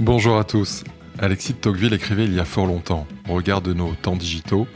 Bonjour 0.00 0.38
à 0.38 0.44
tous. 0.44 0.84
Alexis 1.18 1.54
de 1.54 1.58
Tocqueville 1.58 1.92
écrivait 1.92 2.24
il 2.24 2.32
y 2.32 2.38
a 2.38 2.44
fort 2.44 2.66
longtemps, 2.66 3.04
au 3.28 3.34
regard 3.34 3.60
de 3.60 3.74
nos 3.74 3.94
temps 3.94 4.14
digitaux, 4.14 4.68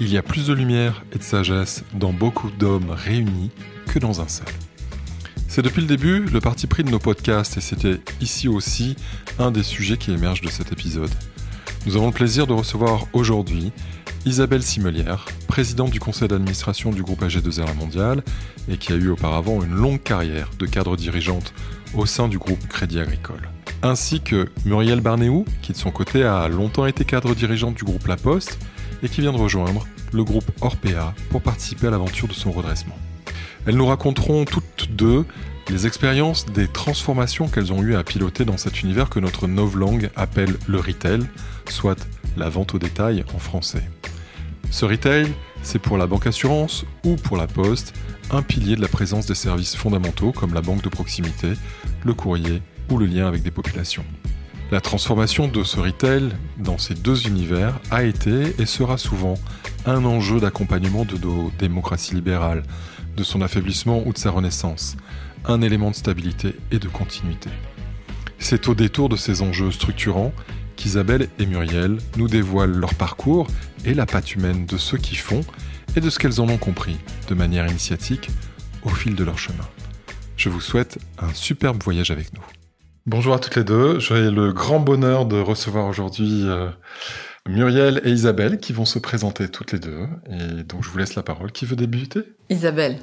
Il 0.00 0.12
y 0.12 0.18
a 0.18 0.22
plus 0.22 0.48
de 0.48 0.52
lumière 0.52 1.02
et 1.14 1.18
de 1.18 1.22
sagesse 1.22 1.82
dans 1.94 2.12
beaucoup 2.12 2.50
d'hommes 2.50 2.90
réunis 2.90 3.50
que 3.86 3.98
dans 3.98 4.20
un 4.20 4.28
seul. 4.28 4.46
C'est 5.48 5.62
depuis 5.62 5.80
le 5.80 5.86
début 5.86 6.26
le 6.26 6.40
parti 6.42 6.66
pris 6.66 6.84
de 6.84 6.90
nos 6.90 6.98
podcasts 6.98 7.56
et 7.56 7.62
c'était 7.62 8.00
ici 8.20 8.48
aussi 8.48 8.96
un 9.38 9.50
des 9.50 9.62
sujets 9.62 9.96
qui 9.96 10.12
émergent 10.12 10.42
de 10.42 10.50
cet 10.50 10.72
épisode. 10.72 11.10
Nous 11.86 11.96
avons 11.96 12.08
le 12.08 12.12
plaisir 12.12 12.46
de 12.46 12.52
recevoir 12.52 13.06
aujourd'hui 13.14 13.72
Isabelle 14.26 14.62
Simelière, 14.62 15.24
présidente 15.48 15.90
du 15.90 16.00
conseil 16.00 16.28
d'administration 16.28 16.90
du 16.90 17.02
groupe 17.02 17.22
AG2R 17.22 17.74
Mondial 17.76 18.22
et 18.68 18.76
qui 18.76 18.92
a 18.92 18.96
eu 18.96 19.08
auparavant 19.08 19.62
une 19.62 19.74
longue 19.74 20.02
carrière 20.02 20.50
de 20.58 20.66
cadre 20.66 20.98
dirigeante 20.98 21.54
au 21.94 22.04
sein 22.04 22.28
du 22.28 22.36
groupe 22.36 22.68
Crédit 22.68 23.00
Agricole. 23.00 23.49
Ainsi 23.82 24.20
que 24.20 24.50
Muriel 24.66 25.00
Barnéou, 25.00 25.46
qui 25.62 25.72
de 25.72 25.76
son 25.78 25.90
côté 25.90 26.22
a 26.22 26.48
longtemps 26.48 26.84
été 26.84 27.06
cadre 27.06 27.34
dirigeante 27.34 27.74
du 27.74 27.84
groupe 27.84 28.06
La 28.06 28.16
Poste 28.16 28.58
et 29.02 29.08
qui 29.08 29.22
vient 29.22 29.32
de 29.32 29.38
rejoindre 29.38 29.86
le 30.12 30.22
groupe 30.22 30.50
Orpea 30.60 31.14
pour 31.30 31.40
participer 31.40 31.86
à 31.86 31.90
l'aventure 31.90 32.28
de 32.28 32.34
son 32.34 32.52
redressement. 32.52 32.98
Elles 33.66 33.76
nous 33.76 33.86
raconteront 33.86 34.44
toutes 34.44 34.90
deux 34.90 35.24
les 35.70 35.86
expériences 35.86 36.44
des 36.46 36.68
transformations 36.68 37.48
qu'elles 37.48 37.72
ont 37.72 37.82
eues 37.82 37.94
à 37.94 38.04
piloter 38.04 38.44
dans 38.44 38.58
cet 38.58 38.82
univers 38.82 39.08
que 39.08 39.20
notre 39.20 39.46
novlangue 39.46 40.10
appelle 40.14 40.56
le 40.66 40.78
retail, 40.78 41.20
soit 41.68 42.06
la 42.36 42.50
vente 42.50 42.74
au 42.74 42.78
détail 42.78 43.24
en 43.34 43.38
français. 43.38 43.88
Ce 44.70 44.84
retail, 44.84 45.32
c'est 45.62 45.78
pour 45.78 45.96
la 45.96 46.06
banque 46.06 46.26
assurance 46.26 46.84
ou 47.04 47.16
pour 47.16 47.38
la 47.38 47.46
poste 47.46 47.94
un 48.30 48.42
pilier 48.42 48.76
de 48.76 48.80
la 48.80 48.88
présence 48.88 49.26
des 49.26 49.34
services 49.34 49.74
fondamentaux 49.74 50.32
comme 50.32 50.54
la 50.54 50.60
banque 50.60 50.82
de 50.82 50.88
proximité, 50.88 51.52
le 52.04 52.14
courrier 52.14 52.62
le 52.98 53.06
lien 53.06 53.26
avec 53.26 53.42
des 53.42 53.50
populations. 53.50 54.04
La 54.70 54.80
transformation 54.80 55.48
de 55.48 55.64
ce 55.64 55.80
retail 55.80 56.30
dans 56.56 56.78
ces 56.78 56.94
deux 56.94 57.26
univers 57.26 57.80
a 57.90 58.04
été 58.04 58.54
et 58.60 58.66
sera 58.66 58.98
souvent 58.98 59.34
un 59.84 60.04
enjeu 60.04 60.38
d'accompagnement 60.38 61.04
de 61.04 61.18
nos 61.18 61.50
démocraties 61.58 62.14
libérales, 62.14 62.62
de 63.16 63.24
son 63.24 63.42
affaiblissement 63.42 64.02
ou 64.06 64.12
de 64.12 64.18
sa 64.18 64.30
renaissance, 64.30 64.96
un 65.44 65.60
élément 65.60 65.90
de 65.90 65.96
stabilité 65.96 66.54
et 66.70 66.78
de 66.78 66.86
continuité. 66.86 67.50
C'est 68.38 68.68
au 68.68 68.74
détour 68.74 69.08
de 69.08 69.16
ces 69.16 69.42
enjeux 69.42 69.72
structurants 69.72 70.32
qu'Isabelle 70.76 71.28
et 71.38 71.46
Muriel 71.46 71.98
nous 72.16 72.28
dévoilent 72.28 72.76
leur 72.76 72.94
parcours 72.94 73.48
et 73.84 73.92
la 73.92 74.06
patte 74.06 74.34
humaine 74.34 74.66
de 74.66 74.76
ceux 74.76 74.98
qui 74.98 75.16
font 75.16 75.42
et 75.96 76.00
de 76.00 76.08
ce 76.10 76.18
qu'elles 76.18 76.40
en 76.40 76.48
ont 76.48 76.58
compris 76.58 76.96
de 77.28 77.34
manière 77.34 77.66
initiatique 77.66 78.30
au 78.82 78.88
fil 78.88 79.14
de 79.16 79.24
leur 79.24 79.38
chemin. 79.38 79.68
Je 80.36 80.48
vous 80.48 80.60
souhaite 80.60 80.98
un 81.18 81.34
superbe 81.34 81.82
voyage 81.82 82.10
avec 82.10 82.32
nous. 82.32 82.59
Bonjour 83.06 83.32
à 83.32 83.38
toutes 83.38 83.56
les 83.56 83.64
deux, 83.64 83.98
j'ai 83.98 84.30
le 84.30 84.52
grand 84.52 84.78
bonheur 84.78 85.24
de 85.24 85.40
recevoir 85.40 85.86
aujourd'hui 85.86 86.42
euh, 86.44 86.68
Muriel 87.48 88.02
et 88.04 88.10
Isabelle 88.10 88.58
qui 88.58 88.74
vont 88.74 88.84
se 88.84 88.98
présenter 88.98 89.48
toutes 89.48 89.72
les 89.72 89.78
deux. 89.78 90.06
Et 90.30 90.64
donc 90.64 90.84
je 90.84 90.90
vous 90.90 90.98
laisse 90.98 91.14
la 91.14 91.22
parole. 91.22 91.50
Qui 91.50 91.64
veut 91.64 91.76
débuter? 91.76 92.20
Isabelle. 92.50 92.98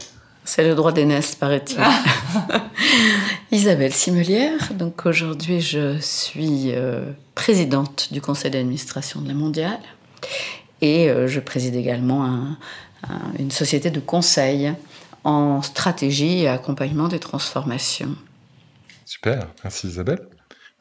C'est 0.45 0.63
le 0.63 0.75
droit 0.75 0.91
d'aînesse, 0.91 1.33
paraît-il. 1.33 1.79
Isabelle 3.51 3.91
Simelière. 3.91 4.71
Donc 4.75 5.07
aujourd'hui, 5.07 5.61
je 5.61 5.97
suis 5.99 6.73
euh, 6.75 7.11
présidente 7.33 8.09
du 8.11 8.21
conseil 8.21 8.51
d'administration 8.51 9.21
de 9.21 9.27
la 9.27 9.33
Mondiale 9.33 9.79
et 10.81 11.09
euh, 11.09 11.27
je 11.27 11.39
préside 11.39 11.75
également 11.75 12.55
une 13.39 13.51
société 13.51 13.89
de 13.89 13.99
conseil 13.99 14.73
en 15.23 15.63
stratégie 15.63 16.43
et 16.43 16.47
accompagnement 16.47 17.07
des 17.07 17.19
transformations. 17.19 18.15
Super, 19.07 19.47
merci 19.63 19.87
Isabelle. 19.87 20.19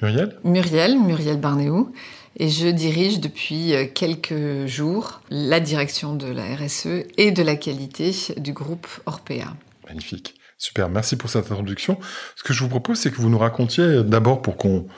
Muriel 0.02 0.36
Muriel, 0.42 0.98
Muriel 0.98 1.36
Barnéou. 1.38 1.92
Et 2.36 2.48
je 2.48 2.66
dirige 2.66 3.20
depuis 3.20 3.72
euh, 3.72 3.86
quelques 3.86 4.66
jours 4.66 5.20
la 5.30 5.60
direction 5.60 6.16
de 6.16 6.26
la 6.26 6.56
RSE 6.56 7.04
et 7.18 7.30
de 7.30 7.42
la 7.44 7.54
qualité 7.54 8.12
du 8.36 8.52
groupe 8.52 8.88
Orpea. 9.06 9.54
Magnifique. 9.86 10.34
Super, 10.58 10.88
merci 10.88 11.14
pour 11.14 11.30
cette 11.30 11.52
introduction. 11.52 12.00
Ce 12.34 12.42
que 12.42 12.52
je 12.52 12.64
vous 12.64 12.68
propose, 12.68 12.98
c'est 12.98 13.12
que 13.12 13.16
vous 13.16 13.30
nous 13.30 13.38
racontiez 13.38 14.02
d'abord 14.02 14.42
pour 14.42 14.56
qu'on 14.56 14.88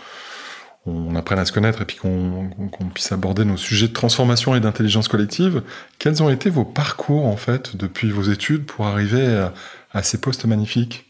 on 0.87 1.15
apprenne 1.15 1.39
à 1.39 1.45
se 1.45 1.53
connaître 1.53 1.83
et 1.83 1.85
puis 1.85 1.99
qu'on 1.99 2.51
puisse 2.95 3.13
aborder 3.13 3.45
nos 3.45 3.59
sujets 3.59 3.89
de 3.89 3.93
transformation 3.93 4.55
et 4.55 4.61
d'intelligence 4.61 5.07
collective. 5.07 5.63
Quels 5.99 6.23
ont 6.23 6.31
été 6.31 6.49
vos 6.49 6.65
parcours 6.65 7.27
en 7.27 7.37
fait 7.37 7.77
depuis 7.77 8.11
vos 8.11 8.23
études 8.23 8.65
pour 8.65 8.87
arriver 8.87 9.51
à 9.93 10.03
ces 10.03 10.19
postes 10.19 10.47
magnifiques? 10.47 11.08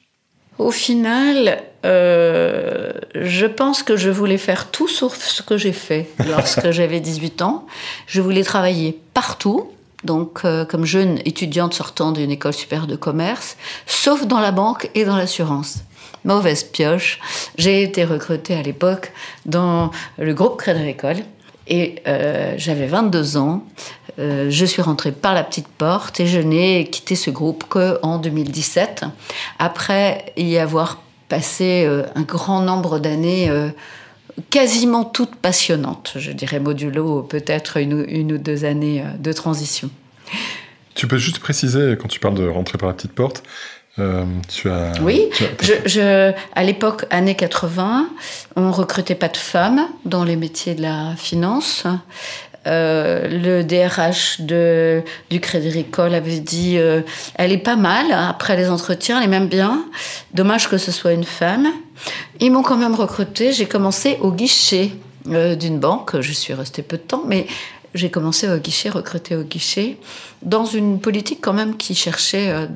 Au 0.59 0.71
final, 0.71 1.63
euh, 1.85 2.93
je 3.15 3.47
pense 3.47 3.83
que 3.83 3.97
je 3.97 4.11
voulais 4.11 4.39
faire 4.39 4.71
tout 4.71 4.89
sauf 4.89 5.17
ce 5.17 5.43
que 5.43 5.57
j'ai 5.57 5.73
fait 5.73 6.09
lorsque 6.29 6.71
j'avais 6.73 7.01
18 7.01 7.43
ans. 7.43 7.67
Je 8.07 8.21
voulais 8.21 8.43
travailler 8.43 8.99
partout, 9.15 9.71
donc 10.05 10.41
euh, 10.45 10.65
comme 10.65 10.85
jeune 10.85 11.19
étudiante 11.25 11.75
sortant 11.75 12.13
d'une 12.13 12.31
école 12.31 12.53
supérieure 12.53 12.89
de 12.89 12.97
commerce, 12.97 13.57
sauf 13.87 14.27
dans 14.27 14.41
la 14.41 14.51
banque 14.51 14.91
et 14.95 15.05
dans 15.05 15.17
l'assurance. 15.17 15.79
Mauvaise 16.25 16.65
pioche. 16.65 17.21
J'ai 17.57 17.83
été 17.83 18.05
recrutée 18.05 18.55
à 18.55 18.63
l'époque 18.63 19.13
dans 19.47 19.93
le 20.19 20.35
groupe 20.35 20.57
Crédit 20.59 20.81
Agricole 20.81 21.19
et 21.69 22.03
euh, 22.09 22.55
j'avais 22.57 22.87
22 22.87 23.37
ans. 23.37 23.65
Euh, 24.19 24.51
je 24.51 24.65
suis 24.65 24.83
rentrée 24.83 25.13
par 25.13 25.35
la 25.35 25.45
petite 25.45 25.69
porte 25.69 26.21
et 26.21 26.27
je 26.27 26.39
n'ai 26.39 26.89
quitté 26.91 27.15
ce 27.15 27.31
groupe 27.31 27.65
qu'en 27.69 28.19
2017, 28.19 29.05
après 29.59 30.33
y 30.37 30.59
avoir 30.59 31.01
passé 31.29 31.85
euh, 31.87 32.05
un 32.15 32.23
grand 32.23 32.61
nombre 32.61 32.99
d'années 32.99 33.51
quasiment 34.51 35.05
toutes 35.05 35.37
passionnantes. 35.37 36.15
Je 36.17 36.33
dirais 36.33 36.61
modulo 36.61 37.23
peut-être 37.23 37.77
une, 37.77 38.05
une, 38.09 38.33
ou 38.33 38.39
deux 38.39 38.65
années 38.65 39.05
de 39.19 39.33
transition. 39.33 39.91
Tu 40.95 41.07
peux 41.07 41.19
juste 41.19 41.39
préciser, 41.39 41.97
quand 42.01 42.09
tu 42.09 42.21
parles 42.21 42.35
de 42.35 42.47
rentrer 42.47 42.79
par 42.79 42.89
la 42.89 42.95
petite 42.95 43.13
porte, 43.13 43.43
euh, 43.99 44.25
tu 44.49 44.71
as, 44.71 44.93
oui, 45.03 45.29
Je, 45.87 46.33
à 46.55 46.65
l'époque, 46.65 47.05
années 47.11 47.35
80, 47.35 48.09
on 48.55 48.71
recrutait 48.71 49.17
pas 49.17 49.29
de 49.29 49.37
femmes 49.37 49.89
dans 50.05 50.25
les 50.25 50.37
métiers 50.37 50.75
de 50.75 50.83
la 50.83 51.15
finance. 51.17 51.85
Euh, 52.67 53.29
le 53.29 53.63
DRH 53.63 54.41
de, 54.41 55.03
du 55.31 55.41
Crédit 55.41 55.69
Agricole 55.69 56.15
avait 56.15 56.41
dit 56.41 56.77
euh, 56.77 57.03
elle 57.37 57.53
est 57.53 57.59
pas 57.59 57.77
mal 57.77 58.07
après 58.13 58.57
les 58.57 58.69
entretiens, 58.69 59.19
elle 59.19 59.25
est 59.25 59.31
même 59.31 59.49
bien. 59.49 59.85
Dommage 60.35 60.69
que 60.69 60.77
ce 60.77 60.91
soit 60.91 61.13
une 61.13 61.25
femme. 61.25 61.69
Ils 62.41 62.51
m'ont 62.51 62.63
quand 62.63 62.77
même 62.77 62.95
recruté. 62.95 63.53
J'ai 63.53 63.67
commencé 63.67 64.19
au 64.21 64.33
guichet 64.33 64.91
d'une 65.25 65.79
banque. 65.79 66.21
Je 66.21 66.33
suis 66.33 66.55
restée 66.55 66.83
peu 66.83 66.97
de 66.97 67.03
temps, 67.03 67.23
mais 67.27 67.47
j'ai 67.95 68.11
commencé 68.11 68.49
au 68.49 68.59
guichet, 68.59 68.91
recruté 68.91 69.35
au 69.37 69.43
guichet, 69.43 69.97
dans 70.43 70.65
une 70.65 71.01
politique 71.01 71.41
quand 71.41 71.53
même 71.53 71.77
qui 71.77 71.95
cherchait 71.95 72.51
euh, 72.51 72.67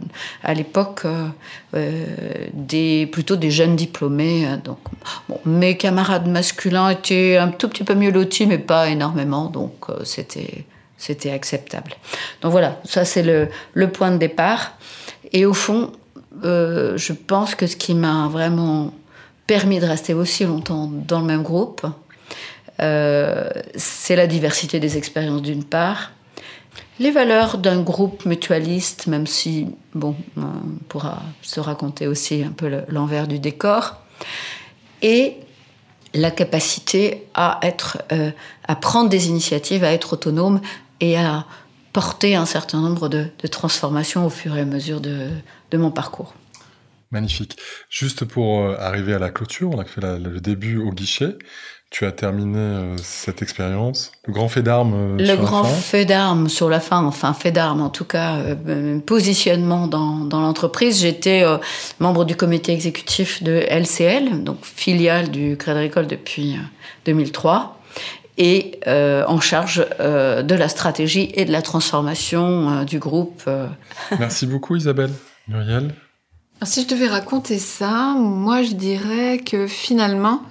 à 0.43 0.55
l'époque 0.55 1.03
euh, 1.05 1.29
euh, 1.75 3.07
plutôt 3.07 3.37
des 3.37 3.51
jeunes 3.51 3.77
diplômés. 3.77 4.47
donc, 4.65 4.79
mes 5.45 5.77
camarades 5.77 6.27
masculins 6.27 6.91
étaient 6.91 7.37
un 7.37 7.49
tout 7.49 7.69
petit 7.69 7.85
peu 7.85 7.95
mieux 7.95 8.11
lotis, 8.11 8.47
mais 8.47 8.59
pas 8.59 8.89
énormément, 8.89 9.47
donc 9.47 9.87
c'était, 10.05 10.65
c'était 10.97 11.31
acceptable. 11.31 11.93
Donc 12.41 12.53
voilà, 12.53 12.81
ça 12.85 13.05
c'est 13.05 13.23
le, 13.23 13.49
le, 13.75 13.89
point 13.91 14.11
de 14.11 14.19
départ. 14.19 14.77
Et 15.33 15.47
au 15.47 15.55
fond, 15.55 15.93
je 16.43 17.13
pense 17.13 17.55
que 17.55 17.67
ce 17.67 17.77
qui 17.77 17.95
m'a 17.95 18.29
vraiment 18.29 18.93
permis 19.47 19.81
de 19.81 19.87
rester 19.87 20.15
aussi 20.15 20.45
longtemps 20.45 20.91
dans 20.93 21.21
le 21.21 21.27
même 21.27 21.43
groupe, 21.43 21.87
c'est 22.79 24.17
la 24.17 24.27
diversité 24.27 24.81
des 24.81 24.97
expériences 24.97 25.43
d'une 25.43 25.65
part, 25.65 26.11
les 26.99 27.11
valeurs 27.11 27.59
d'un 27.59 27.83
groupe 27.83 28.25
mutualiste, 28.27 29.07
même 29.07 29.27
si, 29.27 29.67
bon, 29.95 30.15
on 30.37 30.79
pourra 30.89 31.23
se 31.41 31.61
raconter 31.61 32.07
aussi 32.07 32.43
un 32.43 32.53
peu 32.53 32.71
l'envers 32.89 33.27
du 33.27 33.39
décor, 33.39 33.97
et 35.01 35.37
la 36.15 36.31
capacité 36.31 37.27
à, 37.35 37.59
être, 37.63 38.03
euh, 38.13 38.31
à 38.69 38.77
prendre 38.77 39.09
des 39.09 39.29
initiatives, 39.29 39.83
à 39.85 39.93
être 39.93 40.13
autonome 40.13 40.61
et 41.01 41.17
à 41.17 41.47
porter 41.93 42.37
un 42.37 42.47
certain 42.47 42.81
nombre 42.81 43.09
de, 43.09 43.27
transformations 43.51 44.27
au 44.27 44.31
fur 44.31 44.57
et 44.57 44.61
à 44.61 44.65
mesure 44.65 45.01
de, 45.01 45.31
mon 45.73 45.91
parcours. 45.91 46.35
Magnifique. 47.11 47.57
Juste 47.91 48.25
pour 48.25 48.61
euh, 48.61 48.77
arriver 48.79 49.15
à 49.15 49.19
la 49.19 49.31
clôture, 49.31 49.71
on 49.71 49.79
a 49.79 49.85
fait 49.85 50.01
le 50.01 50.41
début 50.41 50.79
au 50.79 50.93
guichet 50.93 51.37
tu 51.93 52.07
as 52.07 52.11
terminé 52.11 52.59
euh, 52.59 52.97
cette 53.03 53.43
expérience. 53.43 54.13
Le 54.27 54.33
grand 54.33 54.49
fait 54.49 54.63
d'armes 54.63 54.95
euh, 54.95 55.17
Le 55.19 55.37
grand 55.37 55.63
fait 55.63 56.07
d'armes 56.07 56.49
sur 56.49 56.71
la 56.71 56.81
fin, 56.81 57.05
enfin 57.05 57.35
fait 57.35 57.53
d'armes 57.53 57.83
en 57.83 57.91
tout 57.91 58.07
cas, 58.07 58.37
euh, 58.39 58.99
positionnement 58.99 59.87
dans, 59.87 60.25
dans 60.25 60.41
l'entreprise. 60.41 61.03
J'étais 61.03 61.45
membre 62.01 62.25
du 62.25 62.35
comité 62.35 62.73
exécutif 62.73 63.43
de 63.43 63.63
LCL, 63.69 64.43
donc 64.43 64.65
filiale 64.65 65.31
du 65.31 65.57
Crédit 65.59 65.79
Agricole 65.79 66.07
depuis 66.07 66.59
2003 67.05 67.79
et 68.39 68.81
en 68.87 69.41
charge 69.41 69.87
de 69.99 70.55
la 70.55 70.69
stratégie 70.69 71.31
et 71.35 71.45
de 71.45 71.53
la 71.53 71.61
transformation 71.61 72.85
du 72.85 72.99
groupe. 72.99 73.49
Merci 74.19 74.47
beaucoup 74.47 74.77
Isabelle. 74.77 75.13
Muriel 75.49 75.95
Si 76.63 76.83
je 76.83 76.89
devais 76.89 77.09
raconter 77.09 77.59
ça, 77.59 78.15
moi 78.17 78.63
je 78.63 78.73
dirais 78.73 79.39
que 79.39 79.67
finalement, 79.67 80.43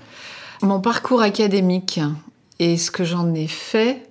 Mon 0.62 0.80
parcours 0.80 1.24
académique 1.24 2.00
et 2.60 2.78
ce 2.78 2.92
que 2.92 3.04
j'en 3.04 3.34
ai 3.34 3.48
fait 3.48 4.08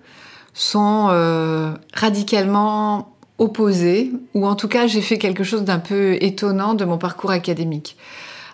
sont 0.52 1.06
euh, 1.10 1.72
radicalement 1.94 3.14
opposés, 3.38 4.10
ou 4.34 4.46
en 4.46 4.56
tout 4.56 4.66
cas 4.66 4.88
j'ai 4.88 5.00
fait 5.00 5.16
quelque 5.16 5.44
chose 5.44 5.62
d'un 5.62 5.78
peu 5.78 6.18
étonnant 6.20 6.74
de 6.74 6.84
mon 6.84 6.98
parcours 6.98 7.30
académique. 7.30 7.96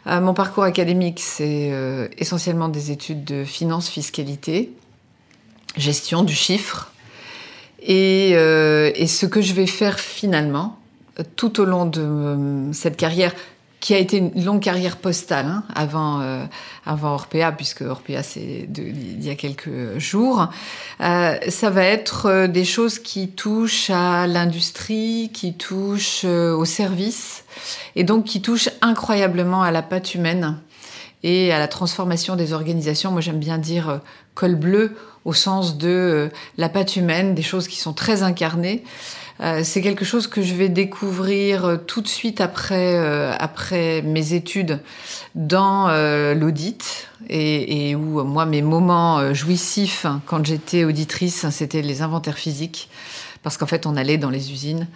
Euh, 0.06 0.20
mon 0.20 0.34
parcours 0.34 0.64
académique, 0.64 1.20
c'est 1.20 1.70
euh, 1.72 2.06
essentiellement 2.18 2.68
des 2.68 2.90
études 2.90 3.24
de 3.24 3.44
finance, 3.44 3.88
fiscalité, 3.88 4.72
gestion 5.78 6.22
du 6.22 6.34
chiffre. 6.34 6.92
Et, 7.82 8.30
et, 8.32 9.06
ce 9.06 9.26
que 9.26 9.40
je 9.40 9.52
vais 9.52 9.68
faire 9.68 10.00
finalement, 10.00 10.76
tout 11.36 11.60
au 11.60 11.64
long 11.64 11.86
de 11.86 12.72
cette 12.72 12.96
carrière, 12.96 13.32
qui 13.80 13.94
a 13.94 13.98
été 13.98 14.16
une 14.18 14.44
longue 14.44 14.62
carrière 14.62 14.96
postale 14.96 15.46
hein, 15.46 15.64
avant, 15.74 16.20
euh, 16.20 16.44
avant 16.84 17.14
Orpea, 17.14 17.52
puisque 17.56 17.82
Orpea 17.82 18.22
c'est 18.22 18.68
il 18.76 19.24
y 19.24 19.30
a 19.30 19.34
quelques 19.34 19.98
jours. 19.98 20.48
Euh, 21.00 21.36
ça 21.48 21.70
va 21.70 21.84
être 21.84 22.26
euh, 22.26 22.46
des 22.46 22.64
choses 22.64 22.98
qui 22.98 23.28
touchent 23.28 23.90
à 23.90 24.26
l'industrie, 24.26 25.30
qui 25.32 25.54
touchent 25.54 26.24
au 26.24 26.64
service, 26.64 27.44
et 27.94 28.04
donc 28.04 28.24
qui 28.24 28.40
touchent 28.40 28.70
incroyablement 28.80 29.62
à 29.62 29.70
la 29.70 29.82
patte 29.82 30.14
humaine 30.14 30.58
et 31.22 31.52
à 31.52 31.58
la 31.58 31.68
transformation 31.68 32.36
des 32.36 32.52
organisations. 32.52 33.10
Moi 33.10 33.20
j'aime 33.20 33.38
bien 33.38 33.58
dire 33.58 34.00
col 34.34 34.54
bleu 34.54 34.96
au 35.24 35.32
sens 35.32 35.76
de 35.76 36.30
la 36.56 36.68
patte 36.68 36.96
humaine, 36.96 37.34
des 37.34 37.42
choses 37.42 37.68
qui 37.68 37.78
sont 37.78 37.92
très 37.92 38.22
incarnées. 38.22 38.84
Euh, 39.40 39.60
c'est 39.64 39.82
quelque 39.82 40.04
chose 40.04 40.26
que 40.26 40.40
je 40.40 40.54
vais 40.54 40.68
découvrir 40.68 41.64
euh, 41.66 41.76
tout 41.76 42.00
de 42.00 42.08
suite 42.08 42.40
après, 42.40 42.96
euh, 42.96 43.34
après 43.38 44.00
mes 44.02 44.32
études 44.32 44.80
dans 45.34 45.88
l'audit 46.34 47.08
et, 47.28 47.94
où 47.94 48.24
moi 48.24 48.46
mes 48.46 48.62
moments 48.62 49.34
jouissifs 49.34 50.06
quand 50.24 50.44
j'étais 50.46 50.84
auditrice, 50.84 51.46
c'était 51.50 51.82
les 51.82 52.00
inventaires 52.00 52.38
physiques 52.38 52.88
parce 53.42 53.58
qu'en 53.58 53.66
fait 53.66 53.84
on 53.84 53.96
allait 53.96 54.16
dans 54.16 54.30
les 54.30 54.52
usines 54.52 54.88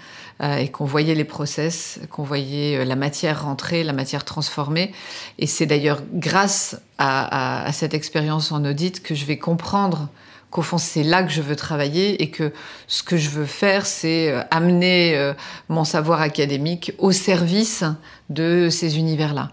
et 0.43 0.69
qu'on 0.69 0.87
voyait 0.87 1.15
les 1.15 1.25
process, 1.25 2.01
qu'on 2.11 2.23
voyait 2.23 2.85
la 2.87 2.97
matière 2.97 3.45
rentrer, 3.45 3.85
la 3.85 3.93
matière 3.93 4.25
transformer. 4.25 4.93
Et 5.39 5.47
c'est 5.47 5.67
d'ailleurs 5.67 6.01
grâce 6.15 6.81
à 6.97 7.69
cette 7.73 7.93
expérience 7.93 8.51
en 8.51 8.65
audit 8.65 9.03
que 9.03 9.15
je 9.15 9.27
vais 9.27 9.37
comprendre 9.39 10.09
qu'au 10.51 10.63
fond 10.63 10.79
c'est 10.79 11.03
là 11.03 11.23
que 11.23 11.31
je 11.31 11.43
veux 11.43 11.57
travailler 11.57 12.23
et 12.23 12.31
que 12.31 12.53
ce 12.87 13.03
que 13.03 13.17
je 13.17 13.31
veux 13.31 13.47
faire 13.47 13.87
c'est 13.87 14.31
euh, 14.31 14.43
amener 14.51 15.17
euh, 15.17 15.33
mon 15.69 15.85
savoir 15.85 16.21
académique 16.21 16.93
au 16.99 17.13
service 17.13 17.85
de 18.29 18.69
ces 18.71 18.99
univers-là. 18.99 19.51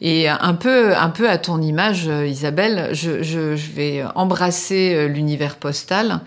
Et 0.00 0.28
un 0.28 0.54
peu, 0.54 0.94
un 0.96 1.08
peu 1.08 1.30
à 1.30 1.38
ton 1.38 1.62
image, 1.62 2.08
euh, 2.08 2.26
Isabelle, 2.26 2.90
je, 2.92 3.22
je, 3.22 3.56
je 3.56 3.70
vais 3.72 4.04
embrasser 4.14 5.08
l'univers 5.08 5.56
postal. 5.56 6.20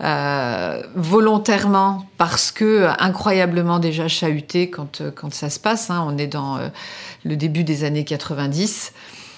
Euh, 0.00 0.80
volontairement 0.94 2.06
parce 2.18 2.52
que 2.52 2.86
incroyablement 3.00 3.80
déjà 3.80 4.06
chahuté 4.06 4.70
quand, 4.70 5.02
quand 5.16 5.34
ça 5.34 5.50
se 5.50 5.58
passe. 5.58 5.90
Hein. 5.90 6.04
On 6.06 6.16
est 6.18 6.28
dans 6.28 6.60
le 7.24 7.36
début 7.36 7.64
des 7.64 7.82
années 7.82 8.04
90. 8.04 8.92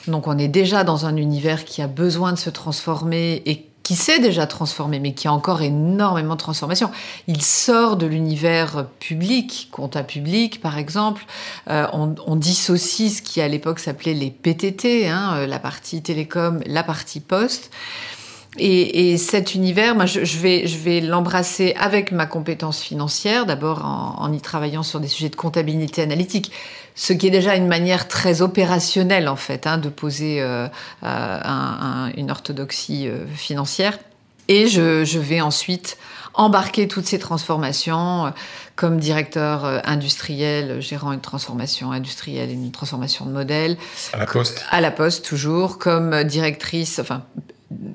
Donc 0.08 0.26
on 0.26 0.36
est 0.38 0.48
déjà 0.48 0.84
dans 0.84 1.06
un 1.06 1.16
univers 1.16 1.64
qui 1.64 1.80
a 1.80 1.86
besoin 1.86 2.32
de 2.32 2.38
se 2.38 2.50
transformer 2.50 3.42
et 3.46 3.69
qui 3.90 3.96
s'est 3.96 4.20
déjà 4.20 4.46
transformé, 4.46 5.00
mais 5.00 5.14
qui 5.14 5.26
a 5.26 5.32
encore 5.32 5.62
énormément 5.62 6.34
de 6.34 6.38
transformation. 6.38 6.92
Il 7.26 7.42
sort 7.42 7.96
de 7.96 8.06
l'univers 8.06 8.87
public, 9.00 9.66
compta 9.72 10.04
public 10.04 10.60
par 10.60 10.78
exemple. 10.78 11.26
Euh, 11.69 11.88
on, 11.92 12.37
dissocie 12.37 13.10
ce 13.10 13.20
qui 13.20 13.40
à 13.40 13.48
l'époque 13.48 13.81
s'appelait 13.81 14.14
les 14.14 14.31
PTT, 14.31 15.08
hein, 15.08 15.32
euh, 15.38 15.46
la 15.48 15.58
partie 15.58 16.02
télécom, 16.02 16.60
la 16.66 16.84
partie 16.84 17.19
poste. 17.19 17.72
Et, 18.58 19.12
et, 19.12 19.17
cet 19.17 19.55
univers, 19.55 19.94
moi, 19.94 20.06
je, 20.06 20.25
je 20.25 20.38
vais, 20.38 20.67
je 20.67 20.76
vais 20.76 21.00
l'embrasser 21.00 21.75
avec 21.79 22.11
ma 22.11 22.26
compétence 22.26 22.81
financière, 22.81 23.47
d'abord 23.47 23.85
en, 23.85 24.17
en, 24.19 24.32
y 24.32 24.41
travaillant 24.41 24.82
sur 24.82 24.99
des 24.99 25.06
sujets 25.06 25.29
de 25.29 25.37
comptabilité 25.37 26.02
analytique, 26.02 26.50
ce 26.97 27.12
qui 27.12 27.29
est 27.29 27.31
déjà 27.31 27.55
une 27.55 27.69
manière 27.69 28.08
très 28.08 28.43
opérationnelle 28.43 29.29
en 29.29 29.37
fait 29.37 29.67
hein, 29.67 29.79
de 29.79 29.88
poser 29.88 30.41
euh, 30.41 30.67
euh, 30.67 30.69
un, 31.02 31.43
un, 31.44 32.12
une 32.17 32.31
orthodoxie 32.31 33.08
euh, 33.08 33.25
financière. 33.35 33.99
Et 34.49 34.67
je, 34.67 35.05
je, 35.05 35.20
vais 35.20 35.41
ensuite 35.41 35.97
embarquer 36.35 36.88
toutes 36.88 37.06
ces 37.06 37.20
transformations 37.20 38.32
comme 38.75 38.99
directeur 38.99 39.64
industriel, 39.85 40.81
gérant 40.81 41.12
une 41.12 41.20
transformation 41.20 41.93
industrielle 41.93 42.50
et 42.50 42.55
une 42.55 42.73
transformation 42.73 43.26
de 43.26 43.31
modèle. 43.31 43.76
À 44.12 44.17
la 44.17 44.26
poste. 44.26 44.64
À 44.70 44.81
la 44.81 44.91
poste 44.91 45.25
toujours, 45.25 45.79
comme 45.79 46.25
directrice, 46.25 46.99
enfin 46.99 47.23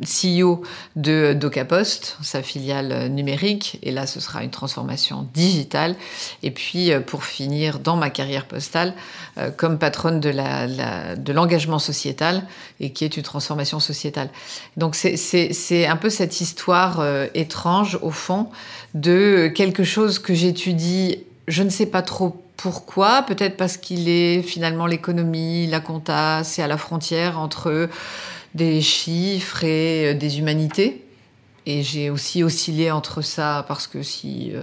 CEO 0.04 0.62
de 0.96 1.34
DocaPost, 1.34 2.18
sa 2.22 2.42
filiale 2.42 3.10
numérique, 3.10 3.78
et 3.84 3.92
là 3.92 4.08
ce 4.08 4.20
sera 4.20 4.44
une 4.44 4.50
transformation 4.50 5.28
digitale. 5.34 5.96
Et 6.44 6.52
puis 6.52 6.92
euh, 6.92 7.02
pour 7.02 7.26
finir 7.26 7.80
dans 7.80 7.98
ma 7.98 8.10
carrière 8.10 8.46
postale, 8.46 8.94
euh, 9.38 9.52
comme 9.52 9.78
patronne 9.78 10.20
de 10.20 11.32
l'engagement 11.32 11.80
sociétal, 11.80 12.44
et 12.80 12.92
qui 12.92 13.04
est 13.04 13.18
une 13.18 13.24
transformation 13.24 13.80
sociétale. 13.80 14.30
Donc 14.78 14.96
c'est 14.96 15.86
un 15.86 15.98
peu 15.98 16.10
cette 16.10 16.40
histoire 16.40 17.00
euh, 17.02 17.28
étrange 17.34 18.00
au 18.02 18.12
fond 18.12 18.50
de 18.94 19.52
quelque 19.54 19.84
chose 19.84 20.20
que 20.20 20.34
j'étudie, 20.34 21.20
je 21.48 21.64
ne 21.64 21.70
sais 21.70 21.86
pas 21.86 22.02
trop 22.02 22.42
pourquoi, 22.58 23.24
peut-être 23.24 23.58
parce 23.58 23.76
qu'il 23.76 24.08
est 24.08 24.42
finalement 24.42 24.86
l'économie, 24.86 25.68
la 25.68 25.82
compta, 25.82 26.44
c'est 26.44 26.62
à 26.62 26.68
la 26.68 26.78
frontière 26.78 27.38
entre 27.38 27.90
des 28.56 28.82
chiffres 28.82 29.64
et 29.64 30.08
euh, 30.08 30.14
des 30.16 30.40
humanités. 30.40 31.02
Et 31.68 31.82
j'ai 31.82 32.12
aussi 32.12 32.44
oscillé 32.44 32.92
entre 32.92 33.24
ça 33.24 33.66
parce 33.68 33.88
que 33.88 34.04
si 34.04 34.52
euh, 34.54 34.62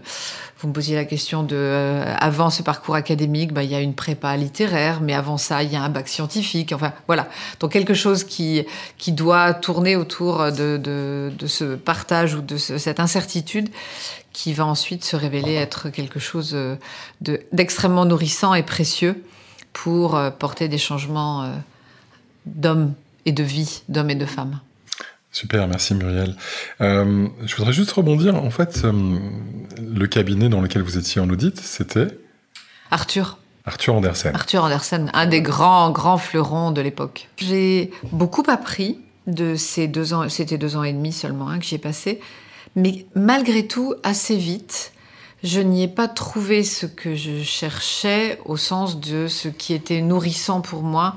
vous 0.59 0.69
me 0.69 0.73
posiez 0.73 0.95
la 0.95 1.05
question 1.05 1.43
de 1.43 1.57
euh, 1.57 2.15
avant 2.19 2.49
ce 2.49 2.63
parcours 2.63 2.95
académique, 2.95 3.53
bah, 3.53 3.65
il 3.65 3.71
y 3.71 3.75
a 3.75 3.81
une 3.81 3.95
prépa 3.95 4.37
littéraire, 4.37 5.01
mais 5.01 5.13
avant 5.13 5.37
ça, 5.37 5.65
il 5.65 5.73
y 5.73 5.77
a 5.77 5.83
un 5.83 5.89
bac 5.89 6.09
scientifique. 6.09 6.73
Enfin, 6.73 6.93
voilà. 7.09 7.29
Donc 7.59 7.73
quelque 7.73 7.93
chose 7.93 8.23
qui 8.23 8.65
qui 8.99 9.11
doit 9.11 9.53
tourner 9.53 9.97
autour 9.97 10.53
de, 10.53 10.77
de, 10.79 11.47
ce 11.47 11.75
partage 11.75 12.35
ou 12.35 12.41
de 12.41 12.57
ce, 12.57 12.79
cette 12.79 13.01
incertitude 13.01 13.69
qui 14.33 14.53
va 14.53 14.65
ensuite 14.65 15.05
se 15.05 15.17
révéler 15.17 15.55
être 15.55 15.91
quelque 15.91 16.21
chose 16.21 16.57
d'extrêmement 17.21 18.05
nourrissant 18.05 18.55
et 18.55 18.63
précieux 18.63 19.25
pour 19.73 20.19
porter 20.39 20.69
des 20.69 20.79
changements 20.79 21.53
d'hommes 22.47 22.95
et 23.27 23.33
de 23.33 23.43
vie 23.43 23.83
d'hommes 23.89 24.11
et 24.11 24.15
de 24.15 24.27
femmes. 24.27 24.61
Super, 25.31 25.67
merci 25.67 25.95
Muriel. 25.95 26.37
Euh, 26.83 27.27
je 27.45 27.57
voudrais 27.57 27.73
juste 27.73 27.91
rebondir. 27.93 28.35
En 28.35 28.51
fait, 28.51 28.83
euh, 28.85 29.19
le 29.81 30.07
cabinet 30.07 30.51
dans 30.51 30.61
lequel 30.61 30.83
vous 30.83 30.99
étiez 30.99 31.23
en 31.23 31.31
audit, 31.31 31.59
c'était 31.59 32.19
Arthur. 32.91 33.39
Arthur 33.65 33.95
Andersen. 33.95 34.35
Arthur 34.35 34.65
Andersen, 34.65 35.11
un 35.15 35.27
des 35.27 35.41
grands, 35.41 35.91
grands 35.91 36.19
fleurons 36.19 36.71
de 36.71 36.83
l'époque. 36.83 37.29
J'ai 37.39 37.91
beaucoup 38.13 38.43
appris 38.49 38.99
de 39.27 39.55
ces 39.55 39.89
deux 39.89 40.13
ans, 40.13 40.29
c'était 40.29 40.59
deux 40.59 40.77
ans 40.77 40.83
et 40.83 40.93
demi 40.93 41.13
seulement 41.13 41.49
hein, 41.49 41.59
que 41.59 41.65
j'ai 41.65 41.79
passé, 41.79 42.21
mais 42.75 43.07
malgré 43.15 43.67
tout, 43.67 43.95
assez 44.03 44.37
vite, 44.37 44.93
je 45.45 45.61
n'y 45.61 45.85
ai 45.85 45.89
pas 45.89 46.09
trouvé 46.09 46.65
ce 46.65 46.87
que 46.87 47.15
je 47.15 47.43
cherchais 47.43 48.39
au 48.45 48.57
sens 48.57 49.01
de 49.01 49.29
ce 49.29 49.49
qui 49.49 49.75
était 49.75 50.01
nourrissant 50.01 50.61
pour 50.61 50.83
moi 50.83 51.17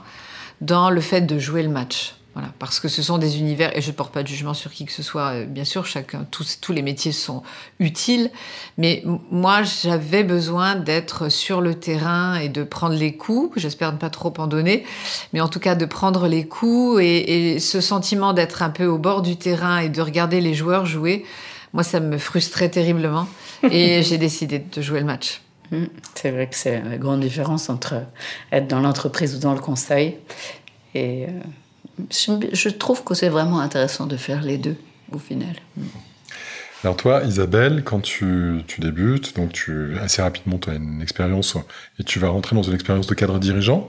dans 0.61 0.89
le 0.89 1.01
fait 1.01 1.21
de 1.21 1.39
jouer 1.39 1.63
le 1.63 1.69
match. 1.69 2.15
Voilà, 2.35 2.49
parce 2.59 2.81
que 2.81 2.89
ce 2.89 3.01
sont 3.01 3.17
des 3.17 3.39
univers, 3.39 3.75
et 3.77 3.81
je 3.81 3.87
ne 3.87 3.95
porte 3.95 4.13
pas 4.13 4.21
de 4.21 4.27
jugement 4.27 4.53
sur 4.53 4.69
qui 4.69 4.83
que 4.83 4.91
ce 4.91 5.01
soit, 5.01 5.31
euh, 5.31 5.45
bien 5.45 5.63
sûr, 5.63 5.85
chacun, 5.85 6.27
tous, 6.29 6.59
tous 6.59 6.73
les 6.73 6.81
métiers 6.81 7.13
sont 7.13 7.43
utiles, 7.79 8.29
mais 8.77 9.05
moi, 9.31 9.63
j'avais 9.63 10.25
besoin 10.25 10.75
d'être 10.75 11.29
sur 11.29 11.61
le 11.61 11.75
terrain 11.75 12.35
et 12.35 12.49
de 12.49 12.65
prendre 12.65 12.93
les 12.95 13.15
coups, 13.15 13.57
j'espère 13.57 13.93
ne 13.93 13.97
pas 13.97 14.09
trop 14.09 14.33
en 14.37 14.47
donner, 14.47 14.83
mais 15.31 15.39
en 15.39 15.47
tout 15.47 15.61
cas 15.61 15.75
de 15.75 15.85
prendre 15.85 16.27
les 16.27 16.45
coups 16.45 17.01
et, 17.01 17.53
et 17.53 17.59
ce 17.59 17.79
sentiment 17.79 18.33
d'être 18.33 18.63
un 18.63 18.69
peu 18.69 18.85
au 18.85 18.97
bord 18.97 19.21
du 19.21 19.37
terrain 19.37 19.77
et 19.77 19.87
de 19.87 20.01
regarder 20.01 20.41
les 20.41 20.53
joueurs 20.53 20.85
jouer, 20.85 21.23
moi, 21.71 21.83
ça 21.83 22.01
me 22.01 22.17
frustrait 22.17 22.69
terriblement, 22.69 23.29
et 23.63 24.03
j'ai 24.03 24.17
décidé 24.17 24.59
de 24.59 24.81
jouer 24.81 24.99
le 24.99 25.05
match. 25.05 25.41
Mmh. 25.71 25.85
C'est 26.15 26.31
vrai 26.31 26.47
que 26.47 26.55
c'est 26.55 26.81
la 26.81 26.97
grande 26.97 27.21
différence 27.21 27.69
entre 27.69 28.01
être 28.51 28.67
dans 28.67 28.79
l'entreprise 28.79 29.35
ou 29.35 29.39
dans 29.39 29.53
le 29.53 29.59
conseil. 29.59 30.17
Et 30.93 31.25
euh, 31.25 31.29
je 32.11 32.69
trouve 32.69 33.03
que 33.03 33.13
c'est 33.13 33.29
vraiment 33.29 33.59
intéressant 33.59 34.05
de 34.05 34.17
faire 34.17 34.41
les 34.41 34.57
deux 34.57 34.77
au 35.11 35.19
final. 35.19 35.55
Mmh. 35.77 35.83
Alors 36.85 36.97
toi, 36.97 37.23
Isabelle, 37.23 37.81
quand 37.83 37.99
tu, 37.99 38.61
tu 38.67 38.79
débutes, 38.79 39.35
donc 39.35 39.53
tu 39.53 39.97
assez 39.99 40.21
rapidement 40.21 40.59
tu 40.59 40.69
as 40.69 40.75
une 40.75 41.01
expérience 41.01 41.57
et 41.99 42.03
tu 42.03 42.19
vas 42.19 42.27
rentrer 42.27 42.55
dans 42.55 42.61
une 42.61 42.75
expérience 42.75 43.07
de 43.07 43.15
cadre 43.15 43.39
dirigeant. 43.39 43.87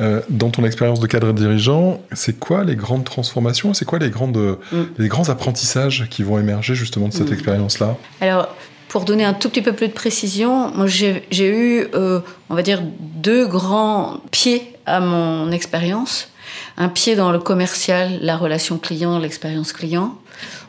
Euh, 0.00 0.22
dans 0.30 0.48
ton 0.48 0.64
expérience 0.64 0.98
de 0.98 1.06
cadre 1.06 1.34
dirigeant, 1.34 2.00
c'est 2.12 2.38
quoi 2.38 2.64
les 2.64 2.74
grandes 2.74 3.04
transformations 3.04 3.74
C'est 3.74 3.84
quoi 3.84 3.98
les 3.98 4.08
grandes 4.08 4.38
mmh. 4.72 4.76
les 4.96 5.08
grands 5.08 5.28
apprentissages 5.28 6.06
qui 6.08 6.22
vont 6.22 6.38
émerger 6.38 6.74
justement 6.74 7.08
de 7.08 7.12
cette 7.12 7.30
expérience-là? 7.32 7.98
Alors 8.22 8.48
pour 8.92 9.06
donner 9.06 9.24
un 9.24 9.32
tout 9.32 9.48
petit 9.48 9.62
peu 9.62 9.72
plus 9.72 9.88
de 9.88 9.94
précision, 9.94 10.70
moi 10.74 10.86
j'ai 10.86 11.24
eu, 11.40 11.86
euh, 11.94 12.20
on 12.50 12.54
va 12.54 12.60
dire, 12.60 12.82
deux 12.82 13.46
grands 13.46 14.18
pieds 14.30 14.76
à 14.84 15.00
mon 15.00 15.50
expérience. 15.50 16.28
Un 16.76 16.90
pied 16.90 17.16
dans 17.16 17.32
le 17.32 17.38
commercial, 17.38 18.18
la 18.20 18.36
relation 18.36 18.76
client, 18.76 19.18
l'expérience 19.18 19.72
client. 19.72 20.18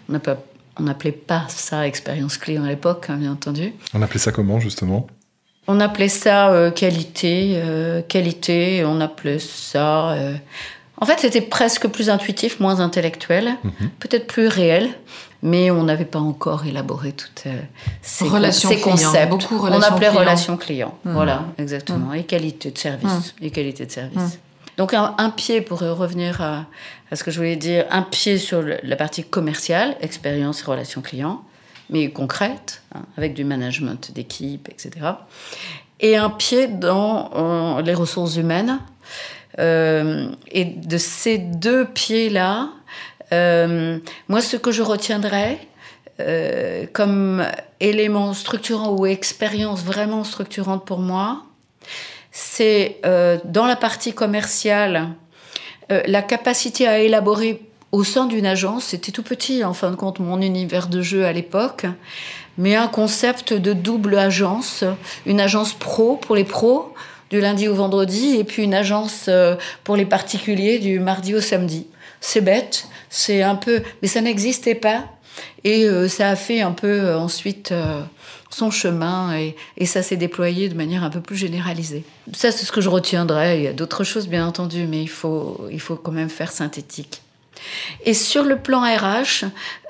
On 0.07 0.83
n'appelait 0.83 1.11
pas 1.11 1.43
ça 1.49 1.85
expérience 1.85 2.37
client 2.37 2.63
à 2.63 2.69
l'époque, 2.69 3.07
hein, 3.09 3.17
bien 3.17 3.33
entendu. 3.33 3.73
On 3.93 4.01
appelait 4.01 4.19
ça 4.19 4.31
comment, 4.31 4.61
justement? 4.61 5.05
On 5.67 5.81
appelait 5.81 6.07
ça 6.07 6.49
euh, 6.51 6.71
qualité, 6.71 7.55
euh, 7.57 8.01
qualité, 8.01 8.85
on 8.85 9.01
appelait 9.01 9.39
ça... 9.39 10.11
Euh, 10.11 10.35
en 10.95 11.05
fait, 11.05 11.19
c'était 11.19 11.41
presque 11.41 11.89
plus 11.89 12.09
intuitif, 12.09 12.61
moins 12.61 12.79
intellectuel, 12.79 13.57
mhm. 13.65 13.89
peut-être 13.99 14.27
plus 14.27 14.47
réel, 14.47 14.91
mais 15.43 15.69
on 15.71 15.83
n'avait 15.83 16.05
pas 16.05 16.19
encore 16.19 16.65
élaboré 16.65 17.11
toutes 17.11 17.43
ces, 18.01 18.25
ces 18.51 18.79
concepts. 18.79 19.29
Beaucoup 19.29 19.57
on 19.57 19.81
appelait 19.81 20.07
relation 20.07 20.55
client. 20.55 20.97
Mhm. 21.03 21.13
Voilà, 21.13 21.43
exactement. 21.57 22.07
Mhm. 22.07 22.15
Et 22.15 22.23
qualité 22.23 22.71
de 22.71 22.77
service. 22.77 23.35
Et 23.41 23.51
qualité 23.51 23.85
de 23.85 23.91
service. 23.91 24.39
Donc 24.77 24.93
un, 24.93 25.29
pied, 25.29 25.61
pour 25.61 25.81
revenir 25.81 26.41
à, 26.41 26.65
ce 27.13 27.23
que 27.23 27.29
je 27.29 27.37
voulais 27.37 27.57
dire, 27.57 27.85
un 27.91 28.01
pied 28.01 28.37
sur 28.37 28.63
la 28.63 28.95
partie 28.95 29.23
commerciale, 29.23 29.97
expérience 29.99 30.61
et 30.61 30.65
relations 30.65 31.01
clients, 31.01 31.43
mais 31.89 32.09
concrète, 32.09 32.81
hein, 32.95 33.01
avec 33.17 33.33
du 33.33 33.43
management 33.43 34.11
d'équipe, 34.13 34.69
etc. 34.69 34.91
Et 35.99 36.15
un 36.15 36.29
pied 36.29 36.67
dans 36.67 37.81
les 37.81 37.93
ressources 37.93 38.37
humaines. 38.37 38.79
Euh, 39.59 40.29
et 40.47 40.65
de 40.65 40.97
ces 40.97 41.37
deux 41.37 41.85
pieds-là, 41.85 42.69
euh, 43.33 43.97
moi, 44.29 44.41
ce 44.41 44.57
que 44.57 44.71
je 44.71 44.81
retiendrai 44.81 45.59
euh, 46.19 46.85
comme 46.93 47.45
élément 47.79 48.33
structurant 48.33 48.91
ou 48.91 49.05
expérience 49.05 49.83
vraiment 49.83 50.23
structurante 50.23 50.85
pour 50.85 50.99
moi, 50.99 51.43
c'est 52.31 52.97
euh, 53.05 53.37
dans 53.45 53.65
la 53.65 53.75
partie 53.75 54.13
commerciale 54.13 55.09
la 56.07 56.23
capacité 56.23 56.87
à 56.87 56.99
élaborer 56.99 57.61
au 57.91 58.03
sein 58.03 58.25
d'une 58.25 58.47
agence, 58.47 58.85
c'était 58.85 59.11
tout 59.11 59.21
petit 59.21 59.63
en 59.63 59.73
fin 59.73 59.91
de 59.91 59.95
compte 59.95 60.19
mon 60.19 60.41
univers 60.41 60.87
de 60.87 61.03
jeu 61.03 61.25
à 61.25 61.33
l'époque, 61.33 61.85
mais 62.57 62.75
un 62.75 62.87
concept 62.87 63.53
de 63.53 63.73
double 63.73 64.17
agence, 64.17 64.85
une 65.27 65.39
agence 65.39 65.73
pro 65.73 66.15
pour 66.15 66.35
les 66.35 66.45
pros 66.45 66.95
du 67.29 67.41
lundi 67.41 67.67
au 67.67 67.75
vendredi 67.75 68.37
et 68.37 68.43
puis 68.43 68.63
une 68.63 68.73
agence 68.73 69.29
pour 69.83 69.97
les 69.97 70.05
particuliers 70.05 70.79
du 70.79 70.99
mardi 70.99 71.35
au 71.35 71.41
samedi. 71.41 71.85
C'est 72.25 72.41
bête, 72.41 72.87
c'est 73.09 73.41
un 73.43 73.55
peu, 73.55 73.81
mais 74.01 74.07
ça 74.07 74.21
n'existait 74.21 74.75
pas 74.75 75.03
et 75.63 75.87
ça 76.07 76.29
a 76.29 76.35
fait 76.35 76.61
un 76.61 76.71
peu 76.71 77.13
ensuite 77.15 77.73
son 78.53 78.71
chemin 78.71 79.35
et, 79.37 79.85
ça 79.85 80.01
s'est 80.01 80.15
déployé 80.15 80.69
de 80.69 80.75
manière 80.75 81.03
un 81.03 81.09
peu 81.09 81.21
plus 81.21 81.35
généralisée. 81.35 82.03
Ça, 82.33 82.51
c'est 82.51 82.65
ce 82.65 82.71
que 82.71 82.81
je 82.81 82.89
retiendrai. 82.89 83.57
Il 83.57 83.63
y 83.63 83.67
a 83.67 83.73
d'autres 83.73 84.03
choses, 84.03 84.27
bien 84.27 84.47
entendu, 84.47 84.85
mais 84.87 85.01
il 85.01 85.09
faut, 85.09 85.67
il 85.71 85.79
faut 85.79 85.95
quand 85.95 86.11
même 86.11 86.29
faire 86.29 86.51
synthétique. 86.51 87.21
Et 88.05 88.13
sur 88.13 88.43
le 88.43 88.57
plan 88.57 88.81
RH, 88.81 89.45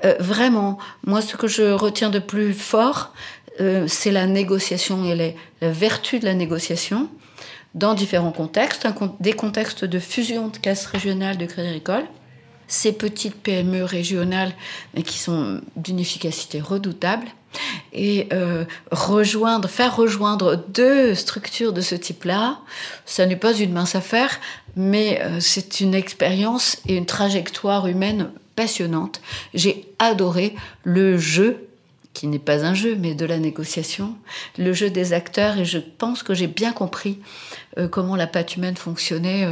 euh, 0.06 0.16
vraiment, 0.20 0.78
moi, 1.06 1.22
ce 1.22 1.36
que 1.36 1.48
je 1.48 1.72
retiens 1.72 2.10
de 2.10 2.20
plus 2.20 2.54
fort, 2.54 3.14
euh, 3.62 3.86
c'est 3.88 4.12
la 4.12 4.26
négociation 4.26 5.06
et 5.06 5.16
les, 5.16 5.36
la 5.62 5.72
vertu 5.72 6.20
de 6.20 6.26
la 6.26 6.34
négociation 6.34 7.10
dans 7.76 7.94
différents 7.96 8.32
contextes, 8.32 8.88
des 9.20 9.34
contextes 9.34 9.86
de 9.86 10.00
fusion 10.00 10.50
de 10.50 10.58
caisses 10.58 10.86
régionales 10.86 11.38
de 11.38 11.46
Crédit 11.46 11.70
Agricole, 11.70 12.06
ces 12.74 12.92
petites 12.92 13.36
PME 13.36 13.84
régionales 13.84 14.54
qui 15.06 15.20
sont 15.20 15.62
d'une 15.76 16.00
efficacité 16.00 16.60
redoutable, 16.60 17.28
et 17.94 18.28
euh, 18.34 18.66
rejoindre, 18.92 19.70
faire 19.70 19.96
rejoindre 19.96 20.56
deux 20.70 21.14
structures 21.14 21.72
de 21.72 21.82
ce 21.82 21.94
type-là, 21.94 22.58
ça 23.06 23.28
n'est 23.28 23.36
pas 23.36 23.54
une 23.54 23.74
mince 23.74 23.94
affaire, 23.94 24.40
mais 24.76 25.22
euh, 25.22 25.40
c'est 25.40 25.82
une 25.82 25.94
expérience 25.94 26.78
et 26.88 26.96
une 26.96 27.06
trajectoire 27.06 27.86
humaine 27.86 28.32
passionnante. 28.56 29.22
J'ai 29.54 29.86
adoré 30.00 30.56
le 30.84 31.20
jeu 31.20 31.68
qui 32.14 32.26
n'est 32.26 32.40
pas 32.40 32.66
un 32.66 32.74
jeu, 32.74 32.96
mais 33.00 33.14
de 33.14 33.26
la 33.26 33.38
négociation, 33.38 34.16
le 34.58 34.74
jeu 34.74 34.90
des 34.90 35.14
acteurs, 35.14 35.60
et 35.60 35.66
je 35.66 35.78
pense 35.78 36.24
que 36.24 36.34
j'ai 36.34 36.48
bien 36.48 36.72
compris 36.72 37.20
euh, 37.78 37.88
comment 37.88 38.16
la 38.16 38.28
patte 38.28 38.56
humaine 38.56 38.78
fonctionnait 38.78 39.48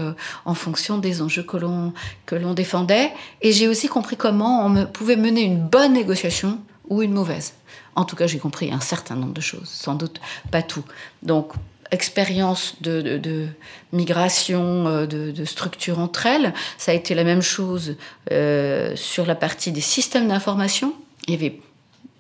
en 0.46 0.54
fonction 0.54 0.98
des 0.98 1.22
enjeux 1.22 1.44
que 1.44 1.58
l'on, 1.58 1.94
que 2.26 2.36
l'on 2.36 2.54
défendait, 2.54 3.12
et 3.42 3.52
j'ai 3.52 3.68
aussi 3.68 3.88
compris 3.88 4.18
comment 4.18 4.66
on 4.66 4.86
pouvait 4.86 5.16
mener 5.16 5.42
une 5.42 5.60
bonne 5.60 5.94
négociation 5.94 6.60
ou 6.90 7.02
une 7.02 7.14
mauvaise. 7.14 7.54
En 7.96 8.06
tout 8.06 8.16
cas, 8.16 8.28
j'ai 8.28 8.40
compris 8.40 8.72
un 8.72 8.80
certain 8.80 9.16
nombre 9.16 9.34
de 9.34 9.42
choses, 9.42 9.68
sans 9.68 9.96
doute 9.96 10.22
pas 10.50 10.62
tout. 10.62 10.84
Donc, 11.24 11.54
expérience 11.92 12.76
de, 12.82 13.48
migration, 13.92 14.88
euh, 14.88 15.06
de, 15.06 15.46
structure 15.46 16.00
entre 16.00 16.26
elles, 16.26 16.54
ça 16.78 16.92
a 16.92 16.96
été 16.96 17.14
la 17.14 17.24
même 17.24 17.42
chose 17.42 17.98
euh, 18.32 18.96
sur 18.96 19.26
la 19.26 19.36
partie 19.36 19.72
des 19.72 19.82
systèmes 19.82 20.30
d'information. 20.30 20.94
Il 21.28 21.34
y 21.34 21.38
avait 21.38 21.60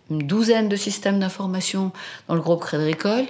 une 0.10 0.28
douzaine 0.28 0.68
de 0.68 0.76
systèmes 0.76 1.20
d'information 1.20 1.94
dans 2.28 2.36
le 2.36 2.42
groupe 2.42 2.62
Crédit 2.62 2.84
Agricole. 2.84 3.26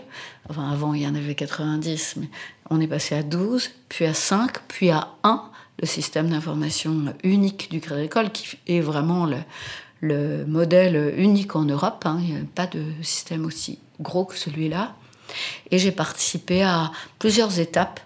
Enfin, 0.50 0.72
avant, 0.72 0.96
il 0.96 1.04
y 1.04 1.08
en 1.08 1.14
avait 1.14 1.36
90, 1.36 2.16
mais 2.18 2.28
on 2.72 2.82
est 2.82 2.88
passé 2.88 3.16
à 3.16 3.22
12, 3.22 3.70
puis 3.90 4.06
à 4.06 4.14
5, 4.14 4.60
puis 4.68 4.90
à 4.90 5.10
1, 5.24 5.44
le 5.80 5.86
système 5.86 6.30
d'information 6.30 7.14
unique 7.24 7.70
du 7.70 7.82
Crédit 7.82 8.02
Agricole, 8.02 8.32
qui 8.32 8.58
est 8.68 8.80
vraiment 8.80 9.26
le, 9.26 9.38
le 10.00 10.46
modèle 10.46 11.14
unique 11.18 11.56
en 11.56 11.66
Europe. 11.66 12.04
Hein. 12.06 12.20
Il 12.22 12.34
n'y 12.34 12.40
a 12.40 12.44
pas 12.56 12.68
de 12.68 12.84
système 13.04 13.46
aussi 13.46 13.78
gros 14.00 14.26
que 14.26 14.38
celui-là. 14.38 14.96
Et 15.70 15.80
j'ai 15.80 15.92
participé 15.92 16.64
à 16.64 16.92
plusieurs 17.20 17.60
étapes 17.60 18.00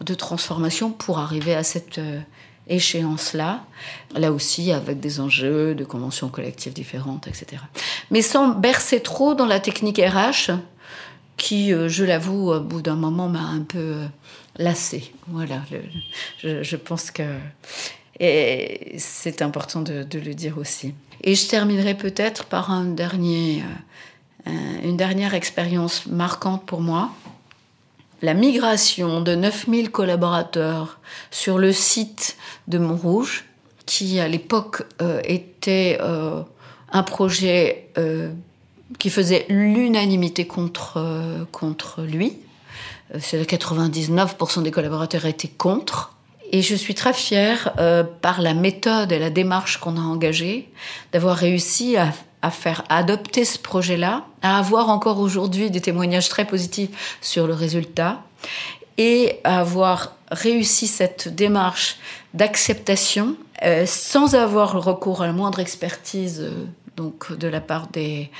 de 0.00 0.14
transformation 0.14 0.90
pour 0.90 1.18
arriver 1.18 1.54
à 1.54 1.62
cette 1.62 1.98
euh, 1.98 2.20
échéance-là, 2.68 3.64
là 4.14 4.32
aussi 4.32 4.72
avec 4.72 5.00
des 5.00 5.20
enjeux 5.20 5.74
de 5.74 5.84
conventions 5.84 6.28
collectives 6.28 6.72
différentes, 6.72 7.26
etc. 7.26 7.62
Mais 8.10 8.22
sans 8.22 8.48
bercer 8.48 9.00
trop 9.00 9.34
dans 9.34 9.46
la 9.46 9.60
technique 9.60 9.98
RH, 9.98 10.52
qui, 11.36 11.72
euh, 11.72 11.88
je 11.88 12.04
l'avoue, 12.04 12.52
au 12.52 12.60
bout 12.60 12.82
d'un 12.82 12.94
moment 12.94 13.28
m'a 13.28 13.40
un 13.42 13.62
peu 13.62 13.78
euh, 13.78 14.06
lassé. 14.56 15.12
Voilà, 15.28 15.62
je, 16.42 16.76
pense 16.76 17.10
que 17.10 17.22
c'est 18.18 19.42
important 19.42 19.82
de 19.82 20.18
le 20.18 20.34
dire 20.34 20.58
aussi. 20.58 20.94
Et 21.22 21.34
je 21.34 21.48
terminerai 21.48 21.94
peut-être 21.94 22.44
par 22.44 22.70
un 22.70 22.84
dernier, 22.84 23.62
euh, 24.46 24.50
une 24.82 24.96
dernière 24.96 25.34
expérience 25.34 26.06
marquante 26.06 26.64
pour 26.66 26.80
moi. 26.80 27.10
La 28.20 28.34
migration 28.34 29.20
de 29.20 29.34
9000 29.34 29.90
collaborateurs 29.90 31.00
sur 31.30 31.58
le 31.58 31.72
site 31.72 32.36
de 32.68 32.78
Montrouge, 32.78 33.46
qui 33.84 34.20
à 34.20 34.28
l'époque 34.28 34.84
était 35.24 35.98
un 36.00 37.02
projet 37.02 37.90
qui 38.98 39.10
faisait 39.10 39.46
l'unanimité 39.48 40.46
contre, 40.46 41.46
contre 41.52 42.02
lui. 42.02 42.38
C'est 43.20 43.42
99% 43.42 44.62
des 44.62 44.70
collaborateurs 44.70 45.26
étaient 45.26 45.48
contre. 45.48 46.12
Et 46.52 46.60
je 46.60 46.74
suis 46.74 46.94
très 46.94 47.14
fière, 47.14 47.72
euh, 47.78 48.04
par 48.04 48.42
la 48.42 48.52
méthode 48.52 49.10
et 49.10 49.18
la 49.18 49.30
démarche 49.30 49.78
qu'on 49.78 49.96
a 49.96 50.00
engagée, 50.00 50.70
d'avoir 51.12 51.36
réussi 51.36 51.96
à, 51.96 52.12
faire 52.50 52.84
adopter 52.88 53.44
ce 53.44 53.58
projet-là, 53.58 54.26
à 54.42 54.58
avoir 54.58 54.90
encore 54.90 55.20
aujourd'hui 55.20 55.70
des 55.70 55.80
témoignages 55.80 56.28
très 56.28 56.44
positifs 56.44 57.16
sur 57.20 57.46
le 57.46 57.54
résultat, 57.54 58.20
et 58.98 59.38
à 59.44 59.60
avoir 59.60 60.16
réussi 60.30 60.88
cette 60.88 61.34
démarche 61.34 61.98
d'acceptation 62.34 63.36
euh, 63.62 63.86
sans 63.86 64.34
avoir 64.34 64.82
recours 64.82 65.22
à 65.22 65.26
la 65.26 65.32
moindre 65.32 65.60
expertise. 65.60 66.40
Euh, 66.40 66.66
de 67.30 67.48
la 67.48 67.60
part 67.60 67.88
des, 67.88 68.30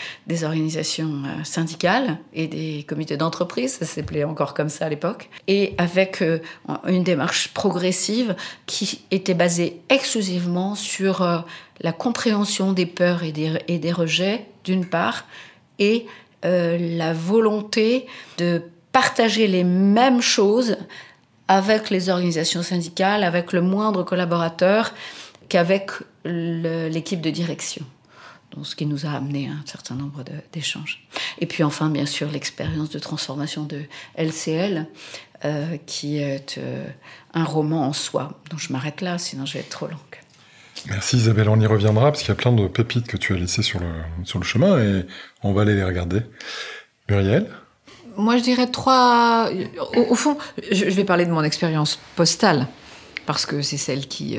organisations 0.45 1.23
euh, 1.25 1.45
syndicales 1.45 2.19
et 2.33 2.47
des 2.47 2.85
comités 2.89 3.17
d'entreprise, 3.17 3.75
ça 3.79 3.87
s'appelait 3.87 4.25
encore 4.25 4.55
comme 4.55 4.69
ça 4.69 4.87
à 4.87 4.89
l'époque, 4.89 5.29
et 5.49 5.75
avec 5.79 6.23
euh, 6.23 6.39
une 6.87 7.05
démarche 7.05 7.49
progressive 7.49 8.35
qui 8.67 9.05
était 9.11 9.35
basée 9.35 9.81
exclusivement 9.89 10.75
sur 10.75 11.23
euh, 11.23 11.39
la 11.81 11.93
compréhension 11.93 12.73
des 12.73 12.87
peurs 12.87 13.23
et 13.23 13.33
des 13.33 13.93
rejets, 13.93 14.47
d'une 14.65 14.87
part, 14.87 15.25
et 15.79 16.07
la 16.45 17.13
volonté 17.13 18.07
de 18.39 18.63
partager 18.93 19.47
les 19.47 19.65
mêmes 19.65 20.21
choses 20.21 20.77
avec 21.49 21.91
les 21.91 22.09
organisations 22.09 22.63
syndicales, 22.63 23.25
avec 23.25 23.53
le 23.53 23.63
moindre 23.63 24.03
collaborateur 24.05 24.93
qu'avec 25.49 25.91
l'équipe 26.25 27.21
de 27.21 27.31
direction 27.31 27.85
ce 28.63 28.77
qui 28.77 28.87
nous 28.87 29.07
a 29.07 29.11
amené 29.11 29.49
à 29.49 29.53
un 29.53 29.65
certain 29.67 29.95
nombre 29.95 30.25
d'échanges. 30.53 31.07
Et 31.41 31.47
puis 31.47 31.63
enfin, 31.63 31.89
bien 31.91 32.07
sûr, 32.07 32.31
l'expérience 32.31 32.91
de 32.91 32.99
transformation 32.99 33.65
de 33.65 33.83
LCL, 34.17 34.87
euh, 35.45 35.77
qui 35.87 36.19
est 36.19 36.59
euh, 36.59 36.87
un 37.35 37.45
roman 37.45 37.89
en 37.89 37.93
soi. 37.93 38.41
Donc 38.51 38.61
je 38.61 38.73
m'arrête 38.73 39.01
là, 39.01 39.19
sinon 39.19 39.45
je 39.45 39.55
vais 39.55 39.61
être 39.61 39.71
trop 39.71 39.87
longue. 39.87 39.99
Merci 40.89 41.17
Isabelle, 41.17 41.49
on 41.49 41.61
y 41.61 41.67
reviendra 41.67 42.11
parce 42.11 42.23
qu'il 42.23 42.29
y 42.29 42.33
a 42.33 42.37
plein 42.37 42.53
de 42.53 42.67
pépites 42.69 43.07
que 43.07 43.17
tu 43.17 43.35
as 43.35 43.37
laissées 43.37 43.63
sur 43.63 43.81
le, 43.81 43.91
sur 44.25 44.39
le 44.39 44.45
chemin 44.45 44.79
et 44.79 45.07
on 45.43 45.53
va 45.53 45.63
aller 45.63 45.75
les 45.75 45.85
regarder. 45.85 46.21
Muriel? 47.09 47.49
Moi 48.17 48.37
je 48.37 48.43
dirais 48.43 48.69
trois... 48.69 49.51
Au, 49.97 50.15
fond, 50.15 50.37
je 50.71 50.85
vais 50.85 51.05
parler 51.05 51.27
de 51.27 51.31
mon 51.31 51.43
expérience 51.43 51.99
postale 52.17 52.67
parce 53.27 53.47
que 53.47 53.63
c'est 53.63 53.77
celle 53.77 54.09
qui, 54.09 54.39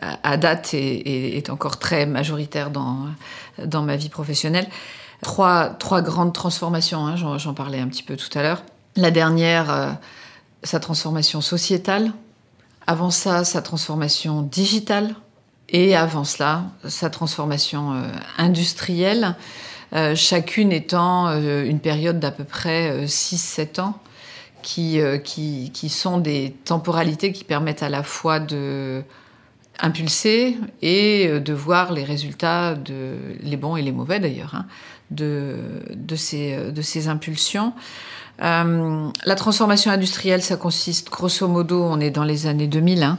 à 0.00 0.36
date, 0.36 0.74
est, 0.74 1.36
est, 1.36 1.50
encore 1.50 1.78
très 1.78 2.06
majoritaire 2.06 2.70
dans, 2.70 3.06
dans 3.64 3.82
ma 3.82 3.96
vie 3.96 4.08
professionnelle. 4.08 4.68
Trois, 5.22 5.66
trois 5.70 6.00
grandes 6.00 6.32
transformations, 6.32 7.06
hein, 7.06 7.16
j'en 7.16 7.54
parlais 7.54 7.80
un 7.80 7.88
petit 7.88 8.02
peu 8.02 8.16
tout 8.16 8.38
à 8.38 8.42
l'heure. 8.42 8.62
La 8.96 9.10
dernière, 9.10 9.98
sa 10.62 10.80
transformation 10.80 11.40
sociétale. 11.40 12.12
Avant 12.86 13.10
ça, 13.10 13.44
sa 13.44 13.62
transformation 13.62 14.42
digitale. 14.42 15.14
Et 15.68 15.94
avant 15.94 16.24
cela, 16.24 16.64
sa 16.88 17.10
transformation 17.10 18.02
industrielle. 18.38 19.36
Euh, 19.92 20.14
chacune 20.14 20.70
étant 20.70 21.28
euh, 21.28 21.64
une 21.64 21.80
période 21.80 22.20
d'à 22.20 22.30
peu 22.30 22.44
près 22.44 23.04
6-7 23.06 23.80
euh, 23.80 23.82
ans, 23.82 23.94
qui, 24.62 25.00
qui, 25.24 25.70
qui, 25.72 25.88
sont 25.88 26.18
des 26.18 26.54
temporalités 26.64 27.32
qui 27.32 27.44
permettent 27.44 27.82
à 27.82 27.88
la 27.88 28.02
fois 28.02 28.40
de 28.40 29.02
impulser 29.82 30.56
et 30.82 31.40
de 31.40 31.52
voir 31.52 31.92
les 31.92 32.04
résultats, 32.04 32.74
de, 32.74 33.16
les 33.40 33.56
bons 33.56 33.76
et 33.76 33.82
les 33.82 33.92
mauvais 33.92 34.20
d'ailleurs, 34.20 34.54
hein, 34.54 34.66
de, 35.10 35.56
de, 35.94 36.16
ces, 36.16 36.70
de 36.70 36.82
ces 36.82 37.08
impulsions. 37.08 37.72
la 38.38 39.34
transformation 39.36 39.90
industrielle, 39.90 40.42
ça 40.42 40.56
consiste 40.56 41.10
grosso 41.10 41.48
modo, 41.48 41.82
on 41.82 41.98
est 42.00 42.10
dans 42.10 42.24
les 42.24 42.46
années 42.46 42.66
2000, 42.66 43.02
hein, 43.02 43.18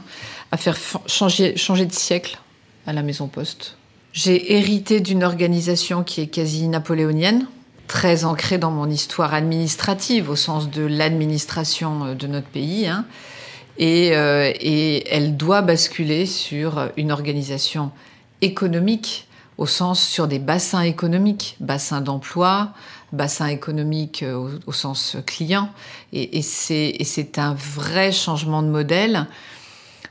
à 0.52 0.56
faire 0.56 0.76
changer, 1.06 1.56
changer 1.56 1.86
de 1.86 1.92
siècle 1.92 2.38
à 2.86 2.92
la 2.92 3.02
Maison 3.02 3.26
Poste. 3.26 3.76
J'ai 4.12 4.56
hérité 4.56 5.00
d'une 5.00 5.24
organisation 5.24 6.04
qui 6.04 6.20
est 6.20 6.26
quasi 6.26 6.68
napoléonienne, 6.68 7.46
très 7.92 8.24
ancrée 8.24 8.56
dans 8.56 8.70
mon 8.70 8.88
histoire 8.88 9.34
administrative, 9.34 10.30
au 10.30 10.34
sens 10.34 10.70
de 10.70 10.80
l'administration 10.82 12.06
euh, 12.06 12.14
de 12.14 12.26
notre 12.26 12.46
pays. 12.46 12.86
Hein. 12.86 13.04
Et, 13.76 14.16
euh, 14.16 14.50
et, 14.60 15.06
elle 15.14 15.36
doit 15.36 15.60
basculer 15.60 16.24
sur 16.24 16.88
une 16.96 17.12
organisation 17.12 17.90
économique, 18.40 19.28
au 19.58 19.66
sens 19.66 20.02
sur 20.02 20.26
des 20.26 20.38
bassins 20.38 20.80
économiques, 20.80 21.56
bassins 21.60 22.00
d'emploi, 22.00 22.70
bassins 23.12 23.48
économiques 23.48 24.22
euh, 24.22 24.58
au, 24.66 24.72
sens 24.72 25.18
client. 25.26 25.68
Et, 26.14 26.40
c'est 26.40 27.38
un 27.38 27.52
vrai 27.52 28.10
changement 28.10 28.62
de 28.62 28.68
modèle. 28.68 29.26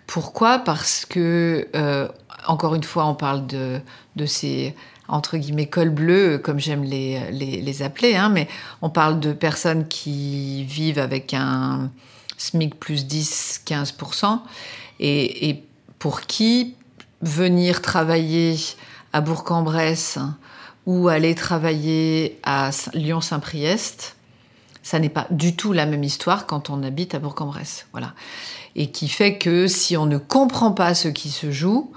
Pourquoi? 0.05 0.59
Parce 0.59 1.07
que 1.07 1.67
encore 2.45 2.75
une 2.75 2.83
fois, 2.83 3.05
on 3.05 3.15
parle 3.15 3.47
de, 3.47 3.81
ces 4.25 4.75
entre 5.11 5.37
guillemets 5.37 5.67
cols 5.67 5.89
bleus, 5.89 6.39
comme 6.39 6.59
j'aime 6.59 6.83
les, 6.83 7.31
les, 7.31 7.83
appeler, 7.83 8.15
hein, 8.15 8.29
mais 8.29 8.47
on 8.81 8.89
parle 8.89 9.19
de 9.19 9.33
personnes 9.33 9.87
qui 9.87 10.63
vivent 10.63 10.99
avec 10.99 11.33
un 11.33 11.91
SMIC 12.37 12.79
plus 12.79 13.05
10-15%, 13.05 14.39
et, 14.99 15.49
et, 15.49 15.63
pour 15.99 16.21
qui 16.21 16.75
venir 17.21 17.81
travailler 17.81 18.57
à 19.13 19.21
Bourg-en-Bresse 19.21 20.17
ou 20.87 21.09
aller 21.09 21.35
travailler 21.35 22.39
à 22.41 22.71
Lyon-Saint-Priest, 22.93 24.15
ça 24.81 24.97
n'est 24.97 25.09
pas 25.09 25.27
du 25.29 25.55
tout 25.55 25.73
la 25.73 25.85
même 25.85 26.03
histoire 26.03 26.47
quand 26.47 26.69
on 26.69 26.81
habite 26.81 27.13
à 27.13 27.19
Bourg-en-Bresse. 27.19 27.85
Voilà. 27.91 28.13
Et 28.75 28.89
qui 28.89 29.09
fait 29.09 29.37
que 29.37 29.67
si 29.67 29.95
on 29.97 30.05
ne 30.05 30.17
comprend 30.17 30.71
pas 30.71 30.95
ce 30.95 31.09
qui 31.09 31.29
se 31.29 31.51
joue, 31.51 31.91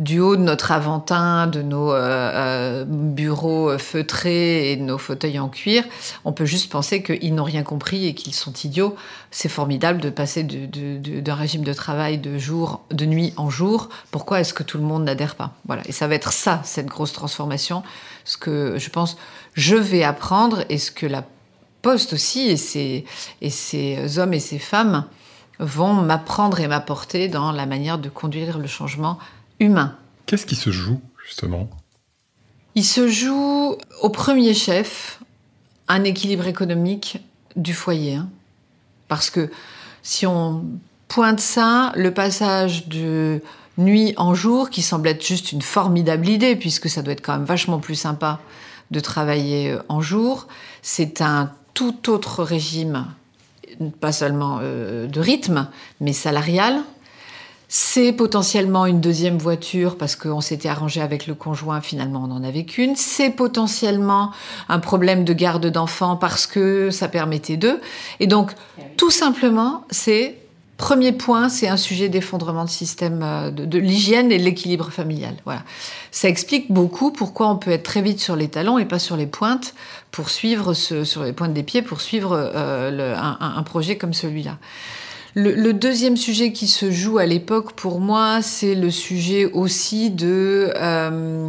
du 0.00 0.18
haut 0.18 0.34
de 0.34 0.42
notre 0.42 0.72
aventin, 0.72 1.46
de 1.46 1.60
nos 1.60 1.92
euh, 1.92 1.98
euh, 2.00 2.84
bureaux 2.86 3.76
feutrés 3.78 4.72
et 4.72 4.76
de 4.76 4.82
nos 4.82 4.96
fauteuils 4.96 5.38
en 5.38 5.48
cuir, 5.48 5.84
on 6.24 6.32
peut 6.32 6.46
juste 6.46 6.72
penser 6.72 7.02
qu'ils 7.02 7.34
n'ont 7.34 7.44
rien 7.44 7.62
compris 7.62 8.06
et 8.06 8.14
qu'ils 8.14 8.34
sont 8.34 8.52
idiots. 8.64 8.96
C'est 9.30 9.50
formidable 9.50 10.00
de 10.00 10.08
passer 10.08 10.42
d'un 10.42 11.34
régime 11.34 11.64
de 11.64 11.72
travail 11.74 12.16
de 12.16 12.38
jour, 12.38 12.80
de 12.90 13.04
nuit 13.04 13.34
en 13.36 13.50
jour. 13.50 13.90
Pourquoi 14.10 14.40
est-ce 14.40 14.54
que 14.54 14.62
tout 14.62 14.78
le 14.78 14.84
monde 14.84 15.04
n'adhère 15.04 15.34
pas? 15.34 15.52
Voilà. 15.66 15.82
Et 15.86 15.92
ça 15.92 16.08
va 16.08 16.14
être 16.14 16.32
ça, 16.32 16.62
cette 16.64 16.86
grosse 16.86 17.12
transformation. 17.12 17.82
Ce 18.24 18.38
que 18.38 18.78
je 18.78 18.88
pense, 18.88 19.18
je 19.52 19.76
vais 19.76 20.02
apprendre 20.02 20.64
et 20.70 20.78
ce 20.78 20.90
que 20.90 21.06
la 21.06 21.24
Poste 21.82 22.12
aussi 22.12 22.48
et 22.50 22.58
ces, 22.58 23.06
et 23.40 23.48
ces 23.48 24.18
hommes 24.18 24.34
et 24.34 24.40
ces 24.40 24.58
femmes 24.58 25.06
vont 25.58 25.94
m'apprendre 25.94 26.60
et 26.60 26.68
m'apporter 26.68 27.28
dans 27.28 27.52
la 27.52 27.64
manière 27.64 27.98
de 27.98 28.10
conduire 28.10 28.58
le 28.58 28.66
changement 28.66 29.18
humain. 29.60 29.96
Qu'est-ce 30.26 30.46
qui 30.46 30.56
se 30.56 30.70
joue, 30.70 31.00
justement? 31.24 31.70
Il 32.74 32.84
se 32.84 33.08
joue 33.08 33.76
au 34.02 34.08
premier 34.08 34.54
chef 34.54 35.20
un 35.88 36.04
équilibre 36.04 36.46
économique 36.46 37.18
du 37.56 37.74
foyer. 37.74 38.14
Hein. 38.14 38.28
Parce 39.08 39.30
que 39.30 39.50
si 40.02 40.26
on 40.26 40.64
pointe 41.08 41.40
ça, 41.40 41.92
le 41.96 42.14
passage 42.14 42.86
de 42.88 43.42
nuit 43.76 44.14
en 44.16 44.34
jour, 44.34 44.70
qui 44.70 44.82
semble 44.82 45.08
être 45.08 45.26
juste 45.26 45.52
une 45.52 45.62
formidable 45.62 46.28
idée, 46.28 46.54
puisque 46.54 46.88
ça 46.88 47.02
doit 47.02 47.12
être 47.12 47.22
quand 47.24 47.32
même 47.32 47.44
vachement 47.44 47.80
plus 47.80 47.96
sympa 47.96 48.40
de 48.90 49.00
travailler 49.00 49.72
euh, 49.72 49.82
en 49.88 50.00
jour, 50.00 50.46
c'est 50.82 51.20
un 51.20 51.52
tout 51.74 52.10
autre 52.10 52.42
régime, 52.42 53.06
pas 54.00 54.12
seulement 54.12 54.58
euh, 54.62 55.06
de 55.06 55.20
rythme, 55.20 55.68
mais 56.00 56.12
salarial, 56.12 56.82
c'est 57.72 58.12
potentiellement 58.12 58.84
une 58.84 59.00
deuxième 59.00 59.38
voiture 59.38 59.96
parce 59.96 60.16
qu'on 60.16 60.40
s'était 60.40 60.68
arrangé 60.68 61.00
avec 61.00 61.28
le 61.28 61.34
conjoint, 61.34 61.80
finalement 61.80 62.24
on 62.24 62.26
n'en 62.26 62.42
avait 62.42 62.64
qu'une. 62.64 62.96
C'est 62.96 63.30
potentiellement 63.30 64.32
un 64.68 64.80
problème 64.80 65.24
de 65.24 65.32
garde 65.32 65.64
d'enfants 65.68 66.16
parce 66.16 66.48
que 66.48 66.90
ça 66.90 67.06
permettait 67.06 67.56
d'eux. 67.56 67.80
Et 68.18 68.26
donc, 68.26 68.50
eh 68.76 68.82
tout 68.96 69.10
simplement, 69.10 69.84
c'est 69.88 70.36
Premier 70.80 71.12
point, 71.12 71.50
c'est 71.50 71.68
un 71.68 71.76
sujet 71.76 72.08
d'effondrement 72.08 72.64
de 72.64 72.70
système 72.70 73.20
euh, 73.22 73.50
de, 73.50 73.78
l'hygiène 73.78 74.32
et 74.32 74.38
de 74.38 74.42
l'équilibre 74.42 74.90
familial. 74.90 75.34
Voilà. 75.44 75.62
Ça 76.10 76.26
explique 76.26 76.72
beaucoup 76.72 77.12
pourquoi 77.12 77.50
on 77.50 77.56
peut 77.56 77.70
être 77.70 77.82
très 77.82 78.00
vite 78.00 78.18
sur 78.18 78.34
les 78.34 78.48
talons 78.48 78.78
et 78.78 78.86
pas 78.86 78.98
sur 78.98 79.14
les 79.18 79.26
pointes 79.26 79.74
pour 80.10 80.30
suivre 80.30 80.72
sur 80.72 81.22
les 81.22 81.34
pointes 81.34 81.52
des 81.52 81.64
pieds 81.64 81.82
pour 81.82 82.00
suivre 82.00 82.32
euh, 82.32 83.14
un, 83.14 83.62
projet 83.62 83.98
comme 83.98 84.14
celui-là. 84.14 84.56
Le, 85.34 85.72
deuxième 85.72 86.16
sujet 86.16 86.52
qui 86.52 86.66
se 86.66 86.90
joue 86.90 87.18
à 87.18 87.26
l'époque 87.26 87.72
pour 87.72 88.00
moi, 88.00 88.42
c'est 88.42 88.74
le 88.74 88.90
sujet 88.90 89.46
aussi 89.46 90.10
de 90.10 90.72
euh, 90.76 91.48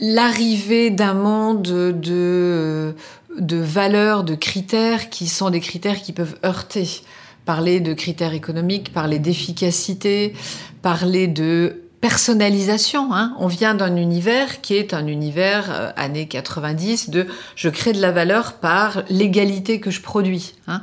l'arrivée 0.00 0.90
d'un 0.90 1.14
monde 1.14 1.62
de, 1.62 2.94
de 3.38 3.56
valeurs, 3.56 4.24
de 4.24 4.34
critères 4.34 5.10
qui 5.10 5.26
sont 5.26 5.50
des 5.50 5.60
critères 5.60 6.00
qui 6.00 6.12
peuvent 6.12 6.38
heurter. 6.44 7.02
Parler 7.44 7.80
de 7.80 7.92
critères 7.94 8.32
économiques, 8.32 8.92
parler 8.92 9.18
d'efficacité, 9.18 10.34
parler 10.82 11.26
de 11.26 11.82
personnalisation. 12.00 13.12
Hein. 13.12 13.34
On 13.38 13.46
vient 13.46 13.74
d'un 13.74 13.96
univers 13.96 14.60
qui 14.62 14.74
est 14.74 14.94
un 14.94 15.06
univers 15.06 15.70
euh, 15.70 15.90
années 15.96 16.26
90 16.26 17.10
de 17.10 17.26
je 17.56 17.68
crée 17.68 17.92
de 17.92 18.00
la 18.00 18.12
valeur 18.12 18.54
par 18.54 19.02
l'égalité 19.10 19.80
que 19.80 19.90
je 19.90 20.00
produis. 20.00 20.54
Hein 20.66 20.82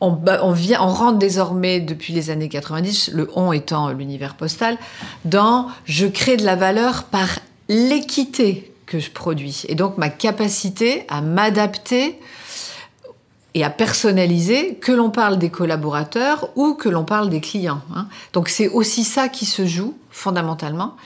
on, 0.00 0.52
vient, 0.52 0.82
on 0.82 0.88
rentre 0.88 1.18
désormais 1.18 1.80
depuis 1.80 2.12
les 2.12 2.30
années 2.30 2.48
90, 2.48 3.10
le 3.12 3.28
on 3.34 3.52
étant 3.52 3.90
l'univers 3.90 4.34
postal, 4.36 4.78
dans 5.24 5.68
je 5.84 6.06
crée 6.06 6.36
de 6.36 6.44
la 6.44 6.56
valeur 6.56 7.04
par 7.04 7.28
l'équité 7.68 8.72
que 8.86 8.98
je 8.98 9.10
produis. 9.10 9.64
Et 9.68 9.74
donc 9.74 9.98
ma 9.98 10.08
capacité 10.08 11.04
à 11.08 11.20
m'adapter 11.20 12.18
et 13.54 13.64
à 13.64 13.70
personnaliser, 13.70 14.76
que 14.76 14.92
l'on 14.92 15.10
parle 15.10 15.38
des 15.38 15.50
collaborateurs 15.50 16.50
ou 16.54 16.74
que 16.74 16.88
l'on 16.88 17.04
parle 17.04 17.28
des 17.28 17.40
clients. 17.40 17.80
Hein. 17.94 18.06
Donc 18.32 18.48
c'est 18.48 18.68
aussi 18.68 19.04
ça 19.04 19.28
qui 19.28 19.46
se 19.46 19.66
joue 19.66 19.96
fondamentalement. 20.10 20.96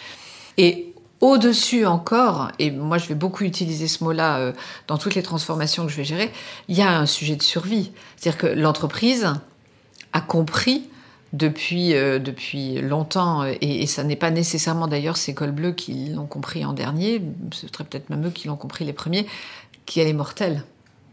Et 0.59 0.92
au-dessus 1.23 1.87
encore, 1.87 2.51
et 2.59 2.71
moi 2.71 2.99
je 2.99 3.07
vais 3.07 3.15
beaucoup 3.15 3.45
utiliser 3.45 3.87
ce 3.89 4.05
mot-là 4.05 4.39
euh, 4.39 4.53
dans 4.89 4.99
toutes 4.99 5.15
les 5.15 5.23
transformations 5.23 5.87
que 5.87 5.93
je 5.93 5.97
vais 5.97 6.05
gérer, 6.05 6.31
il 6.69 6.77
y 6.77 6.83
a 6.83 6.99
un 6.99 7.07
sujet 7.07 7.37
de 7.37 7.43
survie. 7.43 7.93
C'est-à-dire 8.17 8.39
que 8.39 8.47
l'entreprise 8.49 9.33
a 10.13 10.21
compris 10.21 10.91
depuis, 11.33 11.95
euh, 11.95 12.19
depuis 12.19 12.83
longtemps, 12.83 13.45
et, 13.45 13.57
et 13.61 13.87
ça 13.87 14.05
n'est 14.05 14.17
pas 14.17 14.31
nécessairement 14.31 14.89
d'ailleurs 14.89 15.17
ces 15.17 15.33
cols 15.33 15.53
bleus 15.53 15.73
qui 15.73 16.09
l'ont 16.09 16.27
compris 16.27 16.65
en 16.65 16.75
dernier, 16.75 17.23
ce 17.53 17.67
serait 17.69 17.85
peut-être 17.85 18.11
même 18.11 18.27
eux 18.27 18.31
qui 18.31 18.49
l'ont 18.49 18.57
compris 18.57 18.85
les 18.85 18.93
premiers, 18.93 19.27
qu'elle 19.87 20.09
est 20.09 20.13
mortelle. 20.13 20.65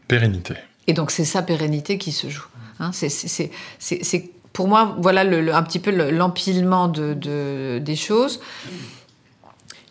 Pérennité. 0.08 0.56
Et 0.88 0.94
donc 0.94 1.12
c'est 1.12 1.24
sa 1.24 1.44
pérennité 1.44 2.00
qui 2.00 2.12
se 2.12 2.30
joue. 2.30 2.48
Hein. 2.80 2.92
c'est 2.92 4.32
pour 4.54 4.68
moi, 4.68 4.96
voilà 5.00 5.24
le, 5.24 5.54
un 5.54 5.64
petit 5.64 5.80
peu 5.80 5.92
l'empilement 6.10 6.88
de, 6.88 7.80
des 7.80 7.96
choses. 7.96 8.40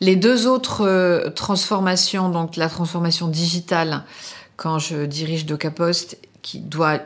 Les 0.00 0.16
deux 0.16 0.46
autres 0.46 0.86
euh, 0.86 1.30
transformations, 1.30 2.28
donc 2.28 2.56
la 2.56 2.68
transformation 2.68 3.28
digitale, 3.28 4.04
quand 4.56 4.78
je 4.78 5.06
dirige 5.06 5.46
DocaPost, 5.46 6.18
qui 6.42 6.60
doit 6.60 7.00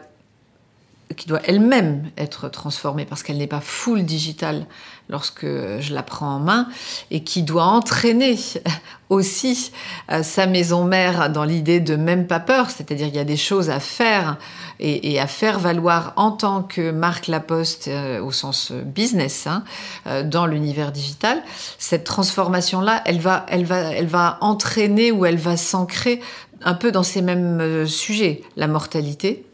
qui 1.16 1.28
doit 1.28 1.40
elle-même 1.44 2.10
être 2.16 2.48
transformée 2.48 3.04
parce 3.04 3.22
qu'elle 3.22 3.38
n'est 3.38 3.46
pas 3.46 3.60
full 3.60 4.04
digitale 4.04 4.66
lorsque 5.08 5.46
je 5.46 5.94
la 5.94 6.02
prends 6.02 6.36
en 6.36 6.40
main 6.40 6.68
et 7.10 7.22
qui 7.22 7.42
doit 7.42 7.64
entraîner 7.64 8.38
aussi 9.10 9.72
euh, 10.10 10.22
sa 10.22 10.46
maison 10.46 10.84
mère 10.84 11.30
dans 11.30 11.44
l'idée 11.44 11.80
de 11.80 11.96
même 11.96 12.26
pas 12.26 12.40
peur, 12.40 12.70
c'est-à-dire 12.70 13.06
il 13.08 13.14
y 13.14 13.18
a 13.18 13.24
des 13.24 13.36
choses 13.36 13.68
à 13.68 13.78
faire 13.78 14.38
et, 14.80 15.20
à 15.20 15.26
faire 15.26 15.58
valoir 15.58 16.12
en 16.16 16.32
tant 16.32 16.62
que 16.62 16.90
marque 16.90 17.28
La 17.28 17.40
Poste 17.40 17.88
euh, 17.88 18.20
au 18.20 18.32
sens 18.32 18.72
business 18.72 19.46
hein, 19.46 19.64
euh, 20.06 20.22
dans 20.22 20.46
l'univers 20.46 20.92
digital. 20.92 21.42
Cette 21.78 22.04
transformation-là, 22.04 23.02
elle 23.04 23.20
va, 23.20 23.46
elle 23.48 23.64
va, 23.64 23.92
elle 23.92 24.06
va 24.06 24.38
entraîner 24.40 25.12
ou 25.12 25.26
elle 25.26 25.36
va 25.36 25.56
s'ancrer 25.56 26.20
un 26.64 26.74
peu 26.74 26.90
dans 26.90 27.02
ces 27.02 27.22
mêmes 27.22 27.86
sujets, 27.86 28.42
la 28.56 28.68
mortalité, 28.68 29.44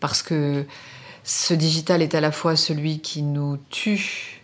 parce 0.00 0.22
que 0.22 0.64
ce 1.24 1.54
digital 1.54 2.02
est 2.02 2.14
à 2.14 2.20
la 2.20 2.32
fois 2.32 2.56
celui 2.56 3.00
qui 3.00 3.22
nous 3.22 3.58
tue 3.70 4.42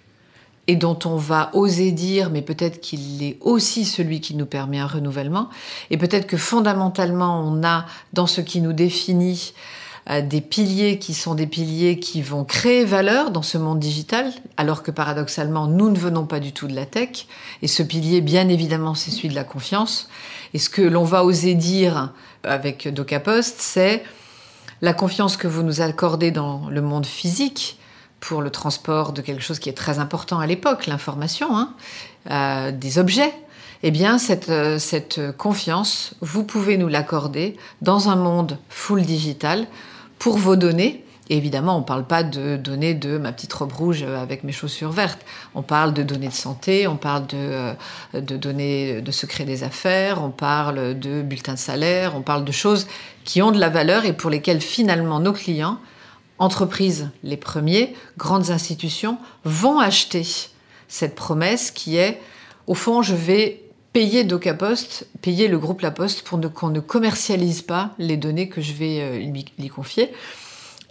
et 0.68 0.76
dont 0.76 0.98
on 1.04 1.16
va 1.16 1.50
oser 1.54 1.92
dire, 1.92 2.30
mais 2.30 2.42
peut-être 2.42 2.80
qu'il 2.80 3.22
est 3.22 3.36
aussi 3.40 3.84
celui 3.84 4.20
qui 4.20 4.34
nous 4.34 4.46
permet 4.46 4.78
un 4.78 4.86
renouvellement, 4.86 5.48
et 5.90 5.96
peut-être 5.96 6.26
que 6.26 6.36
fondamentalement 6.36 7.40
on 7.40 7.64
a 7.64 7.86
dans 8.12 8.26
ce 8.26 8.40
qui 8.40 8.60
nous 8.60 8.72
définit 8.72 9.54
euh, 10.10 10.20
des 10.20 10.40
piliers 10.40 10.98
qui 10.98 11.14
sont 11.14 11.34
des 11.34 11.46
piliers 11.46 12.00
qui 12.00 12.22
vont 12.22 12.44
créer 12.44 12.84
valeur 12.84 13.30
dans 13.30 13.42
ce 13.42 13.56
monde 13.56 13.78
digital, 13.78 14.32
alors 14.56 14.82
que 14.82 14.90
paradoxalement, 14.90 15.68
nous 15.68 15.90
ne 15.90 15.98
venons 15.98 16.26
pas 16.26 16.40
du 16.40 16.52
tout 16.52 16.66
de 16.66 16.74
la 16.74 16.86
tech. 16.86 17.26
Et 17.62 17.68
ce 17.68 17.84
pilier, 17.84 18.20
bien 18.20 18.48
évidemment, 18.48 18.94
c'est 18.94 19.12
celui 19.12 19.28
de 19.28 19.34
la 19.34 19.44
confiance. 19.44 20.08
Et 20.54 20.58
ce 20.58 20.68
que 20.68 20.82
l'on 20.82 21.04
va 21.04 21.24
oser 21.24 21.54
dire 21.54 22.12
avec 22.42 22.92
DocaPost, 22.92 23.56
c'est 23.60 24.02
la 24.82 24.92
confiance 24.92 25.36
que 25.36 25.46
vous 25.48 25.62
nous 25.62 25.80
accordez 25.80 26.32
dans 26.32 26.68
le 26.68 26.82
monde 26.82 27.06
physique 27.06 27.78
pour 28.20 28.42
le 28.42 28.50
transport 28.50 29.12
de 29.12 29.22
quelque 29.22 29.42
chose 29.42 29.58
qui 29.58 29.68
est 29.68 29.76
très 29.76 29.98
important 29.98 30.38
à 30.38 30.46
l'époque, 30.46 30.86
l'information, 30.86 31.56
hein, 31.56 31.74
euh, 32.30 32.72
des 32.72 32.98
objets, 32.98 33.32
eh 33.84 33.90
bien, 33.90 34.18
cette, 34.18 34.48
euh, 34.48 34.78
cette 34.78 35.36
confiance, 35.36 36.14
vous 36.20 36.44
pouvez 36.44 36.76
nous 36.76 36.88
l'accorder 36.88 37.56
dans 37.80 38.08
un 38.08 38.16
monde 38.16 38.58
full 38.68 39.02
digital 39.02 39.66
pour 40.18 40.36
vos 40.36 40.56
données 40.56 41.04
évidemment, 41.36 41.76
on 41.76 41.80
ne 41.80 41.84
parle 41.84 42.04
pas 42.04 42.22
de 42.22 42.56
données 42.56 42.94
de 42.94 43.18
ma 43.18 43.32
petite 43.32 43.52
robe 43.52 43.72
rouge 43.72 44.02
avec 44.02 44.44
mes 44.44 44.52
chaussures 44.52 44.90
vertes. 44.90 45.20
On 45.54 45.62
parle 45.62 45.94
de 45.94 46.02
données 46.02 46.28
de 46.28 46.32
santé, 46.32 46.86
on 46.86 46.96
parle 46.96 47.26
de, 47.26 47.36
euh, 47.36 47.74
de 48.14 48.36
données 48.36 49.00
de 49.00 49.10
secret 49.10 49.44
des 49.44 49.64
affaires, 49.64 50.22
on 50.22 50.30
parle 50.30 50.98
de 50.98 51.22
bulletins 51.22 51.54
de 51.54 51.58
salaire, 51.58 52.14
on 52.16 52.22
parle 52.22 52.44
de 52.44 52.52
choses 52.52 52.86
qui 53.24 53.42
ont 53.42 53.50
de 53.50 53.58
la 53.58 53.68
valeur 53.68 54.04
et 54.04 54.12
pour 54.12 54.30
lesquelles 54.30 54.60
finalement 54.60 55.20
nos 55.20 55.32
clients, 55.32 55.78
entreprises 56.38 57.10
les 57.22 57.36
premiers, 57.36 57.94
grandes 58.18 58.50
institutions, 58.50 59.18
vont 59.44 59.78
acheter 59.78 60.26
cette 60.88 61.14
promesse 61.14 61.70
qui 61.70 61.96
est, 61.96 62.20
au 62.66 62.74
fond, 62.74 63.02
je 63.02 63.14
vais 63.14 63.62
payer 63.92 64.24
DocaPost, 64.24 65.06
payer 65.20 65.48
le 65.48 65.58
groupe 65.58 65.82
La 65.82 65.90
Poste 65.90 66.22
pour 66.22 66.40
qu'on 66.52 66.70
ne 66.70 66.80
commercialise 66.80 67.62
pas 67.62 67.90
les 67.98 68.16
données 68.16 68.48
que 68.48 68.60
je 68.60 68.72
vais 68.72 69.00
euh, 69.00 69.18
lui 69.58 69.68
confier. 69.68 70.10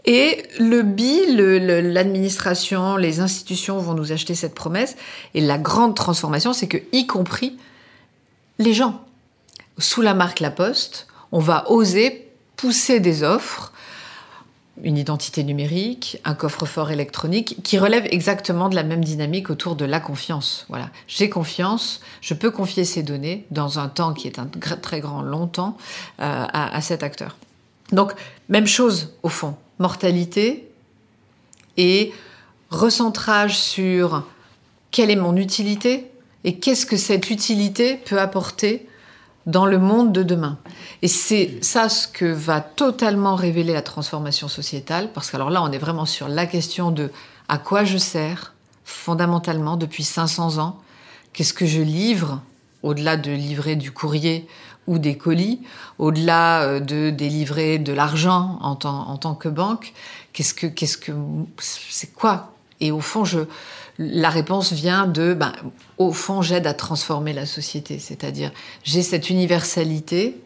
Et 0.05 0.43
le 0.59 0.81
BI, 0.81 1.21
l'administration, 1.27 2.97
les 2.97 3.19
institutions 3.19 3.77
vont 3.77 3.93
nous 3.93 4.11
acheter 4.11 4.33
cette 4.33 4.55
promesse. 4.55 4.95
Et 5.35 5.41
la 5.41 5.57
grande 5.57 5.95
transformation, 5.95 6.53
c'est 6.53 6.67
que, 6.67 6.77
y 6.91 7.05
compris 7.05 7.57
les 8.57 8.73
gens, 8.73 9.03
sous 9.77 10.01
la 10.01 10.13
marque 10.13 10.39
La 10.39 10.51
Poste, 10.51 11.07
on 11.31 11.39
va 11.39 11.69
oser 11.69 12.27
pousser 12.55 12.99
des 12.99 13.23
offres, 13.23 13.73
une 14.83 14.97
identité 14.97 15.43
numérique, 15.43 16.19
un 16.25 16.33
coffre-fort 16.33 16.91
électronique, 16.91 17.57
qui 17.63 17.77
relèvent 17.77 18.07
exactement 18.11 18.69
de 18.69 18.75
la 18.75 18.83
même 18.83 19.03
dynamique 19.03 19.49
autour 19.49 19.75
de 19.75 19.85
la 19.85 19.99
confiance. 19.99 20.65
Voilà, 20.69 20.89
j'ai 21.07 21.29
confiance, 21.29 22.01
je 22.21 22.33
peux 22.33 22.51
confier 22.51 22.85
ces 22.85 23.03
données 23.03 23.45
dans 23.51 23.79
un 23.79 23.89
temps 23.89 24.13
qui 24.13 24.27
est 24.27 24.39
un 24.39 24.47
très 24.81 24.99
grand 24.99 25.21
longtemps 25.21 25.77
euh, 26.19 26.45
à, 26.51 26.75
à 26.75 26.81
cet 26.81 27.03
acteur. 27.03 27.37
Donc, 27.91 28.13
même 28.49 28.67
chose 28.67 29.13
au 29.23 29.29
fond 29.29 29.55
mortalité 29.79 30.69
et 31.77 32.13
recentrage 32.69 33.57
sur 33.57 34.23
quelle 34.91 35.09
est 35.09 35.15
mon 35.15 35.35
utilité 35.35 36.11
et 36.43 36.59
qu'est-ce 36.59 36.85
que 36.85 36.97
cette 36.97 37.29
utilité 37.29 37.95
peut 37.95 38.19
apporter 38.19 38.87
dans 39.45 39.65
le 39.65 39.79
monde 39.79 40.11
de 40.11 40.23
demain. 40.23 40.57
Et 41.01 41.07
c'est 41.07 41.63
ça 41.63 41.89
ce 41.89 42.07
que 42.07 42.25
va 42.25 42.61
totalement 42.61 43.35
révéler 43.35 43.73
la 43.73 43.81
transformation 43.81 44.47
sociétale, 44.47 45.11
parce 45.13 45.31
qu'alors 45.31 45.49
là, 45.49 45.63
on 45.63 45.71
est 45.71 45.77
vraiment 45.77 46.05
sur 46.05 46.27
la 46.27 46.45
question 46.45 46.91
de 46.91 47.11
à 47.47 47.57
quoi 47.57 47.83
je 47.83 47.97
sers 47.97 48.53
fondamentalement 48.83 49.77
depuis 49.77 50.03
500 50.03 50.57
ans, 50.57 50.79
qu'est-ce 51.33 51.53
que 51.53 51.65
je 51.65 51.81
livre, 51.81 52.41
au-delà 52.83 53.17
de 53.17 53.31
livrer 53.31 53.75
du 53.75 53.91
courrier 53.91 54.47
ou 54.87 54.97
des 54.99 55.17
colis, 55.17 55.61
au-delà 55.99 56.63
euh, 56.63 56.79
de 56.79 57.09
délivrer 57.09 57.77
de 57.77 57.93
l'argent 57.93 58.57
en 58.61 58.75
tant, 58.75 59.07
en 59.07 59.17
tant 59.17 59.35
que 59.35 59.47
banque, 59.47 59.93
qu'est-ce 60.33 60.53
que, 60.53 60.67
qu'est-ce 60.67 60.97
que, 60.97 61.11
c'est 61.59 62.13
quoi? 62.13 62.53
Et 62.79 62.91
au 62.91 62.99
fond, 62.99 63.23
je, 63.23 63.41
la 64.01 64.29
réponse 64.29 64.73
vient 64.73 65.05
de, 65.05 65.33
ben, 65.33 65.53
au 65.97 66.11
fond, 66.11 66.41
j'aide 66.41 66.65
à 66.65 66.73
transformer 66.73 67.33
la 67.33 67.45
société, 67.45 67.99
c'est-à-dire 67.99 68.51
j'ai 68.83 69.03
cette 69.03 69.29
universalité 69.29 70.41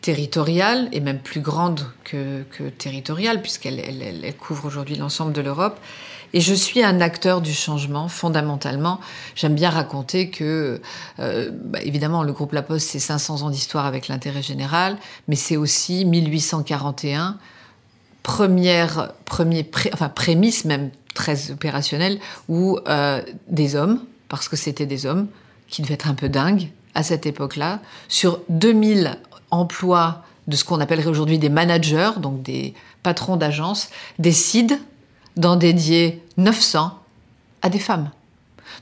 territoriale 0.00 0.88
et 0.92 1.00
même 1.00 1.20
plus 1.20 1.40
grande 1.40 1.80
que, 2.04 2.42
territoriale 2.78 3.40
puisqu'elle 3.40 3.78
elle, 3.78 4.02
elle 4.02 4.36
couvre 4.36 4.66
aujourd'hui 4.66 4.96
l'ensemble 4.96 5.32
de 5.32 5.40
l'Europe 5.40 5.78
et 6.34 6.40
je 6.40 6.54
suis 6.54 6.82
un 6.82 7.00
acteur 7.00 7.40
du 7.40 7.52
changement, 7.52 8.08
fondamentalement. 8.08 9.00
J'aime 9.34 9.54
bien 9.54 9.70
raconter 9.70 10.30
que, 10.30 10.80
euh, 11.18 11.50
bah, 11.52 11.80
évidemment, 11.82 12.22
le 12.22 12.32
groupe 12.32 12.52
La 12.52 12.62
Poste, 12.62 12.88
c'est 12.88 12.98
500 12.98 13.42
ans 13.42 13.50
d'histoire 13.50 13.86
avec 13.86 14.08
l'intérêt 14.08 14.42
général, 14.42 14.96
mais 15.28 15.36
c'est 15.36 15.56
aussi 15.56 16.04
1841, 16.04 17.36
première, 18.22 19.12
premier, 19.24 19.68
enfin, 19.92 20.08
prémisse 20.08 20.64
même 20.64 20.90
très 21.14 21.50
opérationnelle, 21.50 22.18
où 22.48 22.78
euh, 22.88 23.22
des 23.48 23.76
hommes, 23.76 24.00
parce 24.28 24.48
que 24.48 24.56
c'était 24.56 24.86
des 24.86 25.06
hommes, 25.06 25.28
qui 25.68 25.82
devaient 25.82 25.94
être 25.94 26.08
un 26.08 26.14
peu 26.14 26.28
dingues 26.28 26.70
à 26.94 27.02
cette 27.02 27.26
époque-là, 27.26 27.80
sur 28.08 28.40
2000 28.48 29.18
emplois 29.50 30.22
de 30.46 30.56
ce 30.56 30.64
qu'on 30.64 30.80
appellerait 30.80 31.08
aujourd'hui 31.08 31.38
des 31.38 31.48
managers, 31.48 32.10
donc 32.18 32.42
des 32.42 32.74
patrons 33.02 33.36
d'agences, 33.36 33.90
décident 34.18 34.76
d'en 35.36 35.56
dédier 35.56 36.22
900 36.36 36.98
à 37.62 37.68
des 37.68 37.78
femmes. 37.78 38.10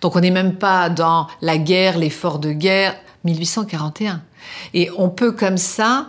Donc 0.00 0.16
on 0.16 0.20
n'est 0.20 0.30
même 0.30 0.56
pas 0.56 0.88
dans 0.88 1.26
la 1.42 1.58
guerre, 1.58 1.98
l'effort 1.98 2.38
de 2.38 2.52
guerre, 2.52 2.96
1841. 3.24 4.22
Et 4.74 4.90
on 4.96 5.10
peut 5.10 5.32
comme 5.32 5.58
ça 5.58 6.08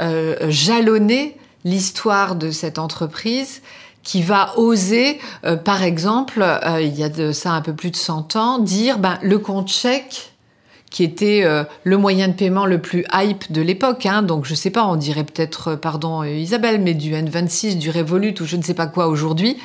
euh, 0.00 0.36
jalonner 0.50 1.36
l'histoire 1.64 2.34
de 2.34 2.50
cette 2.50 2.78
entreprise 2.78 3.62
qui 4.02 4.22
va 4.22 4.58
oser, 4.58 5.18
euh, 5.44 5.56
par 5.56 5.82
exemple, 5.82 6.42
euh, 6.42 6.80
il 6.80 6.98
y 6.98 7.04
a 7.04 7.08
de 7.08 7.32
ça 7.32 7.52
un 7.52 7.60
peu 7.60 7.72
plus 7.72 7.90
de 7.90 7.96
100 7.96 8.36
ans, 8.36 8.58
dire 8.58 8.98
ben, 8.98 9.18
le 9.22 9.38
compte 9.38 9.68
chèque 9.68 10.32
qui 10.90 11.04
était 11.04 11.42
euh, 11.44 11.64
le 11.84 11.96
moyen 11.96 12.28
de 12.28 12.34
paiement 12.34 12.66
le 12.66 12.80
plus 12.80 13.04
hype 13.14 13.50
de 13.50 13.62
l'époque. 13.62 14.04
Hein. 14.04 14.22
Donc 14.22 14.44
je 14.44 14.54
sais 14.54 14.70
pas, 14.70 14.84
on 14.86 14.96
dirait 14.96 15.24
peut-être, 15.24 15.74
pardon 15.74 16.22
Isabelle, 16.22 16.80
mais 16.80 16.94
du 16.94 17.12
N26, 17.12 17.78
du 17.78 17.90
Revolut 17.90 18.34
ou 18.40 18.44
je 18.44 18.56
ne 18.56 18.62
sais 18.62 18.74
pas 18.74 18.86
quoi 18.86 19.06
aujourd'hui. 19.06 19.56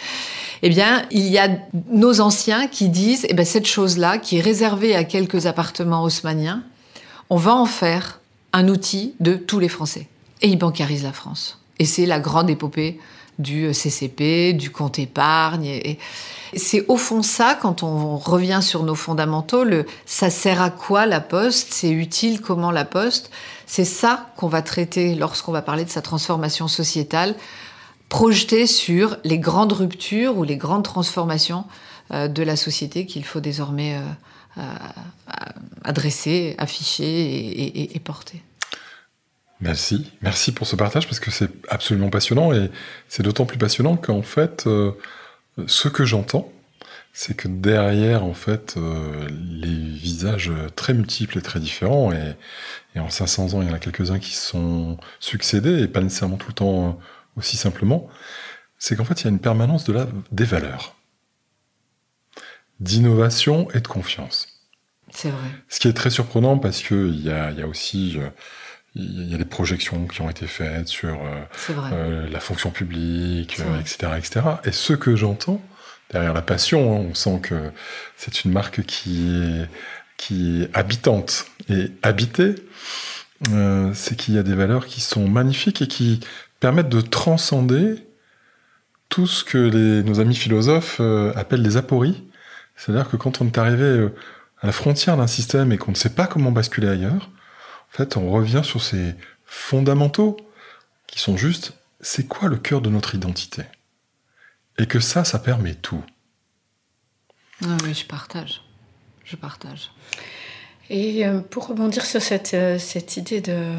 Eh 0.64 0.70
bien, 0.70 1.04
il 1.12 1.28
y 1.28 1.38
a 1.38 1.50
nos 1.92 2.22
anciens 2.22 2.68
qui 2.68 2.90
disent, 2.90 3.26
eh 3.30 3.34
ben, 3.34 3.46
cette 3.46 3.68
chose-là, 3.68 4.18
qui 4.18 4.38
est 4.38 4.42
réservée 4.42 4.96
à 4.96 5.04
quelques 5.04 5.46
appartements 5.46 6.04
haussmanniens, 6.04 6.64
on 7.30 7.38
va 7.38 7.54
en 7.54 7.66
faire 7.66 8.20
un 8.54 8.68
outil 8.70 9.14
de 9.20 9.36
tous 9.36 9.60
les 9.60 9.70
Français. 9.70 10.08
Et 10.42 10.48
ils 10.48 10.58
bancarisent 10.58 11.04
la 11.04 11.12
France. 11.12 11.60
Et 11.80 11.86
c'est 11.86 12.06
la 12.06 12.20
grande 12.20 12.50
épopée 12.50 13.00
du 13.40 13.74
CCP, 13.74 14.54
du 14.54 14.72
compte 14.72 15.00
épargne. 15.00 15.66
Et, 15.66 16.00
c'est 16.56 16.86
au 16.88 16.98
fond 16.98 17.22
ça, 17.22 17.58
quand 17.62 17.84
on 17.84 18.18
revient 18.18 18.60
sur 18.62 18.84
nos 18.84 18.96
fondamentaux, 18.96 19.64
le 19.64 19.86
ça 20.06 20.30
sert 20.30 20.62
à 20.62 20.70
quoi 20.70 21.06
la 21.06 21.20
poste, 21.20 21.74
c'est 21.74 21.92
utile? 21.92 22.42
Comment 22.42 22.72
la 22.72 22.86
poste, 22.86 23.32
c'est 23.66 23.86
ça 23.86 24.30
qu'on 24.38 24.48
va 24.48 24.62
traiter 24.62 25.16
lorsqu'on 25.16 25.52
va 25.52 25.62
parler 25.62 25.84
de 25.84 25.90
sa 25.90 26.02
transformation 26.02 26.68
sociétale, 26.68 27.36
projeté 28.10 28.66
sur 28.66 29.18
les 29.24 29.40
grandes 29.40 29.74
ruptures 29.74 30.38
ou 30.38 30.44
les 30.44 30.58
grandes 30.58 30.84
transformations 30.84 31.66
euh, 32.12 32.28
de 32.30 32.44
la 32.44 32.56
société 32.56 33.06
qu'il 33.06 33.26
faut 33.26 33.42
désormais 33.42 33.96
euh, 33.96 34.00
euh, 34.58 34.62
adresser, 35.84 36.56
afficher 36.58 37.94
et 37.94 38.00
porter. 38.00 38.42
Merci, 39.60 40.12
merci 40.22 40.52
pour 40.52 40.68
ce 40.68 40.76
partage 40.76 41.08
parce 41.08 41.20
que 41.20 41.32
c'est 41.32 41.50
absolument 41.70 42.10
passionnant 42.10 42.54
et 42.54 42.70
c'est 43.08 43.24
d'autant 43.24 43.46
plus 43.46 43.58
passionnant 43.58 43.98
qu'en 43.98 44.22
fait, 44.22 44.68
euh, 44.68 44.92
ce 45.66 45.88
que 45.88 46.06
j'entends, 46.06 46.52
c'est 47.12 47.36
que 47.36 47.48
derrière, 47.48 48.24
en 48.24 48.36
fait, 48.36 48.76
euh, 48.78 49.28
les 49.32 49.74
visages 49.74 50.52
très 50.76 50.94
multiples 50.94 51.40
et 51.40 51.42
très 51.42 51.60
différents, 51.60 52.12
et, 52.12 52.36
et, 52.96 53.00
en 53.00 53.10
500 53.10 53.56
ans, 53.56 53.62
il 53.64 53.68
y 53.68 53.72
en 53.72 53.74
a 53.74 53.80
quelques-uns 53.80 54.20
qui 54.20 54.36
sont 54.36 54.98
succédés, 55.20 55.82
et 55.82 55.88
pas 55.88 56.02
nécessairement 56.02 56.38
tout 56.38 56.50
le 56.50 56.54
temps 56.54 57.00
aussi 57.36 57.58
simplement, 57.58 58.08
c'est 58.78 58.96
qu'en 58.96 59.06
fait, 59.06 59.22
il 59.22 59.24
y 59.24 59.28
a 59.28 59.32
une 59.32 59.40
permanence 59.40 59.84
de 59.86 59.94
la, 59.94 60.08
des 60.32 60.46
valeurs, 60.46 60.96
d'innovation 62.80 63.68
et 63.72 63.80
de 63.80 63.88
confiance. 63.88 64.48
C'est 65.10 65.32
vrai. 65.32 65.50
Ce 65.70 65.80
qui 65.80 65.88
est 65.88 65.94
très 65.94 66.12
surprenant 66.12 66.60
parce 66.60 66.84
qu'il 66.84 67.20
y 67.24 67.32
a, 67.32 67.52
y 67.52 67.62
a 67.64 67.68
aussi 67.68 68.20
euh, 68.20 68.30
il 68.98 69.30
y 69.32 69.36
a 69.36 69.38
des 69.38 69.46
projections 69.46 70.08
qui 70.08 70.22
ont 70.22 70.30
été 70.30 70.48
faites 70.48 70.88
sur 70.88 71.20
euh, 71.22 71.70
euh, 71.92 72.30
la 72.30 72.40
fonction 72.40 72.72
publique, 72.72 73.60
etc., 73.80 74.14
etc. 74.18 74.42
Et 74.64 74.72
ce 74.72 74.94
que 74.94 75.16
j'entends 75.16 75.62
derrière 76.12 76.34
la 76.34 76.42
passion, 76.42 76.96
hein, 76.96 77.06
on 77.10 77.14
sent 77.14 77.40
que 77.44 77.72
c'est 78.16 78.44
une 78.44 78.52
marque 78.52 78.84
qui 78.84 79.30
est, 79.30 79.70
qui 80.18 80.64
est 80.64 80.76
habitante. 80.76 81.46
Et 81.70 81.92
habiter, 82.02 82.56
c'est 83.94 84.16
qu'il 84.16 84.34
y 84.34 84.38
a 84.38 84.44
des 84.44 84.56
valeurs 84.56 84.86
qui 84.86 85.02
sont 85.02 85.28
magnifiques 85.28 85.82
et 85.82 85.88
qui 85.88 86.22
permettent 86.60 86.90
de 86.90 87.02
transcender 87.02 87.96
tout 89.10 89.28
ce 89.28 89.44
que 89.44 89.58
les, 89.58 90.04
nos 90.04 90.20
amis 90.20 90.36
philosophes 90.36 91.02
appellent 91.36 91.62
les 91.62 91.78
apories. 91.78 92.24
C'est-à-dire 92.78 93.10
que 93.10 93.18
quand 93.18 93.42
on 93.42 93.48
est 93.48 93.58
arrivé 93.58 94.08
à 94.62 94.66
la 94.66 94.72
frontière 94.72 95.18
d'un 95.18 95.28
système 95.28 95.72
et 95.72 95.78
qu'on 95.78 95.92
ne 95.92 95.98
sait 95.98 96.10
pas 96.16 96.26
comment 96.26 96.52
basculer 96.52 96.88
ailleurs, 96.88 97.30
en 97.94 97.98
fait, 97.98 98.18
on 98.18 98.32
revient 98.32 98.62
sur 98.64 98.82
ces 98.82 99.16
fondamentaux 99.46 100.38
qui 101.08 101.20
sont 101.20 101.38
juste, 101.38 101.74
c'est 102.02 102.28
quoi 102.28 102.50
le 102.50 102.58
cœur 102.58 102.82
de 102.82 102.90
notre 102.90 103.16
identité? 103.16 103.64
Et 104.78 104.86
que 104.86 105.00
ça, 105.00 105.24
ça 105.24 105.40
permet 105.40 105.74
tout. 105.74 106.04
Ah 107.64 107.78
oui, 107.84 107.94
je 107.94 108.06
partage. 108.06 108.62
Je 109.24 109.36
partage. 109.36 109.92
Et 110.90 111.26
euh, 111.26 111.40
pour 111.40 111.68
rebondir 111.68 112.06
sur 112.06 112.22
cette, 112.22 112.54
euh, 112.54 112.78
idée 113.16 113.42
de, 113.42 113.74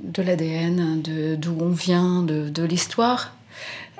de 0.00 0.22
l'ADN, 0.22 1.02
d'où 1.36 1.56
on 1.60 1.70
vient, 1.70 2.22
de 2.22 2.62
l'histoire, 2.62 3.34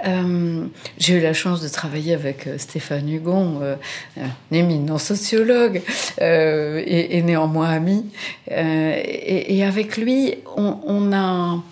euh, 0.05 0.67
j'ai 0.99 1.15
eu 1.15 1.21
la 1.21 1.33
chance 1.33 1.61
de 1.61 1.69
travailler 1.69 2.15
avec 2.15 2.47
euh, 2.47 2.59
Stéphane 2.59 3.09
Hugon, 3.09 3.61
euh, 3.63 3.77
un 4.19 4.55
éminent 4.55 4.99
sociologue 4.99 5.83
et, 6.19 7.23
néanmoins 7.23 7.71
ami. 7.71 8.07
Et, 8.51 9.65
avec 9.65 9.97
lui, 9.97 10.35
on, 10.57 11.13
a 11.13 11.63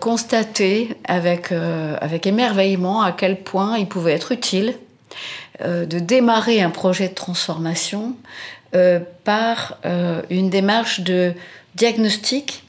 constaté 0.00 0.88
avec, 1.04 1.52
avec 1.52 2.26
émerveillement 2.26 3.02
à 3.02 3.12
quel 3.12 3.40
point 3.40 3.78
il 3.78 3.86
pouvait 3.86 4.12
être 4.12 4.32
utile 4.32 4.74
de 5.64 5.98
démarrer 5.98 6.60
un 6.60 6.70
projet 6.70 7.08
de 7.08 7.14
transformation 7.14 8.16
par 9.24 9.78
une 10.30 10.50
démarche 10.50 11.00
de 11.00 11.32
diagnostic 11.74 12.64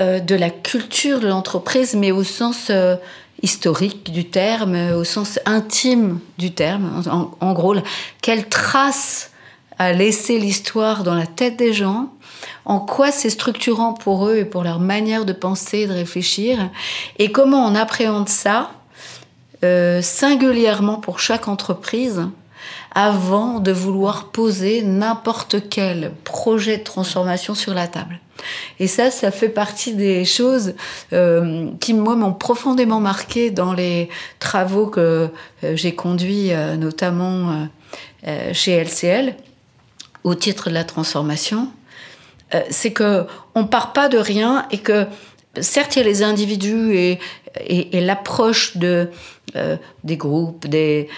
de 0.00 0.34
la 0.34 0.50
culture 0.50 1.20
de 1.20 1.28
l'entreprise, 1.28 1.94
mais 1.94 2.12
au 2.12 2.24
sens 2.24 2.70
historique 3.42 4.12
du 4.12 4.24
terme, 4.24 4.92
au 4.92 5.04
sens 5.04 5.38
intime 5.44 6.20
du 6.38 6.52
terme. 6.52 7.02
En, 7.40 7.52
gros, 7.52 7.74
quelle 8.22 8.48
trace 8.48 9.30
a 9.78 9.92
laissé 9.92 10.38
l'histoire 10.38 11.02
dans 11.02 11.14
la 11.14 11.26
tête 11.26 11.56
des 11.56 11.72
gens, 11.72 12.12
en 12.64 12.80
quoi 12.80 13.10
c'est 13.10 13.30
structurant 13.30 13.92
pour 13.92 14.28
eux 14.28 14.36
et 14.38 14.44
pour 14.44 14.62
leur 14.62 14.78
manière 14.78 15.24
de 15.24 15.32
penser 15.32 15.80
et 15.80 15.86
de 15.86 15.92
réfléchir, 15.92 16.70
et 17.18 17.32
comment 17.32 17.66
on 17.66 17.74
appréhende 17.74 18.28
ça 18.28 18.70
euh, 19.64 20.00
singulièrement 20.00 20.96
pour 20.96 21.18
chaque 21.18 21.48
entreprise? 21.48 22.22
Avant 22.94 23.58
de 23.58 23.72
vouloir 23.72 24.30
poser 24.30 24.82
n'importe 24.82 25.68
quel 25.68 26.12
projet 26.22 26.78
de 26.78 26.84
transformation 26.84 27.54
sur 27.54 27.74
la 27.74 27.88
table. 27.88 28.20
Et 28.78 28.86
ça, 28.86 29.10
ça 29.10 29.30
fait 29.30 29.48
partie 29.48 29.94
des 29.94 30.24
choses 30.24 30.74
euh, 31.12 31.70
qui, 31.80 31.94
moi, 31.94 32.16
m'ont 32.16 32.32
profondément 32.32 33.00
marqué 33.00 33.50
dans 33.50 33.72
les 33.72 34.08
travaux 34.38 34.86
que 34.86 35.28
euh, 35.64 35.76
j'ai 35.76 35.94
conduits, 35.94 36.52
euh, 36.52 36.76
notamment 36.76 37.68
chez 38.52 38.82
LCL, 38.82 39.34
au 40.24 40.34
titre 40.34 40.70
de 40.70 40.74
la 40.74 40.84
transformation. 40.84 41.68
c'est 42.70 42.92
que 42.92 43.26
on 43.54 43.66
part 43.66 43.92
pas 43.92 44.08
de 44.08 44.16
rien 44.16 44.66
et 44.70 44.78
que 44.78 45.06
certes, 45.60 45.96
il 45.96 46.00
y 46.00 46.02
a 46.02 46.04
les 46.04 46.22
individus 46.22 46.96
et, 46.96 47.18
et, 47.66 48.00
l'approche 48.00 48.76
de, 48.76 49.08
des 50.02 50.16
groupes, 50.16 50.66
des, 50.66 51.08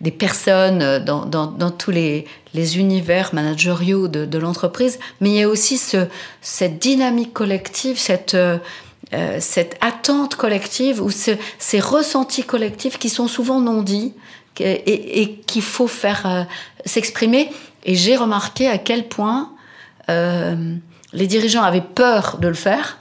des 0.00 0.10
personnes 0.10 1.04
dans, 1.04 1.24
dans, 1.26 1.46
dans 1.46 1.70
tous 1.70 1.92
les, 1.92 2.26
les 2.54 2.78
univers 2.78 3.34
managériaux 3.34 4.08
de, 4.08 4.38
l'entreprise, 4.38 4.98
mais 5.20 5.30
il 5.30 5.34
y 5.36 5.42
a 5.42 5.48
aussi 5.48 5.78
ce, 5.78 6.06
cette 6.40 6.78
dynamique 6.78 7.32
collective, 7.32 7.98
cette, 7.98 8.34
euh, 8.34 8.58
cette 9.40 9.76
attente 9.80 10.34
collective 10.34 11.02
ou 11.02 11.10
ces 11.10 11.80
ressentis 11.80 12.44
collectifs 12.44 12.98
qui 12.98 13.08
sont 13.08 13.28
souvent 13.28 13.60
non 13.60 13.82
dits 13.82 14.14
et, 14.60 15.40
qu'il 15.46 15.62
faut 15.62 15.86
faire 15.86 16.26
euh, 16.26 16.42
s'exprimer. 16.84 17.50
Et 17.84 17.94
j'ai 17.94 18.16
remarqué 18.16 18.68
à 18.68 18.76
quel 18.76 19.08
point 19.08 19.52
euh, 20.10 20.74
les 21.12 21.26
dirigeants 21.26 21.62
avaient 21.62 21.80
peur 21.80 22.38
de 22.40 22.48
le 22.48 22.54
faire 22.54 22.98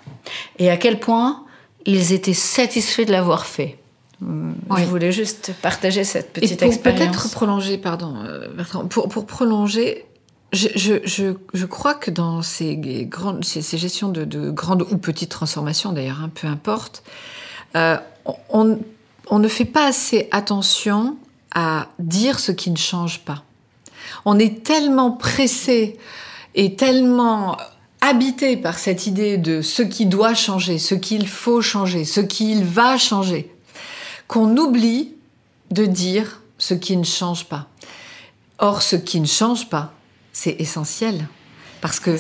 et 0.60 0.70
à 0.70 0.78
quel 0.78 1.00
point 1.00 1.44
ils 1.86 2.14
étaient 2.14 2.34
satisfaits 2.34 3.06
de 3.06 3.12
l'avoir 3.12 3.46
fait. 3.46 3.78
Je 4.22 4.86
voulais 4.86 5.12
juste 5.12 5.54
partager 5.62 6.04
cette 6.04 6.34
petite 6.34 6.62
Et 6.62 6.66
pour 6.66 6.82
Peut-être 6.82 7.32
prolonger, 7.32 7.78
pardon, 7.78 8.16
euh, 8.26 8.48
pour, 8.90 9.08
pour 9.10 9.26
prolonger, 9.28 10.06
je, 10.54 10.70
je, 10.76 11.36
je, 11.54 11.66
crois 11.66 11.94
que 11.94 12.10
dans 12.10 12.42
ces, 12.42 12.78
grandes, 13.06 13.46
ces, 13.46 13.78
gestions 13.78 14.10
de, 14.10 14.26
de, 14.26 14.50
grandes 14.50 14.88
ou 14.90 14.98
petites 14.98 15.30
transformations, 15.30 15.92
d'ailleurs, 15.92 16.22
hein, 16.24 16.32
peu 16.34 16.48
importe, 16.48 17.04
euh, 17.76 17.98
on, 18.50 18.80
on 19.30 19.40
ne 19.40 19.48
fait 19.48 19.66
pas 19.66 19.86
assez 19.86 20.28
attention 20.32 21.18
à 21.54 21.88
dire 22.00 22.40
ce 22.40 22.52
qui 22.52 22.72
ne 22.72 22.78
change 22.78 23.20
pas. 23.20 23.44
On 24.26 24.40
est 24.40 24.64
tellement 24.64 25.12
pressé 25.12 25.98
et 26.56 26.76
tellement 26.76 27.58
habité 28.02 28.58
par 28.58 28.80
cette 28.80 29.08
idée 29.08 29.38
de 29.38 29.62
ce 29.62 29.82
qui 29.82 30.06
doit 30.06 30.34
changer, 30.34 30.78
ce 30.78 30.96
qu'il 30.96 31.28
faut 31.28 31.62
changer, 31.62 32.06
ce 32.06 32.22
qu'il 32.22 32.64
va 32.64 32.98
changer, 32.98 33.52
qu'on 34.28 34.56
oublie 34.58 35.14
de 35.72 35.86
dire 35.86 36.42
ce 36.58 36.74
qui 36.74 36.98
ne 36.98 37.04
change 37.04 37.46
pas. 37.46 37.68
Or, 38.60 38.82
ce 38.82 38.96
qui 38.96 39.20
ne 39.20 39.28
change 39.28 39.70
pas, 39.70 39.94
c'est 40.34 40.56
essentiel. 40.60 41.28
Parce 41.80 42.00
que 42.00 42.18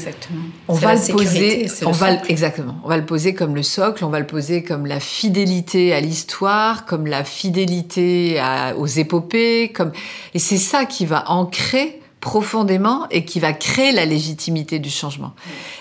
on 0.68 0.76
va 0.76 0.94
le 0.94 1.12
poser, 1.12 1.68
on 1.84 1.92
va 1.92 2.24
exactement, 2.26 2.80
on 2.84 2.90
va 2.90 2.98
le 2.98 3.06
poser 3.06 3.34
comme 3.34 3.56
le 3.56 3.64
socle, 3.64 4.06
on 4.06 4.10
va 4.10 4.20
le 4.20 4.28
poser 4.28 4.64
comme 4.64 4.86
la 4.86 5.00
fidélité 5.00 5.96
à 5.96 6.00
l'histoire, 6.00 6.86
comme 6.86 7.08
la 7.08 7.24
fidélité 7.24 8.40
aux 8.78 8.86
épopées, 8.86 9.72
comme 9.74 9.92
et 10.36 10.40
c'est 10.40 10.58
ça 10.58 10.86
qui 10.86 11.08
va 11.08 11.32
ancrer 11.32 12.00
profondément 12.28 13.08
et 13.10 13.24
qui 13.24 13.40
va 13.40 13.54
créer 13.54 13.94
la 13.94 14.04
légitimité 14.04 14.80
du 14.80 14.90
changement. 14.90 15.34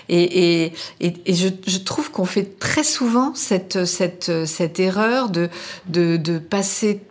Et, 0.07 0.71
je, 1.01 1.77
trouve 1.79 2.09
qu'on 2.09 2.23
fait 2.23 2.57
très 2.57 2.85
souvent 2.85 3.33
cette, 3.35 3.83
cette, 3.83 4.45
cette 4.45 4.79
erreur 4.79 5.29
de, 5.29 5.49
de, 5.89 6.37
passer 6.37 7.01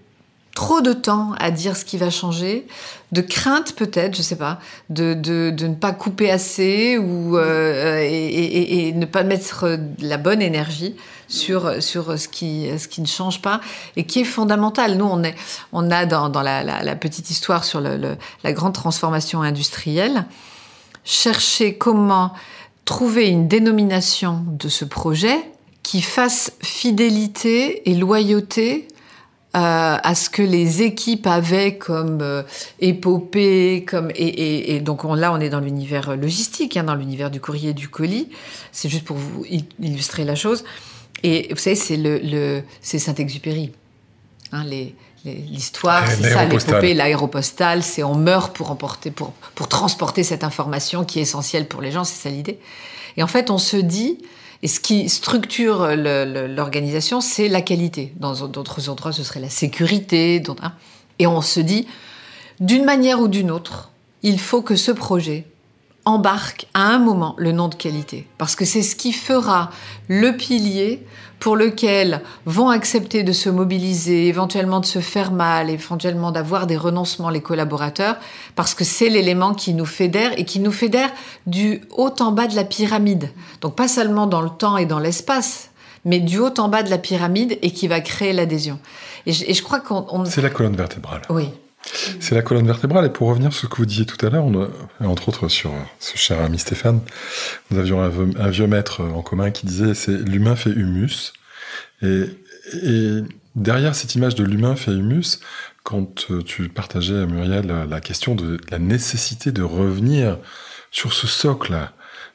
trop 0.57 0.81
de 0.81 0.95
temps 0.95 1.35
à 1.39 1.51
dire 1.51 1.77
ce 1.77 1.85
qui 1.85 1.99
va 1.99 2.09
changer, 2.09 2.67
de 3.13 3.21
crainte 3.21 3.75
peut-être, 3.77 4.17
je 4.17 4.23
sais 4.23 4.37
pas, 4.37 4.59
de, 4.89 5.13
de, 5.13 5.53
ne 5.67 5.75
pas 5.75 5.93
couper 5.93 6.31
assez 6.31 6.97
ou 6.97 7.37
euh, 7.37 8.01
et, 8.03 8.93
ne 8.95 9.05
pas 9.05 9.23
mettre 9.23 9.79
la 10.01 10.17
bonne 10.17 10.41
énergie 10.41 10.97
sur, 11.29 11.83
sur 11.83 12.19
ce, 12.19 12.27
qui, 12.27 12.71
ce 12.79 12.89
qui 12.89 13.03
ne 13.03 13.07
change 13.07 13.43
pas 13.43 13.61
et 13.97 14.05
qui 14.05 14.21
est 14.21 14.25
fondamental. 14.25 14.97
Nous, 14.97 15.05
on, 15.05 15.23
est, 15.23 15.35
on 15.75 15.91
a 15.91 16.07
dans, 16.07 16.31
dans 16.31 16.43
la, 16.43 16.97
petite 16.97 17.31
histoire 17.31 17.63
sur 17.63 17.83
le, 17.83 18.17
la 18.43 18.53
grande 18.55 18.73
transformation 18.73 19.43
industrielle, 19.43 20.25
cherché 21.05 21.77
comment 21.77 22.33
trouver 22.87 23.29
une 23.29 23.47
dénomination 23.47 24.43
de 24.47 24.71
ce 24.71 24.87
projet 24.87 25.37
qui 25.83 26.01
fasse 26.01 26.53
fidélité 26.63 27.91
et 27.91 27.95
loyauté 27.95 28.89
euh, 28.89 28.96
à 29.53 30.15
ce 30.15 30.29
que 30.29 30.43
les 30.43 30.83
équipes 30.83 31.27
avaient 31.27 31.79
comme 31.79 32.21
euh, 32.21 32.43
épopée, 32.79 33.87
comme 33.89 34.11
et, 34.15 34.77
et, 34.77 34.81
donc 34.81 35.03
là 35.05 35.33
on 35.33 35.41
est 35.41 35.49
dans 35.49 35.61
l'univers 35.61 36.15
logistique, 36.15 36.77
hein, 36.77 36.85
dans 36.85 36.95
l'univers 36.95 37.31
du 37.31 37.41
courrier 37.41 37.71
et 37.71 37.75
du 37.75 37.89
colis. 37.89 38.29
C'est 38.71 38.91
juste 38.91 39.05
pour 39.05 39.17
vous 39.17 39.47
illustrer 39.81 40.25
la 40.25 40.35
chose. 40.35 40.63
Et 41.23 41.49
vous 41.51 41.57
savez, 41.57 41.77
c'est 41.77 41.97
le, 41.97 42.63
c'est 42.83 42.99
Saint-Exupéry. 42.99 43.73
Hein, 44.53 44.65
les, 44.65 44.95
l'histoire, 45.25 46.07
c'est 46.07 46.31
ça, 46.31 46.45
l'épopée, 46.45 46.95
l'aéropostale, 46.95 47.83
c'est 47.83 48.03
on 48.03 48.15
meurt 48.15 48.55
pour 48.55 48.71
emporter, 48.71 49.11
pour, 49.11 49.33
pour 49.55 49.69
transporter 49.69 50.23
cette 50.23 50.45
information 50.45 51.05
qui 51.05 51.19
est 51.19 51.23
essentielle 51.23 51.67
pour 51.67 51.83
les 51.83 51.91
gens, 51.91 52.05
c'est 52.05 52.23
ça 52.23 52.29
l'idée. 52.29 52.59
Et 53.17 53.23
en 53.23 53.27
fait, 53.27 53.51
on 53.51 53.59
se 53.59 53.77
dit, 53.77 54.19
et 54.63 54.69
ce 54.69 54.81
qui 54.81 55.09
structure 55.09 55.95
l'organisation, 55.97 57.21
c'est 57.21 57.49
la 57.49 57.61
qualité. 57.61 58.13
Dans 58.17 58.47
d'autres 58.47 58.89
endroits, 58.89 59.13
ce 59.13 59.23
serait 59.23 59.41
la 59.41 59.51
sécurité. 59.51 60.43
Hein. 60.63 60.73
Et 61.19 61.27
on 61.27 61.43
se 61.43 61.61
dit, 61.61 61.87
d'une 62.61 62.85
manière 62.85 63.21
ou 63.21 63.29
d'une 63.29 63.51
autre, 63.51 63.91
il 64.23 64.41
faut 64.41 64.63
que 64.63 64.77
ce 64.77 64.93
projet 64.93 65.47
embarque 66.05 66.67
à 66.73 66.83
un 66.83 66.99
moment 66.99 67.35
le 67.37 67.53
nom 67.53 67.69
de 67.69 67.75
qualité. 67.75 68.27
Parce 68.39 68.57
que 68.57 68.65
c'est 68.65 68.83
ce 68.83 68.97
qui 68.97 69.13
fera 69.13 69.71
le 70.09 70.37
pilier 70.37 71.05
pour 71.39 71.57
lequel 71.57 72.23
vont 72.45 72.71
accepter 72.71 73.23
de 73.23 73.33
se 73.33 73.49
mobiliser, 73.49 74.27
éventuellement 74.27 74.81
de 74.81 74.87
se 74.87 75.01
faire 75.01 75.33
mal, 75.33 75.71
éventuellement 75.71 76.33
d'avoir 76.33 76.67
des 76.67 76.77
renoncements 76.77 77.31
les 77.31 77.41
collaborateurs, 77.41 78.17
parce 78.55 78.75
que 78.75 78.85
c'est 78.85 79.09
l'élément 79.09 79.55
qui 79.55 79.75
nous 79.75 79.87
fédère 79.87 80.33
et 80.39 80.45
qui 80.45 80.61
nous 80.61 80.73
fédère 80.73 81.11
du 81.47 81.83
haut 81.97 82.15
en 82.21 82.33
bas 82.33 82.47
de 82.47 82.57
la 82.57 82.65
pyramide. 82.65 83.31
Donc 83.61 83.77
pas 83.77 83.89
seulement 83.89 84.27
dans 84.27 84.41
le 84.41 84.51
temps 84.51 84.77
et 84.77 84.87
dans 84.87 84.99
l'espace, 84.99 85.71
mais 86.05 86.21
du 86.21 86.39
haut 86.39 86.55
en 86.59 86.69
bas 86.69 86.83
de 86.83 86.91
la 86.91 86.99
pyramide 86.99 87.59
et 87.63 87.71
qui 87.71 87.89
va 87.89 88.01
créer 88.01 88.33
l'adhésion. 88.33 88.79
Et, 89.27 89.33
je 89.33 89.63
crois 89.63 89.81
qu'on... 89.81 90.25
C'est 90.25 90.41
la 90.41 90.51
colonne 90.51 90.77
vertébrale. 90.77 91.23
Oui. 91.31 91.51
C'est 92.21 92.35
la 92.35 92.43
colonne 92.43 92.67
vertébrale. 92.67 93.07
Et 93.07 93.11
pour 93.11 93.29
revenir 93.29 93.53
sur 93.53 93.63
ce 93.63 93.67
que 93.67 93.77
vous 93.77 93.87
disiez 93.87 94.07
tout 94.07 94.25
à 94.25 94.31
l'heure, 94.31 94.47
entre 95.01 95.29
autres 95.29 95.49
sur 95.49 95.73
ce 95.99 96.17
cher 96.17 96.41
ami 96.41 96.59
Stéphane, 96.59 97.01
nous 97.71 97.79
avions 97.79 98.01
un, 98.03 98.49
vieux 98.49 98.67
maître 98.67 99.03
en 99.03 99.23
commun 99.23 99.51
qui 99.51 99.67
disait 99.67 99.95
c'est 99.95 100.17
l'humain 100.17 100.57
fait 100.57 100.71
humus. 100.71 101.33
Et, 102.03 102.25
derrière 103.55 103.95
cette 103.95 104.15
image 104.15 104.35
de 104.35 104.45
l'humain 104.45 104.77
fait 104.77 104.91
humus, 104.91 105.41
quand 105.83 106.31
euh, 106.31 106.43
tu 106.43 106.69
partageais, 106.69 107.27
Muriel, 107.27 107.73
la 107.89 108.01
question 108.01 108.35
de 108.35 108.59
la 108.71 108.79
nécessité 108.79 109.53
de 109.53 109.63
revenir 109.63 110.39
sur 110.91 111.13
ce 111.13 111.27
socle-là, 111.27 111.93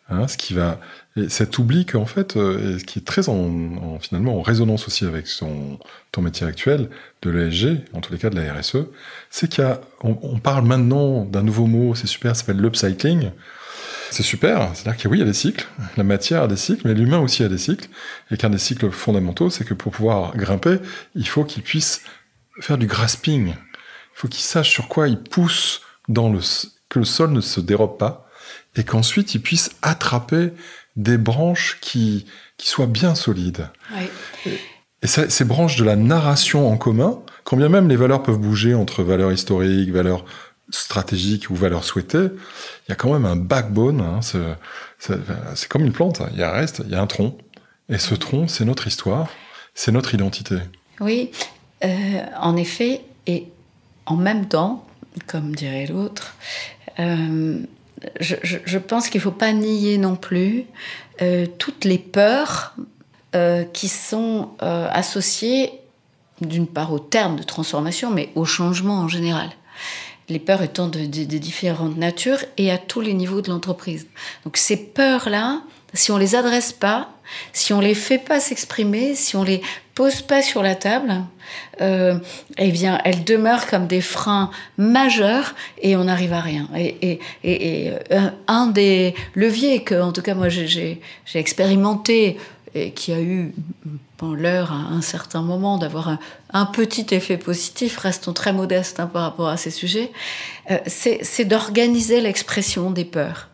hein, 0.10 0.28
ce 0.28 0.38
qui 0.38 0.54
va 0.54 0.80
et 1.18 1.28
cet 1.28 1.58
oubli 1.58 1.86
qu'en 1.86 2.06
fait, 2.06 2.38
euh, 2.38 2.80
qui 2.80 3.00
est 3.00 3.06
très 3.06 3.28
en, 3.28 4.00
finalement 4.00 4.40
en 4.40 4.42
résonance 4.42 4.88
aussi 4.88 5.06
avec 5.06 5.28
ton 6.12 6.22
métier 6.22 6.48
actuel 6.48 6.90
de 7.22 7.30
l'ESG, 7.30 7.82
en 7.94 8.00
tous 8.00 8.14
les 8.14 8.20
cas 8.20 8.30
de 8.30 8.40
la 8.40 8.54
RSE, 8.54 8.78
c'est 9.30 9.58
qu'on 9.58 10.18
on 10.22 10.40
parle 10.40 10.66
maintenant 10.66 11.26
d'un 11.26 11.44
nouveau 11.44 11.66
mot, 11.66 11.96
c'est 11.96 12.08
super, 12.08 12.36
ça 12.36 12.42
s'appelle 12.42 12.62
l'upcycling. 12.62 13.32
C'est 14.10 14.24
super, 14.24 14.72
c'est-à-dire 14.74 15.02
que 15.02 15.08
oui, 15.08 15.18
il 15.18 15.20
y 15.22 15.24
a 15.24 15.26
des 15.26 15.34
cycles, 15.34 15.66
la 15.96 16.04
matière 16.04 16.44
a 16.44 16.48
des 16.48 16.58
cycles, 16.58 16.82
mais 16.86 16.94
l'humain 16.94 17.20
aussi 17.20 17.44
a 17.44 17.48
des 17.48 17.58
cycles, 17.58 17.88
et 18.30 18.38
qu'un 18.38 18.50
des 18.50 18.58
cycles 18.58 18.92
fondamentaux, 18.92 19.50
c'est 19.50 19.64
que 19.64 19.74
pour 19.74 19.94
pouvoir 19.94 20.36
grimper, 20.36 20.80
il 21.16 21.28
faut 21.28 21.46
qu'il 21.46 21.64
puisse 21.64 22.04
faire 22.60 22.78
du 22.78 22.88
grasping. 22.88 23.48
Il 23.50 23.56
faut 24.14 24.28
qu'il 24.28 24.44
sache 24.44 24.70
sur 24.70 24.90
quoi 24.90 25.08
il 25.08 25.18
pousse 25.18 25.82
dans 26.10 26.30
le, 26.30 26.40
que 26.90 27.00
le 27.00 27.06
sol 27.06 27.32
ne 27.32 27.40
se 27.40 27.62
dérobe 27.62 27.98
pas, 27.98 28.30
et 28.76 28.84
qu'ensuite 28.84 29.34
il 29.36 29.42
puisse 29.42 29.72
attraper 29.82 30.52
des 30.96 31.18
branches 31.18 31.78
qui, 31.82 32.26
qui 32.58 32.70
soient 32.70 32.88
bien 32.88 33.16
solides. 33.16 33.70
Et 35.02 35.08
ces 35.08 35.46
branches 35.46 35.78
de 35.78 35.84
la 35.84 35.96
narration 35.96 36.72
en 36.72 36.78
commun, 36.78 37.20
quand 37.44 37.58
bien 37.58 37.70
même 37.70 37.90
les 37.90 37.96
valeurs 37.96 38.22
peuvent 38.22 38.38
bouger 38.38 38.76
entre 38.76 39.04
valeurs 39.04 39.32
historiques, 39.32 39.92
valeurs 39.92 40.26
stratégiques 40.70 41.50
ou 41.50 41.56
valeurs 41.56 41.84
souhaitées, 41.84 42.30
il 42.88 42.90
y 42.90 42.92
a 42.92 42.96
quand 42.96 43.12
même 43.12 43.26
un 43.26 43.36
backbone. 43.36 44.02
Hein, 44.02 44.20
c'est 44.22 45.68
comme 45.68 45.86
une 45.86 45.92
plante. 45.92 46.22
Il 46.34 46.40
y 46.40 46.44
a 46.44 46.50
un 46.50 46.54
reste, 46.54 46.84
il 46.86 46.92
y 46.92 46.96
a 46.96 47.02
un 47.02 47.08
tronc. 47.08 47.38
Et 47.90 47.98
ce 47.98 48.16
tronc, 48.16 48.48
c'est 48.48 48.64
notre 48.64 48.88
histoire, 48.88 49.28
c'est 49.74 49.92
notre 49.92 50.14
identité. 50.14 50.56
Oui, 51.00 51.32
euh, 51.84 52.22
en 52.40 52.56
effet, 52.56 53.02
et 53.28 53.48
en 54.06 54.16
même 54.16 54.48
temps, 54.48 54.86
comme 55.28 55.56
dirait 55.56 55.88
l'autre, 55.88 56.36
euh, 57.00 57.60
je, 58.20 58.78
pense 58.78 59.10
qu'il 59.10 59.20
ne 59.20 59.24
faut 59.24 59.32
pas 59.32 59.52
nier 59.52 59.98
non 59.98 60.16
plus 60.16 60.66
euh, 61.22 61.46
toutes 61.58 61.86
les 61.86 61.98
peurs 61.98 62.76
euh, 63.36 63.64
qui 63.64 63.88
sont 63.88 64.50
euh, 64.62 64.88
associées 64.92 65.72
d'une 66.42 66.68
part 66.68 66.92
au 66.92 67.00
terme 67.00 67.36
de 67.36 67.44
transformation, 67.44 68.10
mais 68.10 68.30
au 68.36 68.46
changement 68.46 69.00
en 69.00 69.08
général. 69.08 69.50
Les 70.30 70.40
peurs 70.40 70.62
étant 70.62 70.88
de, 70.88 71.00
de 71.00 71.38
différentes 71.38 71.98
natures 71.98 72.40
et 72.58 72.72
à 72.72 72.78
tous 72.78 73.02
les 73.02 73.14
niveaux 73.14 73.42
de 73.42 73.50
l'entreprise. 73.50 74.08
Donc 74.46 74.58
ces 74.58 74.78
peurs-là, 74.78 75.62
si 75.94 76.12
on 76.12 76.18
les 76.18 76.36
adresse 76.36 76.72
pas, 76.72 77.10
si 77.54 77.74
on 77.74 77.80
les 77.80 77.96
fait 77.96 78.18
pas 78.18 78.40
s'exprimer, 78.40 79.16
si 79.16 79.36
on 79.36 79.44
les 79.44 79.62
pose 79.96 80.22
pas 80.22 80.42
sur 80.42 80.64
la 80.64 80.76
table, 80.76 81.14
euh, 81.82 82.16
eh 82.58 82.72
bien, 82.72 83.00
elles 83.04 83.24
demeurent 83.24 83.68
comme 83.68 83.88
des 83.88 84.02
freins 84.02 84.52
majeurs 84.78 85.54
et 85.82 85.96
on 85.96 86.06
n'arrive 86.06 86.34
à 86.34 86.42
rien. 86.42 86.70
Et, 86.76 87.20
euh, 87.46 88.30
un 88.48 88.68
des 88.68 89.16
leviers 89.36 89.84
que, 89.84 90.02
en 90.02 90.12
tout 90.12 90.22
cas, 90.22 90.34
moi, 90.34 90.50
j'ai 90.50 91.02
expérimenté 91.34 92.38
et 92.74 92.92
qui 92.92 93.12
a 93.12 93.22
eu 93.22 93.54
bon, 94.20 94.34
l'heure 94.34 94.72
à 94.72 94.94
un 94.94 95.02
certain 95.02 95.42
moment 95.42 95.78
d'avoir 95.78 96.18
un, 96.54 96.66
petit 96.66 97.08
effet 97.12 97.38
positif, 97.38 97.98
restons 97.98 98.34
très 98.34 98.54
modestes 98.54 99.00
hein, 99.00 99.08
par 99.08 99.24
rapport 99.24 99.50
à 99.50 99.58
ces 99.58 99.72
sujets, 99.72 100.12
euh, 100.70 100.78
c'est 100.88 101.46
d'organiser 101.46 102.22
l'expression 102.22 102.92
des 102.92 103.06
peurs. 103.06 103.51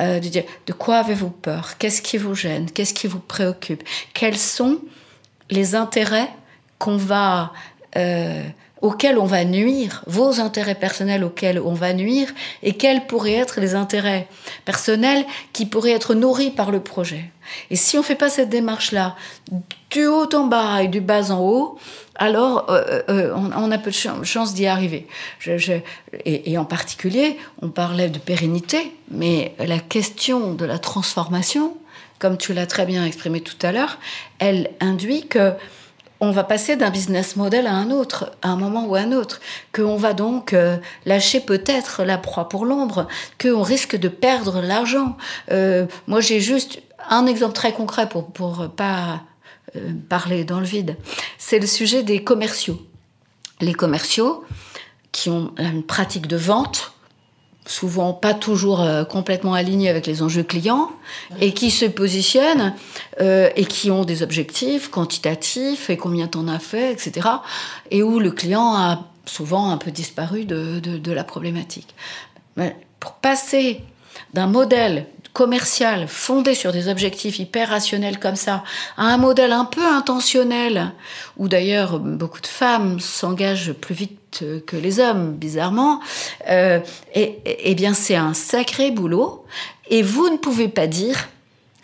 Euh, 0.00 0.20
de 0.20 0.42
de 0.66 0.72
quoi 0.72 0.96
avez-vous 0.96 1.30
peur? 1.30 1.78
Qu'est-ce 1.78 2.02
qui 2.02 2.18
vous 2.18 2.34
gêne? 2.34 2.70
Qu'est-ce 2.70 2.94
qui 2.94 3.06
vous 3.06 3.20
préoccupe? 3.20 3.82
Quels 4.12 4.38
sont 4.38 4.78
les 5.50 5.74
intérêts 5.74 6.30
qu'on 6.78 6.96
va 6.96 7.52
euh, 7.96 8.42
auxquels 8.84 9.18
on 9.18 9.24
va 9.24 9.44
nuire, 9.44 10.02
vos 10.06 10.40
intérêts 10.40 10.74
personnels 10.74 11.24
auxquels 11.24 11.58
on 11.58 11.72
va 11.72 11.94
nuire, 11.94 12.32
et 12.62 12.74
quels 12.74 13.06
pourraient 13.06 13.32
être 13.32 13.60
les 13.60 13.74
intérêts 13.74 14.28
personnels 14.66 15.24
qui 15.54 15.64
pourraient 15.64 15.92
être 15.92 16.14
nourris 16.14 16.50
par 16.50 16.70
le 16.70 16.80
projet? 16.80 17.30
Et 17.70 17.76
si 17.76 17.96
on 17.96 18.00
ne 18.00 18.04
fait 18.04 18.14
pas 18.14 18.28
cette 18.28 18.48
démarche-là, 18.48 19.16
du 19.90 20.06
haut 20.06 20.28
en 20.34 20.46
bas 20.46 20.82
et 20.82 20.88
du 20.88 21.00
bas 21.00 21.30
en 21.30 21.40
haut, 21.40 21.78
alors 22.16 22.66
euh, 22.70 23.02
euh, 23.08 23.34
on, 23.34 23.70
a 23.70 23.78
peu 23.78 23.90
de 23.90 24.24
chance 24.24 24.54
d'y 24.54 24.66
arriver. 24.66 25.06
et, 26.24 26.58
en 26.58 26.64
particulier, 26.64 27.38
on 27.62 27.68
parlait 27.68 28.08
de 28.08 28.18
pérennité, 28.18 28.92
mais 29.10 29.54
la 29.58 29.78
question 29.78 30.54
de 30.54 30.64
la 30.64 30.78
transformation, 30.78 31.76
comme 32.18 32.38
tu 32.38 32.54
l'as 32.54 32.66
très 32.66 32.86
bien 32.86 33.04
exprimé 33.04 33.40
tout 33.40 33.56
à 33.62 33.72
l'heure, 33.72 33.98
elle 34.38 34.70
induit 34.80 35.26
que 35.26 35.52
on 36.20 36.30
va 36.30 36.44
passer 36.44 36.76
d'un 36.76 36.90
business 36.90 37.36
model 37.36 37.66
à 37.66 37.74
un 37.74 37.90
autre, 37.90 38.32
à 38.42 38.48
un 38.48 38.56
moment 38.56 38.86
ou 38.86 38.94
à 38.94 39.00
un 39.00 39.12
autre, 39.12 39.40
qu'on 39.72 39.96
va 39.96 40.12
donc 40.14 40.52
euh, 40.52 40.76
lâcher 41.06 41.40
peut-être 41.40 42.04
la 42.04 42.18
proie 42.18 42.48
pour 42.48 42.64
l'ombre, 42.64 43.08
qu'on 43.40 43.62
risque 43.62 43.96
de 43.96 44.08
perdre 44.08 44.62
l'argent. 44.62 45.16
Euh, 45.50 45.86
moi, 46.06 46.20
j'ai 46.20 46.40
juste 46.40 46.80
un 47.08 47.26
exemple 47.26 47.54
très 47.54 47.72
concret 47.72 48.08
pour 48.08 48.32
pour 48.32 48.68
pas 48.70 49.22
euh, 49.76 49.92
parler 50.08 50.44
dans 50.44 50.60
le 50.60 50.66
vide. 50.66 50.96
C'est 51.38 51.58
le 51.58 51.66
sujet 51.66 52.02
des 52.02 52.22
commerciaux. 52.22 52.80
Les 53.60 53.74
commerciaux 53.74 54.44
qui 55.12 55.30
ont 55.30 55.52
une 55.58 55.82
pratique 55.82 56.26
de 56.26 56.36
vente 56.36 56.94
souvent 57.66 58.12
pas 58.12 58.34
toujours 58.34 58.82
euh, 58.82 59.04
complètement 59.04 59.54
alignés 59.54 59.88
avec 59.88 60.06
les 60.06 60.22
enjeux 60.22 60.42
clients 60.42 60.90
et 61.40 61.54
qui 61.54 61.70
se 61.70 61.86
positionnent 61.86 62.74
euh, 63.20 63.48
et 63.56 63.64
qui 63.64 63.90
ont 63.90 64.04
des 64.04 64.22
objectifs 64.22 64.90
quantitatifs 64.90 65.88
et 65.88 65.96
combien 65.96 66.26
t'en 66.26 66.46
as 66.48 66.58
fait, 66.58 66.92
etc. 66.92 67.28
Et 67.90 68.02
où 68.02 68.18
le 68.18 68.30
client 68.30 68.74
a 68.74 69.08
souvent 69.24 69.70
un 69.70 69.78
peu 69.78 69.90
disparu 69.90 70.44
de, 70.44 70.78
de, 70.80 70.98
de 70.98 71.12
la 71.12 71.24
problématique. 71.24 71.94
Mais 72.56 72.76
pour 73.00 73.14
passer 73.14 73.80
d'un 74.34 74.46
modèle 74.46 75.06
commercial 75.34 76.06
fondé 76.08 76.54
sur 76.54 76.72
des 76.72 76.88
objectifs 76.88 77.38
hyper 77.38 77.68
rationnels 77.68 78.18
comme 78.18 78.36
ça, 78.36 78.64
à 78.96 79.02
un 79.02 79.18
modèle 79.18 79.52
un 79.52 79.66
peu 79.66 79.84
intentionnel, 79.84 80.92
où 81.36 81.48
d'ailleurs 81.48 81.98
beaucoup 81.98 82.40
de 82.40 82.46
femmes 82.46 83.00
s'engagent 83.00 83.72
plus 83.72 83.94
vite 83.94 84.44
que 84.64 84.76
les 84.76 85.00
hommes, 85.00 85.34
bizarrement, 85.34 86.00
euh, 86.48 86.80
et, 87.14 87.40
eh 87.44 87.74
bien 87.74 87.94
c'est 87.94 88.16
un 88.16 88.32
sacré 88.32 88.90
boulot. 88.90 89.44
Et 89.90 90.02
vous 90.02 90.30
ne 90.30 90.36
pouvez 90.36 90.68
pas 90.68 90.86
dire, 90.86 91.28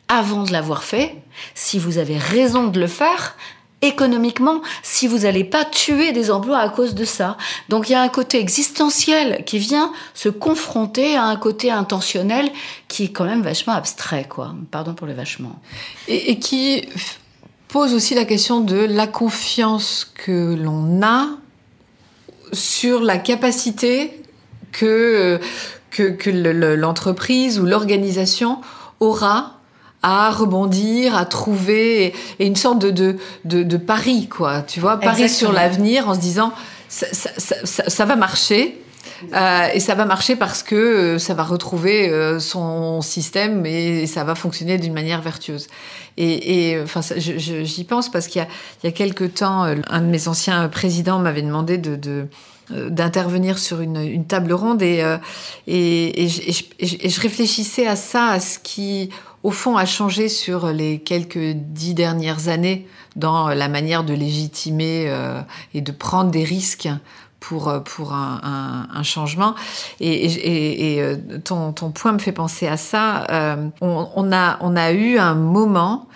avant 0.09 0.45
de 0.45 0.53
l'avoir 0.53 0.85
fait, 0.85 1.17
si 1.55 1.79
vous 1.79 1.99
avez 1.99 2.17
raison 2.17 2.69
de 2.69 2.81
le 2.81 2.87
faire, 2.87 3.37
économiquement 3.83 4.61
si 4.83 5.07
vous 5.07 5.21
n'allez 5.21 5.45
pas 5.45 5.65
tuer 5.65 6.13
des 6.13 6.31
emplois 6.31 6.59
à 6.59 6.69
cause 6.69 6.95
de 6.95 7.05
ça. 7.05 7.37
Donc 7.69 7.89
il 7.89 7.93
y 7.93 7.95
a 7.95 8.03
un 8.03 8.09
côté 8.09 8.39
existentiel 8.39 9.45
qui 9.45 9.59
vient 9.59 9.93
se 10.15 10.29
confronter 10.29 11.17
à 11.17 11.25
un 11.25 11.37
côté 11.37 11.71
intentionnel 11.71 12.51
qui 12.89 13.05
est 13.05 13.09
quand 13.09 13.25
même 13.25 13.43
vachement 13.43 13.73
abstrait, 13.73 14.27
quoi. 14.29 14.55
Pardon 14.71 14.95
pour 14.95 15.07
le 15.07 15.15
vachement. 15.15 15.61
Et, 16.09 16.39
qui 16.39 16.89
pose 17.69 17.95
aussi 17.95 18.15
la 18.15 18.25
question 18.25 18.61
de 18.61 18.77
la 18.77 19.07
confiance 19.07 20.11
que 20.15 20.55
l'on 20.55 21.03
a 21.03 21.29
sur 22.53 23.01
la 23.01 23.19
capacité 23.19 24.23
que, 24.73 25.41
que, 25.91 26.11
que 26.11 26.31
l'entreprise 26.31 27.61
ou 27.61 27.67
l'organisation 27.67 28.61
aura 28.99 29.60
à 30.03 30.31
rebondir, 30.31 31.17
à 31.17 31.25
trouver, 31.27 32.15
et, 32.39 32.47
une 32.47 32.57
sorte 32.57 32.79
de, 32.79 32.91
de, 32.91 33.63
de, 33.63 33.77
pari, 33.77 34.29
quoi. 34.29 34.63
Tu 34.63 34.81
vois, 34.81 34.99
pari 34.99 35.29
sur 35.29 35.53
l'avenir 35.53 36.09
en 36.09 36.15
se 36.15 36.21
disant 36.21 36.53
ça, 36.89 37.07
ça, 37.13 37.31
ça, 37.65 37.89
ça 37.89 38.05
va 38.05 38.17
marcher. 38.17 38.81
Euh, 39.33 39.69
et 39.75 39.81
ça 39.81 39.95
va 39.95 40.05
marcher 40.05 40.37
parce 40.37 40.63
que 40.63 40.75
euh, 40.75 41.19
ça 41.19 41.35
va 41.35 41.43
retrouver 41.43 42.09
euh, 42.09 42.41
son 42.41 43.03
système 43.03 43.67
et, 43.67 44.07
ça 44.07 44.25
va 44.25 44.35
fonctionner 44.35 44.79
d'une 44.79 44.93
manière 44.93 45.21
vertueuse. 45.21 45.69
Et, 46.17 46.71
et 46.71 46.81
enfin, 46.81 47.01
j'y 47.17 47.85
pense 47.85 48.11
parce 48.11 48.27
qu'il 48.27 48.41
y 48.41 48.45
a, 48.45 48.49
il 48.83 48.87
y 48.87 48.89
a 48.89 48.93
quelques 48.93 49.35
temps, 49.35 49.63
un 49.63 50.01
de 50.01 50.07
mes 50.07 50.29
anciens 50.29 50.69
présidents 50.69 51.19
m'avait 51.19 51.43
demandé 51.43 51.79
de, 51.79 51.97
de 51.97 52.27
d'intervenir 52.71 53.59
sur 53.59 53.81
une, 53.81 54.25
table 54.27 54.53
ronde 54.53 54.81
et, 54.81 55.03
et, 55.67 56.29
je, 56.29 57.21
réfléchissais 57.21 57.89
à 57.89 57.97
ça, 57.97 58.29
à 58.29 58.39
ce 58.39 58.61
qui, 58.61 59.11
au 59.43 59.51
fond, 59.51 59.77
a 59.77 59.87
changé 59.87 60.29
sur 60.29 60.69
les 60.69 61.01
quelques 61.01 61.53
dix 61.55 61.95
dernières 61.95 62.49
années 62.49 62.87
dans 63.17 63.49
la 63.49 63.69
manière 63.69 64.05
de 64.05 64.15
légitimer 64.15 65.13
et 65.75 65.81
de 65.81 65.93
prendre 65.93 66.31
des 66.31 66.45
risques 66.45 66.89
pour, 67.41 67.73
pour 67.85 68.13
un, 68.13 69.03
changement. 69.03 69.55
Et, 69.99 71.03
ton, 71.45 71.73
ton, 71.73 71.91
point 71.91 72.13
me 72.13 72.19
fait 72.19 72.33
penser 72.33 72.67
à 72.69 72.77
ça. 72.77 73.27
on, 73.81 74.33
a, 74.33 74.59
on 74.61 74.77
a 74.77 74.93
eu 74.93 75.19
un 75.19 75.35
moment 75.35 76.07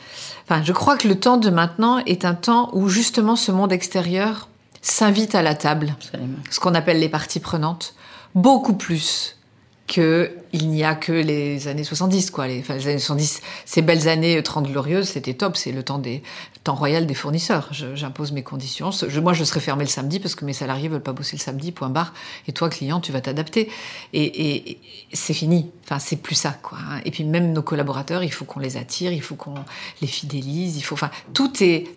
Enfin, 0.46 0.62
je 0.62 0.72
crois 0.72 0.96
que 0.96 1.08
le 1.08 1.18
temps 1.18 1.38
de 1.38 1.48
maintenant 1.48 1.98
est 1.98 2.24
un 2.24 2.34
temps 2.34 2.68
où 2.74 2.88
justement 2.88 3.36
ce 3.36 3.50
monde 3.50 3.72
extérieur 3.72 4.48
s'invite 4.82 5.34
à 5.34 5.42
la 5.42 5.54
table, 5.54 5.96
ce 6.50 6.60
qu'on 6.60 6.74
appelle 6.74 7.00
les 7.00 7.08
parties 7.08 7.40
prenantes, 7.40 7.94
beaucoup 8.34 8.74
plus 8.74 9.38
que 9.86 10.30
il 10.54 10.68
n'y 10.68 10.84
a 10.84 10.94
que 10.94 11.10
les 11.10 11.66
années 11.66 11.82
70 11.82 12.30
quoi. 12.30 12.46
Les, 12.46 12.60
enfin, 12.60 12.76
les 12.76 12.86
années 12.86 12.98
70 12.98 13.42
ces 13.64 13.82
belles 13.82 14.06
années 14.06 14.40
30 14.40 14.68
glorieuses 14.70 15.08
c'était 15.08 15.34
top. 15.34 15.56
C'est 15.56 15.72
le 15.72 15.82
temps 15.82 15.98
des 15.98 16.22
temps 16.62 16.76
royal 16.76 17.06
des 17.06 17.14
fournisseurs. 17.14 17.68
J'impose 17.72 18.30
mes 18.30 18.44
conditions. 18.44 18.90
Moi 19.20 19.32
je 19.32 19.42
serais 19.42 19.58
fermé 19.58 19.82
le 19.82 19.90
samedi 19.90 20.20
parce 20.20 20.36
que 20.36 20.44
mes 20.44 20.52
salariés 20.52 20.88
veulent 20.88 21.02
pas 21.02 21.12
bosser 21.12 21.36
le 21.36 21.42
samedi 21.42 21.72
point 21.72 21.90
barre. 21.90 22.14
Et 22.46 22.52
toi 22.52 22.70
client 22.70 23.00
tu 23.00 23.10
vas 23.10 23.20
t'adapter. 23.20 23.68
Et, 24.12 24.78
c'est 25.12 25.34
fini. 25.34 25.72
Enfin 25.82 25.98
c'est 25.98 26.16
plus 26.16 26.36
ça 26.36 26.52
quoi 26.62 26.78
et 27.04 27.10
puis 27.10 27.24
même 27.24 27.52
nos 27.52 27.62
collaborateurs 27.62 28.22
il 28.22 28.32
faut 28.32 28.44
qu'on 28.44 28.60
les 28.60 28.76
attire 28.76 29.12
il 29.12 29.22
faut 29.22 29.34
qu'on 29.34 29.54
les 30.00 30.06
fidélise 30.06 30.76
il 30.76 30.82
faut 30.82 30.94
enfin 30.94 31.10
tout 31.34 31.62
est 31.62 31.88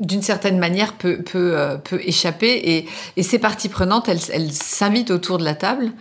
d'une 0.00 0.22
certaine 0.22 0.58
manière 0.58 0.94
peut, 0.94 1.22
peut, 1.22 1.58
euh, 1.58 1.76
peut 1.76 2.00
échapper 2.04 2.52
et, 2.52 2.88
et, 3.16 3.22
ces 3.22 3.38
parties 3.38 3.68
prenantes, 3.68 4.08
elles, 4.08 4.20
elles 4.32 4.52
s'invitent 4.52 5.10
autour 5.10 5.38
de 5.38 5.44
la 5.44 5.54
table. 5.54 5.92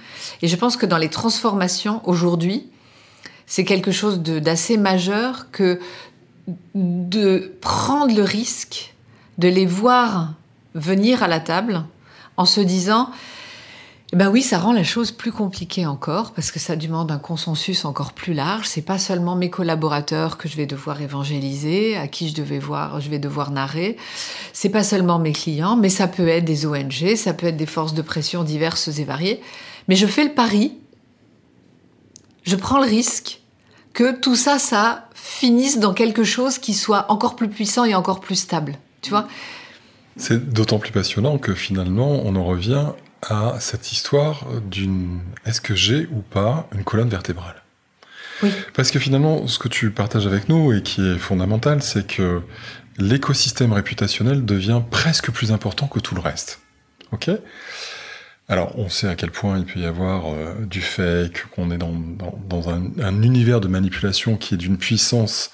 Et 0.41 0.48
je 0.48 0.56
pense 0.56 0.78
que 0.78 0.86
dans 0.86 0.98
les 0.98 1.10
transformations 1.10 2.02
aujourd'hui, 2.06 2.68
c'est 3.48 3.64
quelque 3.64 3.91
chose 3.91 4.20
d'assez 4.20 4.78
majeur 4.78 5.50
que 5.52 5.80
de 6.76 7.54
prendre 7.62 8.16
le 8.16 8.24
risque 8.24 8.93
de 9.38 9.48
les 9.48 9.66
voir 9.66 10.34
venir 10.76 11.24
à 11.24 11.28
la 11.28 11.39
table 11.39 11.84
en 12.38 12.45
se 12.45 12.62
disant 12.62 13.10
eh 14.14 14.16
ben 14.16 14.30
oui, 14.30 14.41
ça 14.41 14.58
rend 14.58 14.72
la 14.72 14.86
chose 14.86 15.12
plus 15.12 15.34
compliquée 15.34 15.86
encore 15.86 16.32
parce 16.32 16.51
que 16.51 16.60
ça 16.60 16.78
demande 16.78 17.12
un 17.12 17.18
consensus 17.18 17.84
encore 17.84 18.14
plus 18.14 18.34
large. 18.34 18.66
C'est 18.66 18.82
pas 18.82 18.97
seulement 18.97 19.36
mes 19.36 19.49
collaborateurs 19.49 20.38
que 20.38 20.47
je 20.47 20.55
vais 20.55 20.66
devoir 20.66 21.01
évangéliser, 21.01 21.97
à 21.97 22.08
qui 22.08 22.30
je 22.30 22.36
devais 22.36 22.58
voir, 22.58 23.01
je 23.01 23.10
vais 23.10 23.20
devoir 23.20 23.51
narrer. 23.51 23.97
C'est 24.53 24.70
pas 24.70 24.84
seulement 24.84 25.20
mes 25.20 25.34
clients, 25.34 25.76
mais 25.76 25.89
ça 25.89 26.08
peut 26.08 26.30
être 26.30 26.45
des 26.45 26.66
ONG, 26.66 27.16
ça 27.18 27.34
peut 27.34 27.47
être 27.47 27.58
des 27.58 27.66
forces 27.66 27.93
de 27.93 28.01
pression 28.01 28.45
diverses 28.45 28.88
et 28.88 29.03
variées. 29.03 29.41
Mais 29.89 29.97
je 29.97 30.08
fais 30.08 30.24
le 30.24 30.34
pari, 30.34 30.78
je 32.43 32.55
prends 32.55 32.80
le 32.80 32.88
risque 32.88 33.41
que 33.91 34.18
tout 34.18 34.36
ça, 34.36 34.58
ça 34.58 35.10
finisse 35.16 35.80
dans 35.80 35.93
quelque 35.93 36.24
chose 36.24 36.60
qui 36.60 36.74
soit 36.74 37.12
encore 37.12 37.36
plus 37.36 37.49
puissant 37.49 37.84
et 37.84 37.93
encore 37.93 38.22
plus 38.22 38.36
stable. 38.36 38.78
Tu 39.01 39.10
vois? 39.10 39.28
C'est 40.16 40.49
d'autant 40.49 40.80
plus 40.80 40.93
passionnant 40.93 41.38
que 41.38 41.53
finalement, 41.53 42.22
on 42.24 42.38
en 42.38 42.45
revient 42.45 42.93
à 43.30 43.59
cette 43.59 43.91
histoire 43.91 44.45
d'une 44.69 45.19
est-ce 45.45 45.61
que 45.61 45.75
j'ai 45.75 46.07
ou 46.11 46.21
pas 46.21 46.67
une 46.73 46.84
colonne 46.84 47.09
vertébrale? 47.09 47.63
Oui. 48.43 48.51
Parce 48.73 48.91
que 48.91 48.99
finalement, 48.99 49.47
ce 49.47 49.59
que 49.59 49.67
tu 49.67 49.91
partages 49.91 50.28
avec 50.28 50.47
nous 50.49 50.71
et 50.71 50.84
qui 50.84 51.07
est 51.07 51.17
fondamental, 51.17 51.82
c'est 51.82 52.05
que 52.05 52.41
l'écosystème 52.97 53.73
réputationnel 53.73 54.45
devient 54.45 54.82
presque 54.89 55.32
plus 55.32 55.51
important 55.51 55.88
que 55.88 55.99
tout 55.99 56.15
le 56.15 56.21
reste. 56.21 56.61
Ok? 57.11 57.30
Alors, 58.49 58.78
on 58.80 58.89
sait 58.89 59.07
à 59.07 59.15
quel 59.15 59.32
point 59.32 59.57
il 59.57 59.65
peut 59.65 59.80
y 59.80 59.86
avoir 59.86 60.28
euh, 60.28 60.53
du 60.65 60.82
fake, 60.82 61.47
qu'on 61.53 61.69
est 61.69 61.78
dans, 61.78 61.93
dans, 62.47 62.69
un, 62.69 63.21
univers 63.21 63.59
de 63.59 63.67
manipulation 63.67 64.38
qui 64.38 64.53
est 64.53 64.57
d'une 64.57 64.78
puissance 64.78 65.51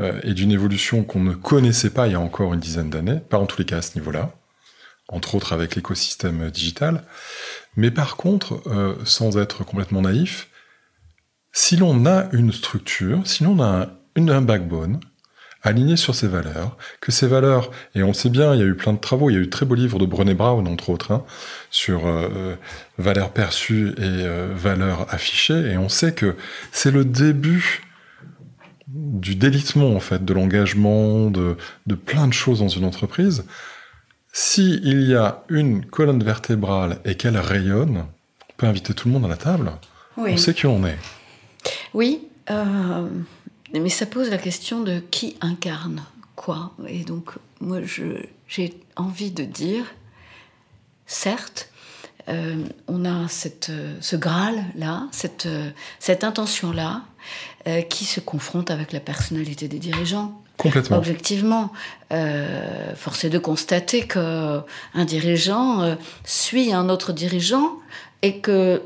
euh, 0.00 0.20
et 0.24 0.34
d'une 0.34 0.52
évolution 0.52 1.04
qu'on 1.04 1.20
ne 1.20 1.34
connaissait 1.34 1.90
pas 1.90 2.06
il 2.06 2.12
y 2.12 2.16
a 2.16 2.20
encore 2.20 2.52
une 2.52 2.60
dizaine 2.60 2.90
d'années, 2.90 3.20
pas 3.30 3.38
en 3.38 3.46
tous 3.46 3.58
les 3.58 3.64
cas 3.64 3.78
à 3.78 3.82
ce 3.82 3.96
niveau-là 3.96 4.34
entre 5.08 5.34
autres 5.34 5.52
avec 5.52 5.76
l'écosystème 5.76 6.50
digital. 6.50 7.04
Mais 7.76 7.90
par 7.90 8.16
contre, 8.16 8.62
euh, 8.66 8.94
sans 9.04 9.38
être 9.38 9.64
complètement 9.64 10.02
naïf, 10.02 10.48
si 11.52 11.76
l'on 11.76 12.06
a 12.06 12.26
une 12.32 12.52
structure, 12.52 13.26
si 13.26 13.44
l'on 13.44 13.62
a 13.62 13.88
un, 14.16 14.40
backbone, 14.42 15.00
aligné 15.62 15.96
sur 15.96 16.14
ses 16.14 16.28
valeurs, 16.28 16.76
que 17.00 17.12
ces 17.12 17.26
valeurs, 17.26 17.70
et 17.94 18.02
on 18.02 18.12
sait 18.12 18.28
bien, 18.28 18.54
il 18.54 18.60
y 18.60 18.62
a 18.62 18.66
eu 18.66 18.74
plein 18.74 18.92
de 18.92 18.98
travaux, 18.98 19.30
il 19.30 19.34
y 19.34 19.36
a 19.36 19.40
eu 19.40 19.48
très 19.48 19.64
beaux 19.64 19.74
livres 19.74 19.98
de 19.98 20.06
Brené 20.06 20.34
Brown, 20.34 20.66
entre 20.66 20.90
autres, 20.90 21.12
hein, 21.12 21.24
sur 21.70 22.06
euh, 22.06 22.28
euh, 22.34 22.56
valeurs 22.98 23.30
perçues 23.30 23.94
et 23.98 24.26
valeurs 24.54 25.06
affichées, 25.12 25.72
et 25.72 25.78
on 25.78 25.88
sait 25.88 26.12
que 26.12 26.36
c'est 26.72 26.90
le 26.90 27.04
début 27.04 27.82
du 28.86 29.36
délitement, 29.36 29.94
en 29.94 30.00
fait, 30.00 30.24
de 30.24 30.34
l'engagement, 30.34 31.30
de 31.30 31.56
plein 31.94 32.28
de 32.28 32.32
choses 32.32 32.58
dans 32.60 32.68
une 32.68 32.84
entreprise. 32.84 33.44
Si 34.36 34.80
il 34.82 35.08
y 35.08 35.14
a 35.14 35.44
une 35.48 35.86
colonne 35.86 36.24
vertébrale 36.24 36.98
et 37.04 37.14
qu'elle 37.14 37.36
rayonne, 37.36 37.98
on 37.98 38.52
peut 38.56 38.66
inviter 38.66 38.92
tout 38.92 39.06
le 39.06 39.14
monde 39.14 39.26
à 39.26 39.28
la 39.28 39.36
table. 39.36 39.70
On 40.16 40.36
sait 40.36 40.52
qui 40.54 40.66
on 40.66 40.84
est. 40.84 40.98
Oui, 41.94 42.26
euh, 42.50 43.08
mais 43.72 43.88
ça 43.88 44.06
pose 44.06 44.30
la 44.30 44.38
question 44.38 44.80
de 44.80 44.98
qui 44.98 45.36
incarne 45.40 46.02
quoi. 46.34 46.72
Et 46.88 47.04
donc, 47.04 47.30
moi, 47.60 47.78
j'ai 48.48 48.74
envie 48.96 49.30
de 49.30 49.44
dire, 49.44 49.84
certes, 51.06 51.70
euh, 52.28 52.64
on 52.88 53.04
a 53.04 53.28
cette, 53.28 53.70
ce 54.00 54.16
Graal-là, 54.16 55.06
cette, 55.12 55.48
cette 56.00 56.24
intention-là, 56.24 57.04
euh, 57.68 57.82
qui 57.82 58.04
se 58.04 58.18
confronte 58.18 58.72
avec 58.72 58.90
la 58.90 59.00
personnalité 59.00 59.68
des 59.68 59.78
dirigeants. 59.78 60.43
Complètement. 60.56 60.98
Objectivement, 60.98 61.72
euh, 62.12 62.94
force 62.94 63.24
est 63.24 63.30
de 63.30 63.38
constater 63.38 64.06
qu'un 64.06 65.04
dirigeant 65.04 65.82
euh, 65.82 65.94
suit 66.24 66.72
un 66.72 66.88
autre 66.88 67.12
dirigeant 67.12 67.72
et 68.22 68.38
que 68.38 68.82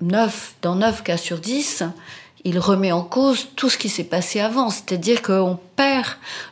9, 0.00 0.54
dans 0.62 0.74
9 0.74 1.04
cas 1.04 1.16
sur 1.16 1.38
10, 1.38 1.84
il 2.44 2.58
remet 2.58 2.90
en 2.90 3.02
cause 3.02 3.48
tout 3.54 3.68
ce 3.68 3.78
qui 3.78 3.88
s'est 3.88 4.04
passé 4.04 4.40
avant. 4.40 4.70
C'est-à-dire 4.70 5.22
qu'on 5.22 5.58
perd 5.76 6.06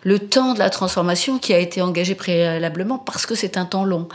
le 0.05 0.18
temps 0.18 0.55
de 0.55 0.59
la 0.59 0.70
transformation 0.70 1.39
qui 1.39 1.53
a 1.53 1.59
été 1.59 1.82
engagé 1.82 2.14
préalablement 2.14 2.99
parce 2.99 3.26
que 3.26 3.34
c'est 3.34 3.57
un 3.57 3.64
temps 3.64 3.84
long. 3.84 4.09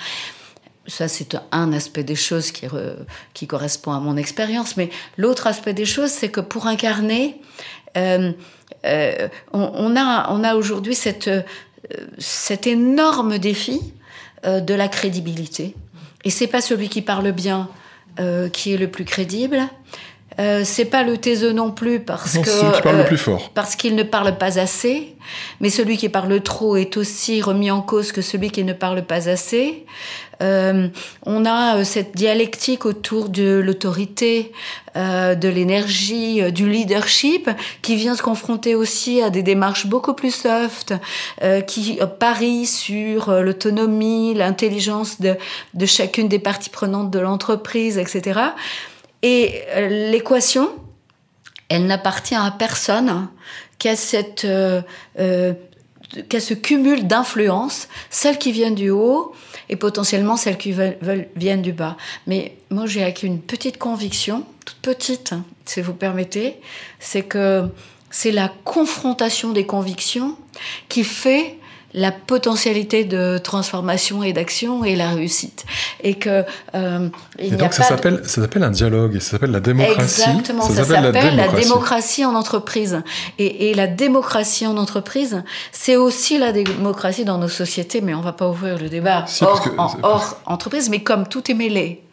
Ça, 0.85 1.07
c'est 1.07 1.37
un 1.51 1.71
aspect 1.71 2.03
des 2.03 2.15
choses 2.15 2.51
qui 2.51 3.47
correspond 3.47 3.93
à 3.93 3.99
mon 3.99 4.17
expérience. 4.17 4.75
Mais 4.75 4.89
l'autre 5.17 5.47
aspect 5.47 5.73
des 5.73 5.85
choses, 5.85 6.11
c'est 6.11 6.29
que 6.29 6.41
pour 6.41 6.67
incarner, 6.67 7.39
euh, 7.97 8.31
euh, 8.85 9.27
on, 9.53 9.95
a, 9.95 10.31
on 10.31 10.43
a 10.43 10.55
aujourd'hui 10.55 10.95
cette, 10.95 11.27
euh, 11.27 11.41
cet 12.17 12.67
énorme 12.67 13.37
défi 13.37 13.81
de 14.45 14.73
la 14.73 14.89
crédibilité. 14.89 15.73
Et 16.25 16.29
c'est 16.29 16.47
pas 16.47 16.59
celui 16.59 16.89
qui 16.89 17.01
parle 17.01 17.31
bien 17.31 17.69
qui 18.51 18.73
est 18.73 18.77
le 18.77 18.89
plus 18.89 19.05
crédible. 19.05 19.69
Euh, 20.39 20.61
c'est 20.65 20.85
pas 20.85 21.03
le 21.03 21.17
taiseux 21.17 21.51
non 21.51 21.71
plus 21.71 21.99
parce 21.99 22.37
que 22.39 22.81
parle 22.81 22.97
le 22.97 23.05
plus 23.05 23.17
fort. 23.17 23.51
parce 23.53 23.75
qu'il 23.75 23.95
ne 23.95 24.03
parle 24.03 24.37
pas 24.37 24.57
assez, 24.57 25.15
mais 25.59 25.69
celui 25.69 25.97
qui 25.97 26.09
parle 26.09 26.41
trop 26.41 26.75
est 26.75 26.97
aussi 26.97 27.41
remis 27.41 27.69
en 27.69 27.81
cause 27.81 28.11
que 28.11 28.21
celui 28.21 28.49
qui 28.49 28.63
ne 28.63 28.73
parle 28.73 29.03
pas 29.03 29.29
assez. 29.29 29.85
Euh, 30.43 30.89
on 31.25 31.45
a 31.45 31.77
euh, 31.77 31.83
cette 31.83 32.15
dialectique 32.15 32.85
autour 32.85 33.29
de 33.29 33.61
l'autorité, 33.63 34.51
euh, 34.97 35.35
de 35.35 35.47
l'énergie, 35.47 36.51
du 36.51 36.69
leadership, 36.69 37.49
qui 37.81 37.95
vient 37.95 38.15
se 38.15 38.21
confronter 38.21 38.75
aussi 38.75 39.21
à 39.21 39.29
des 39.29 39.41
démarches 39.41 39.87
beaucoup 39.87 40.13
plus 40.13 40.33
soft, 40.33 40.93
qui 41.67 41.99
parient 42.19 42.65
sur 42.65 43.31
l'autonomie, 43.31 44.33
l'intelligence 44.33 45.19
de, 45.19 45.35
de 45.73 45.85
chacune 45.85 46.27
des 46.27 46.39
parties 46.39 46.69
prenantes 46.69 47.11
de 47.11 47.19
l'entreprise, 47.19 47.97
etc. 47.97 48.39
Et 49.21 49.61
l'équation, 50.11 50.69
elle 51.69 51.87
n'appartient 51.87 52.35
à 52.35 52.51
personne 52.57 53.27
qu'à 53.79 53.95
cette 53.95 54.45
qu'à 56.29 56.39
ce 56.39 56.53
cumul 56.53 57.07
d'influences, 57.07 57.87
celles 58.09 58.37
qui 58.37 58.51
viennent 58.51 58.75
du 58.75 58.89
haut 58.89 59.33
et 59.69 59.75
potentiellement 59.75 60.37
celles 60.37 60.57
qui 60.57 60.71
veulent, 60.71 61.27
viennent 61.35 61.61
du 61.61 61.73
bas. 61.73 61.97
Mais 62.27 62.55
moi, 62.69 62.85
j'ai 62.85 63.03
acquis 63.03 63.25
une 63.25 63.41
petite 63.41 63.77
conviction, 63.77 64.45
toute 64.65 64.77
petite, 64.77 65.33
hein, 65.33 65.43
si 65.65 65.81
vous 65.81 65.93
permettez, 65.93 66.57
c'est 66.99 67.23
que 67.23 67.67
c'est 68.09 68.31
la 68.31 68.51
confrontation 68.63 69.51
des 69.51 69.65
convictions 69.65 70.37
qui 70.87 71.03
fait 71.03 71.57
la 71.93 72.11
potentialité 72.11 73.03
de 73.05 73.37
transformation 73.37 74.23
et 74.23 74.33
d'action 74.33 74.83
et 74.83 74.95
la 74.95 75.11
réussite. 75.11 75.65
Et 76.01 76.15
que 76.15 76.43
euh, 76.75 77.09
il 77.39 77.53
et 77.53 77.57
donc 77.57 77.73
ça 77.73 77.83
s'appelle 77.83 78.21
ça 78.23 78.41
s'appelle 78.41 78.63
un 78.63 78.71
dialogue 78.71 79.15
et 79.15 79.19
ça 79.19 79.31
s'appelle 79.31 79.51
la 79.51 79.59
démocratie. 79.59 80.21
Exactement, 80.21 80.63
ça, 80.63 80.83
s'appelle 80.83 81.35
la, 81.35 81.47
démocratie 81.49 82.25
en 82.25 82.35
entreprise. 82.35 83.01
Et, 83.39 83.69
et 83.69 83.73
la 83.73 83.87
démocratie 83.87 84.65
en 84.65 84.77
entreprise, 84.77 85.43
c'est 85.71 85.95
aussi 85.95 86.37
la 86.37 86.51
démocratie 86.51 87.25
dans 87.25 87.37
nos 87.37 87.47
sociétés, 87.47 88.01
mais 88.01 88.13
on 88.13 88.21
va 88.21 88.33
pas 88.33 88.49
ouvrir 88.49 88.77
le 88.77 88.89
débat 88.89 89.25
hors, 89.41 89.97
hors 90.03 90.41
entreprise. 90.45 90.89
Mais 90.89 91.03
comme 91.03 91.27
tout 91.27 91.49
est 91.49 91.55
mêlé, 91.55 92.03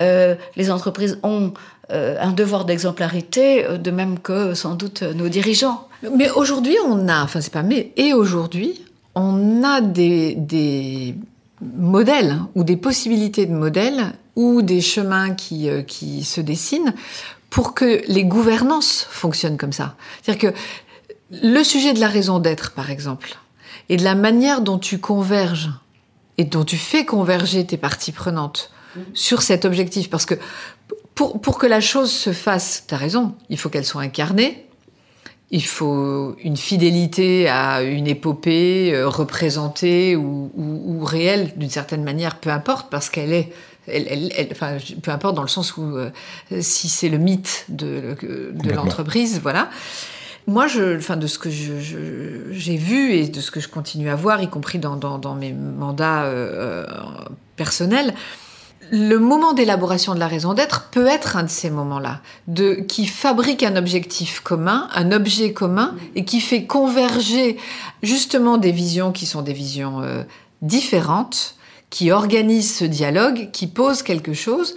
euh, 0.00 0.34
les 0.56 0.70
entreprises 0.70 1.18
ont 1.22 1.52
euh, 1.92 2.16
un 2.20 2.32
devoir 2.32 2.64
d'exemplarité, 2.64 3.66
euh, 3.66 3.78
de 3.78 3.90
même 3.90 4.18
que 4.18 4.54
sans 4.54 4.74
doute 4.74 5.02
nos 5.02 5.28
dirigeants. 5.28 5.88
Mais 6.16 6.30
aujourd'hui, 6.30 6.76
on 6.86 7.08
a, 7.08 7.22
enfin 7.22 7.40
c'est 7.40 7.52
pas 7.52 7.62
mais, 7.62 7.92
et 7.96 8.12
aujourd'hui, 8.12 8.84
on 9.14 9.62
a 9.62 9.80
des, 9.80 10.34
des 10.34 11.14
modèles 11.62 12.40
ou 12.54 12.64
des 12.64 12.76
possibilités 12.76 13.46
de 13.46 13.54
modèles 13.54 14.12
ou 14.36 14.62
des 14.62 14.80
chemins 14.80 15.34
qui, 15.34 15.68
qui 15.86 16.24
se 16.24 16.40
dessinent 16.40 16.94
pour 17.50 17.74
que 17.74 18.02
les 18.08 18.24
gouvernances 18.24 19.06
fonctionnent 19.08 19.56
comme 19.56 19.72
ça. 19.72 19.94
C'est-à-dire 20.22 20.50
que 20.50 20.58
le 21.42 21.62
sujet 21.62 21.94
de 21.94 22.00
la 22.00 22.08
raison 22.08 22.38
d'être, 22.38 22.72
par 22.72 22.90
exemple, 22.90 23.38
et 23.88 23.96
de 23.96 24.04
la 24.04 24.14
manière 24.14 24.60
dont 24.60 24.78
tu 24.78 24.98
converges 24.98 25.70
et 26.38 26.44
dont 26.44 26.64
tu 26.64 26.76
fais 26.76 27.04
converger 27.04 27.64
tes 27.64 27.76
parties 27.76 28.12
prenantes 28.12 28.72
sur 29.12 29.42
cet 29.42 29.64
objectif. 29.64 30.10
Parce 30.10 30.26
que 30.26 30.34
pour, 31.14 31.40
pour 31.40 31.58
que 31.58 31.66
la 31.66 31.80
chose 31.80 32.10
se 32.10 32.32
fasse, 32.32 32.84
tu 32.88 32.94
as 32.94 32.98
raison, 32.98 33.34
il 33.48 33.58
faut 33.58 33.68
qu'elle 33.68 33.84
soit 33.84 34.02
incarnée, 34.02 34.63
il 35.50 35.64
faut 35.64 36.36
une 36.42 36.56
fidélité 36.56 37.48
à 37.48 37.82
une 37.82 38.06
épopée 38.06 38.92
euh, 38.92 39.08
représentée 39.08 40.16
ou, 40.16 40.50
ou, 40.56 41.04
réelle 41.04 41.52
d'une 41.56 41.70
certaine 41.70 42.02
manière, 42.02 42.40
peu 42.40 42.50
importe, 42.50 42.90
parce 42.90 43.10
qu'elle 43.10 43.32
est 43.32 43.52
elle, 43.86 44.32
elle, 44.34 44.48
enfin, 44.50 44.78
peu 45.02 45.10
importe 45.10 45.34
dans 45.34 45.42
le 45.42 45.48
sens 45.48 45.76
où 45.76 45.82
euh, 45.82 46.10
si 46.60 46.88
c'est 46.88 47.10
le 47.10 47.18
mythe 47.18 47.66
de, 47.68 48.16
de 48.52 48.70
l'entreprise, 48.72 49.40
voilà. 49.42 49.68
Moi, 50.46 50.66
je, 50.66 50.96
enfin, 50.96 51.16
de 51.16 51.26
ce 51.26 51.38
que 51.38 51.50
j'ai 51.50 52.76
vu 52.76 53.12
et 53.12 53.28
de 53.28 53.40
ce 53.40 53.50
que 53.50 53.60
je 53.60 53.68
continue 53.68 54.10
à 54.10 54.14
voir, 54.14 54.42
y 54.42 54.48
compris 54.48 54.78
dans, 54.78 54.96
dans, 54.96 55.34
mes 55.34 55.52
mandats 55.52 56.24
euh, 56.24 56.86
personnels, 57.56 58.14
le 58.90 59.18
moment 59.18 59.52
d'élaboration 59.52 60.14
de 60.14 60.20
la 60.20 60.28
raison 60.28 60.54
d'être 60.54 60.88
peut 60.90 61.06
être 61.06 61.36
un 61.36 61.44
de 61.44 61.50
ces 61.50 61.70
moments-là, 61.70 62.20
de 62.48 62.74
qui 62.74 63.06
fabrique 63.06 63.62
un 63.62 63.76
objectif 63.76 64.40
commun, 64.40 64.88
un 64.94 65.12
objet 65.12 65.52
commun, 65.52 65.96
et 66.14 66.24
qui 66.24 66.40
fait 66.40 66.64
converger 66.64 67.56
justement 68.02 68.56
des 68.56 68.72
visions 68.72 69.12
qui 69.12 69.26
sont 69.26 69.42
des 69.42 69.52
visions 69.52 70.02
euh, 70.02 70.22
différentes, 70.62 71.56
qui 71.90 72.10
organisent 72.10 72.74
ce 72.74 72.84
dialogue, 72.84 73.50
qui 73.52 73.66
posent 73.66 74.02
quelque 74.02 74.34
chose. 74.34 74.74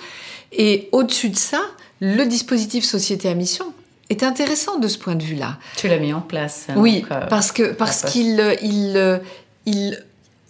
Et 0.51 0.89
au-dessus 0.91 1.29
de 1.29 1.35
ça, 1.35 1.61
le 1.99 2.25
dispositif 2.25 2.83
société 2.83 3.27
à 3.27 3.33
mission 3.33 3.73
est 4.09 4.23
intéressant 4.23 4.77
de 4.77 4.87
ce 4.87 4.97
point 4.97 5.15
de 5.15 5.23
vue-là. 5.23 5.57
Tu 5.75 5.87
l'as 5.87 5.97
mis 5.97 6.13
en 6.13 6.21
place. 6.21 6.67
Oui, 6.75 7.05
euh, 7.11 7.25
parce 7.27 7.51
que 7.51 7.73
parce 7.73 8.03
qu'il 8.03 8.39
euh, 8.39 8.55
il, 8.61 8.93
euh, 8.95 9.17
il 9.65 10.03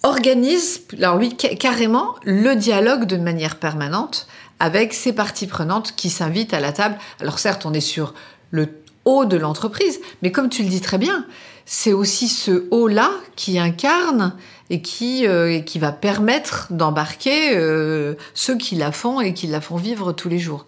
organise, 0.04 0.82
alors 0.98 1.18
lui 1.18 1.36
carrément, 1.36 2.16
le 2.24 2.56
dialogue 2.56 3.06
de 3.06 3.18
manière 3.18 3.58
permanente 3.58 4.28
avec 4.60 4.94
ses 4.94 5.14
parties 5.14 5.48
prenantes 5.48 5.94
qui 5.96 6.10
s'invitent 6.10 6.54
à 6.54 6.60
la 6.60 6.72
table. 6.72 6.98
Alors 7.20 7.40
certes, 7.40 7.66
on 7.66 7.74
est 7.74 7.82
sur 7.82 8.14
le 8.52 8.70
haut 9.06 9.26
de 9.26 9.38
l'entreprise, 9.38 10.00
mais 10.22 10.32
comme 10.32 10.50
tu 10.50 10.64
le 10.64 10.70
dis 10.70 10.82
très 10.82 10.98
bien, 10.98 11.26
c'est 11.66 11.94
aussi 11.94 12.30
ce 12.30 12.66
haut-là 12.72 13.12
qui 13.36 13.60
incarne 13.60 14.34
et 14.70 14.82
qui, 14.82 15.28
euh, 15.28 15.60
qui 15.60 15.80
va 15.80 15.92
permettre 15.92 16.68
d'embarquer 16.72 17.58
euh, 17.58 18.16
ceux 18.34 18.58
qui 18.58 18.76
la 18.76 18.92
font 18.92 19.22
et 19.22 19.34
qui 19.34 19.48
la 19.48 19.62
font 19.62 19.76
vivre 19.76 20.14
tous 20.14 20.30
les 20.30 20.40
jours. 20.40 20.66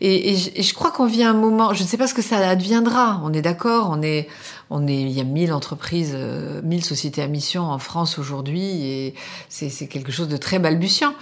Et, 0.00 0.36
je 0.36 0.74
crois 0.74 0.90
qu'on 0.90 1.06
vit 1.06 1.22
un 1.22 1.32
moment, 1.32 1.74
je 1.74 1.82
ne 1.84 1.88
sais 1.88 1.96
pas 1.96 2.08
ce 2.08 2.14
que 2.14 2.22
ça 2.22 2.38
adviendra, 2.38 3.20
on 3.24 3.32
est 3.32 3.42
d'accord, 3.42 3.88
on 3.92 4.02
est, 4.02 4.28
on 4.72 4.86
est, 4.86 5.00
il 5.00 5.10
y 5.10 5.20
a 5.20 5.24
mille 5.24 5.52
entreprises, 5.52 6.12
euh, 6.14 6.62
mille 6.64 6.82
sociétés 6.82 7.22
à 7.22 7.28
mission 7.28 7.64
en 7.64 7.78
France 7.78 8.18
aujourd'hui 8.18 8.86
et 8.86 9.14
c'est 9.48 9.86
quelque 9.86 10.10
chose 10.10 10.28
de 10.28 10.38
très 10.38 10.58
balbutiant. 10.58 11.14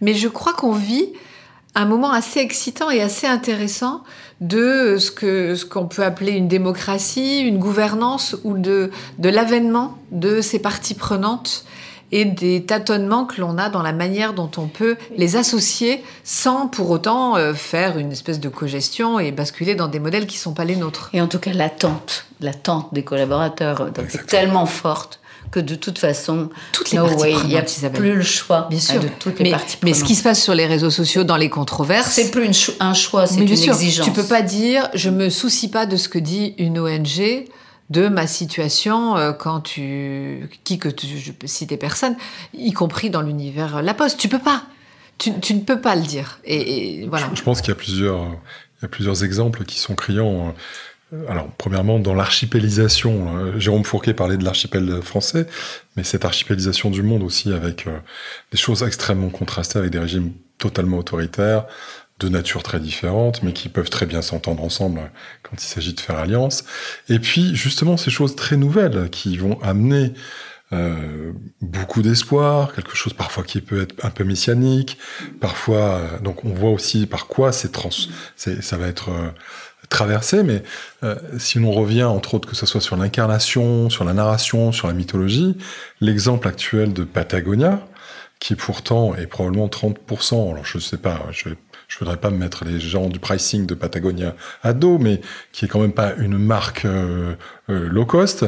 Mais 0.00 0.14
je 0.14 0.28
crois 0.28 0.54
qu'on 0.54 0.72
vit 0.72 1.12
un 1.74 1.84
moment 1.84 2.10
assez 2.10 2.40
excitant 2.40 2.90
et 2.90 3.02
assez 3.02 3.26
intéressant 3.26 4.02
de 4.40 4.96
ce 4.98 5.64
qu'on 5.64 5.86
peut 5.86 6.04
appeler 6.04 6.32
une 6.32 6.48
démocratie, 6.48 7.40
une 7.40 7.58
gouvernance 7.58 8.34
ou 8.44 8.56
de 8.56 8.90
l'avènement 9.18 9.98
de 10.10 10.40
ces 10.40 10.58
parties 10.58 10.94
prenantes 10.94 11.66
et 12.12 12.24
des 12.24 12.64
tâtonnements 12.64 13.24
que 13.24 13.40
l'on 13.40 13.58
a 13.58 13.68
dans 13.68 13.82
la 13.82 13.92
manière 13.92 14.32
dont 14.32 14.50
on 14.56 14.66
peut 14.66 14.96
les 15.16 15.36
associer 15.36 16.02
sans 16.24 16.68
pour 16.68 16.90
autant 16.90 17.36
euh, 17.36 17.54
faire 17.54 17.98
une 17.98 18.12
espèce 18.12 18.40
de 18.40 18.48
cogestion 18.48 19.18
et 19.18 19.32
basculer 19.32 19.74
dans 19.74 19.88
des 19.88 19.98
modèles 19.98 20.26
qui 20.26 20.36
ne 20.36 20.40
sont 20.40 20.54
pas 20.54 20.64
les 20.64 20.76
nôtres. 20.76 21.10
Et 21.12 21.20
en 21.20 21.26
tout 21.26 21.38
cas, 21.38 21.52
l'attente, 21.52 22.26
l'attente 22.40 22.92
des 22.92 23.02
collaborateurs 23.02 23.80
euh, 23.80 24.04
est 24.14 24.26
tellement 24.26 24.66
forte 24.66 25.20
que 25.50 25.60
de 25.60 25.74
toute 25.74 25.98
façon, 25.98 26.50
toutes 26.72 26.90
les 26.90 26.98
parties 26.98 27.36
il 27.44 27.48
n'y 27.48 27.56
a 27.56 27.90
plus 27.90 28.14
le 28.14 28.22
choix 28.22 28.66
bien 28.68 28.80
sûr. 28.80 29.00
de 29.00 29.08
toutes 29.08 29.38
les 29.38 29.44
mais, 29.44 29.50
parties 29.50 29.78
Mais 29.82 29.94
ce 29.94 30.04
qui 30.04 30.14
se 30.14 30.22
passe 30.22 30.42
sur 30.42 30.54
les 30.54 30.66
réseaux 30.66 30.90
sociaux, 30.90 31.24
dans 31.24 31.36
les 31.36 31.50
controverses, 31.50 32.10
c'est 32.10 32.30
plus 32.30 32.72
un 32.80 32.94
choix, 32.94 33.26
c'est 33.26 33.40
une 33.40 33.50
exigence. 33.50 34.04
Tu 34.04 34.12
peux 34.12 34.24
pas 34.24 34.42
dire, 34.42 34.88
je 34.94 35.10
me 35.10 35.30
soucie 35.30 35.68
pas 35.68 35.86
de 35.86 35.96
ce 35.96 36.08
que 36.08 36.18
dit 36.18 36.54
une 36.58 36.78
ONG 36.78 37.46
de 37.90 38.08
ma 38.08 38.26
situation 38.26 39.16
euh, 39.16 39.32
quand 39.32 39.60
tu 39.60 40.48
qui 40.64 40.78
que 40.78 40.88
tu, 40.88 41.06
je 41.06 41.32
peux 41.32 41.46
citer 41.46 41.76
personne, 41.76 42.16
y 42.54 42.72
compris 42.72 43.10
dans 43.10 43.22
l'univers 43.22 43.82
La 43.82 43.94
Poste. 43.94 44.18
Tu 44.18 44.28
peux 44.28 44.38
pas. 44.38 44.64
Tu, 45.18 45.30
ne 45.30 45.60
peux 45.60 45.80
pas 45.80 45.96
le 45.96 46.02
dire. 46.02 46.40
Et, 46.44 47.06
voilà. 47.08 47.30
Je, 47.34 47.40
pense 47.40 47.62
qu'il 47.62 47.70
y 47.70 47.72
a 47.72 47.76
plusieurs 47.76 48.22
il 48.78 48.82
y 48.82 48.84
a 48.84 48.88
plusieurs 48.88 49.24
exemples 49.24 49.64
qui 49.64 49.78
sont 49.78 49.94
criants. 49.94 50.54
Euh, 51.12 51.24
alors, 51.28 51.48
premièrement, 51.56 51.98
dans 51.98 52.14
l'archipélisation, 52.14 53.36
euh, 53.36 53.58
Jérôme 53.58 53.84
Fourquet 53.84 54.14
parlait 54.14 54.36
de 54.36 54.44
l'archipel 54.44 55.00
français, 55.02 55.46
mais 55.96 56.02
cette 56.02 56.24
archipélisation 56.24 56.90
du 56.90 57.02
monde 57.02 57.22
aussi 57.22 57.52
avec 57.52 57.86
euh, 57.86 57.98
des 58.50 58.58
choses 58.58 58.82
extrêmement 58.82 59.30
contrastées, 59.30 59.78
avec 59.78 59.90
des 59.90 59.98
régimes 59.98 60.32
totalement 60.58 60.98
autoritaires, 60.98 61.66
de 62.18 62.28
nature 62.28 62.62
très 62.62 62.80
différente, 62.80 63.42
mais 63.42 63.52
qui 63.52 63.68
peuvent 63.68 63.90
très 63.90 64.06
bien 64.06 64.22
s'entendre 64.22 64.62
ensemble 64.62 65.10
quand 65.42 65.62
il 65.62 65.66
s'agit 65.66 65.94
de 65.94 66.00
faire 66.00 66.18
alliance. 66.18 66.64
Et 67.08 67.18
puis, 67.18 67.54
justement, 67.54 67.96
ces 67.96 68.10
choses 68.10 68.36
très 68.36 68.56
nouvelles 68.56 69.10
qui 69.10 69.36
vont 69.36 69.60
amener 69.62 70.12
euh, 70.72 71.32
beaucoup 71.60 72.02
d'espoir, 72.02 72.74
quelque 72.74 72.96
chose 72.96 73.12
parfois 73.12 73.44
qui 73.44 73.60
peut 73.60 73.82
être 73.82 73.94
un 74.04 74.10
peu 74.10 74.24
messianique, 74.24 74.98
parfois. 75.40 76.00
donc, 76.22 76.44
on 76.44 76.54
voit 76.54 76.70
aussi 76.70 77.06
par 77.06 77.26
quoi 77.26 77.52
c'est 77.52 77.70
trans, 77.70 77.90
ça 78.36 78.76
va 78.76 78.86
être 78.88 79.10
traversée, 79.88 80.42
mais 80.42 80.62
euh, 81.02 81.16
si 81.38 81.58
l'on 81.58 81.72
revient, 81.72 82.04
entre 82.04 82.34
autres, 82.34 82.48
que 82.48 82.56
ce 82.56 82.66
soit 82.66 82.80
sur 82.80 82.96
l'incarnation, 82.96 83.90
sur 83.90 84.04
la 84.04 84.12
narration, 84.12 84.72
sur 84.72 84.88
la 84.88 84.94
mythologie, 84.94 85.56
l'exemple 86.00 86.48
actuel 86.48 86.92
de 86.92 87.04
Patagonia, 87.04 87.86
qui 88.38 88.54
pourtant 88.54 89.14
est 89.14 89.26
probablement 89.26 89.68
30%, 89.68 90.50
alors 90.52 90.64
je 90.64 90.78
sais 90.78 90.98
pas, 90.98 91.22
je 91.30 91.50
je 91.88 91.98
voudrais 91.98 92.16
pas 92.16 92.30
me 92.30 92.38
mettre 92.38 92.64
les 92.64 92.80
gens 92.80 93.08
du 93.08 93.18
pricing 93.18 93.66
de 93.66 93.74
Patagonia 93.74 94.34
à 94.62 94.72
dos, 94.72 94.98
mais 94.98 95.20
qui 95.52 95.64
est 95.64 95.68
quand 95.68 95.80
même 95.80 95.92
pas 95.92 96.14
une 96.16 96.38
marque 96.38 96.84
euh, 96.84 97.34
euh, 97.70 97.88
low 97.88 98.06
cost, 98.06 98.44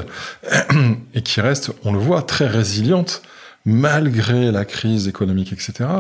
et 1.15 1.23
qui 1.23 1.41
reste, 1.41 1.73
on 1.85 1.93
le 1.93 1.99
voit, 1.99 2.23
très 2.23 2.47
résiliente 2.47 3.23
malgré 3.65 4.51
la 4.51 4.65
crise 4.65 5.09
économique, 5.09 5.53
etc., 5.53 5.91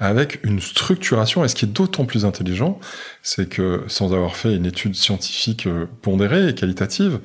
avec 0.00 0.42
une 0.44 0.60
structuration. 0.60 1.44
Et 1.44 1.48
ce 1.48 1.54
qui 1.54 1.66
est 1.66 1.68
d'autant 1.68 2.06
plus 2.06 2.24
intelligent, 2.24 2.80
c'est 3.22 3.48
que 3.48 3.84
sans 3.86 4.14
avoir 4.14 4.34
fait 4.34 4.54
une 4.54 4.64
étude 4.64 4.94
scientifique 4.94 5.66
euh, 5.66 5.86
pondérée 6.00 6.48
et 6.48 6.54
qualitative, 6.54 7.20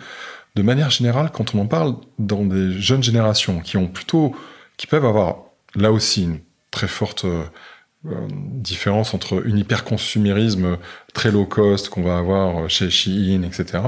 de 0.55 0.61
manière 0.61 0.89
générale, 0.89 1.29
quand 1.31 1.55
on 1.55 1.59
en 1.59 1.67
parle 1.67 1.95
dans 2.19 2.43
des 2.43 2.73
jeunes 2.81 3.03
générations 3.03 3.59
qui 3.59 3.77
ont 3.77 3.87
plutôt, 3.87 4.35
qui 4.75 4.87
peuvent 4.87 5.05
avoir 5.05 5.37
là 5.75 5.91
aussi 5.91 6.23
une 6.23 6.39
très 6.71 6.87
forte 6.87 7.25
différence 8.03 9.13
entre 9.13 9.45
une 9.45 9.57
hyperconsumérisme 9.57 10.77
très 11.13 11.31
low 11.31 11.45
cost 11.45 11.89
qu'on 11.89 12.03
va 12.03 12.17
avoir 12.17 12.69
chez 12.69 12.89
Shein, 12.89 13.43
etc., 13.43 13.83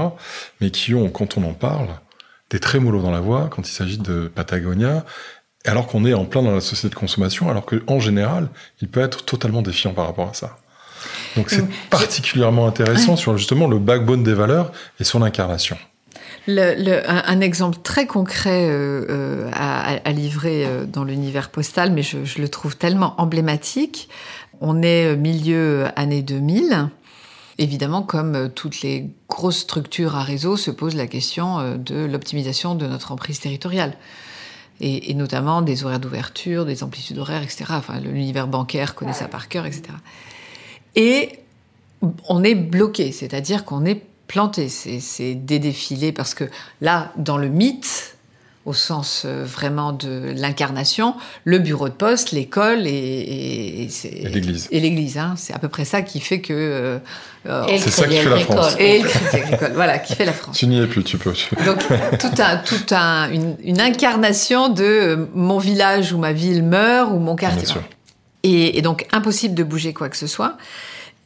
mais 0.60 0.70
qui 0.70 0.94
ont, 0.94 1.08
quand 1.08 1.38
on 1.38 1.44
en 1.44 1.54
parle, 1.54 1.88
des 2.50 2.60
trémolos 2.60 3.02
dans 3.02 3.12
la 3.12 3.20
voix 3.20 3.48
quand 3.50 3.68
il 3.68 3.72
s'agit 3.72 3.98
de 3.98 4.28
Patagonia 4.28 5.04
alors 5.66 5.86
qu'on 5.86 6.04
est 6.04 6.14
en 6.14 6.24
plein 6.24 6.42
dans 6.42 6.54
la 6.54 6.60
société 6.60 6.88
de 6.88 6.98
consommation, 6.98 7.50
alors 7.50 7.66
qu'en 7.66 8.00
général, 8.00 8.48
il 8.80 8.88
peut 8.88 9.00
être 9.00 9.24
totalement 9.24 9.62
défiant 9.62 9.92
par 9.92 10.06
rapport 10.06 10.30
à 10.30 10.34
ça. 10.34 10.56
Donc 11.36 11.50
c'est 11.50 11.64
particulièrement 11.90 12.66
intéressant 12.66 13.16
sur 13.16 13.36
justement 13.36 13.68
le 13.68 13.78
backbone 13.78 14.22
des 14.22 14.34
valeurs 14.34 14.72
et 14.98 15.04
un, 16.58 17.40
exemple 17.40 17.78
très 17.82 18.06
concret 18.06 18.68
euh, 18.68 19.06
euh, 19.08 19.50
à, 19.52 20.12
livrer 20.12 20.64
euh, 20.66 20.84
dans 20.86 21.04
l'univers 21.04 21.50
postal, 21.50 21.92
mais 21.92 22.02
je, 22.02 22.24
je, 22.24 22.40
le 22.40 22.48
trouve 22.48 22.76
tellement 22.76 23.14
emblématique. 23.20 24.08
On 24.60 24.82
est 24.82 25.16
milieu 25.16 25.86
année 25.96 26.22
2000. 26.22 26.88
Évidemment, 27.58 28.02
comme 28.02 28.50
toutes 28.54 28.80
les 28.82 29.10
grosses 29.28 29.58
structures 29.58 30.16
à 30.16 30.22
réseau, 30.22 30.56
se 30.56 30.70
pose 30.70 30.94
la 30.94 31.06
question 31.06 31.76
de 31.76 32.04
l'optimisation 32.04 32.74
de 32.74 32.86
notre 32.86 33.12
emprise 33.12 33.40
territoriale. 33.40 33.94
et, 34.80 35.12
notamment 35.14 35.60
des 35.60 35.84
horaires 35.84 36.00
d'ouverture, 36.00 36.64
des 36.64 36.82
amplitudes 36.82 37.18
horaires, 37.18 37.42
etc. 37.42 37.64
Enfin, 37.70 38.00
l'univers 38.00 38.46
bancaire 38.46 38.94
connaît 38.94 39.12
ça 39.12 39.28
par 39.28 39.48
cœur, 39.48 39.66
etc. 39.66 39.82
Et 40.94 41.40
on 42.28 42.42
est 42.42 42.54
bloqué, 42.54 43.12
c'est-à-dire 43.12 43.64
qu'on 43.64 43.84
est 43.84 44.02
planté, 44.30 44.68
c'est 44.68 45.34
des 45.34 45.58
défilés, 45.58 46.12
parce 46.12 46.34
que 46.34 46.44
là, 46.80 47.10
dans 47.16 47.36
le 47.36 47.48
mythe, 47.48 48.14
au 48.64 48.72
sens 48.72 49.24
euh, 49.24 49.44
vraiment 49.44 49.92
de 49.92 50.32
l'incarnation, 50.36 51.16
le 51.44 51.58
bureau 51.58 51.88
de 51.88 51.94
poste, 51.94 52.30
l'école 52.30 52.86
et, 52.86 52.90
et, 52.92 54.28
l'église. 54.28 54.68
Et 54.70 54.78
l'église, 54.78 55.18
hein. 55.18 55.34
c'est 55.36 55.52
à 55.52 55.58
peu 55.58 55.66
près 55.66 55.84
ça 55.84 56.02
qui 56.02 56.20
fait 56.20 56.40
que. 56.40 56.52
Euh, 56.52 56.98
euh, 57.46 57.64
c'est 57.76 57.90
ça 57.90 58.06
qui 58.06 58.18
fait 58.18 58.28
la 58.28 58.38
France. 58.38 58.76
Et 58.78 59.02
le 59.02 59.74
voilà, 59.74 59.98
qui 59.98 60.14
fait 60.14 60.26
la 60.26 60.32
France. 60.32 60.56
Tu 60.56 60.68
n'y 60.68 60.78
es 60.78 60.86
plus, 60.86 61.02
tu 61.02 61.18
peux. 61.18 61.32
Donc 61.66 61.80
tout 62.20 62.30
un, 62.38 62.58
tout 62.58 62.94
un, 62.94 63.30
une, 63.32 63.80
incarnation 63.80 64.68
de 64.68 65.28
mon 65.34 65.58
village 65.58 66.12
ou 66.12 66.18
ma 66.18 66.32
ville 66.32 66.62
meurt 66.62 67.10
ou 67.10 67.18
mon 67.18 67.34
quartier. 67.34 67.80
Et, 68.44 68.78
et, 68.78 68.82
donc 68.82 69.06
impossible 69.10 69.56
de 69.56 69.64
bouger 69.64 69.92
quoi 69.92 70.08
que 70.08 70.16
ce 70.16 70.28
soit. 70.28 70.56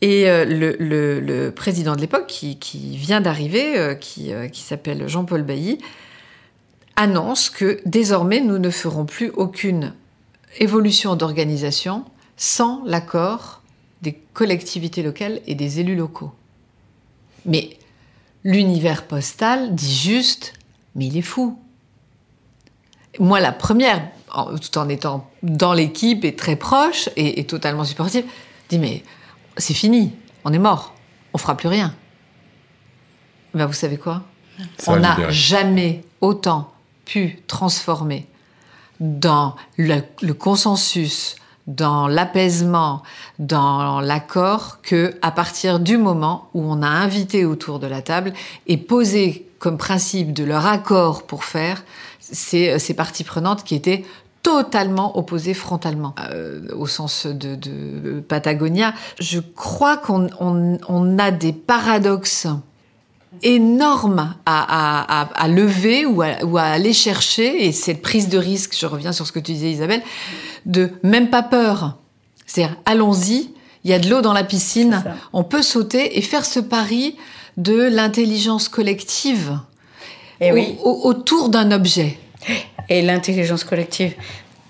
Et 0.06 0.26
le, 0.26 0.76
le, 0.78 1.50
président 1.50 1.96
de 1.96 2.00
l'époque, 2.02 2.26
qui, 2.26 2.96
vient 2.98 3.22
d'arriver, 3.22 3.96
qui, 3.98 4.32
qui 4.52 4.60
s'appelle 4.60 5.08
Jean-Paul 5.08 5.42
Bailly, 5.42 5.78
annonce 6.96 7.48
que 7.48 7.80
désormais 7.86 8.40
nous 8.40 8.58
ne 8.58 8.68
ferons 8.68 9.06
plus 9.06 9.30
aucune 9.30 9.94
évolution 10.58 11.16
d'organisation 11.16 12.04
sans 12.36 12.82
l'accord 12.84 13.62
des 14.02 14.12
collectivités 14.32 15.02
locales 15.02 15.40
et 15.46 15.54
des 15.54 15.80
élus 15.80 15.96
locaux. 15.96 16.32
Mais 17.46 17.78
l'univers 18.44 19.06
postal 19.06 19.74
dit 19.74 19.94
juste, 19.94 20.54
mais 20.94 21.06
il 21.06 21.16
est 21.16 21.22
fou. 21.22 21.58
Moi, 23.18 23.40
la 23.40 23.52
première, 23.52 24.08
tout 24.60 24.78
en 24.78 24.88
étant 24.88 25.30
dans 25.42 25.72
l'équipe 25.72 26.24
et 26.24 26.34
très 26.34 26.56
proche 26.56 27.08
et, 27.16 27.44
totalement 27.44 27.84
supportive, 27.84 28.24
dit 28.68 28.78
mais 28.78 29.02
c'est 29.56 29.74
fini, 29.74 30.12
on 30.44 30.52
est 30.52 30.58
mort, 30.58 30.94
on 31.32 31.38
fera 31.38 31.56
plus 31.56 31.68
rien. 31.68 31.94
Ben 33.54 33.66
vous 33.66 33.72
savez 33.72 33.96
quoi? 33.96 34.22
On 34.86 34.96
n'a 34.96 35.30
jamais 35.30 36.04
autant 36.20 36.72
pu 37.04 37.42
transformer 37.46 38.26
dans 39.00 39.56
le, 39.76 40.32
consensus, 40.32 41.36
dans 41.66 42.08
l'apaisement, 42.08 43.02
dans 43.38 44.00
l'accord, 44.00 44.80
que 44.82 45.14
à 45.22 45.30
partir 45.30 45.80
du 45.80 45.96
moment 45.98 46.48
où 46.54 46.62
on 46.62 46.82
a 46.82 46.88
invité 46.88 47.44
autour 47.44 47.78
de 47.78 47.86
la 47.86 48.02
table 48.02 48.32
et 48.66 48.76
posé 48.76 49.48
comme 49.58 49.78
principe 49.78 50.32
de 50.32 50.44
leur 50.44 50.66
accord 50.66 51.26
pour 51.26 51.44
faire 51.44 51.84
ces, 52.20 52.78
ces 52.78 52.94
parties 52.94 53.24
prenantes 53.24 53.64
qui 53.64 53.74
étaient 53.74 54.04
totalement 54.44 55.18
opposées 55.18 55.54
frontalement. 55.54 56.14
Euh, 56.30 56.60
au 56.76 56.86
sens 56.86 57.26
de, 57.26 58.20
Patagonia, 58.20 58.94
je 59.18 59.40
crois 59.40 59.96
qu'on 59.96 61.18
a 61.18 61.30
des 61.32 61.52
paradoxes 61.52 62.46
énorme 63.42 64.34
à, 64.46 65.48
lever 65.48 66.06
ou 66.06 66.22
à, 66.22 66.62
aller 66.62 66.92
chercher, 66.92 67.66
et 67.66 67.72
cette 67.72 68.02
prise 68.02 68.28
de 68.28 68.38
risque, 68.38 68.76
je 68.78 68.86
reviens 68.86 69.12
sur 69.12 69.26
ce 69.26 69.32
que 69.32 69.40
tu 69.40 69.52
disais 69.52 69.72
Isabelle, 69.72 70.02
de 70.66 70.90
même 71.02 71.30
pas 71.30 71.42
peur. 71.42 71.96
C'est-à-dire, 72.46 72.76
allons-y, 72.84 73.50
il 73.82 73.90
y 73.90 73.94
a 73.94 73.98
de 73.98 74.08
l'eau 74.08 74.20
dans 74.20 74.34
la 74.34 74.44
piscine, 74.44 75.02
on 75.32 75.42
peut 75.42 75.62
sauter 75.62 76.18
et 76.18 76.22
faire 76.22 76.44
ce 76.44 76.60
pari 76.60 77.16
de 77.56 77.82
l'intelligence 77.82 78.68
collective 78.68 79.58
et 80.40 80.52
oui. 80.52 80.76
autour 80.82 81.48
d'un 81.48 81.72
objet. 81.72 82.18
Et 82.88 83.02
l'intelligence 83.02 83.64
collective, 83.64 84.14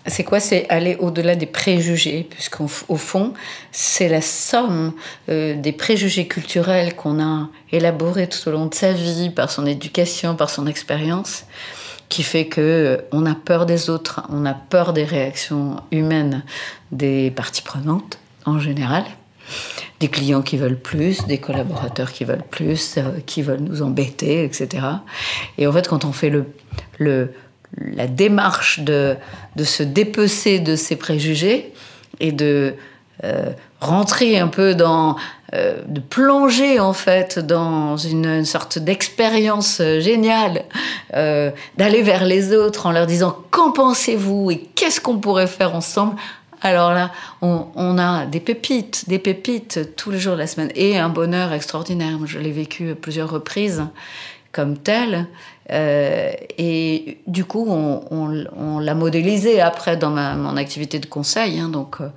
c'est 0.07 0.25
quoi? 0.25 0.39
C'est 0.39 0.69
aller 0.69 0.97
au-delà 1.01 1.35
des 1.35 1.47
préjugés, 1.47 2.27
puisqu'au 2.29 2.69
fond, 2.69 3.33
c'est 3.73 4.09
la 4.09 4.21
somme 4.21 4.93
euh, 5.31 5.55
des 5.55 5.73
préjugés 5.73 6.29
culturels 6.29 6.95
qu'on 6.95 7.23
a 7.23 7.49
élaborés 7.73 8.29
tout 8.29 8.49
au 8.49 8.53
long 8.53 8.67
de 8.67 8.75
sa 8.75 8.93
vie, 8.93 9.31
par 9.31 9.51
son 9.51 9.65
éducation, 9.65 10.37
par 10.37 10.51
son 10.51 10.67
expérience, 10.67 11.45
qui 12.11 12.23
fait 12.23 12.47
que 12.47 12.61
euh, 12.61 12.97
on 13.13 13.25
a 13.25 13.35
peur 13.35 13.65
des 13.65 13.89
autres, 13.89 14.23
on 14.29 14.45
a 14.45 14.53
peur 14.53 14.93
des 14.93 15.05
réactions 15.05 15.77
humaines 15.91 16.45
des 16.93 17.31
parties 17.31 17.63
prenantes 17.63 18.19
en 18.45 18.59
général, 18.59 19.05
des 20.01 20.09
clients 20.09 20.43
qui 20.43 20.59
veulent 20.59 20.79
plus, 20.79 21.27
des 21.27 21.39
collaborateurs 21.39 22.13
qui 22.13 22.25
veulent 22.25 22.45
plus, 22.51 22.99
euh, 22.99 23.21
qui 23.25 23.41
veulent 23.41 23.61
nous 23.61 23.81
embêter, 23.81 24.45
etc. 24.45 24.87
Et 25.57 25.67
en 25.67 25.73
fait, 25.73 25.89
quand 25.89 26.05
on 26.05 26.13
fait 26.13 26.29
le, 26.29 26.45
le 26.99 27.33
la 27.79 28.07
démarche 28.07 28.81
de, 28.81 29.17
de 29.57 29.65
se 29.65 29.83
dépecer 29.83 30.61
de 30.61 30.77
ses 30.77 30.97
préjugés 30.97 31.73
et 32.21 32.33
de 32.33 32.75
euh, 33.23 33.51
rentrer 33.81 34.39
un 34.39 34.49
peu 34.49 34.75
dans, 34.75 35.17
euh, 35.53 35.83
de 35.87 36.01
plonger 36.01 36.81
en 36.81 36.93
fait 36.93 37.39
dans 37.39 37.97
une, 37.97 38.45
sorte 38.45 38.79
d'expérience 38.79 39.81
géniale, 39.99 40.65
euh, 41.15 41.51
d'aller 41.77 42.03
vers 42.03 42.25
les 42.25 42.53
autres 42.55 42.87
en 42.87 42.93
leur 42.93 43.07
disant 43.07 43.37
qu'en 43.51 43.71
pensez-vous 43.71 44.51
et 44.51 44.59
qu'est-ce 44.75 45.01
qu'on 45.01 45.19
pourrait 45.19 45.47
faire 45.47 45.75
ensemble? 45.77 46.17
Alors 46.63 46.93
là, 46.93 47.13
on, 47.43 47.67
on, 47.77 47.99
a 47.99 48.25
des 48.27 48.41
pépites, 48.41 49.09
des 49.09 49.19
pépites 49.19 49.95
tous 49.97 50.11
les 50.11 50.19
jours 50.19 50.33
de 50.33 50.39
la 50.39 50.47
semaine 50.47 50.71
et 50.75 50.99
un 50.99 51.11
bonheur 51.11 51.53
extraordinaire. 51.53 52.19
Je 52.25 52.39
l'ai 52.39 52.53
vécu 52.53 52.91
à 52.91 52.95
plusieurs 52.95 53.31
reprises 53.31 53.85
comme 54.51 54.79
tel. 54.79 55.27
Euh, 55.71 56.33
et 56.59 57.19
du 57.27 57.45
coup, 57.45 57.67
on, 57.69 58.79
l'a 58.79 58.95
modélisé 58.95 59.61
après 59.61 59.97
dans 59.97 60.11
mon 60.11 60.57
activité 60.57 60.99
de 60.99 61.07
conseil. 61.07 61.59
Hein, 61.59 61.69
donc, 61.69 61.97
euh, 62.01 62.09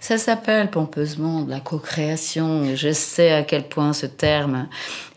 ça 0.00 0.18
s'appelle 0.18 0.70
pompeusement 0.70 1.42
de 1.42 1.50
la 1.50 1.60
co-création. 1.60 2.74
Je 2.74 2.92
sais 2.92 3.32
à 3.32 3.42
quel 3.42 3.68
point 3.68 3.92
ce 3.92 4.06
terme 4.06 4.68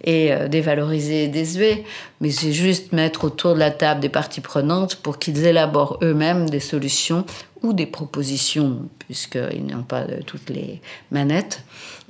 est 0.03 0.31
euh, 0.31 0.47
dévalorisé 0.47 1.23
et 1.23 1.27
désuet, 1.27 1.83
mais 2.21 2.31
c'est 2.31 2.53
juste 2.53 2.93
mettre 2.93 3.23
autour 3.23 3.55
de 3.55 3.59
la 3.59 3.71
table 3.71 4.01
des 4.01 4.09
parties 4.09 4.41
prenantes 4.41 4.95
pour 4.95 5.17
qu'ils 5.17 5.45
élaborent 5.45 5.97
eux-mêmes 6.03 6.49
des 6.49 6.59
solutions 6.59 7.25
ou 7.63 7.73
des 7.73 7.87
propositions, 7.87 8.87
puisqu'ils 8.99 9.65
n'ont 9.65 9.83
pas 9.83 10.03
toutes 10.25 10.49
les 10.49 10.81
manettes 11.11 11.63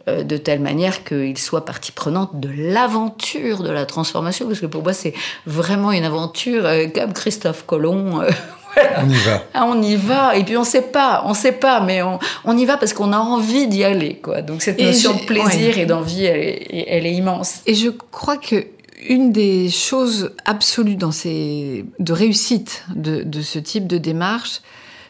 de 0.08 0.38
telle 0.38 0.60
manière 0.60 1.04
qu'il 1.04 1.38
soit 1.38 1.66
partie 1.66 1.92
prenante 1.92 2.40
de 2.40 2.50
l'aventure 2.56 3.64
de 3.64 3.70
la 3.70 3.86
transformation, 3.86 4.48
parce 4.48 4.60
que 4.60 4.66
pour 4.66 4.84
moi 4.84 4.94
c'est 4.94 5.14
vraiment 5.46 5.92
une 5.92 6.04
aventure 6.04 6.66
euh, 6.66 6.88
comme 6.94 7.14
Christophe 7.14 7.66
Colomb. 7.66 8.22
Euh, 8.22 8.30
on 8.98 9.10
y 9.10 9.18
va. 9.18 9.44
Ah, 9.54 9.66
on 9.68 9.82
y 9.82 9.96
va. 9.96 10.36
Et 10.36 10.44
puis 10.44 10.58
on 10.58 10.64
sait 10.64 10.84
pas, 10.84 11.24
on 11.26 11.34
sait 11.34 11.54
pas, 11.54 11.82
mais 11.82 12.02
on, 12.02 12.58
y 12.58 12.66
va 12.66 12.78
parce 12.78 12.94
qu'on 12.94 13.14
a 13.14 13.18
envie 13.18 13.68
d'y 13.68 13.84
aller, 13.84 14.16
quoi. 14.16 14.42
Donc 14.42 14.62
cette 14.62 14.80
notion 14.80 15.14
de 15.14 15.26
plaisir 15.26 15.78
et 15.78 15.86
d'envie, 15.86 16.26
elle, 16.26 17.06
est 17.06 17.14
immense. 17.14 17.62
Et 17.66 17.74
je 17.74 17.90
crois 17.90 18.38
que 18.38 18.68
une 19.08 19.32
des 19.32 19.70
choses 19.70 20.32
absolues 20.46 20.98
dans 20.98 21.12
ces, 21.12 21.86
de 22.00 22.14
réussite 22.14 22.84
de, 22.94 23.24
de 23.24 23.42
ce 23.42 23.58
type 23.58 23.88
de 23.88 23.98
démarche, 23.98 24.62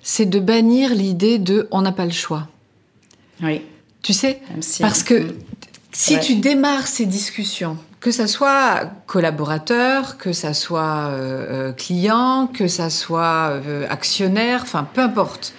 c'est 0.03 0.27
de 0.27 0.39
bannir 0.39 0.93
l'idée 0.93 1.39
de 1.39 1.67
on 1.71 1.81
n'a 1.81 1.91
pas 1.91 2.05
le 2.05 2.11
choix. 2.11 2.47
Oui. 3.41 3.61
Tu 4.01 4.13
sais 4.13 4.41
Parce 4.79 5.03
que 5.03 5.35
si 5.91 6.19
tu 6.19 6.35
démarres 6.35 6.87
ces 6.87 7.05
discussions, 7.05 7.77
que 7.99 8.11
ça 8.11 8.27
soit 8.27 8.89
collaborateur, 9.07 10.17
que 10.17 10.31
ça 10.31 10.53
soit 10.53 11.09
euh, 11.09 11.69
euh, 11.69 11.73
client, 11.73 12.47
que 12.47 12.67
ça 12.67 12.89
soit 12.89 13.49
euh, 13.65 13.85
actionnaire, 13.89 14.61
enfin 14.63 14.87
peu 14.93 15.01
importe, 15.01 15.53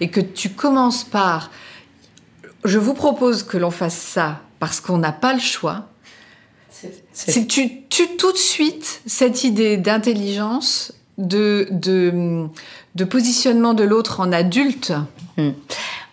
et 0.00 0.08
que 0.08 0.20
tu 0.20 0.50
commences 0.50 1.04
par 1.04 1.50
je 2.64 2.78
vous 2.78 2.94
propose 2.94 3.42
que 3.42 3.58
l'on 3.58 3.70
fasse 3.70 3.96
ça 3.96 4.40
parce 4.58 4.80
qu'on 4.80 4.98
n'a 4.98 5.12
pas 5.12 5.32
le 5.34 5.40
choix, 5.40 5.88
c'est 7.12 7.46
tu 7.46 7.86
tues 7.88 8.16
tout 8.16 8.32
de 8.32 8.38
suite 8.38 9.02
cette 9.06 9.44
idée 9.44 9.76
d'intelligence, 9.76 10.94
de, 11.18 11.68
de, 11.70 12.46
de, 12.94 13.04
positionnement 13.04 13.74
de 13.74 13.84
l'autre 13.84 14.20
en 14.20 14.32
adulte. 14.32 14.92
Hmm. 15.36 15.50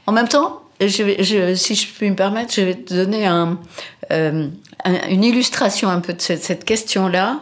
En 0.05 0.11
même 0.11 0.27
temps, 0.27 0.61
je, 0.87 1.53
si 1.55 1.75
je 1.75 1.87
puis 1.87 2.09
me 2.09 2.15
permettre, 2.15 2.53
je 2.53 2.61
vais 2.61 2.75
te 2.75 2.93
donner 2.93 3.27
euh, 3.27 4.47
une 5.09 5.23
illustration 5.23 5.89
un 5.89 5.99
peu 5.99 6.13
de 6.13 6.21
cette, 6.21 6.63
question-là, 6.63 7.41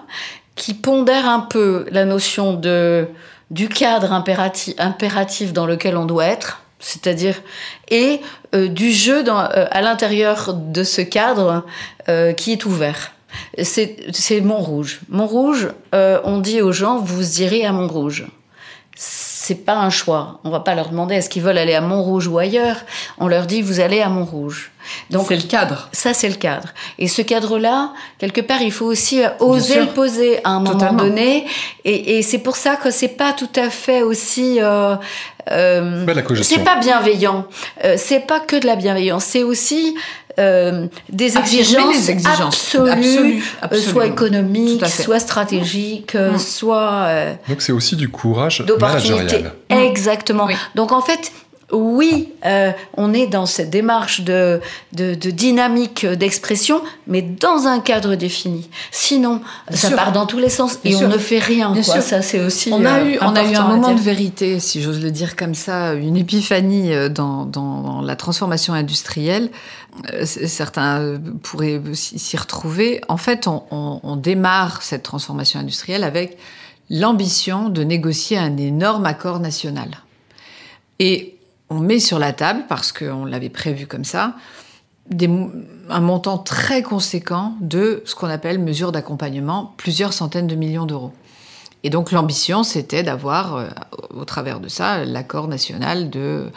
qui 0.55 0.73
pondère 0.73 1.27
un 1.27 1.41
peu 1.41 1.85
la 1.91 2.05
notion 2.05 2.53
de, 2.53 3.07
du 3.51 3.69
cadre 3.69 4.11
impératif, 4.11 4.73
impératif 4.79 5.53
dans 5.53 5.67
lequel 5.67 5.97
on 5.97 6.05
doit 6.05 6.25
être, 6.25 6.63
c'est-à-dire, 6.79 7.41
et 7.89 8.21
euh, 8.55 8.67
du 8.67 8.91
jeu 8.91 9.23
dans, 9.23 9.39
euh, 9.39 9.65
à 9.69 9.81
l'intérieur 9.81 10.53
de 10.53 10.83
ce 10.83 11.01
cadre 11.01 11.65
qui 12.37 12.53
est 12.53 12.65
ouvert. 12.65 13.11
C'est 13.61 14.41
Montrouge. 14.41 15.01
Montrouge, 15.09 15.67
on 15.91 16.39
dit 16.39 16.61
aux 16.61 16.71
gens, 16.71 16.99
vous 16.99 17.41
irez 17.41 17.65
à 17.65 17.73
Montrouge 17.73 18.25
c'est 19.47 19.63
pas 19.63 19.77
un 19.77 19.89
choix. 19.89 20.41
On 20.43 20.49
va 20.49 20.59
pas 20.59 20.75
leur 20.75 20.89
demander 20.89 21.15
est-ce 21.15 21.29
qu'ils 21.29 21.41
veulent 21.41 21.57
aller 21.57 21.73
à 21.73 21.79
Montrouge 21.79 22.27
ou 22.27 22.37
ailleurs. 22.37 22.75
On 23.17 23.29
leur 23.29 23.45
dit 23.45 23.61
vous 23.61 23.79
allez 23.79 24.01
à 24.01 24.09
Montrouge. 24.09 24.71
Donc 25.09 25.27
c'est 25.29 25.37
le 25.37 25.43
cadre. 25.43 25.87
Ça 25.93 26.13
c'est 26.13 26.27
le 26.27 26.35
cadre. 26.35 26.67
Et 26.99 27.07
ce 27.07 27.21
cadre-là, 27.21 27.93
quelque 28.17 28.41
part, 28.41 28.61
il 28.61 28.73
faut 28.73 28.85
aussi 28.85 29.21
oser 29.39 29.79
le 29.79 29.87
poser 29.87 30.43
à 30.43 30.49
un 30.49 30.59
moment 30.59 30.91
donné. 30.91 31.45
Et, 31.85 32.21
c'est 32.23 32.39
pour 32.39 32.57
ça 32.57 32.75
que 32.75 32.91
c'est 32.91 33.07
pas 33.07 33.31
tout 33.31 33.49
à 33.55 33.69
fait 33.69 34.01
aussi. 34.01 34.57
Euh, 34.59 34.95
euh, 35.49 36.05
c'est 36.41 36.65
pas 36.65 36.77
bienveillant. 36.79 37.45
Euh, 37.85 37.95
c'est 37.97 38.19
pas 38.19 38.41
que 38.41 38.57
de 38.57 38.65
la 38.65 38.75
bienveillance. 38.75 39.23
C'est 39.23 39.43
aussi 39.43 39.95
euh, 40.39 40.87
des, 41.09 41.37
exigences 41.37 42.09
absolues, 42.09 43.43
soit 43.73 44.07
économiques, 44.07 44.85
soit 44.85 45.19
stratégiques, 45.19 46.15
mm. 46.15 46.37
soit. 46.37 47.09
Donc 47.49 47.61
c'est 47.61 47.71
aussi 47.71 47.95
du 47.95 48.09
courage 48.09 48.63
managérial. 48.79 49.53
Exactement. 49.69 50.47
Donc 50.75 50.91
en 50.91 51.01
fait, 51.01 51.31
oui, 51.73 52.29
euh, 52.45 52.71
on 52.95 53.13
est 53.13 53.27
dans 53.27 53.45
cette 53.45 53.69
démarche 53.69 54.21
de, 54.21 54.61
de, 54.93 55.15
dynamique 55.15 56.05
d'expression, 56.05 56.81
mais 57.07 57.21
dans 57.21 57.67
un 57.67 57.79
cadre 57.79 58.15
défini. 58.15 58.69
Sinon, 58.91 59.41
ça 59.71 59.91
part 59.91 60.13
dans 60.13 60.25
tous 60.25 60.39
les 60.39 60.49
sens 60.49 60.79
et 60.85 60.95
on 60.95 61.09
ne 61.09 61.17
fait 61.17 61.39
rien. 61.39 61.73
Ça, 61.83 62.21
c'est 62.21 62.39
aussi. 62.39 62.71
On 62.71 62.85
a 62.85 63.03
eu, 63.03 63.17
on 63.21 63.35
a 63.35 63.43
eu 63.43 63.55
un 63.55 63.67
moment 63.67 63.93
de 63.93 63.99
vérité, 63.99 64.61
si 64.61 64.81
j'ose 64.81 65.01
le 65.01 65.11
dire 65.11 65.35
comme 65.35 65.55
ça, 65.55 65.93
une 65.93 66.15
épiphanie 66.15 66.93
euh, 66.93 67.09
dans, 67.09 67.43
dans 67.45 68.01
la 68.01 68.15
transformation 68.15 68.73
industrielle. 68.73 69.49
Euh, 70.13 70.25
certains 70.25 71.19
pourraient 71.43 71.81
s'y 71.93 72.37
retrouver. 72.37 73.01
En 73.07 73.17
fait, 73.17 73.47
on, 73.47 74.15
démarre 74.15 74.81
cette 74.81 75.03
transformation 75.03 75.59
industrielle 75.59 76.03
avec 76.03 76.37
l'ambition 76.89 77.69
de 77.69 77.83
négocier 77.83 78.37
un 78.37 78.57
énorme 78.57 79.05
accord 79.05 79.39
national. 79.39 79.89
Et 80.99 81.35
on 81.69 81.79
met 81.79 81.99
sur 81.99 82.19
la 82.19 82.33
table, 82.33 82.63
parce 82.69 82.91
qu'on 82.91 83.25
l'avait 83.25 83.49
prévu 83.49 83.87
comme 83.87 84.05
ça, 84.05 84.35
un 85.11 85.99
montant 86.01 86.37
très 86.37 86.81
conséquent 86.81 87.55
de 87.61 88.01
ce 88.05 88.15
qu'on 88.15 88.27
appelle 88.27 88.59
mesures 88.59 88.91
d'accompagnement, 88.91 89.73
plusieurs 89.77 90.13
centaines 90.13 90.47
de 90.47 90.55
millions 90.55 90.85
d'euros. 90.85 91.13
Et 91.83 91.89
donc 91.89 92.11
l'ambition, 92.11 92.63
c'était 92.63 93.03
d'avoir, 93.03 93.55
euh, 93.55 93.67
au 94.09 94.25
travers 94.25 94.59
de 94.59 94.67
ça, 94.67 95.05
l'accord 95.05 95.47
national 95.47 96.09
de 96.09 96.49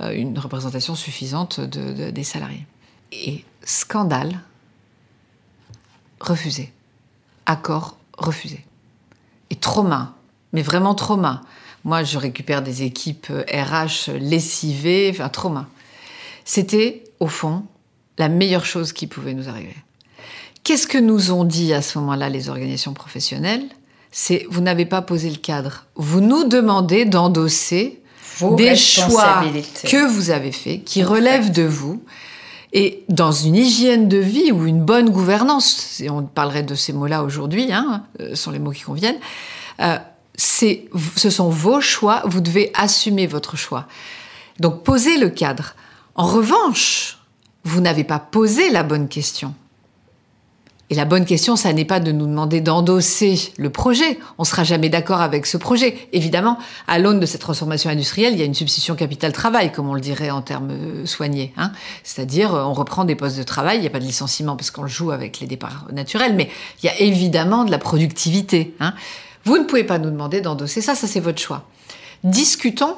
euh, 0.00 0.10
une 0.12 0.38
représentation 0.38 0.94
suffisante 0.94 1.60
des 1.60 2.24
salariés. 2.24 2.66
Et 3.12 3.44
scandale, 3.64 4.40
refusé. 6.20 6.72
Accord 7.46 7.96
refusé. 8.18 8.64
Et 9.50 9.56
trauma, 9.56 10.14
mais 10.52 10.62
vraiment 10.62 10.94
trauma. 10.94 11.42
Moi, 11.84 12.02
je 12.02 12.18
récupère 12.18 12.62
des 12.62 12.82
équipes 12.82 13.28
RH 13.28 14.08
euh, 14.10 14.18
lessivées, 14.18 15.10
enfin, 15.12 15.28
trauma. 15.28 15.68
C'était, 16.44 17.04
au 17.20 17.28
fond, 17.28 17.64
la 18.18 18.28
meilleure 18.28 18.64
chose 18.64 18.92
qui 18.92 19.06
pouvait 19.06 19.34
nous 19.34 19.48
arriver. 19.48 19.76
Qu'est-ce 20.64 20.88
que 20.88 20.98
nous 20.98 21.30
ont 21.30 21.44
dit 21.44 21.72
à 21.72 21.82
ce 21.82 21.98
moment-là 21.98 22.28
les 22.28 22.48
organisations 22.48 22.92
professionnelles? 22.92 23.64
C'est 24.10 24.46
vous 24.50 24.60
n'avez 24.60 24.86
pas 24.86 25.02
posé 25.02 25.30
le 25.30 25.36
cadre. 25.36 25.86
Vous 25.94 26.20
nous 26.20 26.44
demandez 26.44 27.04
d'endosser 27.04 28.00
des 28.56 28.74
choix 28.74 29.44
que 29.84 30.06
vous 30.06 30.30
avez 30.30 30.52
faits, 30.52 30.84
qui 30.84 31.04
relèvent 31.04 31.52
de 31.52 31.62
vous, 31.62 32.02
et 32.72 33.04
dans 33.08 33.32
une 33.32 33.56
hygiène 33.56 34.08
de 34.08 34.18
vie 34.18 34.52
ou 34.52 34.66
une 34.66 34.84
bonne 34.84 35.10
gouvernance, 35.10 36.02
on 36.10 36.22
parlerait 36.22 36.62
de 36.62 36.74
ces 36.74 36.92
mots-là 36.92 37.22
aujourd'hui, 37.22 37.72
hein, 37.72 38.04
euh, 38.20 38.34
sont 38.34 38.50
les 38.50 38.58
mots 38.58 38.72
qui 38.72 38.82
conviennent, 38.82 39.18
euh, 39.80 39.98
ce 40.36 41.30
sont 41.30 41.48
vos 41.48 41.80
choix, 41.80 42.22
vous 42.26 42.40
devez 42.40 42.70
assumer 42.74 43.26
votre 43.26 43.56
choix. 43.56 43.86
Donc 44.60 44.82
posez 44.82 45.16
le 45.18 45.30
cadre. 45.30 45.74
En 46.14 46.26
revanche, 46.26 47.18
vous 47.64 47.80
n'avez 47.80 48.04
pas 48.04 48.18
posé 48.18 48.70
la 48.70 48.82
bonne 48.82 49.08
question. 49.08 49.54
Et 50.88 50.94
la 50.94 51.04
bonne 51.04 51.24
question, 51.24 51.56
ça 51.56 51.72
n'est 51.72 51.84
pas 51.84 51.98
de 51.98 52.12
nous 52.12 52.26
demander 52.26 52.60
d'endosser 52.60 53.52
le 53.56 53.70
projet. 53.70 54.20
On 54.38 54.44
sera 54.44 54.62
jamais 54.62 54.88
d'accord 54.88 55.20
avec 55.20 55.46
ce 55.46 55.56
projet. 55.56 56.08
Évidemment, 56.12 56.58
à 56.86 57.00
l'aune 57.00 57.18
de 57.18 57.26
cette 57.26 57.40
transformation 57.40 57.90
industrielle, 57.90 58.34
il 58.34 58.38
y 58.38 58.42
a 58.42 58.44
une 58.44 58.54
substitution 58.54 58.94
capital-travail, 58.94 59.72
comme 59.72 59.88
on 59.88 59.94
le 59.94 60.00
dirait 60.00 60.30
en 60.30 60.42
termes 60.42 60.70
euh, 60.70 61.06
soignés. 61.06 61.52
Hein. 61.56 61.72
C'est-à-dire, 62.04 62.52
on 62.52 62.72
reprend 62.72 63.04
des 63.04 63.16
postes 63.16 63.36
de 63.36 63.42
travail, 63.42 63.78
il 63.78 63.80
n'y 63.80 63.86
a 63.88 63.90
pas 63.90 63.98
de 63.98 64.04
licenciement 64.04 64.54
parce 64.54 64.70
qu'on 64.70 64.82
le 64.82 64.88
joue 64.88 65.10
avec 65.10 65.40
les 65.40 65.48
départs 65.48 65.86
naturels, 65.92 66.36
mais 66.36 66.48
il 66.82 66.86
y 66.86 66.88
a 66.88 67.00
évidemment 67.00 67.64
de 67.64 67.72
la 67.72 67.78
productivité. 67.78 68.74
Hein. 68.78 68.94
Vous 69.44 69.58
ne 69.58 69.64
pouvez 69.64 69.84
pas 69.84 69.98
nous 69.98 70.10
demander 70.10 70.40
d'endosser 70.40 70.80
ça, 70.80 70.94
ça 70.94 71.08
c'est 71.08 71.20
votre 71.20 71.40
choix. 71.40 71.64
Discutons 72.22 72.96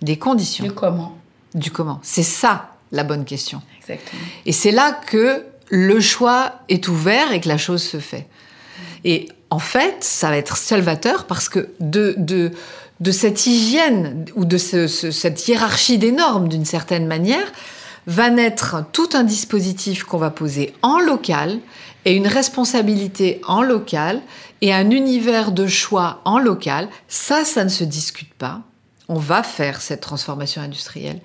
des 0.00 0.18
conditions. 0.18 0.64
Du 0.64 0.72
comment. 0.72 1.16
Du 1.54 1.70
comment. 1.70 2.00
C'est 2.02 2.22
ça 2.22 2.70
la 2.92 3.04
bonne 3.04 3.24
question. 3.24 3.60
Exactement. 3.78 4.22
Et 4.46 4.52
c'est 4.52 4.70
là 4.70 4.92
que 4.92 5.44
le 5.68 6.00
choix 6.00 6.60
est 6.68 6.88
ouvert 6.88 7.32
et 7.32 7.40
que 7.40 7.48
la 7.48 7.58
chose 7.58 7.82
se 7.82 7.98
fait. 7.98 8.26
Et 9.04 9.28
en 9.50 9.58
fait, 9.58 10.02
ça 10.02 10.30
va 10.30 10.36
être 10.36 10.56
salvateur 10.56 11.26
parce 11.26 11.48
que 11.48 11.70
de, 11.80 12.14
de, 12.18 12.52
de 13.00 13.10
cette 13.10 13.46
hygiène 13.46 14.24
ou 14.34 14.44
de 14.44 14.56
cette 14.56 15.48
hiérarchie 15.48 15.98
des 15.98 16.12
normes, 16.12 16.48
d'une 16.48 16.64
certaine 16.64 17.06
manière, 17.06 17.52
va 18.06 18.30
naître 18.30 18.84
tout 18.92 19.08
un 19.14 19.24
dispositif 19.24 20.04
qu'on 20.04 20.18
va 20.18 20.30
poser 20.30 20.74
en 20.82 20.98
local 20.98 21.58
et 22.04 22.14
une 22.14 22.26
responsabilité 22.26 23.40
en 23.46 23.62
local 23.62 24.20
et 24.60 24.72
un 24.72 24.90
univers 24.90 25.52
de 25.52 25.66
choix 25.66 26.20
en 26.24 26.38
local, 26.38 26.88
ça, 27.08 27.44
ça 27.44 27.64
ne 27.64 27.68
se 27.68 27.84
discute 27.84 28.32
pas. 28.34 28.62
On 29.08 29.18
va 29.18 29.42
faire 29.42 29.80
cette 29.80 30.00
transformation 30.00 30.62
industrielle. 30.62 31.20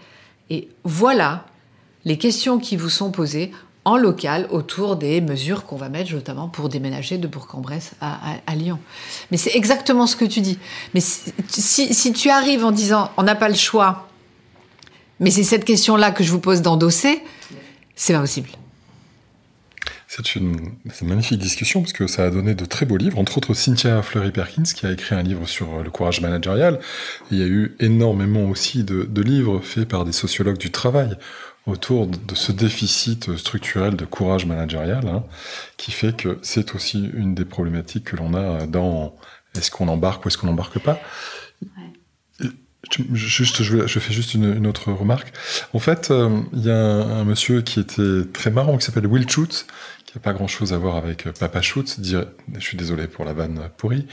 Et 0.49 0.69
voilà 0.83 1.45
les 2.05 2.17
questions 2.17 2.59
qui 2.59 2.75
vous 2.75 2.89
sont 2.89 3.11
posées 3.11 3.51
en 3.85 3.97
local 3.97 4.47
autour 4.51 4.95
des 4.97 5.21
mesures 5.21 5.65
qu'on 5.65 5.77
va 5.77 5.89
mettre 5.89 6.13
notamment 6.13 6.47
pour 6.47 6.69
déménager 6.69 7.17
de 7.17 7.27
Bourg-en-Bresse 7.27 7.93
à, 8.01 8.55
Lyon. 8.55 8.79
Mais 9.31 9.37
c'est 9.37 9.55
exactement 9.55 10.05
ce 10.05 10.15
que 10.15 10.25
tu 10.25 10.41
dis. 10.41 10.59
Mais 10.93 10.99
si, 11.01 12.13
tu 12.13 12.29
arrives 12.29 12.65
en 12.65 12.71
disant 12.71 13.11
on 13.17 13.23
n'a 13.23 13.35
pas 13.35 13.49
le 13.49 13.55
choix, 13.55 14.07
mais 15.19 15.31
c'est 15.31 15.43
cette 15.43 15.65
question-là 15.65 16.11
que 16.11 16.23
je 16.23 16.31
vous 16.31 16.39
pose 16.39 16.61
d'endosser, 16.61 17.21
c'est 17.95 18.13
pas 18.13 18.19
possible. 18.19 18.49
C'est 20.11 20.35
une, 20.35 20.71
magnifique 21.03 21.37
discussion 21.37 21.81
parce 21.81 21.93
que 21.93 22.07
ça 22.07 22.23
a 22.23 22.29
donné 22.31 22.55
de 22.55 22.65
très 22.65 22.87
beaux 22.87 22.97
livres, 22.97 23.19
entre 23.19 23.37
autres 23.37 23.53
Cynthia 23.53 24.01
Fleury-Perkins 24.01 24.63
qui 24.63 24.87
a 24.87 24.91
écrit 24.91 25.13
un 25.13 25.21
livre 25.21 25.47
sur 25.47 25.83
le 25.83 25.89
courage 25.91 26.19
managérial. 26.19 26.79
Il 27.29 27.37
y 27.37 27.43
a 27.43 27.45
eu 27.45 27.75
énormément 27.79 28.49
aussi 28.49 28.83
de, 28.83 29.21
livres 29.21 29.59
faits 29.59 29.87
par 29.87 30.05
des 30.05 30.11
sociologues 30.11 30.57
du 30.57 30.71
travail 30.71 31.15
autour 31.65 32.07
de 32.07 32.35
ce 32.35 32.51
déficit 32.51 33.35
structurel 33.37 33.95
de 33.95 34.05
courage 34.05 34.45
managérial, 34.45 35.07
hein, 35.07 35.23
qui 35.77 35.91
fait 35.91 36.15
que 36.15 36.39
c'est 36.41 36.73
aussi 36.73 37.09
une 37.13 37.35
des 37.35 37.45
problématiques 37.45 38.05
que 38.05 38.15
l'on 38.15 38.33
a 38.33 38.65
dans 38.65 39.15
est-ce 39.55 39.71
qu'on 39.71 39.87
embarque 39.87 40.25
ou 40.25 40.29
est-ce 40.29 40.37
qu'on 40.37 40.47
n'embarque 40.47 40.79
pas. 40.79 40.99
Juste, 43.11 43.61
je, 43.61 43.99
fais 43.99 44.13
juste 44.13 44.33
une, 44.33 44.65
autre 44.65 44.91
remarque. 44.93 45.33
En 45.73 45.79
fait, 45.79 46.11
euh, 46.11 46.39
il 46.53 46.63
y 46.63 46.71
a 46.71 46.75
un, 46.75 47.25
monsieur 47.25 47.61
qui 47.61 47.79
était 47.79 48.23
très 48.31 48.51
marrant, 48.51 48.77
qui 48.77 48.85
s'appelle 48.85 49.05
Will 49.05 49.29
Schutz, 49.29 49.67
qui 50.05 50.17
n'a 50.17 50.21
pas 50.21 50.31
grand-chose 50.31 50.71
à 50.71 50.77
voir 50.77 50.95
avec 50.95 51.27
euh, 51.27 51.33
Papa 51.37 51.61
Schutz. 51.61 51.99
Dire, 51.99 52.25
je 52.55 52.61
suis 52.61 52.77
désolé 52.77 53.07
pour 53.07 53.25
la 53.25 53.33
vanne 53.33 53.69
pourrie. 53.77 54.07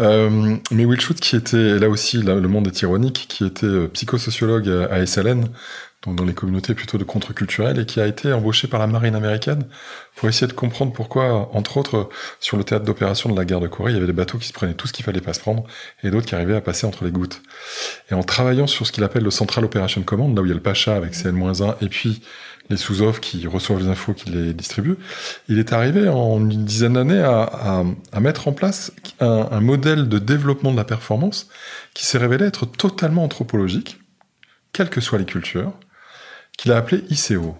Euh, 0.00 0.56
mais 0.70 0.86
Will 0.86 1.00
Schutz, 1.00 1.20
qui 1.20 1.36
était, 1.36 1.78
là 1.78 1.90
aussi, 1.90 2.22
le 2.22 2.40
monde 2.48 2.66
est 2.66 2.80
ironique, 2.80 3.26
qui 3.28 3.44
était 3.44 3.86
psychosociologue 3.88 4.70
à 4.90 5.04
SLN, 5.04 5.48
donc 6.06 6.16
dans 6.16 6.24
les 6.24 6.34
communautés 6.34 6.74
plutôt 6.74 6.98
de 6.98 7.04
contre-culturelles, 7.04 7.78
et 7.78 7.86
qui 7.86 8.00
a 8.00 8.06
été 8.06 8.32
embauché 8.32 8.68
par 8.68 8.80
la 8.80 8.86
marine 8.86 9.14
américaine 9.14 9.64
pour 10.14 10.28
essayer 10.28 10.46
de 10.46 10.52
comprendre 10.52 10.92
pourquoi, 10.92 11.50
entre 11.52 11.76
autres, 11.76 12.08
sur 12.40 12.56
le 12.56 12.64
théâtre 12.64 12.84
d'opération 12.84 13.30
de 13.30 13.36
la 13.36 13.44
guerre 13.44 13.60
de 13.60 13.66
Corée, 13.66 13.92
il 13.92 13.94
y 13.94 13.98
avait 13.98 14.06
des 14.06 14.12
bateaux 14.12 14.38
qui 14.38 14.48
se 14.48 14.52
prenaient 14.52 14.74
tout 14.74 14.86
ce 14.86 14.92
qu'il 14.92 15.04
fallait 15.04 15.20
pas 15.20 15.34
se 15.34 15.40
prendre, 15.40 15.64
et 16.02 16.10
d'autres 16.10 16.26
qui 16.26 16.34
arrivaient 16.34 16.56
à 16.56 16.60
passer 16.60 16.86
entre 16.86 17.04
les 17.04 17.10
gouttes. 17.10 17.42
Et 18.10 18.14
en 18.14 18.22
travaillant 18.22 18.66
sur 18.66 18.86
ce 18.86 18.92
qu'il 18.92 19.04
appelle 19.04 19.24
le 19.24 19.30
Central 19.30 19.64
Operation 19.64 20.02
Command, 20.02 20.34
là 20.34 20.42
où 20.42 20.44
il 20.46 20.48
y 20.48 20.52
a 20.52 20.54
le 20.54 20.62
Pacha 20.62 20.94
avec 20.94 21.14
CN-1, 21.14 21.74
et 21.80 21.88
puis 21.88 22.22
les 22.70 22.76
sous-offres 22.76 23.20
qui 23.20 23.46
reçoivent 23.46 23.80
les 23.80 23.88
infos, 23.88 24.12
qui 24.12 24.30
les 24.30 24.52
distribuent, 24.52 24.98
il 25.48 25.58
est 25.58 25.72
arrivé 25.72 26.08
en 26.08 26.38
une 26.50 26.64
dizaine 26.64 26.94
d'années 26.94 27.22
à, 27.22 27.84
mettre 28.20 28.48
en 28.48 28.52
place 28.52 28.92
un 29.20 29.60
modèle 29.60 30.08
de 30.08 30.18
développement 30.18 30.72
de 30.72 30.76
la 30.76 30.84
performance 30.84 31.48
qui 31.94 32.06
s'est 32.06 32.18
révélé 32.18 32.46
être 32.46 32.66
totalement 32.66 33.22
anthropologique, 33.22 34.00
quelles 34.72 34.90
que 34.90 35.00
soient 35.00 35.18
les 35.18 35.24
cultures, 35.24 35.72
qu'il 36.56 36.72
a 36.72 36.76
appelé 36.76 37.04
ICO. 37.10 37.56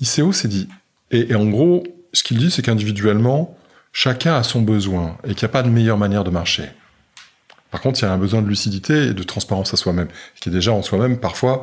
ICO 0.00 0.32
s'est 0.32 0.48
dit, 0.48 0.68
et, 1.10 1.34
en 1.34 1.46
gros, 1.46 1.84
ce 2.12 2.22
qu'il 2.22 2.38
dit, 2.38 2.50
c'est 2.50 2.62
qu'individuellement, 2.62 3.56
chacun 3.92 4.34
a 4.34 4.42
son 4.42 4.62
besoin 4.62 5.18
et 5.24 5.34
qu'il 5.34 5.46
n'y 5.46 5.50
a 5.50 5.52
pas 5.52 5.62
de 5.62 5.68
meilleure 5.68 5.98
manière 5.98 6.24
de 6.24 6.30
marcher. 6.30 6.64
Par 7.70 7.80
contre, 7.80 8.00
il 8.00 8.02
y 8.02 8.08
a 8.08 8.12
un 8.12 8.18
besoin 8.18 8.42
de 8.42 8.48
lucidité 8.48 9.08
et 9.08 9.14
de 9.14 9.22
transparence 9.22 9.72
à 9.72 9.76
soi-même, 9.76 10.08
qui 10.40 10.48
est 10.48 10.52
déjà 10.52 10.72
en 10.72 10.82
soi-même 10.82 11.18
parfois 11.18 11.62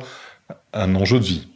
un 0.72 0.94
enjeu 0.94 1.18
de 1.18 1.24
vie. 1.24 1.48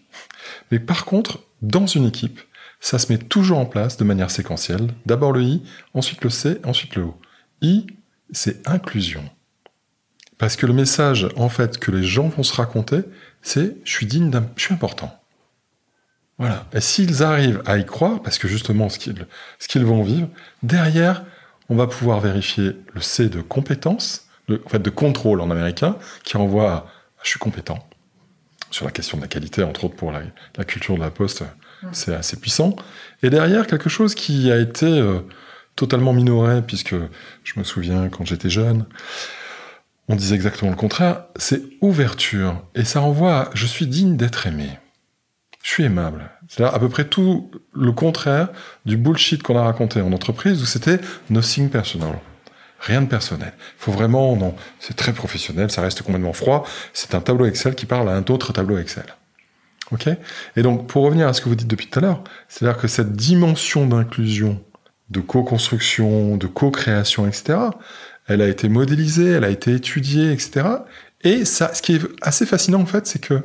Mais 0.70 0.78
par 0.78 1.04
contre, 1.04 1.40
dans 1.62 1.86
une 1.86 2.06
équipe, 2.06 2.40
ça 2.80 2.98
se 2.98 3.10
met 3.12 3.18
toujours 3.18 3.58
en 3.58 3.66
place 3.66 3.96
de 3.96 4.04
manière 4.04 4.30
séquentielle. 4.30 4.88
D'abord 5.06 5.32
le 5.32 5.42
I, 5.42 5.62
ensuite 5.94 6.22
le 6.22 6.30
C, 6.30 6.60
ensuite 6.64 6.96
le 6.96 7.04
O. 7.04 7.20
I, 7.62 7.86
c'est 8.30 8.68
inclusion. 8.68 9.24
Parce 10.38 10.56
que 10.56 10.66
le 10.66 10.72
message, 10.72 11.28
en 11.36 11.48
fait, 11.48 11.78
que 11.78 11.90
les 11.90 12.02
gens 12.02 12.28
vont 12.28 12.42
se 12.42 12.54
raconter, 12.54 13.00
c'est 13.44 13.76
je 13.84 13.90
suis 13.92 14.06
digne 14.06 14.30
d'un, 14.30 14.44
je 14.56 14.62
suis 14.62 14.74
important. 14.74 15.16
Voilà. 16.38 16.66
Et 16.72 16.80
s'ils 16.80 17.22
arrivent 17.22 17.62
à 17.64 17.78
y 17.78 17.86
croire, 17.86 18.20
parce 18.20 18.38
que 18.38 18.48
justement, 18.48 18.88
ce 18.88 18.98
qu'ils, 18.98 19.26
ce 19.60 19.68
qu'ils 19.68 19.84
vont 19.84 20.02
vivre, 20.02 20.28
derrière, 20.64 21.22
on 21.68 21.76
va 21.76 21.86
pouvoir 21.86 22.20
vérifier 22.20 22.76
le 22.92 23.00
C 23.00 23.28
de 23.28 23.40
compétence, 23.40 24.26
en 24.50 24.68
fait, 24.68 24.80
de 24.80 24.90
contrôle 24.90 25.40
en 25.40 25.50
américain, 25.50 25.96
qui 26.24 26.36
renvoie 26.36 26.72
à 26.72 26.86
je 27.22 27.30
suis 27.30 27.38
compétent. 27.38 27.78
Sur 28.70 28.84
la 28.84 28.90
question 28.90 29.16
de 29.16 29.22
la 29.22 29.28
qualité, 29.28 29.62
entre 29.62 29.84
autres 29.84 29.96
pour 29.96 30.12
la, 30.12 30.64
culture 30.64 30.96
de 30.96 31.00
la 31.00 31.10
poste, 31.10 31.44
c'est 31.92 32.14
assez 32.14 32.38
puissant. 32.38 32.76
Et 33.22 33.30
derrière, 33.30 33.66
quelque 33.66 33.88
chose 33.88 34.14
qui 34.14 34.50
a 34.50 34.58
été 34.58 34.86
euh, 34.86 35.20
totalement 35.76 36.12
minoré, 36.12 36.60
puisque 36.60 36.94
je 37.44 37.52
me 37.58 37.64
souviens 37.64 38.08
quand 38.08 38.26
j'étais 38.26 38.50
jeune, 38.50 38.84
on 40.08 40.16
disait 40.16 40.34
exactement 40.34 40.70
le 40.70 40.76
contraire, 40.76 41.24
c'est 41.36 41.62
ouverture. 41.80 42.62
Et 42.74 42.84
ça 42.84 43.00
renvoie 43.00 43.34
à 43.34 43.50
je 43.54 43.66
suis 43.66 43.86
digne 43.86 44.16
d'être 44.16 44.46
aimé. 44.46 44.68
Je 45.62 45.70
suis 45.70 45.84
aimable. 45.84 46.30
C'est 46.48 46.62
à 46.62 46.78
peu 46.78 46.90
près 46.90 47.06
tout 47.06 47.50
le 47.72 47.92
contraire 47.92 48.48
du 48.84 48.98
bullshit 48.98 49.42
qu'on 49.42 49.56
a 49.56 49.62
raconté 49.62 50.02
en 50.02 50.12
entreprise 50.12 50.60
où 50.60 50.66
c'était 50.66 51.00
nothing 51.30 51.70
personal. 51.70 52.18
Rien 52.80 53.00
de 53.00 53.06
personnel. 53.06 53.54
Il 53.56 53.82
faut 53.82 53.92
vraiment, 53.92 54.36
non, 54.36 54.54
c'est 54.78 54.94
très 54.94 55.14
professionnel, 55.14 55.70
ça 55.70 55.80
reste 55.80 56.02
complètement 56.02 56.34
froid. 56.34 56.66
C'est 56.92 57.14
un 57.14 57.22
tableau 57.22 57.46
Excel 57.46 57.74
qui 57.74 57.86
parle 57.86 58.10
à 58.10 58.12
un 58.12 58.24
autre 58.28 58.52
tableau 58.52 58.76
Excel. 58.76 59.06
Ok? 59.90 60.08
Et 60.56 60.62
donc, 60.62 60.86
pour 60.86 61.04
revenir 61.04 61.28
à 61.28 61.32
ce 61.32 61.40
que 61.40 61.48
vous 61.48 61.54
dites 61.54 61.68
depuis 61.68 61.86
tout 61.86 61.98
à 61.98 62.02
l'heure, 62.02 62.24
c'est-à-dire 62.48 62.78
que 62.78 62.88
cette 62.88 63.12
dimension 63.12 63.86
d'inclusion, 63.86 64.62
de 65.08 65.20
co-construction, 65.20 66.36
de 66.36 66.46
co-création, 66.46 67.26
etc., 67.26 67.58
elle 68.26 68.42
a 68.42 68.48
été 68.48 68.68
modélisée, 68.68 69.30
elle 69.32 69.44
a 69.44 69.50
été 69.50 69.72
étudiée, 69.72 70.32
etc. 70.32 70.66
Et 71.22 71.44
ce 71.44 71.82
qui 71.82 71.96
est 71.96 72.02
assez 72.22 72.46
fascinant, 72.46 72.80
en 72.80 72.86
fait, 72.86 73.06
c'est 73.06 73.20
que 73.20 73.42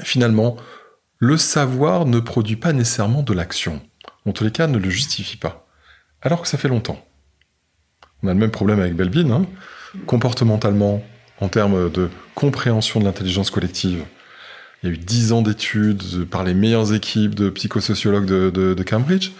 finalement, 0.00 0.56
le 1.18 1.36
savoir 1.36 2.06
ne 2.06 2.20
produit 2.20 2.56
pas 2.56 2.72
nécessairement 2.72 3.22
de 3.22 3.32
l'action. 3.32 3.80
En 4.26 4.32
tous 4.32 4.44
les 4.44 4.50
cas, 4.50 4.66
ne 4.66 4.78
le 4.78 4.90
justifie 4.90 5.36
pas. 5.36 5.66
Alors 6.22 6.42
que 6.42 6.48
ça 6.48 6.58
fait 6.58 6.68
longtemps. 6.68 7.04
On 8.22 8.28
a 8.28 8.34
le 8.34 8.40
même 8.40 8.50
problème 8.50 8.80
avec 8.80 8.94
Belbin. 8.94 9.30
Hein. 9.30 9.46
Comportementalement, 10.06 11.02
en 11.40 11.48
termes 11.48 11.90
de 11.90 12.10
compréhension 12.34 13.00
de 13.00 13.04
l'intelligence 13.04 13.50
collective, 13.50 14.04
il 14.82 14.88
y 14.88 14.92
a 14.92 14.94
eu 14.94 14.98
dix 14.98 15.32
ans 15.32 15.42
d'études 15.42 16.24
par 16.26 16.44
les 16.44 16.54
meilleures 16.54 16.92
équipes 16.92 17.34
de 17.34 17.50
psychosociologues 17.50 18.26
de, 18.26 18.82
Cambridge. 18.82 19.32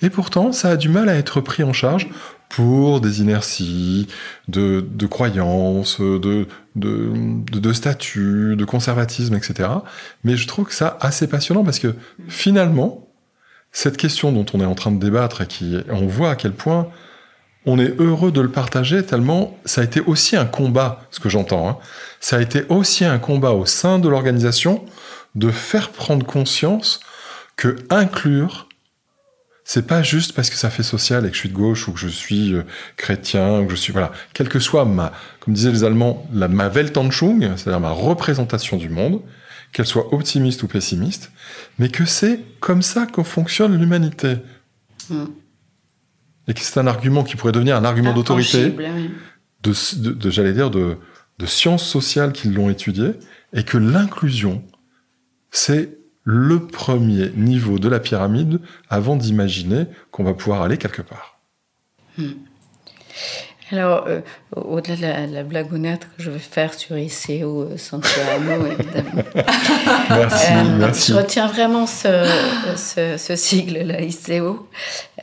Et 0.00 0.10
pourtant, 0.10 0.52
ça 0.52 0.70
a 0.70 0.76
du 0.76 0.88
mal 0.88 1.08
à 1.08 1.14
être 1.14 1.40
pris 1.40 1.62
en 1.62 1.72
charge 1.72 2.08
pour 2.48 3.00
des 3.00 3.20
inerties, 3.20 4.08
de, 4.48 4.82
croyances, 5.06 6.00
de, 6.00 6.46
de, 6.76 7.12
de, 7.52 7.72
statut, 7.72 8.56
de 8.56 8.64
conservatisme, 8.64 9.34
etc. 9.34 9.68
Mais 10.24 10.36
je 10.36 10.46
trouve 10.46 10.66
que 10.66 10.74
ça 10.74 10.96
assez 11.00 11.26
passionnant 11.26 11.64
parce 11.64 11.78
que 11.78 11.94
finalement, 12.28 13.08
cette 13.72 13.96
question 13.96 14.32
dont 14.32 14.46
on 14.54 14.60
est 14.60 14.66
en 14.66 14.74
train 14.74 14.90
de 14.92 14.98
débattre 14.98 15.42
et 15.42 15.46
qui, 15.46 15.78
on 15.90 16.06
voit 16.06 16.30
à 16.30 16.36
quel 16.36 16.52
point 16.52 16.88
on 17.66 17.78
est 17.78 18.00
heureux 18.00 18.32
de 18.32 18.40
le 18.40 18.50
partager 18.50 19.04
tellement 19.04 19.58
ça 19.64 19.82
a 19.82 19.84
été 19.84 20.00
aussi 20.00 20.36
un 20.36 20.46
combat, 20.46 21.02
ce 21.10 21.20
que 21.20 21.28
j'entends, 21.28 21.68
hein. 21.68 21.76
ça 22.20 22.36
a 22.36 22.40
été 22.40 22.64
aussi 22.70 23.04
un 23.04 23.18
combat 23.18 23.50
au 23.50 23.66
sein 23.66 23.98
de 23.98 24.08
l'organisation 24.08 24.84
de 25.34 25.50
faire 25.50 25.90
prendre 25.90 26.24
conscience 26.24 27.00
que 27.56 27.76
inclure, 27.90 28.67
c'est 29.68 29.86
pas 29.86 30.02
juste 30.02 30.32
parce 30.32 30.48
que 30.48 30.56
ça 30.56 30.70
fait 30.70 30.82
social 30.82 31.26
et 31.26 31.28
que 31.28 31.34
je 31.34 31.40
suis 31.40 31.50
de 31.50 31.54
gauche 31.54 31.88
ou 31.88 31.92
que 31.92 31.98
je 31.98 32.08
suis 32.08 32.54
euh, 32.54 32.62
chrétien 32.96 33.60
ou 33.60 33.66
que 33.66 33.72
je 33.72 33.76
suis 33.76 33.92
voilà, 33.92 34.12
quelle 34.32 34.48
que 34.48 34.60
soit 34.60 34.86
ma, 34.86 35.12
comme 35.40 35.52
disaient 35.52 35.70
les 35.70 35.84
Allemands, 35.84 36.26
la, 36.32 36.48
ma 36.48 36.70
Weltanschauung, 36.70 37.54
c'est-à-dire 37.54 37.78
ma 37.78 37.90
représentation 37.90 38.78
du 38.78 38.88
monde, 38.88 39.20
qu'elle 39.74 39.84
soit 39.84 40.14
optimiste 40.14 40.62
ou 40.62 40.68
pessimiste, 40.68 41.30
mais 41.78 41.90
que 41.90 42.06
c'est 42.06 42.40
comme 42.60 42.80
ça 42.80 43.04
que 43.04 43.22
fonctionne 43.22 43.76
l'humanité. 43.76 44.38
Hmm. 45.10 45.26
Et 46.46 46.54
que 46.54 46.60
c'est 46.60 46.80
un 46.80 46.86
argument 46.86 47.22
qui 47.22 47.36
pourrait 47.36 47.52
devenir 47.52 47.76
un 47.76 47.84
argument 47.84 48.14
d'autorité, 48.14 48.74
de, 49.62 50.30
j'allais 50.30 50.54
dire, 50.54 50.70
de, 50.70 50.96
de 51.38 51.46
sciences 51.46 51.86
sociales 51.86 52.32
qui 52.32 52.48
l'ont 52.48 52.70
étudié, 52.70 53.10
et 53.52 53.64
que 53.64 53.76
l'inclusion, 53.76 54.64
c'est 55.50 55.97
le 56.30 56.60
premier 56.60 57.30
niveau 57.36 57.78
de 57.78 57.88
la 57.88 58.00
pyramide 58.00 58.60
avant 58.90 59.16
d'imaginer 59.16 59.86
qu'on 60.10 60.24
va 60.24 60.34
pouvoir 60.34 60.60
aller 60.60 60.76
quelque 60.76 61.00
part. 61.00 61.38
Hmm. 62.18 62.32
Alors, 63.72 64.04
euh, 64.08 64.20
au-delà 64.54 64.96
de 64.96 65.00
la, 65.00 65.26
la, 65.26 65.42
blagounette 65.42 66.06
que 66.16 66.22
je 66.22 66.30
vais 66.30 66.38
faire 66.38 66.74
sur 66.74 66.98
ICO 66.98 67.62
euh, 67.62 67.78
Santiago, 67.78 68.66
évidemment. 68.78 69.22
merci, 70.10 70.52
euh, 70.52 70.76
merci. 70.78 71.12
Je 71.12 71.16
retiens 71.16 71.46
vraiment 71.46 71.86
ce, 71.86 72.26
ce, 72.76 73.34
sigle-là, 73.34 74.02
ICO. 74.02 74.68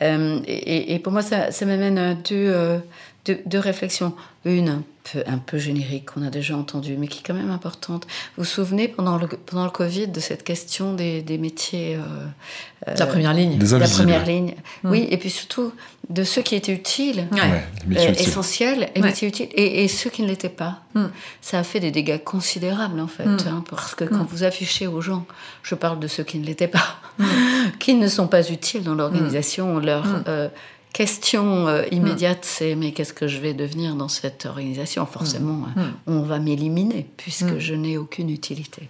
Et, 0.02 0.96
et, 0.96 1.00
pour 1.00 1.14
moi, 1.14 1.22
ça, 1.22 1.52
ça 1.52 1.68
m'amène 1.68 2.00
à 2.00 2.16
deux, 2.16 2.82
deux, 3.26 3.40
deux 3.46 3.60
réflexions. 3.60 4.16
Une, 4.44 4.82
un 5.28 5.38
peu 5.38 5.58
générique 5.58 6.12
qu'on 6.12 6.24
a 6.24 6.30
déjà 6.30 6.56
entendu, 6.58 6.96
mais 6.98 7.08
qui 7.08 7.20
est 7.20 7.24
quand 7.24 7.34
même 7.34 7.52
importante. 7.52 8.06
Vous 8.38 8.44
vous 8.44 8.50
souvenez 8.50 8.88
pendant 8.88 9.18
le, 9.18 9.28
pendant 9.28 9.66
le 9.66 9.72
Covid 9.72 10.08
de 10.08 10.20
cette 10.20 10.44
question 10.44 10.94
des, 10.94 11.22
des 11.22 11.38
métiers... 11.38 11.96
Euh, 11.96 12.94
la 12.98 13.06
première 13.06 13.34
ligne. 13.34 13.58
Des 13.58 13.78
la 13.78 13.88
première 13.88 14.26
ligne. 14.26 14.56
Mm. 14.84 14.90
Oui, 14.90 15.08
et 15.10 15.18
puis 15.18 15.30
surtout 15.30 15.72
de 16.10 16.24
ceux 16.24 16.42
qui 16.42 16.56
étaient 16.56 16.72
utiles, 16.72 17.28
euh, 17.34 18.14
essentiels, 18.18 18.90
et 18.94 19.02
métiers 19.02 19.28
utiles, 19.28 19.50
et, 19.54 19.88
ceux 19.88 20.10
qui 20.10 20.22
ne 20.22 20.28
l'étaient 20.28 20.50
pas. 20.50 20.82
Mm. 20.94 21.06
Ça 21.42 21.60
a 21.60 21.64
fait 21.64 21.80
des 21.80 21.92
dégâts 21.92 22.24
considérables, 22.24 23.00
en 23.00 23.08
fait, 23.08 23.26
mm. 23.26 23.48
hein, 23.48 23.64
parce 23.70 23.96
que 23.96 24.04
quand 24.04 24.26
vous 24.26 24.44
affichez 24.44 24.88
aux 24.88 25.02
gens, 25.02 25.26
je 25.64 25.76
parle 25.76 26.00
de 26.00 26.08
ceux 26.08 26.24
qui 26.24 26.38
ne 26.38 26.46
l'étaient 26.46 26.68
pas, 26.68 27.00
qui 27.80 27.96
ne 27.96 28.08
sont 28.08 28.28
pas 28.28 28.50
utiles 28.50 28.84
dans 28.84 28.96
l'organisation, 28.96 29.80
leur... 29.80 30.06
Euh, 30.28 30.50
question 30.96 31.68
euh, 31.68 31.84
immédiate, 31.92 32.40
c'est 32.44 32.74
mais 32.74 32.94
qu'est-ce 32.94 33.12
que 33.12 33.28
je 33.28 33.40
vais 33.40 33.54
devenir 33.54 33.96
dans 33.96 34.08
cette 34.08 34.46
organisation? 34.46 35.06
Forcément, 35.06 35.56
mm. 35.56 35.74
Euh, 35.78 35.82
mm. 35.82 35.94
on 36.08 36.22
va 36.22 36.40
m'éliminer 36.40 37.06
puisque 37.18 37.60
je 37.60 37.74
n'ai 37.74 37.98
aucune 37.98 38.30
utilité. 38.30 38.84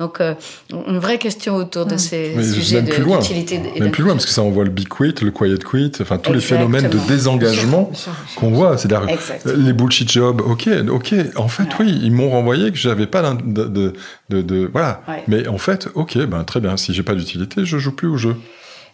Donc, 0.00 0.20
euh, 0.20 0.34
une 0.72 0.98
vraie 0.98 1.18
question 1.18 1.54
autour 1.54 1.86
de 1.86 1.96
ces 1.96 2.34
sujets 2.42 2.82
d'utilité. 2.82 3.60
Même 3.78 3.92
plus 3.92 4.02
loin, 4.02 4.14
parce 4.14 4.26
que 4.26 4.32
ça 4.32 4.42
envoie 4.42 4.64
le 4.64 4.70
big 4.70 4.88
quit, 4.88 5.14
le 5.22 5.30
quiet 5.30 5.58
quit, 5.58 5.92
enfin 6.00 6.18
tous 6.18 6.32
les 6.32 6.40
phénomènes 6.40 6.88
de 6.88 6.98
désengagement 7.06 7.92
qu'on 8.34 8.50
voit. 8.50 8.76
C'est-à-dire 8.76 9.06
les 9.46 9.72
bullshit 9.72 10.10
jobs, 10.10 10.40
ok, 10.40 10.68
ok, 10.90 11.14
en 11.36 11.48
fait, 11.48 11.68
oui, 11.78 11.96
ils 12.02 12.10
m'ont 12.10 12.30
renvoyé 12.30 12.72
que 12.72 12.78
j'avais 12.78 13.06
pas 13.06 13.22
de, 13.34 13.92
de, 14.30 14.42
de, 14.42 14.68
voilà. 14.72 15.02
Mais 15.28 15.46
en 15.46 15.58
fait, 15.58 15.88
ok, 15.94 16.18
ben 16.26 16.42
très 16.42 16.58
bien, 16.58 16.76
si 16.76 16.92
j'ai 16.92 17.04
pas 17.04 17.14
d'utilité, 17.14 17.64
je 17.64 17.78
joue 17.78 17.92
plus 17.92 18.08
au 18.08 18.16
jeu. 18.16 18.34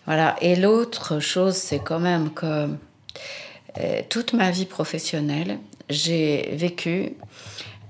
Voilà. 0.06 0.36
Et 0.40 0.56
l'autre 0.56 1.20
chose, 1.20 1.54
c'est 1.54 1.80
quand 1.80 2.00
même 2.00 2.30
que 2.32 2.68
euh, 3.80 4.02
toute 4.08 4.32
ma 4.32 4.50
vie 4.50 4.64
professionnelle, 4.64 5.58
j'ai 5.88 6.50
vécu 6.52 7.14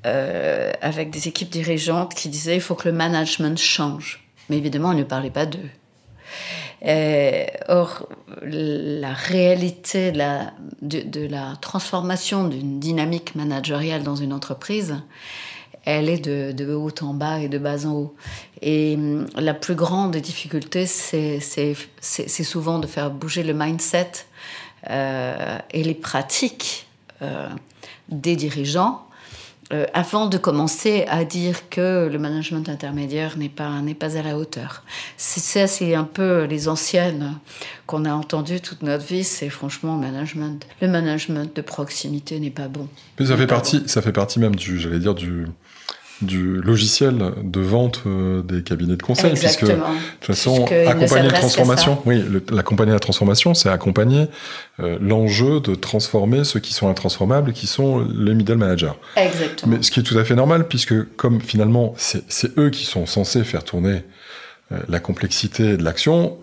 euh, 0.07 0.73
avec 0.81 1.11
des 1.11 1.29
équipes 1.29 1.51
dirigeantes 1.51 2.15
qui 2.15 2.29
disaient 2.29 2.57
il 2.57 2.61
faut 2.61 2.75
que 2.75 2.89
le 2.89 2.95
management 2.95 3.59
change. 3.59 4.25
Mais 4.49 4.57
évidemment, 4.57 4.91
on 4.91 4.95
ne 4.95 5.05
parlait 5.05 5.31
pas 5.31 5.47
d'eux. 5.47 5.71
Euh, 6.87 7.47
or, 7.69 8.09
la 8.43 9.13
réalité 9.13 10.13
de 10.13 10.19
la, 10.19 10.53
de 10.83 11.27
la 11.27 11.57
transformation 11.61 12.47
d'une 12.47 12.79
dynamique 12.79 13.35
managériale 13.35 14.05
dans 14.05 14.15
une 14.15 14.33
entreprise, 14.33 14.97
elle 15.89 16.11
est 16.11 16.19
de, 16.19 16.75
haut 16.75 16.93
en 17.01 17.15
bas 17.15 17.41
et 17.41 17.49
de 17.49 17.57
bas 17.57 17.87
en 17.87 17.93
haut. 17.93 18.15
Et 18.61 18.95
hum, 18.97 19.27
la 19.37 19.55
plus 19.55 19.75
grande 19.75 20.17
difficulté, 20.17 20.85
c'est 20.87 21.41
souvent 22.45 22.79
de 22.79 22.87
faire 22.87 23.11
bouger 23.11 23.43
le 23.43 23.55
mindset 23.55 24.11
euh, 24.91 25.59
et 25.71 25.83
les 25.83 25.95
pratiques 25.95 26.87
euh, 27.23 27.49
des 28.11 28.37
dirigeants 28.37 29.09
euh, 29.71 29.85
avant 29.93 30.27
de 30.27 30.39
commencer 30.39 31.05
à 31.09 31.25
dire 31.25 31.69
que 31.69 32.09
le 32.11 32.19
management 32.19 32.69
intermédiaire 32.71 33.37
n'est 33.37 33.51
pas, 33.51 33.71
pas 33.99 34.17
à 34.17 34.23
la 34.23 34.39
hauteur. 34.39 34.83
Ça, 35.19 35.67
c'est 35.67 35.95
un 35.95 36.05
peu 36.05 36.45
les 36.45 36.69
anciennes 36.69 37.35
qu'on 37.87 38.07
a 38.07 38.13
entendues 38.13 38.61
toute 38.63 38.83
notre 38.83 39.05
vie, 39.05 39.25
c'est 39.25 39.51
franchement 39.51 39.97
management. 39.97 40.67
Le 40.81 40.89
management 40.89 41.55
de 41.55 41.61
proximité 41.61 42.41
n'est 42.41 42.51
pas 42.51 42.69
bon. 42.69 42.89
Mais 43.19 43.27
ça 43.27 43.37
fait, 43.37 43.47
partie, 43.47 43.83
ça 43.87 44.01
fait 44.01 44.13
partie 44.13 44.39
même 44.39 44.57
du, 44.57 44.79
j'allais 44.79 45.01
dire, 45.01 45.15
du, 45.15 45.47
du 46.21 46.61
logiciel 46.61 47.33
de 47.43 47.61
vente 47.61 48.03
euh, 48.07 48.43
des 48.43 48.63
cabinets 48.63 48.97
de 48.97 49.03
conseil, 49.03 49.35
puisque 49.35 49.65
de 49.65 49.73
toute 49.73 50.27
façon, 50.27 50.65
accompagner 50.87 51.29
la 51.29 51.39
transformation, 51.39 52.03
oui, 52.07 52.25
l'accompagner 52.51 52.93
la 52.93 52.99
transformation, 52.99 53.55
c'est 53.55 53.69
accompagner 53.69 54.27
euh, 54.81 54.99
l'enjeu 55.01 55.61
de 55.61 55.75
transformer 55.75 56.45
ceux 56.45 56.61
qui 56.61 56.75
sont 56.75 56.89
intransformables, 56.89 57.53
qui 57.53 57.67
sont 57.67 58.05
les 58.15 58.35
middle 58.35 58.57
managers. 58.57 58.93
Exactement. 59.17 59.77
Mais 59.77 59.83
ce 59.83 59.91
qui 59.91 60.01
est 60.01 60.03
tout 60.03 60.19
à 60.19 60.25
fait 60.25 60.35
normal, 60.35 60.67
puisque 60.67 60.95
comme 61.17 61.41
finalement, 61.41 61.95
c'est 61.97 62.59
eux 62.59 62.71
qui 62.71 62.85
sont 62.85 63.07
censés 63.07 63.45
faire 63.45 63.63
tourner 63.63 64.05
euh, 64.73 64.79
la 64.89 64.99
complexité 64.99 65.77
de 65.77 65.85
l'action, 65.85 66.39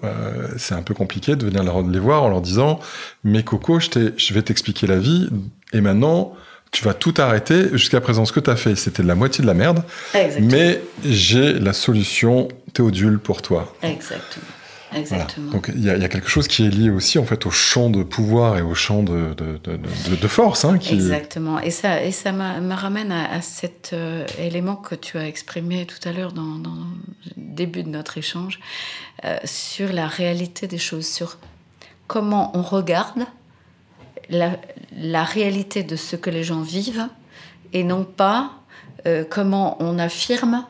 c'est 0.57 0.75
un 0.75 0.83
peu 0.83 0.93
compliqué 0.93 1.35
de 1.35 1.45
venir 1.45 1.63
les 1.83 1.99
voir 1.99 2.23
en 2.23 2.29
leur 2.29 2.41
disant, 2.41 2.79
mais 3.23 3.43
Coco, 3.43 3.79
je, 3.79 3.89
je 4.15 4.33
vais 4.33 4.41
t'expliquer 4.41 4.87
la 4.87 4.99
vie, 4.99 5.29
et 5.73 5.81
maintenant, 5.81 6.33
tu 6.75 6.83
vas 6.83 6.93
tout 6.93 7.13
arrêter. 7.17 7.69
Jusqu'à 7.71 8.01
présent, 8.01 8.25
ce 8.25 8.33
que 8.33 8.41
tu 8.41 8.49
as 8.49 8.57
fait, 8.57 8.75
c'était 8.75 9.01
de 9.01 9.07
la 9.07 9.15
moitié 9.15 9.41
de 9.41 9.47
la 9.47 9.53
merde. 9.53 9.81
Exactement. 10.13 10.49
Mais 10.51 10.81
j'ai 11.05 11.53
la 11.53 11.71
solution 11.71 12.49
Théodule 12.73 13.17
pour 13.17 13.41
toi. 13.41 13.73
Exactement. 13.81 14.45
Exactement. 14.93 15.51
Donc 15.51 15.71
il 15.73 15.83
y, 15.83 15.89
a 15.89 16.07
quelque 16.07 16.29
chose 16.29 16.47
qui 16.47 16.65
est 16.65 16.69
lié 16.69 16.89
aussi 16.89 17.17
en 17.19 17.25
fait 17.25 17.45
au 17.45 17.51
champ 17.51 17.89
de 17.89 18.03
pouvoir 18.03 18.57
et 18.57 18.61
au 18.61 18.75
champ 18.75 19.03
de, 19.03 19.33
de, 19.33 20.15
de, 20.15 20.27
force. 20.27 20.63
Hein, 20.63 20.77
qui... 20.77 20.93
Exactement. 20.93 21.59
Et 21.59 21.71
ça, 21.71 22.03
et 22.03 22.11
ça 22.11 22.31
me 22.31 22.73
ramène 22.73 23.11
à, 23.11 23.41
cet 23.41 23.91
euh, 23.93 24.25
élément 24.39 24.75
que 24.75 24.95
tu 24.95 25.17
as 25.17 25.27
exprimé 25.27 25.85
tout 25.85 26.07
à 26.07 26.13
l'heure 26.13 26.31
dans, 26.31 26.59
dans, 26.59 26.75
le 26.75 27.31
début 27.35 27.83
de 27.83 27.89
notre 27.89 28.17
échange 28.17 28.59
euh, 29.23 29.37
sur 29.43 29.91
la 29.91 30.07
réalité 30.07 30.67
des 30.67 30.77
choses, 30.77 31.07
sur 31.07 31.39
comment 32.07 32.51
on 32.53 32.61
regarde 32.61 33.25
la, 34.29 35.23
réalité 35.23 35.83
de 35.83 35.95
ce 35.95 36.15
que 36.15 36.29
les 36.29 36.43
gens 36.43 36.61
vivent 36.61 37.07
et 37.73 37.83
non 37.83 38.03
pas 38.03 38.51
euh, 39.05 39.23
comment 39.29 39.77
on 39.79 39.99
affirme 39.99 40.65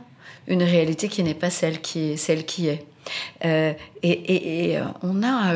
une 0.48 0.64
réalité 0.64 1.08
qui 1.08 1.24
n'est 1.24 1.34
pas 1.34 1.50
celle 1.50 1.82
qui 1.82 2.12
est. 2.12 2.18
Celle 2.18 2.46
qui 2.46 2.68
est. 2.68 2.86
Euh, 3.46 3.74
et, 4.04 4.78
euh, 4.78 4.84
on 5.04 5.24
a 5.24 5.54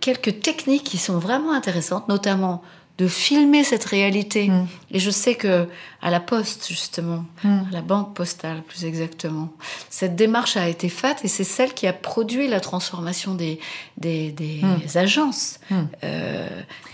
quelques 0.00 0.40
techniques 0.40 0.84
qui 0.84 0.98
sont 0.98 1.18
vraiment 1.18 1.52
intéressantes, 1.52 2.08
notamment 2.08 2.62
de 2.98 3.08
filmer 3.08 3.64
cette 3.64 3.84
réalité. 3.84 4.48
Mm. 4.48 4.66
Et 4.90 4.98
je 4.98 5.10
sais 5.10 5.34
que 5.34 5.66
à 6.02 6.10
la 6.10 6.20
poste, 6.20 6.68
justement, 6.68 7.24
mm. 7.42 7.48
à 7.68 7.72
la 7.72 7.80
banque 7.80 8.14
postale 8.14 8.62
plus 8.62 8.84
exactement, 8.84 9.48
cette 9.88 10.14
démarche 10.14 10.56
a 10.56 10.68
été 10.68 10.88
faite 10.88 11.18
et 11.24 11.28
c'est 11.28 11.44
celle 11.44 11.72
qui 11.72 11.86
a 11.86 11.94
produit 11.94 12.48
la 12.48 12.60
transformation 12.60 13.34
des, 13.34 13.58
des, 13.96 14.60
mm. 14.62 14.98
agences 14.98 15.58
euh, 16.04 16.48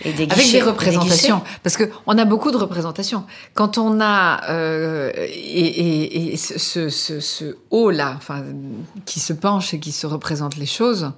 et 0.04 0.12
des 0.12 0.26
guichets. 0.26 0.40
Avec 0.40 0.52
des 0.52 0.62
représentations. 0.62 1.42
parce 1.62 1.76
qu'on 1.76 2.16
a 2.16 2.24
beaucoup 2.24 2.52
de 2.52 2.56
représentations. 2.56 3.24
Quand 3.54 3.76
on 3.76 4.00
a... 4.00 4.48
Euh, 4.50 5.10
et, 5.16 6.32
et, 6.32 6.36
ce, 6.36 6.88
ce, 6.88 7.20
ce 7.20 7.56
haut-là, 7.70 8.14
enfin, 8.16 8.44
qui 9.04 9.18
se 9.18 9.32
penche 9.32 9.74
et 9.74 9.80
qui 9.80 9.92
se 9.92 10.06
représente 10.06 10.56
les 10.56 10.66
choses, 10.66 11.10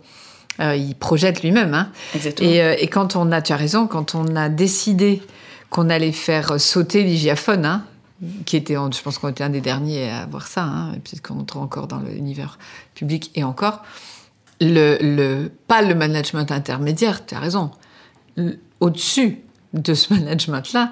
euh, 0.61 0.77
il 0.77 0.95
projette 0.95 1.43
lui-même. 1.43 1.75
Hein. 1.75 1.91
Et, 2.41 2.63
euh, 2.63 2.75
et, 2.79 2.89
quand 2.89 3.17
on 3.17 3.33
a, 3.33 3.43
tu 3.43 3.53
as 3.53 3.57
raison, 3.57 3.87
quand 3.87 4.15
on 4.15 4.37
a 4.37 4.49
décidé 4.49 5.23
qu'on 5.71 5.89
allait 5.89 6.13
faire 6.13 6.61
sauter 6.61 7.03
l'hygiaphone, 7.03 7.65
hein, 7.65 7.85
qui 8.45 8.57
était, 8.57 8.75
je 8.75 9.03
pense 9.03 9.19
qu'on 9.19 9.29
était 9.29 9.45
un 9.45 9.51
des 9.51 9.61
derniers 9.61 10.11
à 10.11 10.27
voir 10.27 10.47
ça, 10.47 10.63
hein, 10.63 10.95
puisqu'on 11.03 11.41
entre 11.41 11.57
encore 11.57 11.87
dans 11.87 12.01
l'univers 12.01 12.59
public 12.95 13.31
et 13.35 13.45
encore, 13.45 13.83
le, 14.61 14.99
le, 15.01 15.51
pas 15.69 15.81
le 15.81 15.95
management 15.95 16.51
intermédiaire, 16.53 17.25
tu 17.25 17.35
as 17.35 17.39
raison, 17.39 17.71
au-dessus 18.81 19.39
de 19.73 19.95
ce 19.95 20.13
management-là, 20.15 20.91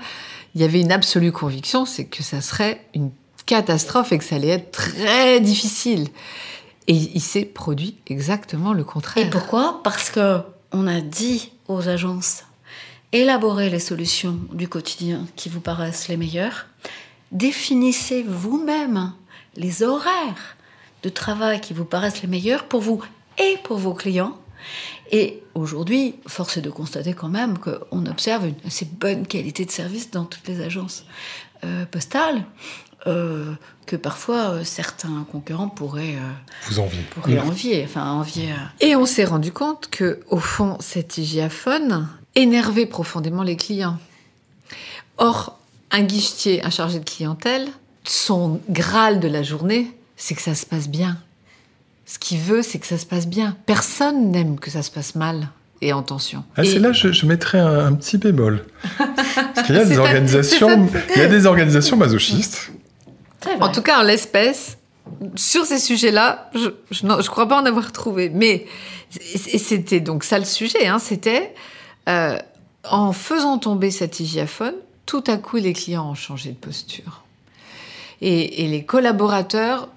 il 0.55 0.63
y 0.63 0.65
avait 0.65 0.81
une 0.81 0.93
absolue 0.93 1.33
conviction, 1.33 1.85
c'est 1.85 2.07
que 2.07 2.23
ça 2.23 2.41
serait 2.41 2.87
une 2.95 3.11
catastrophe 3.45 4.13
et 4.13 4.19
que 4.19 4.25
ça 4.25 4.37
allait 4.37 4.49
être 4.49 4.71
très 4.71 5.41
difficile. 5.41 6.09
Et 6.89 6.95
il 6.95 7.21
s'est 7.21 7.45
produit 7.45 7.97
exactement 8.07 8.73
le 8.73 8.83
contraire. 8.83 9.27
Et 9.27 9.31
pourquoi? 9.31 9.81
Parce 9.85 10.11
que 10.11 10.41
on 10.73 10.87
a 10.87 11.01
dit 11.01 11.53
aux 11.69 11.89
agences 11.89 12.45
élaborez 13.13 13.71
les 13.71 13.79
solutions 13.79 14.39
du 14.53 14.69
quotidien 14.69 15.27
qui 15.37 15.49
vous 15.49 15.61
paraissent 15.61 16.09
les 16.09 16.17
meilleures, 16.17 16.67
définissez 17.33 18.23
vous-même 18.23 19.13
les 19.57 19.83
horaires 19.83 20.57
de 21.03 21.09
travail 21.09 21.61
qui 21.61 21.75
vous 21.75 21.85
paraissent 21.85 22.23
les 22.23 22.29
meilleurs 22.29 22.65
pour 22.65 22.81
vous 22.81 23.03
et 23.39 23.57
pour 23.65 23.79
vos 23.79 23.95
clients. 23.95 24.37
Et 25.11 25.43
aujourd'hui, 25.55 26.17
force 26.27 26.57
est 26.57 26.63
de 26.63 26.71
constater 26.71 27.15
quand 27.15 27.29
même 27.29 27.57
qu'on 27.59 28.07
observe 28.07 28.47
une 28.47 28.57
assez 28.67 28.85
bonne 28.85 29.27
qualité 29.27 29.65
de 29.65 29.71
service 29.71 30.11
dans 30.11 30.25
toutes 30.25 30.47
les 30.49 30.61
agences 30.61 31.05
euh, 31.65 31.87
postales. 31.87 32.45
Euh, 33.07 33.53
que 33.87 33.97
parfois 33.97 34.51
euh, 34.51 34.65
certains 34.65 35.25
concurrents 35.31 35.69
pourraient, 35.69 36.17
euh, 36.17 36.69
Vous 36.69 36.81
envier. 36.81 37.01
pourraient 37.11 37.39
envier. 37.39 37.85
Enfin, 37.85 38.11
envier 38.11 38.49
Et 38.81 38.97
on 38.97 39.07
s'est 39.07 39.25
rendu 39.25 39.53
compte 39.53 39.89
que, 39.89 40.21
au 40.29 40.39
fond, 40.39 40.77
cet 40.81 41.17
hygiaphone 41.17 42.09
énervait 42.35 42.87
profondément 42.87 43.45
les 43.45 43.57
clients. 43.57 43.99
Or, 45.17 45.59
un 45.91 46.03
guichetier, 46.03 46.63
un 46.65 46.71
chargé 46.71 46.99
de 46.99 47.05
clientèle, 47.05 47.69
son 48.05 48.61
graal 48.69 49.21
de 49.21 49.29
la 49.29 49.43
journée, 49.43 49.91
c'est 50.17 50.35
que 50.35 50.43
ça 50.43 50.55
se 50.55 50.67
passe 50.67 50.89
bien. 50.89 51.17
Ce 52.05 52.19
qu'il 52.19 52.41
veut, 52.41 52.63
c'est 52.63 52.79
que 52.79 52.87
ça 52.87 52.99
se 52.99 53.07
passe 53.07 53.27
bien. 53.27 53.57
Personne 53.67 54.31
n'aime 54.33 54.59
que 54.59 54.71
ça 54.71 54.83
se 54.83 54.91
passe 54.91 55.15
mal 55.15 55.49
et 55.81 55.93
en 55.93 56.03
tension. 56.03 56.43
Ah, 56.57 56.65
c'est 56.65 56.79
là 56.79 56.93
je, 56.93 57.13
je 57.13 57.27
mettrais 57.27 57.61
un, 57.61 57.93
petit 57.95 58.19
bémol. 58.19 58.65
Parce 58.99 59.67
qu'il 59.67 59.77
y 59.77 59.79
a 59.79 59.85
des 59.87 59.99
organisations, 59.99 60.89
il 61.15 61.23
y 61.23 61.25
a 61.25 61.29
des 61.29 61.47
organisations 61.47 61.97
masochistes 61.97 62.73
en 63.61 63.69
tout 63.71 63.83
cas, 63.83 64.01
en 64.01 64.03
l'espèce, 64.03 64.79
sur 65.37 65.65
ces 65.65 65.79
sujets-là, 65.79 66.51
je 66.55 67.07
ne 67.07 67.29
crois 67.29 67.47
pas 67.47 67.61
en 67.61 67.67
avoir 67.67 67.93
trouvé. 67.93 68.31
Mais 68.31 68.67
c'était 69.11 70.01
donc 70.01 70.25
ça 70.25 70.39
le 70.39 70.45
sujet. 70.45 70.87
Hein, 70.87 70.99
c'était 70.99 71.55
euh, 72.09 72.39
en 72.85 73.13
faisant 73.13 73.59
tomber 73.59 73.91
cet 73.91 74.21
hygiaphone, 74.21 74.75
tout 75.07 75.25
à 75.27 75.37
coup, 75.37 75.57
les 75.57 75.73
clients 75.73 76.11
ont 76.11 76.15
changé 76.15 76.51
de 76.51 76.57
posture. 76.57 77.23
Et, 78.21 78.65
et 78.65 78.69
les 78.69 78.85
collaborateurs 78.85 79.89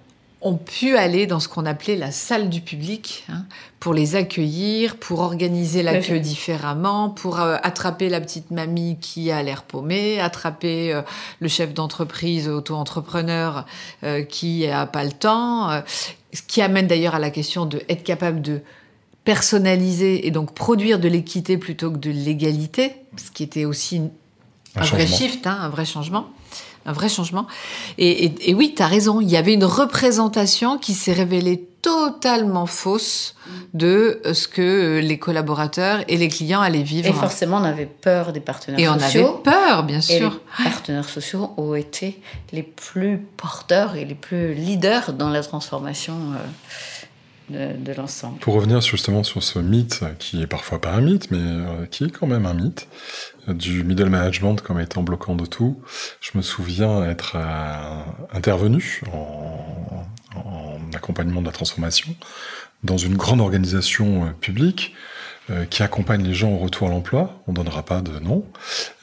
ont 0.41 0.55
pu 0.55 0.97
aller 0.97 1.27
dans 1.27 1.39
ce 1.39 1.47
qu'on 1.47 1.65
appelait 1.65 1.95
la 1.95 2.11
salle 2.11 2.49
du 2.49 2.61
public 2.61 3.25
hein, 3.29 3.45
pour 3.79 3.93
les 3.93 4.15
accueillir, 4.15 4.97
pour 4.97 5.19
organiser 5.19 5.83
l'accueil 5.83 6.19
différemment, 6.19 7.09
pour 7.09 7.39
euh, 7.39 7.57
attraper 7.61 8.09
la 8.09 8.19
petite 8.19 8.49
mamie 8.49 8.97
qui 8.99 9.29
a 9.29 9.43
l'air 9.43 9.61
paumée, 9.63 10.19
attraper 10.19 10.93
euh, 10.93 11.03
le 11.39 11.47
chef 11.47 11.73
d'entreprise 11.73 12.49
auto-entrepreneur 12.49 13.65
euh, 14.03 14.23
qui 14.23 14.65
a 14.67 14.87
pas 14.87 15.03
le 15.03 15.11
temps, 15.11 15.69
ce 16.33 16.41
qui 16.41 16.61
amène 16.61 16.87
d'ailleurs 16.87 17.15
à 17.15 17.19
la 17.19 17.29
question 17.29 17.67
de 17.67 17.83
être 17.87 18.03
capable 18.03 18.41
de 18.41 18.61
personnaliser 19.23 20.25
et 20.25 20.31
donc 20.31 20.55
produire 20.55 20.97
de 20.97 21.07
l'équité 21.07 21.57
plutôt 21.57 21.91
que 21.91 21.97
de 21.97 22.09
l'égalité, 22.09 22.93
ce 23.17 23.29
qui 23.29 23.43
était 23.43 23.65
aussi 23.65 24.01
un, 24.75 24.83
vrai 24.85 25.05
shift, 25.05 25.45
hein, 25.45 25.57
un 25.61 25.69
vrai 25.69 25.85
changement 25.85 26.27
un 26.85 26.93
vrai 26.93 27.09
changement. 27.09 27.47
Et, 27.97 28.53
oui, 28.53 28.73
tu 28.75 28.81
as 28.81 28.87
raison, 28.87 29.21
il 29.21 29.29
y 29.29 29.37
avait 29.37 29.53
une 29.53 29.65
représentation 29.65 30.77
qui 30.77 30.93
s'est 30.93 31.13
révélée 31.13 31.67
totalement 31.81 32.67
fausse 32.67 33.35
de 33.73 34.21
ce 34.33 34.47
que 34.47 34.99
les 35.01 35.17
collaborateurs 35.17 36.03
et 36.07 36.17
les 36.17 36.27
clients 36.27 36.61
allaient 36.61 36.83
vivre. 36.83 37.07
Et 37.07 37.13
forcément, 37.13 37.57
on 37.57 37.63
avait 37.63 37.87
peur 37.87 38.33
des 38.33 38.39
partenaires 38.39 38.99
sociaux. 38.99 39.19
Et 39.19 39.23
on 39.23 39.27
avait 39.27 39.41
peur, 39.43 39.83
bien 39.83 40.01
sûr. 40.01 40.39
les 40.59 40.69
partenaires 40.69 41.09
sociaux 41.09 41.53
ont 41.57 41.73
été 41.73 42.21
les 42.51 42.63
plus 42.63 43.17
porteurs 43.17 43.95
et 43.95 44.05
les 44.05 44.15
plus 44.15 44.53
leaders 44.53 45.13
dans 45.13 45.29
la 45.29 45.41
transformation. 45.41 46.13
Euh, 46.13 46.37
de, 47.51 47.93
l'ensemble. 47.93 48.39
Pour 48.39 48.55
revenir 48.55 48.81
justement 48.81 49.23
sur 49.23 49.43
ce 49.43 49.59
mythe, 49.59 50.03
qui 50.19 50.41
est 50.41 50.47
parfois 50.47 50.79
pas 50.79 50.91
un 50.91 51.01
mythe, 51.01 51.29
mais 51.31 51.39
euh, 51.39 51.85
qui 51.85 52.05
est 52.05 52.09
quand 52.09 52.27
même 52.27 52.45
un 52.45 52.53
mythe, 52.53 52.87
euh, 53.47 53.53
du 53.53 53.83
middle 53.83 54.09
management 54.09 54.55
comme 54.61 54.79
étant 54.79 55.03
bloquant 55.03 55.35
de 55.35 55.45
tout, 55.45 55.81
je 56.21 56.31
me 56.35 56.41
souviens 56.41 57.03
être 57.03 57.33
euh, 57.35 58.01
intervenu 58.33 59.01
en, 59.13 60.05
accompagnement 60.93 61.41
de 61.41 61.45
la 61.45 61.53
transformation 61.53 62.13
dans 62.83 62.97
une 62.97 63.15
grande 63.15 63.39
organisation 63.39 64.33
publique 64.41 64.93
qui 65.69 65.83
accompagne 65.83 66.23
les 66.23 66.33
gens 66.33 66.51
au 66.51 66.57
retour 66.57 66.87
à 66.87 66.91
l'emploi, 66.91 67.41
on 67.47 67.53
donnera 67.53 67.83
pas 67.83 68.01
de 68.01 68.19
nom, 68.19 68.45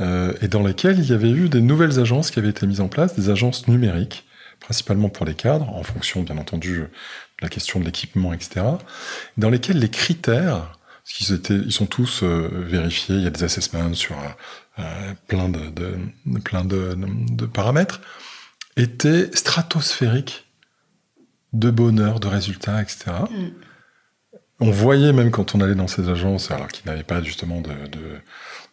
et 0.01 0.49
dans 0.49 0.63
lesquelles 0.63 0.99
il 0.99 1.09
y 1.09 1.13
avait 1.13 1.31
eu 1.31 1.49
des 1.49 1.61
nouvelles 1.61 1.99
agences 1.99 2.31
qui 2.31 2.39
avaient 2.39 2.51
été 2.51 2.67
mises 2.67 2.81
en 2.81 2.89
place, 2.89 3.15
des 3.15 3.31
agences 3.31 3.69
numériques, 3.69 4.27
principalement 4.61 5.09
pour 5.09 5.25
les 5.25 5.35
cadres, 5.35 5.69
en 5.71 5.83
fonction 5.83 6.23
bien 6.23 6.37
entendu 6.37 6.85
la 7.41 7.49
question 7.49 7.81
de 7.81 7.85
l'équipement, 7.85 8.33
etc., 8.33 8.65
dans 9.37 9.51
lesquels 9.51 9.79
les 9.79 9.91
critères, 9.91 10.79
ils, 11.21 11.33
étaient, 11.33 11.55
ils 11.55 11.73
sont 11.73 11.87
tous 11.87 12.23
euh, 12.23 12.49
vérifiés, 12.53 13.17
il 13.17 13.23
y 13.23 13.27
a 13.27 13.31
des 13.31 13.45
assessments 13.45 13.95
sur 13.95 14.19
euh, 14.19 14.81
euh, 14.81 15.15
plein, 15.27 15.49
de, 15.49 15.71
de 15.71 16.39
plein 16.41 16.65
de, 16.65 16.97
de, 16.97 17.47
paramètres, 17.47 18.01
étaient 18.77 19.31
stratosphériques 19.35 20.47
de 21.53 21.71
bonheur, 21.71 22.21
de 22.21 22.29
résultats, 22.29 22.83
etc. 22.83 23.05
Mm. 23.31 23.49
On 24.61 24.71
voyait 24.71 25.13
même 25.13 25.31
quand 25.31 25.55
on 25.55 25.61
allait 25.61 25.77
dans 25.77 25.87
ces 25.87 26.09
agences, 26.09 26.51
alors 26.51 26.69
qu'ils 26.69 26.87
n'avaient 26.87 27.05
pas 27.05 27.23
justement 27.23 27.61
de, 27.61 27.71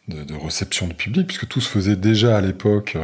de, 0.07 0.23
de, 0.23 0.33
réception 0.35 0.87
du 0.87 0.95
public, 0.95 1.27
puisque 1.27 1.47
tout 1.47 1.61
se 1.61 1.69
faisait 1.69 1.95
déjà 1.95 2.37
à 2.37 2.41
l'époque 2.41 2.97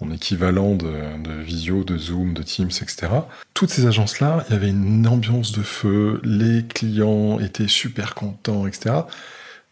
en 0.00 0.10
équivalent 0.10 0.74
de, 0.74 1.32
Visio, 1.40 1.84
de 1.84 1.96
Zoom, 1.96 2.34
de 2.34 2.42
Teams, 2.42 2.70
etc. 2.70 3.08
Toutes 3.54 3.70
ces 3.70 3.86
agences-là, 3.86 4.44
il 4.48 4.52
y 4.52 4.56
avait 4.56 4.68
une 4.68 5.06
ambiance 5.06 5.52
de 5.52 5.62
feu, 5.62 6.20
les 6.22 6.66
clients 6.66 7.40
étaient 7.40 7.68
super 7.68 8.14
contents, 8.14 8.66
etc. 8.66 8.94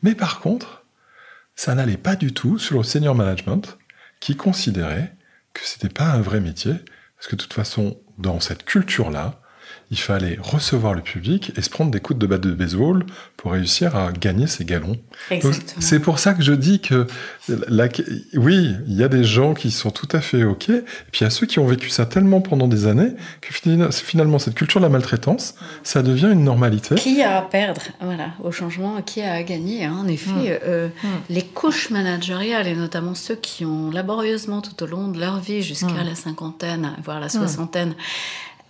Mais 0.03 0.15
par 0.15 0.41
contre, 0.41 0.85
ça 1.57 1.75
n'allait 1.75 1.97
pas 1.97 2.17
du 2.17 2.33
tout 2.33 2.59
sur 2.59 2.79
le 2.79 2.85
senior 2.85 3.15
management 3.15 3.79
qui 4.21 4.37
considérait 4.37 5.15
que 5.53 5.61
c'était 5.65 5.89
pas 5.89 6.07
un 6.07 6.21
vrai 6.21 6.41
métier, 6.41 6.75
parce 7.17 7.29
que 7.29 7.37
de 7.37 7.43
toute 7.43 7.53
façon, 7.53 7.99
dans 8.19 8.41
cette 8.41 8.65
culture-là, 8.65 9.41
il 9.91 9.99
fallait 9.99 10.39
recevoir 10.41 10.95
le 10.95 11.03
public 11.03 11.53
et 11.57 11.63
se 11.63 11.71
prendre 11.71 11.91
des 11.91 12.01
coups 12.01 12.19
de 12.19 12.27
batte 12.27 12.41
de 12.41 12.53
baseball 12.53 13.05
pour 13.37 13.53
réussir 13.53 13.97
à 13.97 14.13
gagner 14.13 14.47
ses 14.47 14.65
galons. 14.65 14.97
C'est 15.79 16.01
pour 16.01 16.19
ça 16.19 16.35
que 16.35 16.43
je 16.43 16.53
dis 16.53 16.81
que, 16.81 17.07
oui, 18.35 18.75
il 18.87 18.95
y 18.95 19.05
a 19.05 19.09
des 19.09 19.25
gens 19.25 19.55
qui 19.55 19.71
sont 19.71 19.91
tout 19.91 20.09
à 20.13 20.21
fait 20.21 20.45
OK, 20.45 20.71
et 20.71 20.83
puis 21.13 21.21
il 21.21 21.25
y 21.25 21.27
a 21.27 21.31
ceux 21.31 21.47
qui 21.47 21.59
ont 21.59 21.67
vécu 21.67 21.91
ça 21.91 22.07
tellement 22.07 22.41
pendant 22.41 22.69
des 22.69 22.87
années 22.87 23.13
que 23.41 23.53
finalement, 23.53 24.39
cette 24.39 24.55
culture 24.55 24.81
de 24.81 24.87
la 24.87 24.91
maltraitance, 24.91 25.55
ça 25.83 26.03
devient 26.03 26.31
une 26.33 26.45
normalité. 26.45 26.95
Qui 26.95 27.23
a 27.23 27.39
à 27.39 27.43
perdre, 27.43 27.83
voilà, 28.01 28.31
au 28.43 28.51
changement, 28.51 29.03
qui 29.03 29.21
a 29.21 29.35
à 29.35 29.43
gagner 29.43 29.85
hein, 29.85 29.97
En 30.01 30.09
effet, 30.09 30.31
mm. 30.31 30.59
Euh, 30.65 30.89
mm. 30.89 31.09
les 31.31 31.43
couches 31.43 31.91
managériales, 31.91 32.67
et 32.67 32.75
notamment 32.75 33.15
ceux 33.15 33.37
qui 33.37 33.65
ont 33.65 33.91
laborieusement 33.91 34.63
tout 34.63 34.83
au 34.83 34.87
long 34.87 35.09
de 35.09 35.21
leur 35.21 35.41
vie, 35.41 35.63
jusqu'à 35.63 35.87
mm. 35.87 36.07
la 36.07 36.15
cinquantaine, 36.15 36.93
voire 37.05 37.21
la 37.21 37.29
soixantaine, 37.29 37.95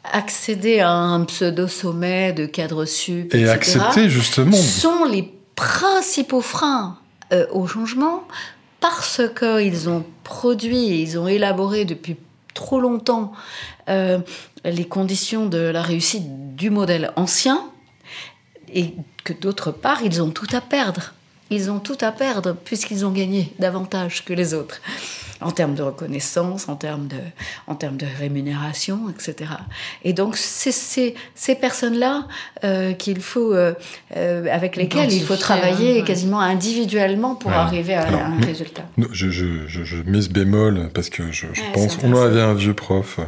accéder 0.04 0.80
à 0.80 0.90
un 0.90 1.24
pseudo-sommet 1.24 2.32
de 2.32 2.46
cadre 2.46 2.84
sup, 2.84 3.34
et 3.34 3.48
accepter 3.48 4.08
justement, 4.08 4.56
sont 4.56 5.04
les 5.04 5.32
principaux 5.56 6.40
freins 6.40 6.98
euh, 7.32 7.46
au 7.52 7.66
changement 7.66 8.24
parce 8.80 9.22
qu'ils 9.38 9.88
ont 9.88 10.04
produit, 10.24 11.00
ils 11.00 11.18
ont 11.18 11.26
élaboré 11.26 11.84
depuis 11.84 12.16
trop 12.52 12.80
longtemps 12.80 13.32
euh, 13.88 14.18
les 14.64 14.84
conditions 14.84 15.46
de 15.46 15.58
la 15.58 15.82
réussite 15.82 16.54
du 16.54 16.70
modèle 16.70 17.10
ancien 17.16 17.64
et 18.72 18.94
que 19.24 19.32
d'autre 19.32 19.70
part, 19.70 20.02
ils 20.02 20.22
ont 20.22 20.30
tout 20.30 20.46
à 20.52 20.60
perdre. 20.60 21.14
Ils 21.50 21.70
ont 21.70 21.78
tout 21.78 21.98
à 22.00 22.12
perdre 22.12 22.54
puisqu'ils 22.54 23.06
ont 23.06 23.10
gagné 23.10 23.52
davantage 23.58 24.24
que 24.24 24.32
les 24.32 24.54
autres 24.54 24.80
en 25.40 25.50
termes 25.50 25.74
de 25.74 25.82
reconnaissance, 25.82 26.68
en 26.68 26.76
termes 26.76 27.06
de, 27.06 27.18
en 27.66 27.74
termes 27.74 27.96
de 27.96 28.06
rémunération, 28.18 29.10
etc. 29.10 29.50
Et 30.02 30.12
donc, 30.12 30.36
c'est 30.36 30.72
ces 31.34 31.54
personnes-là 31.54 32.26
euh, 32.64 32.92
qu'il 32.92 33.20
faut, 33.20 33.52
euh, 33.52 33.74
euh, 34.16 34.46
avec 34.50 34.76
lesquelles 34.76 35.12
il 35.12 35.22
faut 35.22 35.36
travailler 35.36 36.02
quasiment 36.04 36.40
individuellement 36.40 37.34
pour 37.34 37.52
arriver 37.52 37.94
à, 37.94 38.08
un 38.08 38.40
résultat. 38.40 38.84
Je, 39.12 39.30
je, 39.30 39.66
je, 39.66 39.84
ce 40.20 40.28
bémol 40.28 40.90
parce 40.94 41.10
que 41.10 41.30
je, 41.30 41.46
je 41.52 41.62
pense 41.72 41.96
qu'on 41.96 42.14
avait 42.16 42.40
un 42.40 42.54
vieux 42.54 42.74
prof 42.74 43.20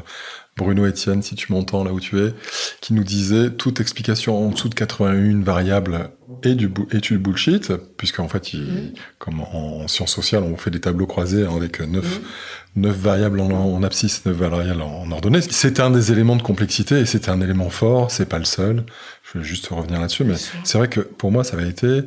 Bruno 0.56 0.86
Etienne, 0.86 1.22
si 1.22 1.34
tu 1.34 1.52
m'entends 1.52 1.84
là 1.84 1.92
où 1.92 2.00
tu 2.00 2.18
es, 2.18 2.32
qui 2.80 2.94
nous 2.94 3.04
disait 3.04 3.50
toute 3.50 3.80
explication 3.80 4.46
en 4.46 4.50
dessous 4.50 4.70
de 4.70 4.74
81 4.74 5.42
variables 5.42 6.10
est 6.42 6.54
du, 6.54 6.70
est 6.90 7.00
du 7.00 7.18
bullshit, 7.18 7.74
puisqu'en 7.98 8.28
fait, 8.28 8.54
il, 8.54 8.62
mm. 8.62 8.92
comme 9.18 9.40
en, 9.40 9.86
sciences 9.86 10.12
sociales, 10.12 10.42
on 10.44 10.56
fait 10.56 10.70
des 10.70 10.80
tableaux 10.80 11.06
croisés 11.06 11.44
avec 11.44 11.80
9, 11.80 12.20
9 12.76 12.96
mm. 12.96 13.00
variables 13.00 13.40
en, 13.40 13.50
en, 13.50 13.82
abscisse, 13.82 14.24
9 14.24 14.34
variables 14.34 14.80
en, 14.80 15.10
ordonnée. 15.10 15.42
C'est 15.42 15.78
un 15.78 15.90
des 15.90 16.10
éléments 16.10 16.36
de 16.36 16.42
complexité 16.42 17.00
et 17.00 17.06
c'était 17.06 17.30
un 17.30 17.42
élément 17.42 17.68
fort, 17.68 18.10
c'est 18.10 18.26
pas 18.26 18.38
le 18.38 18.46
seul. 18.46 18.84
Je 19.24 19.38
vais 19.38 19.44
juste 19.44 19.66
revenir 19.68 20.00
là-dessus, 20.00 20.24
mais 20.24 20.36
c'est 20.64 20.78
vrai 20.78 20.88
que 20.88 21.00
pour 21.00 21.30
moi, 21.30 21.44
ça 21.44 21.56
avait 21.56 21.68
été 21.68 22.02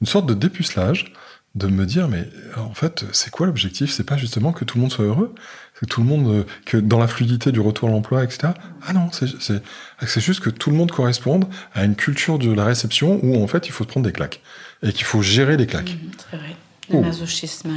une 0.00 0.06
sorte 0.06 0.26
de 0.26 0.34
dépucelage 0.34 1.12
de 1.54 1.66
me 1.66 1.86
dire 1.86 2.08
mais 2.08 2.28
en 2.56 2.74
fait 2.74 3.04
c'est 3.12 3.30
quoi 3.30 3.46
l'objectif? 3.46 3.90
C'est 3.90 4.04
pas 4.04 4.16
justement 4.16 4.52
que 4.52 4.64
tout 4.64 4.76
le 4.76 4.82
monde 4.82 4.92
soit 4.92 5.06
heureux? 5.06 5.34
Que 5.78 5.86
tout 5.86 6.00
le 6.00 6.06
monde, 6.06 6.28
euh, 6.28 6.44
que 6.64 6.76
dans 6.76 6.98
la 6.98 7.06
fluidité 7.06 7.52
du 7.52 7.60
retour 7.60 7.88
à 7.88 7.92
l'emploi, 7.92 8.24
etc. 8.24 8.52
Ah 8.86 8.92
non, 8.92 9.10
c'est 9.12 10.20
juste 10.20 10.40
que 10.40 10.50
tout 10.50 10.70
le 10.70 10.76
monde 10.76 10.90
corresponde 10.90 11.46
à 11.74 11.84
une 11.84 11.94
culture 11.94 12.38
de 12.38 12.52
la 12.52 12.64
réception 12.64 13.20
où 13.22 13.42
en 13.42 13.46
fait 13.46 13.66
il 13.66 13.72
faut 13.72 13.84
se 13.84 13.88
prendre 13.88 14.06
des 14.06 14.12
claques 14.12 14.40
et 14.82 14.92
qu'il 14.92 15.04
faut 15.04 15.22
gérer 15.22 15.56
les 15.56 15.66
claques. 15.66 15.92
Mmh, 15.92 16.10
c'est 16.30 16.36
vrai. 16.36 16.56
Le 16.90 16.96
oh. 16.96 17.02
masochisme 17.02 17.70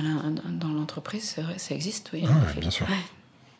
dans 0.60 0.70
l'entreprise, 0.70 1.36
ça 1.58 1.76
existe, 1.76 2.12
oui. 2.14 2.24
Ah, 2.28 2.60
bien 2.60 2.72
sûr. 2.72 2.88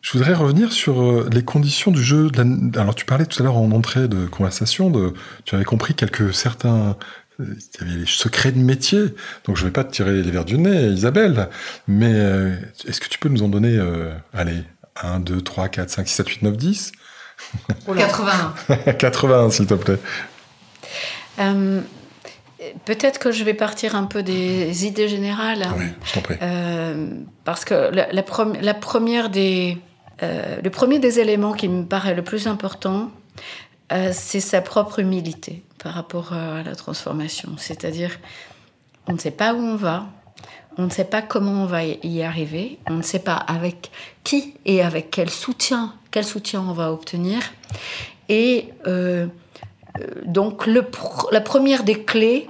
Je 0.00 0.12
voudrais 0.14 0.34
revenir 0.34 0.72
sur 0.72 1.00
euh, 1.00 1.28
les 1.32 1.44
conditions 1.44 1.92
du 1.92 2.02
jeu. 2.02 2.28
Alors, 2.74 2.94
tu 2.94 3.04
parlais 3.04 3.24
tout 3.24 3.40
à 3.40 3.44
l'heure 3.44 3.56
en 3.56 3.70
entrée 3.70 4.08
de 4.08 4.26
conversation, 4.26 4.90
de, 4.90 5.14
tu 5.44 5.54
avais 5.54 5.64
compris 5.64 5.94
quelques 5.94 6.34
certains 6.34 6.96
il 7.44 7.80
y 7.80 7.90
avait 7.90 8.00
les 8.00 8.06
secrets 8.06 8.52
de 8.52 8.58
métier. 8.58 9.00
Donc 9.44 9.56
je 9.56 9.62
ne 9.62 9.68
vais 9.68 9.72
pas 9.72 9.84
te 9.84 9.92
tirer 9.92 10.22
les 10.22 10.30
verres 10.30 10.44
du 10.44 10.58
nez, 10.58 10.88
Isabelle, 10.88 11.48
mais 11.88 12.12
euh, 12.12 12.54
est-ce 12.86 13.00
que 13.00 13.08
tu 13.08 13.18
peux 13.18 13.28
nous 13.28 13.42
en 13.42 13.48
donner, 13.48 13.76
euh, 13.76 14.12
allez, 14.32 14.64
1, 15.02 15.20
2, 15.20 15.40
3, 15.40 15.68
4, 15.68 15.90
5, 15.90 16.08
6, 16.08 16.14
7, 16.14 16.28
8, 16.28 16.42
9, 16.42 16.56
10 16.56 16.92
81. 17.96 18.92
81, 18.98 19.50
s'il 19.50 19.66
te 19.66 19.74
plaît. 19.74 19.98
Euh, 21.40 21.80
peut-être 22.84 23.18
que 23.18 23.32
je 23.32 23.42
vais 23.42 23.54
partir 23.54 23.96
un 23.96 24.04
peu 24.04 24.22
des 24.22 24.86
idées 24.86 25.08
générales. 25.08 25.66
Oui, 25.76 25.86
je 26.04 26.12
t'en 26.12 26.20
prie. 26.20 26.36
parce 27.44 27.64
que 27.64 27.90
la, 27.92 28.12
la 28.12 28.74
première 28.74 29.30
des, 29.30 29.78
le 30.20 30.68
premier 30.68 30.98
des 30.98 31.18
éléments 31.18 31.54
qui 31.54 31.68
me 31.68 31.84
paraît 31.84 32.14
le 32.14 32.22
plus 32.22 32.46
important, 32.46 33.10
c'est 34.12 34.40
sa 34.40 34.60
propre 34.60 35.00
humilité 35.00 35.62
par 35.82 35.94
rapport 35.94 36.32
à 36.32 36.62
la 36.62 36.74
transformation. 36.74 37.50
C'est-à-dire, 37.56 38.18
on 39.06 39.14
ne 39.14 39.18
sait 39.18 39.30
pas 39.30 39.54
où 39.54 39.58
on 39.58 39.76
va, 39.76 40.06
on 40.78 40.84
ne 40.84 40.90
sait 40.90 41.04
pas 41.04 41.22
comment 41.22 41.62
on 41.62 41.66
va 41.66 41.84
y 41.84 42.22
arriver, 42.22 42.78
on 42.88 42.94
ne 42.94 43.02
sait 43.02 43.18
pas 43.18 43.34
avec 43.34 43.90
qui 44.24 44.54
et 44.64 44.82
avec 44.82 45.10
quel 45.10 45.30
soutien, 45.30 45.94
quel 46.10 46.24
soutien 46.24 46.60
on 46.60 46.72
va 46.72 46.92
obtenir. 46.92 47.40
Et 48.28 48.68
euh, 48.86 49.26
euh, 50.00 50.06
donc, 50.24 50.66
le 50.66 50.86
la 51.30 51.40
première 51.40 51.84
des 51.84 52.02
clés, 52.02 52.48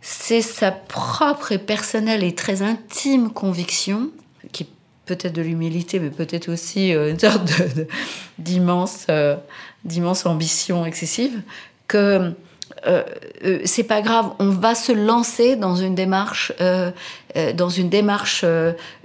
c'est 0.00 0.42
sa 0.42 0.70
propre 0.70 1.52
et 1.52 1.58
personnelle 1.58 2.22
et 2.22 2.34
très 2.34 2.60
intime 2.60 3.30
conviction, 3.30 4.10
qui 4.52 4.64
est 4.64 4.68
peut-être 5.06 5.34
de 5.34 5.42
l'humilité, 5.42 6.00
mais 6.00 6.10
peut-être 6.10 6.50
aussi 6.50 6.94
euh, 6.94 7.10
une 7.10 7.18
sorte 7.18 7.50
d'immense 8.38 9.06
d'immense 9.84 10.26
ambition 10.26 10.84
excessive, 10.86 11.42
que 11.88 12.34
euh, 12.86 13.02
euh, 13.44 13.60
c'est 13.64 13.84
pas 13.84 14.02
grave, 14.02 14.30
on 14.38 14.50
va 14.50 14.74
se 14.74 14.92
lancer 14.92 15.56
dans 15.56 15.76
une 15.76 15.94
démarche, 15.94 16.52
euh, 16.60 16.90
dans 17.54 17.68
une 17.68 17.88
démarche 17.88 18.44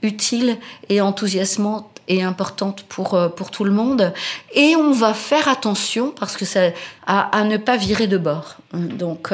utile 0.02 0.58
et 0.90 1.02
enthousiasmante 1.02 1.86
et 2.08 2.24
importante 2.24 2.84
pour 2.90 3.18
pour 3.36 3.52
tout 3.52 3.64
le 3.64 3.72
monde, 3.72 4.14
et 4.54 4.76
on 4.76 4.92
va 4.92 5.14
faire 5.14 5.48
attention 5.48 6.12
parce 6.12 6.38
que 6.38 6.46
ça 6.46 6.72
à, 7.06 7.44
ne 7.44 7.58
pas 7.58 7.78
virer 7.78 8.08
de 8.08 8.18
bord. 8.18 8.58
Donc 8.74 9.32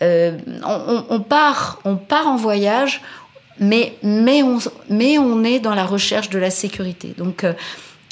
on, 0.00 1.04
on, 1.10 1.20
part 1.20 1.80
on 1.84 1.96
part 1.96 2.26
en 2.26 2.36
voyage, 2.36 3.02
mais 3.60 3.96
mais 4.02 4.42
on 4.42 4.58
mais 4.88 5.18
on 5.18 5.44
est 5.44 5.60
dans 5.60 5.74
la 5.74 5.84
recherche 5.84 6.30
de 6.30 6.38
la 6.38 6.50
sécurité. 6.50 7.14
Donc 7.18 7.44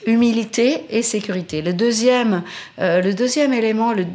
humilité 0.06 0.84
et 0.90 1.02
sécurité. 1.02 1.62
Le 1.62 1.72
deuxième, 1.72 2.42
euh, 2.78 3.00
le 3.00 3.14
deuxième 3.14 3.52
élément, 3.52 3.92
le 3.92 4.06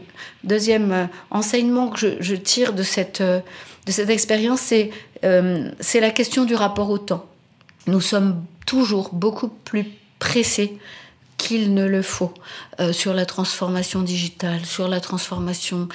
deuxième 0.43 0.91
euh, 0.91 1.05
enseignement 1.31 1.89
que 1.89 2.17
je, 2.19 2.35
tire 2.35 2.73
de 2.73 2.83
cette, 2.83 3.21
euh, 3.21 3.39
de 3.85 3.91
cette 3.91 4.09
expérience, 4.09 4.61
c'est 4.61 5.99
la 5.99 6.11
question 6.11 6.45
du 6.45 6.55
rapport 6.55 6.89
au 6.89 6.97
temps. 6.97 7.25
Nous 7.87 8.01
sommes 8.01 8.43
toujours 8.65 9.09
beaucoup 9.13 9.49
plus 9.49 9.85
pressés 10.19 10.77
qu'il 11.37 11.73
ne 11.73 11.85
le 11.85 12.01
faut 12.01 12.33
sur 12.91 13.13
la 13.13 13.25
transformation 13.25 14.01
digitale, 14.01 14.65
sur 14.65 14.87
la 14.87 14.99
transformation 14.99 15.87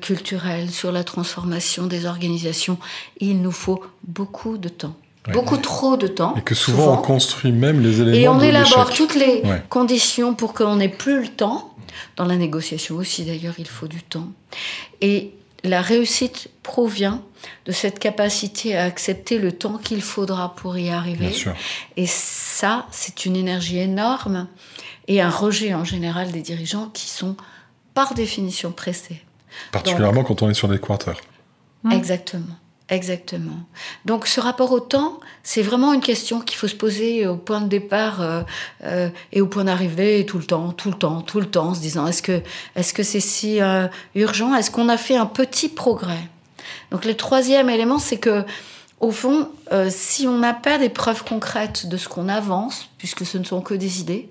culturelle, 0.00 0.70
sur 0.70 0.92
la 0.92 1.04
transformation 1.04 1.86
des 1.86 2.06
organisations. 2.06 2.78
Il 3.20 3.40
nous 3.40 3.52
faut 3.52 3.84
beaucoup 4.02 4.58
de 4.58 4.68
temps 4.68 4.96
beaucoup 5.32 5.56
trop 5.56 5.96
de 5.96 6.06
temps. 6.06 6.34
Et 6.36 6.42
que 6.42 6.54
souvent, 6.54 6.94
on 6.94 6.96
construit 6.98 7.52
même 7.52 7.80
les 7.80 8.00
éléments. 8.00 8.16
Et 8.16 8.28
on 8.28 8.40
élabore 8.40 8.90
toutes 8.90 9.14
les 9.14 9.42
conditions 9.68 10.34
pour 10.34 10.54
qu'on 10.54 10.76
n'ait 10.76 10.88
plus 10.88 11.22
le 11.22 11.28
temps. 11.28 11.74
Dans 12.16 12.26
la 12.26 12.36
négociation 12.36 12.96
aussi, 12.96 13.24
d'ailleurs, 13.24 13.54
il 13.58 13.66
faut 13.66 13.88
du 13.88 14.02
temps. 14.02 14.28
Et 15.00 15.32
la 15.64 15.82
réussite 15.82 16.48
provient 16.62 17.22
de 17.66 17.72
cette 17.72 17.98
capacité 17.98 18.76
à 18.76 18.84
accepter 18.84 19.38
le 19.38 19.52
temps 19.52 19.78
qu'il 19.78 20.02
faudra 20.02 20.54
pour 20.54 20.76
y 20.78 20.90
arriver. 20.90 21.34
Et 21.96 22.06
ça, 22.06 22.86
c'est 22.90 23.24
une 23.24 23.36
énergie 23.36 23.78
énorme 23.78 24.48
et 25.06 25.20
un 25.20 25.30
rejet 25.30 25.74
en 25.74 25.84
général 25.84 26.30
des 26.30 26.42
dirigeants 26.42 26.90
qui 26.92 27.08
sont 27.08 27.36
par 27.94 28.14
définition 28.14 28.70
pressés. 28.70 29.22
Particulièrement 29.72 30.22
quand 30.22 30.42
on 30.42 30.50
est 30.50 30.54
sur 30.54 30.68
des 30.68 30.78
quarters. 30.78 31.20
Exactement. 31.90 32.56
Exactement. 32.90 33.58
Donc 34.06 34.26
ce 34.26 34.40
rapport 34.40 34.72
au 34.72 34.80
temps, 34.80 35.20
c'est 35.42 35.60
vraiment 35.60 35.92
une 35.92 36.00
question 36.00 36.40
qu'il 36.40 36.56
faut 36.56 36.68
se 36.68 36.74
poser 36.74 37.26
au 37.26 37.36
point 37.36 37.60
de 37.60 37.68
départ 37.68 38.22
euh, 38.22 38.42
euh, 38.84 39.10
et 39.32 39.42
au 39.42 39.46
point 39.46 39.64
d'arrivée 39.64 40.24
tout 40.24 40.38
le 40.38 40.44
temps, 40.44 40.72
tout 40.72 40.90
le 40.90 40.96
temps, 40.96 41.20
tout 41.20 41.40
le 41.40 41.46
temps, 41.46 41.68
en 41.68 41.74
se 41.74 41.80
disant 41.80 42.06
est-ce 42.06 42.22
que 42.22 42.40
est-ce 42.76 42.94
que 42.94 43.02
c'est 43.02 43.20
si 43.20 43.60
euh, 43.60 43.88
urgent? 44.14 44.54
Est-ce 44.54 44.70
qu'on 44.70 44.88
a 44.88 44.96
fait 44.96 45.16
un 45.16 45.26
petit 45.26 45.68
progrès? 45.68 46.30
Donc 46.90 47.04
le 47.04 47.14
troisième 47.14 47.68
élément, 47.68 47.98
c'est 47.98 48.18
que 48.18 48.44
au 49.00 49.12
fond, 49.12 49.48
si 49.90 50.26
on 50.26 50.38
n'a 50.38 50.54
pas 50.54 50.76
des 50.76 50.88
preuves 50.88 51.22
concrètes 51.22 51.86
de 51.86 51.96
ce 51.96 52.08
qu'on 52.08 52.28
avance, 52.28 52.88
puisque 52.98 53.24
ce 53.24 53.38
ne 53.38 53.44
sont 53.44 53.60
que 53.60 53.74
des 53.74 54.00
idées, 54.00 54.28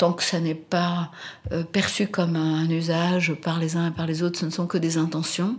tant 0.00 0.14
que 0.14 0.22
ça 0.22 0.40
n'est 0.40 0.54
pas 0.54 1.10
euh, 1.52 1.62
perçu 1.62 2.06
comme 2.06 2.34
un, 2.34 2.66
usage 2.70 3.34
par 3.34 3.58
les 3.58 3.76
uns 3.76 3.88
et 3.88 3.90
par 3.90 4.06
les 4.06 4.22
autres, 4.22 4.38
ce 4.38 4.46
ne 4.46 4.50
sont 4.50 4.66
que 4.66 4.78
des 4.78 4.96
intentions. 4.96 5.56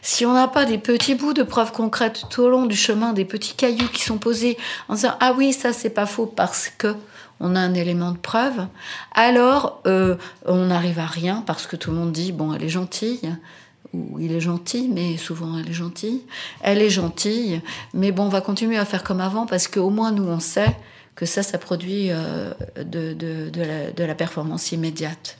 Si 0.00 0.24
on 0.24 0.32
n'a 0.32 0.48
pas 0.48 0.64
des 0.64 0.78
petits 0.78 1.14
bouts 1.14 1.34
de 1.34 1.42
preuves 1.42 1.70
concrètes 1.70 2.24
tout 2.30 2.40
au 2.40 2.48
long 2.48 2.64
du 2.64 2.76
chemin, 2.76 3.12
des 3.12 3.26
petits 3.26 3.54
cailloux 3.54 3.88
qui 3.92 4.02
sont 4.02 4.16
posés 4.16 4.56
en 4.88 4.94
disant 4.94 5.12
ah 5.20 5.34
oui 5.36 5.52
ça 5.52 5.74
c'est 5.74 5.90
pas 5.90 6.06
faux 6.06 6.24
parce 6.24 6.70
que 6.70 6.96
on 7.40 7.54
a 7.56 7.60
un 7.60 7.74
élément 7.74 8.12
de 8.12 8.16
preuve, 8.16 8.66
alors 9.14 9.82
euh, 9.86 10.16
on 10.46 10.66
n'arrive 10.66 10.98
à 10.98 11.06
rien 11.06 11.42
parce 11.46 11.66
que 11.66 11.76
tout 11.76 11.90
le 11.90 11.96
monde 11.98 12.12
dit 12.12 12.32
bon 12.32 12.54
elle 12.54 12.64
est 12.64 12.70
gentille 12.70 13.36
ou 13.92 14.18
il 14.18 14.32
est 14.32 14.40
gentil, 14.40 14.88
mais 14.90 15.18
souvent 15.18 15.58
elle 15.58 15.68
est 15.68 15.74
gentille. 15.74 16.22
Elle 16.62 16.80
est 16.80 16.90
gentille, 16.90 17.60
mais 17.92 18.12
bon, 18.12 18.24
on 18.24 18.28
va 18.28 18.40
continuer 18.40 18.78
à 18.78 18.86
faire 18.86 19.04
comme 19.04 19.20
avant 19.20 19.44
parce 19.44 19.68
qu'au 19.68 19.90
moins 19.90 20.10
nous 20.10 20.24
on 20.24 20.40
sait 20.40 20.74
que 21.14 21.26
ça, 21.26 21.42
ça 21.42 21.58
produit 21.58 22.10
euh, 22.10 22.52
de, 22.76 24.02
la, 24.04 24.14
performance 24.14 24.72
immédiate. 24.72 25.38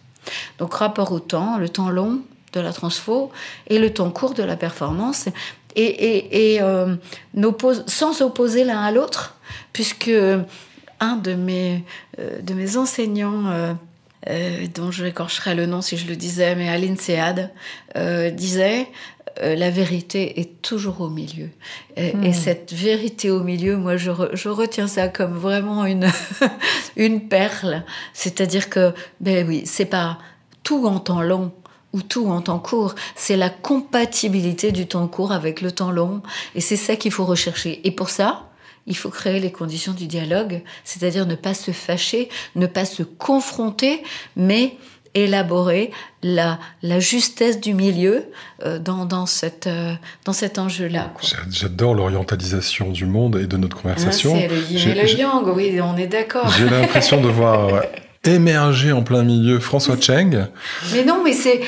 Donc 0.59 0.75
rapport 0.75 1.13
au 1.13 1.21
temps, 1.21 1.59
le 1.59 1.69
temps 1.69 1.91
long 1.91 2.21
de 2.53 2.61
la 2.61 2.73
transfo 2.73 3.33
et 3.69 3.79
le 3.79 3.93
temps 3.93 4.11
court 4.11 4.35
de 4.35 4.43
la 4.43 4.57
performance, 4.57 5.27
et, 5.77 6.55
et, 6.55 6.63
euh, 6.63 6.95
sans 7.89 8.23
opposer 8.23 8.63
l'un 8.63 8.81
à 8.81 8.93
l'autre, 8.93 9.37
puisque 9.73 10.11
un 11.01 11.17
de 11.17 11.35
mes, 11.35 11.83
euh, 12.21 12.41
de 12.41 12.55
mes 12.55 12.77
enseignants, 12.77 13.77
dont 14.75 14.91
je 14.91 15.05
écorcherais 15.05 15.55
le 15.55 15.67
nom 15.67 15.83
si 15.83 15.99
je 15.99 16.07
le 16.07 16.17
disais, 16.17 16.55
mais 16.55 16.71
Aline 16.71 16.97
Sead, 16.97 17.51
disait 18.33 18.87
euh, 19.43 19.57
la 19.57 19.71
vérité 19.71 20.41
est 20.41 20.63
toujours 20.63 21.01
au 21.01 21.09
milieu. 21.09 21.51
Et, 21.97 22.15
hmm. 22.15 22.33
cette 22.33 22.73
vérité 22.73 23.31
au 23.31 23.43
milieu, 23.43 23.77
moi, 23.77 23.97
je, 23.97 24.11
retiens 24.11 24.87
ça 24.87 25.09
comme 25.09 25.37
vraiment 25.37 25.85
une, 25.87 26.09
une 26.97 27.29
perle. 27.29 27.85
C'est-à-dire 28.13 28.71
que, 28.71 28.93
ben 29.21 29.47
oui, 29.47 29.63
c'est 29.65 29.87
pas 29.87 30.19
tout 30.63 30.87
en 30.87 31.01
temps 31.01 31.23
long 31.23 31.53
ou 31.93 32.03
tout 32.03 32.27
en 32.27 32.41
temps 32.41 32.59
court, 32.59 32.95
c'est 33.15 33.37
la 33.37 33.51
compatibilité 33.51 34.73
du 34.73 34.87
temps 34.87 35.07
court 35.07 35.31
avec 35.31 35.61
le 35.61 35.71
temps 35.71 35.93
long. 35.93 36.23
Et 36.55 36.61
c'est 36.61 36.77
ça 36.77 36.97
qu'il 36.97 37.13
faut 37.13 37.25
rechercher. 37.25 37.81
Et 37.87 37.93
pour 37.93 38.11
ça, 38.11 38.51
il 38.87 38.97
faut 38.97 39.11
créer 39.11 39.41
les 39.41 39.53
conditions 39.53 39.93
du 39.93 40.07
dialogue, 40.07 40.63
c'est-à-dire 40.85 41.27
ne 41.27 41.37
pas 41.37 41.55
se 41.55 41.71
fâcher, 41.71 42.29
ne 42.57 42.67
pas 42.67 42.85
se 42.85 43.03
confronter, 43.03 44.03
mais 44.37 44.77
élaborer 45.15 45.91
la, 46.23 46.59
la 46.83 47.01
justesse 47.01 47.61
du 47.61 47.75
milieu 47.75 48.25
euh, 48.65 48.79
dans, 48.79 49.05
dans, 49.05 49.27
cette, 49.27 49.67
euh, 49.67 49.93
dans 50.25 50.33
cet 50.33 50.59
enjeu-là. 50.59 51.13
J'adore 51.51 51.95
l'orientalisation 51.95 52.91
du 52.91 53.07
monde 53.07 53.37
et 53.37 53.47
de 53.47 53.57
notre 53.57 53.81
conversation. 53.81 54.35
Ah, 54.35 54.41
c'est 54.41 54.49
le 54.49 54.63
yin 54.71 54.89
et 54.91 55.03
le 55.03 55.19
yang, 55.19 55.49
oui, 55.55 55.81
on 55.81 55.97
est 55.97 56.07
d'accord. 56.07 56.49
J'ai 56.59 56.69
l'impression 56.69 57.21
de 57.21 57.29
voir 57.29 57.83
émerger 58.25 58.93
en 58.93 59.03
plein 59.03 59.23
milieu 59.23 59.59
François 59.61 59.97
Cheng. 60.01 60.47
Mais 60.93 61.05
non, 61.05 61.23
mais 61.23 61.33
c'est 61.33 61.61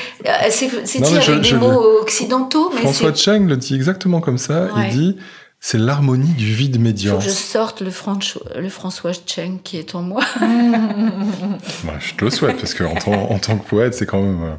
c'est 0.49 1.01
dit 1.01 1.17
avec 1.17 1.41
des 1.41 1.53
mots 1.53 2.01
occidentaux. 2.01 2.71
François 2.71 3.13
Cheng 3.13 3.47
le 3.47 3.57
dit 3.57 3.75
exactement 3.75 4.21
comme 4.21 4.37
ça. 4.37 4.69
Il 4.77 4.89
dit 4.89 5.17
c'est 5.59 5.77
l'harmonie 5.77 6.33
du 6.33 6.53
vide 6.53 6.79
médian. 6.79 7.13
Faut 7.13 7.19
que 7.19 7.25
je 7.25 7.29
sorte 7.29 7.81
le, 7.81 7.91
le 8.59 8.69
François 8.69 9.11
Cheng 9.25 9.59
qui 9.63 9.77
est 9.77 9.95
en 9.95 10.01
moi. 10.01 10.23
Bah, 11.83 11.93
je 11.99 12.13
te 12.13 12.25
le 12.25 12.31
souhaite, 12.31 12.57
parce 12.57 12.73
qu'en 12.73 12.93
en, 12.93 13.39
tant 13.39 13.57
que 13.57 13.67
poète, 13.67 13.93
c'est 13.93 14.05
quand 14.05 14.21
même, 14.21 14.43
euh, 14.43 14.55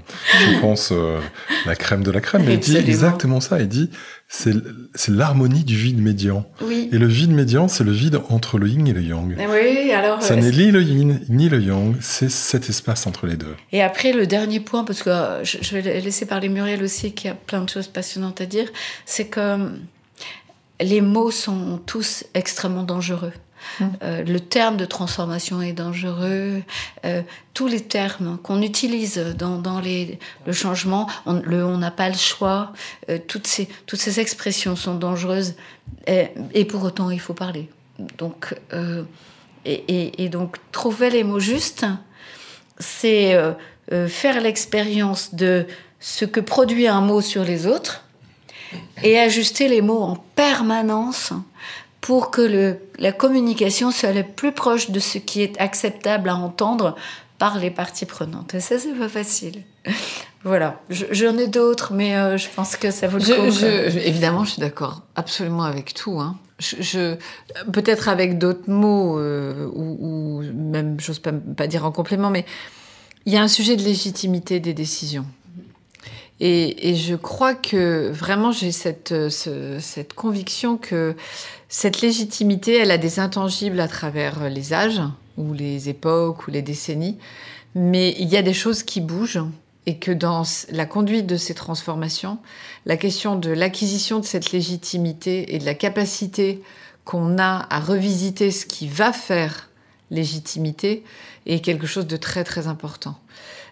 je 0.52 0.60
pense, 0.60 0.90
euh, 0.92 1.18
la 1.66 1.74
crème 1.74 2.02
de 2.02 2.10
la 2.10 2.20
crème. 2.20 2.42
Mais 2.44 2.54
il 2.54 2.60
dit 2.60 2.76
exactement 2.76 3.40
ça. 3.40 3.60
Il 3.60 3.68
dit 3.68 3.90
c'est 4.28 4.52
l'harmonie 5.08 5.64
du 5.64 5.76
vide 5.76 6.02
médian. 6.02 6.44
Oui. 6.60 6.88
Et 6.92 6.98
le 6.98 7.06
vide 7.06 7.30
médian, 7.30 7.66
c'est 7.68 7.84
le 7.84 7.92
vide 7.92 8.20
entre 8.28 8.58
le 8.58 8.68
yin 8.68 8.86
et 8.86 8.92
le 8.92 9.02
yang. 9.02 9.36
Oui, 9.38 9.90
alors. 9.92 10.22
Ça 10.22 10.34
euh, 10.34 10.36
n'est 10.36 10.50
ni 10.50 10.70
le 10.70 10.82
yin 10.82 11.20
ni 11.28 11.48
le 11.48 11.60
yang, 11.60 11.96
c'est 12.00 12.30
cet 12.30 12.68
espace 12.68 13.06
entre 13.06 13.26
les 13.26 13.36
deux. 13.36 13.54
Et 13.72 13.82
après, 13.82 14.12
le 14.12 14.26
dernier 14.26 14.60
point, 14.60 14.84
parce 14.84 15.02
que 15.02 15.10
je 15.42 15.76
vais 15.76 16.00
laisser 16.00 16.26
parler 16.26 16.48
Muriel 16.48 16.82
aussi, 16.82 17.12
qui 17.12 17.28
a 17.28 17.34
plein 17.34 17.62
de 17.62 17.70
choses 17.70 17.88
passionnantes 17.88 18.40
à 18.40 18.46
dire, 18.46 18.68
c'est 19.06 19.26
que 19.26 19.70
les 20.80 21.00
mots 21.00 21.30
sont 21.30 21.80
tous 21.84 22.24
extrêmement 22.34 22.84
dangereux. 22.84 23.32
Mmh. 23.80 23.84
Euh, 24.02 24.24
le 24.24 24.40
terme 24.40 24.76
de 24.76 24.84
transformation 24.84 25.60
est 25.60 25.72
dangereux. 25.72 26.62
Euh, 27.04 27.22
tous 27.54 27.66
les 27.66 27.80
termes 27.80 28.38
qu'on 28.42 28.62
utilise 28.62 29.18
dans, 29.36 29.80
les, 29.80 30.18
le 30.46 30.52
changement, 30.52 31.08
on 31.26 31.78
n'a 31.78 31.90
pas 31.90 32.08
le 32.08 32.16
choix. 32.16 32.72
Euh, 33.10 33.18
toutes, 33.26 33.46
ces, 33.46 33.68
toutes 33.86 34.00
ces 34.00 34.20
expressions 34.20 34.76
sont 34.76 34.94
dangereuses 34.94 35.54
et, 36.06 36.64
pour 36.64 36.84
autant 36.84 37.10
il 37.10 37.20
faut 37.20 37.34
parler. 37.34 37.68
Donc, 38.16 38.54
et, 39.64 40.22
et, 40.22 40.28
donc 40.28 40.56
trouver 40.70 41.10
les 41.10 41.24
mots 41.24 41.40
justes, 41.40 41.84
c'est 42.78 43.36
faire 44.06 44.40
l'expérience 44.40 45.34
de 45.34 45.66
ce 45.98 46.24
que 46.24 46.40
produit 46.40 46.86
un 46.86 47.00
mot 47.00 47.20
sur 47.20 47.42
les 47.42 47.66
autres 47.66 48.04
et 49.02 49.18
ajuster 49.18 49.68
les 49.68 49.82
mots 49.82 50.02
en 50.02 50.16
permanence 50.34 51.32
pour 52.00 52.30
que 52.30 52.40
le, 52.40 52.78
la 52.98 53.12
communication 53.12 53.90
soit 53.90 54.12
la 54.12 54.22
plus 54.22 54.52
proche 54.52 54.90
de 54.90 55.00
ce 55.00 55.18
qui 55.18 55.42
est 55.42 55.60
acceptable 55.60 56.28
à 56.28 56.36
entendre 56.36 56.94
par 57.38 57.58
les 57.58 57.70
parties 57.70 58.06
prenantes. 58.06 58.54
Et 58.54 58.60
ça, 58.60 58.78
c'est 58.78 58.94
pas 58.94 59.08
facile. 59.08 59.62
Voilà, 60.44 60.80
j'en 60.88 61.36
ai 61.36 61.48
d'autres, 61.48 61.92
mais 61.92 62.16
euh, 62.16 62.36
je 62.36 62.48
pense 62.48 62.76
que 62.76 62.90
ça 62.90 63.08
vaut 63.08 63.18
le 63.18 63.24
coup. 63.24 63.98
évidemment, 63.98 64.44
je 64.44 64.52
suis 64.52 64.60
d'accord 64.60 65.02
absolument 65.16 65.64
avec 65.64 65.94
tout. 65.94 66.20
Hein. 66.20 66.36
Je, 66.60 67.16
Peut-être 67.72 68.08
avec 68.08 68.38
d'autres 68.38 68.70
mots, 68.70 69.18
euh, 69.18 69.68
ou, 69.74 70.42
même, 70.42 70.98
j'ose 71.00 71.18
pas, 71.18 71.32
pas 71.32 71.66
dire 71.66 71.84
en 71.84 71.92
complément, 71.92 72.30
mais 72.30 72.44
il 73.26 73.32
y 73.32 73.36
a 73.36 73.42
un 73.42 73.48
sujet 73.48 73.76
de 73.76 73.82
légitimité 73.82 74.60
des 74.60 74.74
décisions. 74.74 75.26
Et, 76.40 76.94
je 76.94 77.16
crois 77.16 77.54
que 77.54 78.10
vraiment 78.12 78.52
j'ai 78.52 78.70
cette, 78.70 79.12
cette 79.28 80.12
conviction 80.14 80.76
que 80.76 81.16
cette 81.68 82.00
légitimité, 82.00 82.76
elle 82.78 82.92
a 82.92 82.98
des 82.98 83.18
intangibles 83.18 83.80
à 83.80 83.88
travers 83.88 84.48
les 84.48 84.72
âges 84.72 85.02
ou 85.36 85.52
les 85.52 85.88
époques 85.88 86.46
ou 86.46 86.50
les 86.50 86.62
décennies, 86.62 87.18
mais 87.74 88.14
il 88.18 88.28
y 88.28 88.36
a 88.36 88.42
des 88.42 88.52
choses 88.52 88.82
qui 88.82 89.00
bougent 89.00 89.42
et 89.86 89.96
que 89.96 90.12
dans 90.12 90.42
la 90.70 90.86
conduite 90.86 91.26
de 91.26 91.36
ces 91.36 91.54
transformations, 91.54 92.38
la 92.86 92.96
question 92.96 93.36
de 93.36 93.50
l'acquisition 93.50 94.20
de 94.20 94.24
cette 94.24 94.52
légitimité 94.52 95.54
et 95.54 95.58
de 95.58 95.64
la 95.64 95.74
capacité 95.74 96.62
qu'on 97.04 97.38
a 97.38 97.66
à 97.70 97.80
revisiter 97.80 98.50
ce 98.50 98.66
qui 98.66 98.86
va 98.86 99.12
faire 99.12 99.70
légitimité 100.10 101.04
est 101.46 101.60
quelque 101.60 101.86
chose 101.86 102.06
de 102.06 102.16
très 102.16 102.44
très 102.44 102.66
important. 102.66 103.18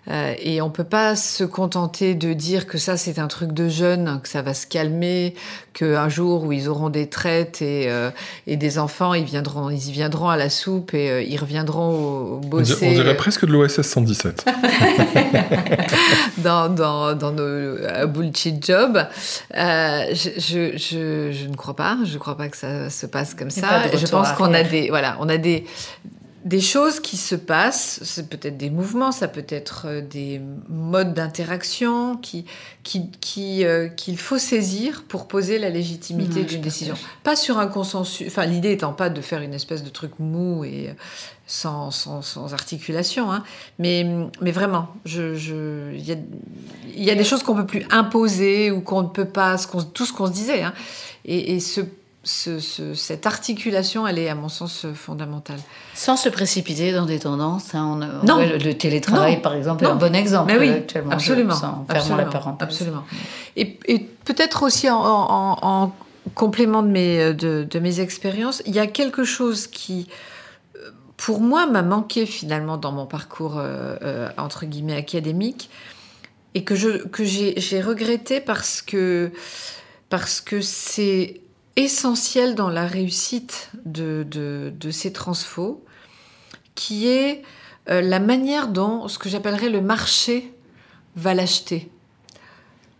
Euh, 0.08 0.34
et 0.38 0.60
on 0.60 0.70
peut 0.70 0.84
pas 0.84 1.16
se 1.16 1.42
contenter 1.42 2.14
de 2.14 2.32
dire 2.32 2.66
que 2.66 2.78
ça 2.78 2.96
c'est 2.96 3.18
un 3.18 3.26
truc 3.26 3.52
de 3.52 3.68
jeune, 3.68 4.20
que 4.22 4.28
ça 4.28 4.42
va 4.42 4.54
se 4.54 4.66
calmer, 4.66 5.34
qu'un 5.72 6.08
jour 6.08 6.44
où 6.44 6.52
ils 6.52 6.68
auront 6.68 6.90
des 6.90 7.08
traites 7.08 7.60
et, 7.60 7.90
euh, 7.90 8.10
et 8.46 8.56
des 8.56 8.78
enfants, 8.78 9.14
ils 9.14 9.24
viendront, 9.24 9.68
ils 9.68 9.88
y 9.88 9.92
viendront 9.92 10.28
à 10.28 10.36
la 10.36 10.48
soupe 10.48 10.94
et 10.94 11.10
euh, 11.10 11.22
ils 11.22 11.38
reviendront 11.38 11.90
au, 11.90 12.38
bosser. 12.38 12.86
On 12.88 12.92
dirait 12.92 13.16
presque 13.16 13.46
de 13.46 13.52
l'OSS 13.52 13.82
117. 13.82 14.46
dans, 16.38 16.68
dans, 16.68 17.14
dans 17.14 17.32
nos 17.32 18.06
bullshit 18.06 18.64
jobs. 18.64 19.06
Je, 19.52 20.30
je, 20.36 20.76
je, 20.76 21.32
je, 21.32 21.48
ne 21.48 21.56
crois 21.56 21.74
pas. 21.74 21.98
Je 22.04 22.14
ne 22.14 22.18
crois 22.18 22.36
pas 22.36 22.48
que 22.48 22.56
ça 22.56 22.90
se 22.90 23.06
passe 23.06 23.34
comme 23.34 23.50
ça. 23.50 23.82
Je 23.92 24.06
pense 24.06 24.32
qu'on 24.32 24.54
a 24.54 24.62
des, 24.62 24.88
voilà, 24.88 25.16
on 25.20 25.28
a 25.28 25.36
des, 25.36 25.64
des 26.46 26.60
choses 26.60 27.00
qui 27.00 27.16
se 27.16 27.34
passent, 27.34 27.98
c'est 28.04 28.28
peut-être 28.28 28.56
des 28.56 28.70
mouvements, 28.70 29.10
ça 29.10 29.26
peut 29.26 29.44
être 29.48 29.86
euh, 29.86 30.00
des 30.00 30.40
modes 30.68 31.12
d'interaction 31.12 32.16
qui, 32.16 32.44
qui, 32.84 33.10
qui, 33.20 33.64
euh, 33.64 33.88
qu'il 33.88 34.16
faut 34.16 34.38
saisir 34.38 35.02
pour 35.08 35.26
poser 35.26 35.58
la 35.58 35.70
légitimité 35.70 36.44
d'une 36.44 36.60
décision. 36.60 36.94
Pas 37.24 37.34
sur 37.34 37.58
un 37.58 37.66
consensus, 37.66 38.28
enfin 38.28 38.46
l'idée 38.46 38.70
étant 38.70 38.92
pas 38.92 39.10
de 39.10 39.20
faire 39.20 39.42
une 39.42 39.54
espèce 39.54 39.82
de 39.82 39.90
truc 39.90 40.12
mou 40.20 40.64
et 40.64 40.90
euh, 40.90 40.92
sans, 41.48 41.90
sans, 41.90 42.22
sans 42.22 42.54
articulation, 42.54 43.32
hein, 43.32 43.42
mais, 43.80 44.06
mais 44.40 44.52
vraiment, 44.52 44.94
il 45.04 45.10
je, 45.10 45.34
je, 45.34 45.96
y, 45.96 46.12
a, 46.12 46.16
y 46.94 47.10
a 47.10 47.16
des 47.16 47.24
choses 47.24 47.42
qu'on 47.42 47.56
peut 47.56 47.66
plus 47.66 47.84
imposer 47.90 48.70
ou 48.70 48.82
qu'on 48.82 49.02
ne 49.02 49.08
peut 49.08 49.28
pas, 49.28 49.58
ce 49.58 49.66
tout 49.92 50.06
ce 50.06 50.12
qu'on 50.12 50.26
se 50.28 50.32
disait, 50.32 50.62
hein, 50.62 50.74
et, 51.24 51.56
et 51.56 51.60
ce 51.60 51.80
cette 52.26 53.26
articulation, 53.26 54.06
elle 54.06 54.18
est 54.18 54.28
à 54.28 54.34
mon 54.34 54.48
sens 54.48 54.86
fondamentale. 54.94 55.60
Sans 55.94 56.16
se 56.16 56.28
précipiter 56.28 56.92
dans 56.92 57.06
des 57.06 57.20
tendances. 57.20 57.74
Hein, 57.74 58.00
non. 58.24 58.38
le, 58.38 58.72
télétravail, 58.74 59.40
par 59.40 59.54
exemple, 59.54 59.84
est 59.84 59.88
un 59.88 59.94
bon 59.94 60.14
exemple 60.14 60.52
Mais 60.52 60.58
oui, 60.58 60.70
actuellement. 60.70 61.12
Absolument. 61.12 61.86
absolument, 61.88 62.30
la 62.32 62.56
absolument. 62.58 63.04
Et, 63.54 63.78
et 63.86 64.00
peut-être 64.00 64.64
aussi 64.64 64.88
en, 64.90 65.92
complément 66.34 66.82
de 66.82 66.88
mes, 66.88 67.32
de, 67.32 67.78
mes 67.78 68.00
expériences, 68.00 68.60
il 68.66 68.74
y 68.74 68.80
a 68.80 68.88
quelque 68.88 69.22
chose 69.22 69.68
qui, 69.68 70.08
pour 71.16 71.40
moi, 71.40 71.66
m'a 71.66 71.82
manqué 71.82 72.26
finalement 72.26 72.76
dans 72.76 72.90
mon 72.90 73.06
parcours, 73.06 73.58
euh, 73.58 73.96
euh, 74.02 74.28
entre 74.36 74.66
guillemets, 74.66 74.96
académique, 74.96 75.70
et 76.54 76.64
que, 76.64 76.74
je, 76.74 77.06
que 77.06 77.22
j'ai 77.24 77.80
regretté 77.80 78.40
parce 78.40 78.82
que 78.82 79.30
parce 80.08 80.40
que 80.40 80.60
c'est 80.60 81.40
essentiel 81.76 82.54
dans 82.54 82.70
la 82.70 82.86
réussite 82.86 83.70
de, 83.84 84.26
de, 84.28 84.90
ces 84.90 85.12
transfos, 85.12 85.84
qui 86.74 87.08
est 87.08 87.42
euh, 87.88 88.00
la 88.00 88.18
manière 88.18 88.68
dont 88.68 89.08
ce 89.08 89.18
que 89.18 89.28
j'appellerais 89.28 89.68
le 89.68 89.80
marché 89.80 90.52
va 91.16 91.34
l'acheter. 91.34 91.90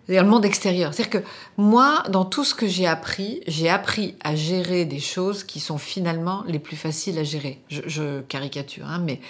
C'est-à-dire 0.06 0.22
le 0.22 0.30
monde 0.30 0.44
extérieur. 0.44 0.94
C'est-à-dire 0.94 1.20
que 1.22 1.26
moi, 1.56 2.04
dans 2.10 2.24
tout 2.24 2.44
ce 2.44 2.54
que 2.54 2.68
j'ai 2.68 2.86
appris, 2.86 3.40
j'ai 3.48 3.68
appris 3.68 4.14
à 4.22 4.36
gérer 4.36 4.84
des 4.84 5.00
choses 5.00 5.42
qui 5.42 5.58
sont 5.58 5.78
finalement 5.78 6.44
les 6.46 6.60
plus 6.60 6.76
faciles 6.76 7.18
à 7.18 7.24
gérer. 7.24 7.60
Je, 7.68 8.20
caricature, 8.22 8.86
hein, 8.86 9.00
mais 9.04 9.20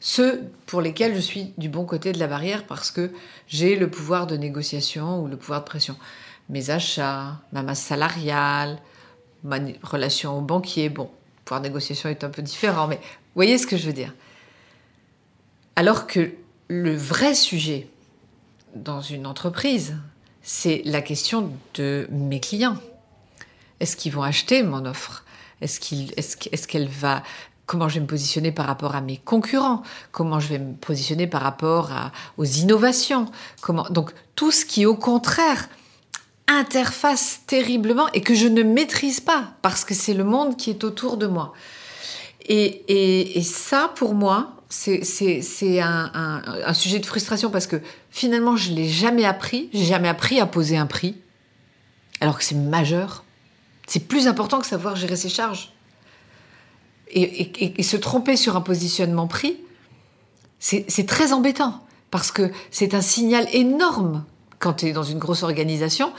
ceux 0.00 0.42
pour 0.66 0.80
lesquels 0.80 1.14
je 1.14 1.20
suis 1.20 1.52
du 1.56 1.68
bon 1.68 1.84
côté 1.84 2.12
de 2.12 2.18
la 2.18 2.26
barrière 2.26 2.66
parce 2.66 2.90
que 2.90 3.12
j'ai 3.46 3.76
le 3.76 3.88
pouvoir 3.88 4.26
de 4.26 4.36
négociation 4.36 5.22
ou 5.22 5.28
le 5.28 5.36
pouvoir 5.36 5.60
de 5.60 5.66
pression. 5.66 5.96
Mes 6.48 6.70
achats, 6.70 7.40
ma 7.52 7.62
masse 7.62 7.80
salariale, 7.80 8.78
ma 9.44 9.58
relation 9.82 10.38
au 10.38 10.40
banquier, 10.40 10.88
bon, 10.88 11.10
pouvoir 11.44 11.60
de 11.60 11.68
négociation 11.68 12.08
est 12.08 12.24
un 12.24 12.30
peu 12.30 12.42
différent, 12.42 12.88
mais 12.88 12.98
voyez 13.34 13.58
ce 13.58 13.66
que 13.66 13.76
je 13.76 13.86
veux 13.86 13.92
dire. 13.92 14.12
Alors 15.76 16.06
que 16.06 16.32
le 16.68 16.96
vrai 16.96 17.34
sujet 17.34 17.88
dans 18.74 19.00
une 19.00 19.26
entreprise, 19.26 19.96
c'est 20.42 20.82
la 20.84 21.02
question 21.02 21.52
de 21.74 22.08
mes 22.10 22.40
clients. 22.40 22.78
Est-ce 23.80 23.96
qu'ils 23.96 24.12
vont 24.12 24.22
acheter 24.22 24.62
mon 24.62 24.86
offre? 24.86 25.24
Est-ce 25.60 26.66
qu'elle 26.66 26.88
va 26.88 27.22
comment 27.66 27.88
je 27.88 27.94
vais 27.94 28.00
me 28.00 28.06
positionner 28.06 28.52
par 28.52 28.66
rapport 28.66 28.94
à 28.94 29.00
mes 29.00 29.16
concurrents, 29.16 29.82
comment 30.12 30.38
je 30.38 30.48
vais 30.48 30.58
me 30.58 30.74
positionner 30.74 31.26
par 31.26 31.40
rapport 31.42 31.90
aux 32.36 32.44
innovations, 32.44 33.30
donc 33.90 34.12
tout 34.34 34.50
ce 34.50 34.66
qui 34.66 34.84
au 34.84 34.94
contraire 34.94 35.68
interface 36.46 37.40
terriblement 37.46 38.08
et 38.12 38.20
que 38.20 38.34
je 38.34 38.46
ne 38.46 38.62
maîtrise 38.62 39.20
pas 39.20 39.54
parce 39.62 39.84
que 39.84 39.94
c'est 39.94 40.14
le 40.14 40.24
monde 40.24 40.56
qui 40.56 40.70
est 40.70 40.84
autour 40.84 41.16
de 41.16 41.26
moi. 41.26 41.52
Et, 42.46 43.42
ça, 43.42 43.90
pour 43.94 44.14
moi, 44.14 44.56
c'est 44.68 45.00
un, 45.80 46.74
sujet 46.74 46.98
de 46.98 47.06
frustration 47.06 47.50
parce 47.50 47.66
que 47.66 47.80
finalement, 48.10 48.56
je 48.56 48.72
l'ai 48.72 48.88
jamais 48.88 49.24
appris. 49.24 49.70
J'ai 49.72 49.84
jamais 49.84 50.08
appris 50.08 50.40
à 50.40 50.46
poser 50.46 50.76
un 50.76 50.86
prix, 50.86 51.16
alors 52.20 52.36
que 52.36 52.44
c'est 52.44 52.54
majeur. 52.54 53.24
C'est 53.86 54.06
plus 54.06 54.28
important 54.28 54.60
que 54.60 54.66
savoir 54.66 54.96
gérer 54.96 55.16
ses 55.16 55.28
charges. 55.28 55.72
Et, 57.10 57.82
se 57.82 57.96
tromper 57.96 58.36
sur 58.36 58.56
un 58.56 58.60
positionnement 58.60 59.26
prix, 59.26 59.58
c'est 60.58 61.06
très 61.06 61.32
embêtant 61.32 61.80
parce 62.10 62.30
que 62.30 62.50
c'est 62.70 62.94
un 62.94 63.00
signal 63.00 63.46
énorme 63.52 64.24
quand 64.58 64.74
tu 64.74 64.86
es 64.86 64.92
dans 64.92 65.02
une 65.02 65.18
grosse 65.18 65.42
organisation 65.42 66.12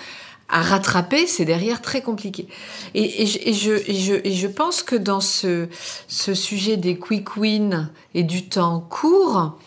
à 0.48 0.62
rattraper, 0.62 1.26
c'est 1.26 1.46
derrière 1.46 1.82
très 1.82 2.02
compliqué. 2.02 2.48
Et, 2.94 3.26
je, 3.26 4.48
pense 4.48 4.84
que 4.84 4.96
dans 4.96 5.22
ce, 5.22 5.68
sujet 6.08 6.78
des 6.78 6.98
quick 6.98 7.36
wins 7.38 7.90
et 8.14 8.24
du 8.24 8.48
temps 8.48 8.80
court, 8.80 9.58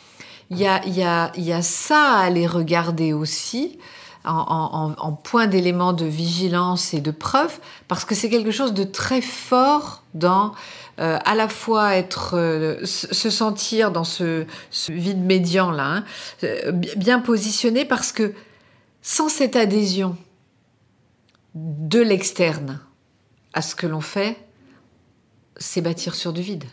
il 0.50 0.58
y 0.58 0.66
a, 0.66 1.62
ça 1.62 2.14
à 2.14 2.20
aller 2.20 2.46
regarder 2.46 3.12
aussi. 3.12 3.78
En, 4.24 5.18
point 5.24 5.46
d'élément 5.46 5.94
de 5.94 6.04
vigilance 6.04 6.92
et 6.92 7.00
de 7.00 7.10
preuve, 7.10 7.60
parce 7.86 8.04
que 8.04 8.14
c'est 8.14 8.28
quelque 8.28 8.50
chose 8.50 8.74
de 8.74 8.84
très 8.84 9.22
fort 9.22 10.02
dans 10.12 10.52
euh, 11.00 11.16
à 11.24 11.34
la 11.34 11.48
fois 11.48 11.94
être 11.94 12.32
euh, 12.34 12.84
se 12.84 13.30
sentir 13.30 13.90
dans 13.90 14.04
ce, 14.04 14.44
vide 14.88 15.24
médian 15.24 15.70
là, 15.70 15.84
hein, 15.84 16.04
euh, 16.42 16.72
bien 16.72 17.20
positionné, 17.20 17.86
parce 17.86 18.12
que 18.12 18.34
sans 19.02 19.28
cette 19.28 19.56
adhésion 19.56 20.16
de 21.54 22.00
l'externe 22.00 22.80
à 23.52 23.62
ce 23.62 23.74
que 23.74 23.86
l'on 23.86 24.00
fait, 24.00 24.36
c'est 25.56 25.80
bâtir 25.80 26.14
sur 26.14 26.32
du 26.32 26.42
vide. 26.42 26.64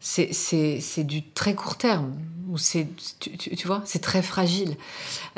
C'est 0.00 1.04
du 1.04 1.30
très 1.30 1.54
court 1.54 1.78
terme. 1.78 2.14
C'est, 2.56 2.86
tu, 3.18 3.66
vois, 3.66 3.82
c'est 3.86 4.02
très 4.02 4.22
fragile. 4.22 4.76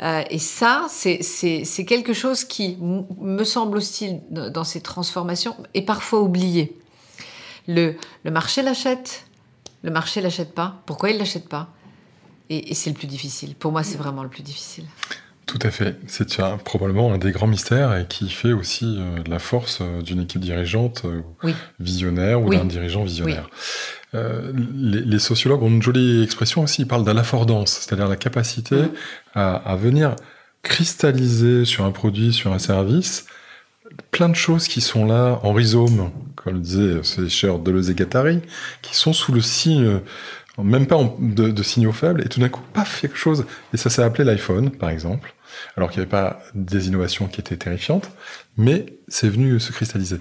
Euh, 0.01 0.23
et 0.29 0.39
ça, 0.39 0.87
c'est 0.89 1.85
quelque 1.87 2.13
chose 2.13 2.43
qui 2.43 2.77
me 2.77 3.43
semble 3.43 3.77
aussi 3.77 4.17
dans 4.29 4.65
ces 4.65 4.81
transformations 4.81 5.55
est 5.73 5.83
parfois 5.83 6.21
oublié. 6.21 6.77
Le, 7.67 7.95
le 8.23 8.31
marché 8.31 8.61
l'achète, 8.61 9.25
le 9.83 9.91
marché 9.91 10.19
l'achète 10.19 10.53
pas. 10.53 10.81
Pourquoi 10.85 11.11
il 11.11 11.17
l'achète 11.17 11.47
pas? 11.47 11.69
Et 12.49 12.75
c'est 12.75 12.89
le 12.89 12.95
plus 12.95 13.07
difficile. 13.07 13.55
Pour 13.55 13.71
moi, 13.71 13.83
c'est 13.83 13.97
vraiment 13.97 14.23
le 14.23 14.29
plus 14.29 14.43
difficile. 14.43 14.85
Tout 15.47 15.59
à 15.61 15.71
fait. 15.71 15.95
C'est 16.07 16.41
probablement 16.65 17.13
un 17.13 17.17
des 17.17 17.31
grands 17.31 17.47
mystères 17.47 17.95
et 17.95 18.05
qui 18.05 18.29
fait 18.29 18.51
aussi 18.51 18.97
euh, 18.99 19.23
la 19.27 19.39
force 19.39 19.79
euh, 19.79 20.01
d'une 20.01 20.19
équipe 20.19 20.41
dirigeante 20.41 21.03
euh, 21.05 21.53
visionnaire 21.79 22.41
ou 22.41 22.49
d'un 22.49 22.65
dirigeant 22.65 23.03
visionnaire. 23.03 23.49
Les, 24.13 25.19
sociologues 25.19 25.63
ont 25.63 25.69
une 25.69 25.81
jolie 25.81 26.23
expression 26.23 26.63
aussi, 26.63 26.81
ils 26.81 26.87
parlent 26.87 27.05
de 27.05 27.11
l'affordance, 27.11 27.71
c'est-à-dire 27.71 28.07
la 28.07 28.15
capacité 28.15 28.75
mm. 28.75 28.89
à, 29.35 29.75
venir 29.75 30.15
cristalliser 30.63 31.65
sur 31.65 31.85
un 31.85 31.91
produit, 31.91 32.33
sur 32.33 32.51
un 32.51 32.59
service, 32.59 33.25
plein 34.11 34.27
de 34.27 34.35
choses 34.35 34.67
qui 34.67 34.81
sont 34.81 35.05
là 35.05 35.39
en 35.43 35.53
rhizome, 35.53 36.11
comme 36.35 36.55
le 36.55 36.59
disaient 36.59 37.03
ces 37.03 37.29
chers 37.29 37.59
Deleuze 37.59 37.89
et 37.89 37.95
Gattari, 37.95 38.41
qui 38.81 38.97
sont 38.97 39.13
sous 39.13 39.31
le 39.31 39.41
signe 39.41 40.01
même 40.57 40.87
pas 40.87 40.97
de, 41.19 41.51
de, 41.51 41.63
signaux 41.63 41.91
faibles, 41.91 42.21
et 42.25 42.29
tout 42.29 42.39
d'un 42.39 42.49
coup, 42.49 42.63
paf, 42.73 43.01
quelque 43.01 43.17
chose. 43.17 43.45
Et 43.73 43.77
ça 43.77 43.91
s'est 43.91 44.01
appelé 44.01 44.23
l'iPhone, 44.23 44.71
par 44.71 44.89
exemple 44.89 45.35
alors 45.75 45.89
qu'il 45.89 45.99
n'y 45.99 46.03
avait 46.03 46.09
pas 46.09 46.39
des 46.53 46.87
innovations 46.87 47.27
qui 47.27 47.39
étaient 47.39 47.57
terrifiantes, 47.57 48.09
mais 48.57 48.85
c'est 49.07 49.29
venu 49.29 49.59
se 49.59 49.71
cristalliser. 49.71 50.19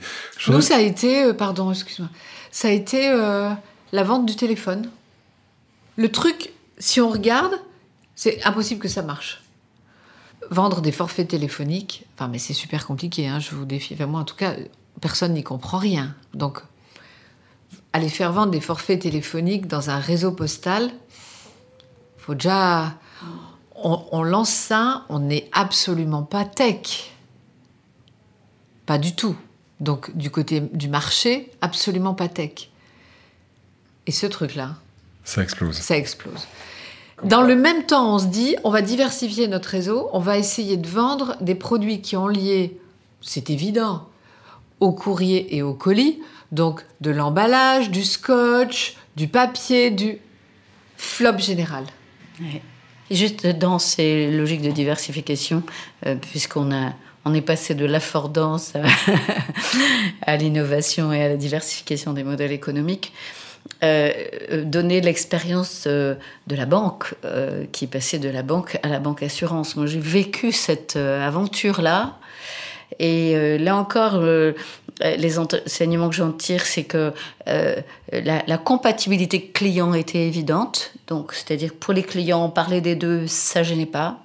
Nous, 0.49 0.61
ça 0.61 0.77
a 0.77 0.81
été, 0.81 1.25
euh, 1.25 1.33
pardon, 1.33 1.71
excuse-moi, 1.71 2.11
ça 2.51 2.69
a 2.69 2.71
été 2.71 3.09
euh, 3.09 3.51
la 3.93 4.05
vente 4.05 4.27
du 4.27 4.37
téléphone. 4.37 4.91
Le 5.97 6.11
truc, 6.11 6.53
si 6.79 7.01
on 7.01 7.11
regarde, 7.11 7.55
c'est 8.15 8.43
impossible 8.45 8.81
que 8.81 8.89
ça 8.89 9.03
marche. 9.03 9.43
Vendre 10.51 10.81
des 10.81 10.93
forfaits 10.93 11.29
téléphoniques, 11.29 12.07
enfin, 12.15 12.29
mais 12.29 12.39
c'est 12.39 12.53
super 12.55 12.87
compliqué, 12.87 13.27
hein, 13.27 13.41
je 13.41 13.51
vous 13.55 13.65
défie. 13.65 13.95
Enfin, 13.95 14.07
moi, 14.07 14.21
en 14.21 14.25
tout 14.25 14.37
cas, 14.37 14.55
personne 15.01 15.35
n'y 15.35 15.43
comprend 15.43 15.79
rien. 15.79 16.15
Donc, 16.35 16.61
aller 17.93 18.09
faire 18.09 18.33
vendre 18.33 18.53
des 18.53 18.61
forfaits 18.61 19.01
téléphoniques 19.01 19.67
dans 19.67 19.91
un 19.91 19.99
réseau 19.99 20.33
postal, 20.33 20.91
faut 22.19 22.35
déjà 22.35 22.95
on, 23.87 24.23
lance 24.23 24.51
ça, 24.51 25.05
on 25.09 25.21
n'est 25.21 25.49
absolument 25.53 26.23
pas 26.23 26.45
tech. 26.45 27.13
Pas 28.85 28.99
du 28.99 29.15
tout. 29.15 29.37
Donc 29.81 30.17
du 30.17 30.31
côté 30.31 30.61
du 30.61 30.89
marché, 30.89 31.53
absolument 31.61 32.15
pas 32.15 32.29
tech. 32.29 32.71
Et 34.07 34.13
ce 34.13 34.27
truc-là. 34.27 34.75
Ça 35.25 35.43
explose. 35.43 35.77
Ça 35.77 35.97
explose. 35.97 36.47
Dans 37.23 37.43
le 37.43 37.57
même 37.57 37.87
temps, 37.87 38.15
on 38.15 38.19
se 38.19 38.27
dit, 38.27 38.57
on 38.65 38.71
va 38.71 38.83
diversifier 38.83 39.49
notre 39.49 39.71
réseau, 39.71 40.09
on 40.13 40.19
va 40.19 40.37
essayer 40.37 40.77
de 40.77 40.87
vendre 40.87 41.37
des 41.41 41.55
produits 41.55 42.03
qui 42.03 42.17
ont 42.17 42.29
lié, 42.29 42.79
c'est 43.23 43.51
évident, 43.51 44.09
au 44.81 44.93
courrier 44.93 45.57
et 45.57 45.63
au 45.63 45.73
colis, 45.73 46.21
donc 46.53 46.85
de 47.01 47.11
l'emballage, 47.11 47.91
du 47.91 48.05
scotch, 48.05 48.97
du 49.17 49.29
papier, 49.29 49.91
du 49.91 50.19
flop 50.97 51.39
général. 51.39 51.85
Juste 53.11 53.47
dans 53.47 53.79
ces 53.79 54.31
logiques 54.31 54.63
de 54.63 54.71
diversification, 54.71 55.63
euh, 56.07 56.17
puisqu'on 56.17 56.73
a 56.73 56.93
on 57.29 57.35
est 57.35 57.43
passé 57.43 57.75
de 57.75 57.85
l'affordance 57.85 58.75
à, 60.23 60.37
l'innovation 60.37 61.13
et 61.13 61.25
à 61.25 61.29
la 61.29 61.37
diversification 61.37 62.13
des 62.13 62.23
modèles 62.23 62.53
économiques. 62.53 63.13
Euh, 63.83 64.13
donner 64.63 65.01
l'expérience 65.01 65.85
euh, 65.89 66.15
de 66.47 66.55
la 66.55 66.67
banque, 66.67 67.15
qui 67.73 67.87
est 67.87 67.89
passée 67.89 68.21
de 68.21 68.29
la 68.29 68.43
banque 68.43 68.79
à 68.85 68.89
la 68.89 69.01
banque 69.01 69.25
assurance. 69.25 69.75
Moi, 69.75 69.87
j'ai 69.87 69.99
vécu 69.99 70.53
cette 70.53 70.95
aventure-là. 70.95 72.17
Et 73.01 73.59
là 73.59 73.77
encore, 73.77 74.23
les 75.01 75.39
enseignements 75.39 76.09
que 76.09 76.15
j'en 76.15 76.33
tire, 76.33 76.65
c'est 76.65 76.85
que 76.85 77.13
euh, 77.49 77.77
la, 78.13 78.59
compatibilité 78.59 79.51
client 79.51 79.93
était 79.95 80.27
évidente. 80.27 80.93
Donc, 81.07 81.33
c'est-à-dire 81.35 81.75
pour 81.75 81.93
les 81.93 82.03
clients, 82.03 82.49
parler 82.49 82.81
des 82.81 82.95
deux, 82.95 83.27
ça 83.27 83.63
gênait 83.63 83.87
pas. 83.87 84.19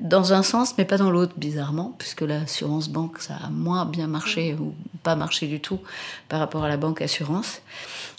Dans 0.00 0.32
un 0.32 0.42
sens, 0.42 0.74
mais 0.78 0.84
pas 0.84 0.96
dans 0.96 1.10
l'autre, 1.10 1.34
bizarrement, 1.36 1.94
puisque 1.98 2.22
l'assurance 2.22 2.88
banque, 2.88 3.20
ça 3.20 3.34
a 3.44 3.50
moins 3.50 3.84
bien 3.84 4.06
marché 4.06 4.54
ou 4.58 4.74
pas 5.02 5.16
marché 5.16 5.46
du 5.46 5.60
tout 5.60 5.80
par 6.28 6.40
rapport 6.40 6.64
à 6.64 6.68
la 6.68 6.76
banque 6.76 7.02
assurance. 7.02 7.60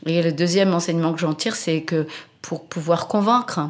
Et 0.05 0.21
le 0.21 0.31
deuxième 0.31 0.73
enseignement 0.73 1.13
que 1.13 1.19
j'en 1.19 1.33
tire, 1.33 1.55
c'est 1.55 1.81
que 1.81 2.07
pour 2.41 2.65
pouvoir 2.65 3.07
convaincre 3.07 3.61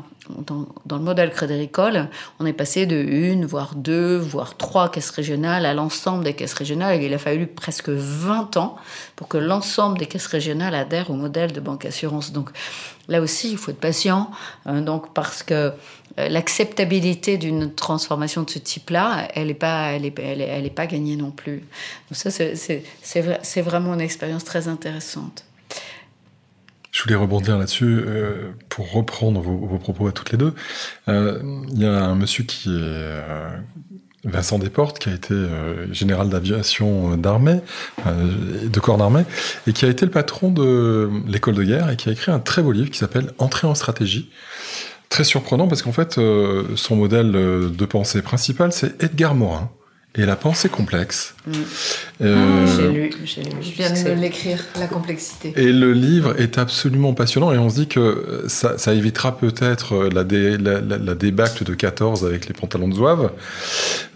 dans, 0.47 0.97
le 0.97 1.03
modèle 1.03 1.31
Crédit 1.31 1.53
Agricole, 1.53 2.09
on 2.39 2.45
est 2.45 2.53
passé 2.53 2.85
de 2.85 2.95
une, 2.95 3.45
voire 3.45 3.75
deux, 3.75 4.17
voire 4.17 4.57
trois 4.57 4.89
caisses 4.89 5.09
régionales 5.09 5.65
à 5.65 5.73
l'ensemble 5.73 6.23
des 6.23 6.33
caisses 6.33 6.53
régionales. 6.53 7.01
Il 7.01 7.13
a 7.13 7.17
fallu 7.17 7.47
presque 7.47 7.89
20 7.89 8.57
ans 8.57 8.75
pour 9.15 9.27
que 9.27 9.37
l'ensemble 9.37 9.97
des 9.97 10.05
caisses 10.05 10.27
régionales 10.27 10.75
adhèrent 10.75 11.11
au 11.11 11.15
modèle 11.15 11.51
de 11.51 11.59
banque 11.59 11.85
assurance. 11.85 12.31
Donc 12.31 12.51
là 13.07 13.21
aussi, 13.21 13.51
il 13.51 13.57
faut 13.57 13.71
être 13.71 13.79
patient, 13.79 14.31
hein, 14.65 14.81
donc 14.81 15.13
parce 15.13 15.43
que 15.43 15.73
euh, 16.19 16.29
l'acceptabilité 16.29 17.37
d'une 17.37 17.73
transformation 17.73 18.43
de 18.43 18.49
ce 18.49 18.59
type-là, 18.59 19.27
elle 19.33 19.47
n'est 19.47 19.53
pas, 19.53 19.91
pas 20.75 20.87
gagnée 20.87 21.15
non 21.15 21.31
plus. 21.31 21.59
Donc 22.09 22.13
ça, 22.13 22.29
c'est 22.31 23.61
vraiment 23.61 23.93
une 23.93 24.01
expérience 24.01 24.43
très 24.43 24.67
intéressante. 24.67 25.45
Je 26.91 27.03
voulais 27.03 27.15
rebondir 27.15 27.57
là-dessus 27.57 28.03
euh, 28.05 28.51
pour 28.69 28.91
reprendre 28.91 29.39
vos, 29.41 29.77
propos 29.77 30.07
à 30.07 30.11
toutes 30.11 30.31
les 30.31 30.37
deux. 30.37 30.53
Euh, 31.07 31.39
il 31.71 31.81
y 31.81 31.85
a 31.85 32.03
un 32.03 32.15
monsieur 32.15 32.43
qui 32.43 32.69
est 32.69 32.79
euh, 32.81 33.49
Vincent 34.25 34.59
Desportes, 34.59 34.99
qui 34.99 35.09
a 35.09 35.13
été 35.13 35.33
général 35.91 36.29
d'aviation 36.29 37.17
d'armée, 37.17 37.59
de 38.05 38.79
corps 38.79 38.97
d'armée, 38.97 39.23
et 39.65 39.73
qui 39.73 39.85
a 39.85 39.87
été 39.87 40.05
le 40.05 40.11
patron 40.11 40.51
de 40.51 41.09
l'école 41.27 41.55
de 41.55 41.63
guerre 41.63 41.89
et 41.89 41.95
qui 41.95 42.09
a 42.09 42.11
écrit 42.11 42.31
un 42.31 42.39
très 42.39 42.61
beau 42.61 42.71
livre 42.71 42.91
qui 42.91 42.99
s'appelle 42.99 43.31
Entrée 43.39 43.65
en 43.65 43.73
stratégie. 43.73 44.29
Très 45.09 45.23
surprenant 45.23 45.67
parce 45.67 45.81
qu'en 45.81 45.91
fait, 45.91 46.19
son 46.75 46.95
modèle 46.95 47.31
de 47.31 47.85
pensée 47.85 48.21
principal, 48.21 48.71
c'est 48.71 49.01
Edgar 49.01 49.33
Morin 49.33 49.71
et 50.15 50.25
la 50.25 50.35
pensée 50.35 50.67
complexe. 50.67 51.35
Mm. 51.47 51.51
Euh, 52.21 52.65
ah, 52.67 52.71
j'ai 52.75 52.89
lu, 52.89 53.11
j'ai 53.23 53.43
lu. 53.43 53.51
Je 53.61 53.71
viens 53.71 53.89
de 53.91 54.19
l'écrire, 54.19 54.63
la 54.77 54.87
complexité. 54.87 55.53
Et 55.55 55.71
le 55.71 55.93
livre 55.93 56.39
est 56.39 56.57
absolument 56.57 57.13
passionnant 57.13 57.53
et 57.53 57.57
on 57.57 57.69
se 57.69 57.75
dit 57.75 57.87
que 57.87 58.43
ça, 58.47 58.77
ça 58.77 58.93
évitera 58.93 59.37
peut-être 59.37 60.09
la, 60.09 60.23
la, 60.23 60.97
la, 60.97 61.15
débâcle 61.15 61.63
de 61.63 61.73
14 61.73 62.25
avec 62.25 62.47
les 62.47 62.53
pantalons 62.53 62.89
de 62.89 62.95
zouave, 62.95 63.31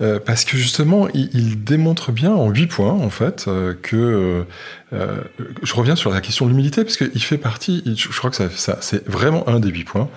euh, 0.02 0.20
parce 0.20 0.44
que 0.44 0.58
justement, 0.58 1.08
il, 1.14 1.64
démontre 1.64 2.12
bien 2.12 2.34
en 2.34 2.50
8 2.50 2.68
points, 2.68 2.92
en 2.92 3.10
fait, 3.10 3.46
euh, 3.48 3.74
que... 3.82 4.46
Euh, 4.94 5.22
je 5.64 5.74
reviens 5.74 5.96
sur 5.96 6.12
la 6.12 6.22
question 6.22 6.46
de 6.46 6.52
l'humilité, 6.52 6.84
parce 6.84 6.98
qu'il 6.98 7.24
fait 7.24 7.38
partie, 7.38 7.84
je, 7.98 8.18
crois 8.18 8.30
que 8.30 8.36
ça, 8.36 8.50
ça 8.50 8.78
c'est 8.82 9.06
vraiment 9.08 9.48
un 9.50 9.60
des 9.60 9.70
8 9.70 9.84
points 9.84 10.10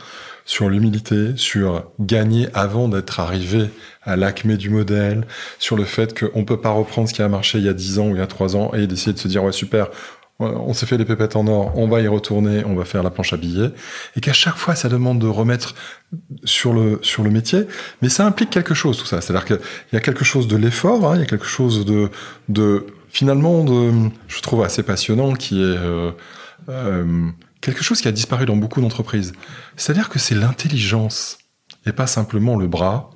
sur 0.48 0.70
l'humilité, 0.70 1.32
sur 1.36 1.84
gagner 2.00 2.48
avant 2.54 2.88
d'être 2.88 3.20
arrivé 3.20 3.68
à 4.02 4.16
l'acmé 4.16 4.56
du 4.56 4.70
modèle, 4.70 5.26
sur 5.58 5.76
le 5.76 5.84
fait 5.84 6.18
qu'on 6.18 6.40
ne 6.40 6.44
peut 6.46 6.58
pas 6.60 6.70
reprendre 6.70 7.06
ce 7.06 7.12
qui 7.12 7.20
a 7.20 7.28
marché 7.28 7.58
il 7.58 7.64
y 7.64 7.68
a 7.68 7.74
10 7.74 7.98
ans 7.98 8.08
ou 8.08 8.16
il 8.16 8.18
y 8.18 8.22
a 8.22 8.26
3 8.26 8.56
ans 8.56 8.72
et 8.72 8.86
d'essayer 8.86 9.12
de 9.12 9.18
se 9.18 9.28
dire 9.28 9.44
ouais 9.44 9.52
super, 9.52 9.88
on 10.40 10.72
s'est 10.72 10.86
fait 10.86 10.96
des 10.96 11.04
pépettes 11.04 11.36
en 11.36 11.46
or, 11.48 11.72
on 11.76 11.86
va 11.86 12.00
y 12.00 12.08
retourner, 12.08 12.64
on 12.64 12.74
va 12.74 12.86
faire 12.86 13.02
la 13.02 13.10
planche 13.10 13.34
à 13.34 13.36
billets, 13.36 13.72
et 14.16 14.20
qu'à 14.20 14.32
chaque 14.32 14.56
fois 14.56 14.74
ça 14.74 14.88
demande 14.88 15.18
de 15.18 15.26
remettre 15.26 15.74
sur 16.44 16.72
le 16.72 16.98
sur 17.02 17.22
le 17.22 17.30
métier, 17.30 17.66
mais 18.00 18.08
ça 18.08 18.24
implique 18.24 18.48
quelque 18.48 18.72
chose 18.72 18.96
tout 18.96 19.04
ça, 19.04 19.20
c'est-à-dire 19.20 19.44
qu'il 19.44 19.58
y 19.92 19.96
a 19.96 20.00
quelque 20.00 20.24
chose 20.24 20.48
de 20.48 20.56
l'effort, 20.56 21.10
hein, 21.10 21.16
il 21.16 21.20
y 21.20 21.24
a 21.24 21.26
quelque 21.26 21.44
chose 21.44 21.84
de 21.84 22.08
de 22.48 22.86
finalement 23.10 23.64
de 23.64 24.08
je 24.28 24.40
trouve 24.40 24.62
assez 24.62 24.82
passionnant 24.82 25.34
qui 25.34 25.60
est 25.60 25.76
euh, 25.76 26.12
euh, 26.70 27.30
quelque 27.60 27.82
chose 27.82 28.00
qui 28.00 28.08
a 28.08 28.12
disparu 28.12 28.46
dans 28.46 28.56
beaucoup 28.56 28.80
d'entreprises. 28.80 29.32
C'est-à-dire 29.76 30.08
que 30.08 30.18
c'est 30.18 30.34
l'intelligence 30.34 31.38
et 31.86 31.92
pas 31.92 32.06
simplement 32.06 32.56
le 32.56 32.66
bras. 32.66 33.10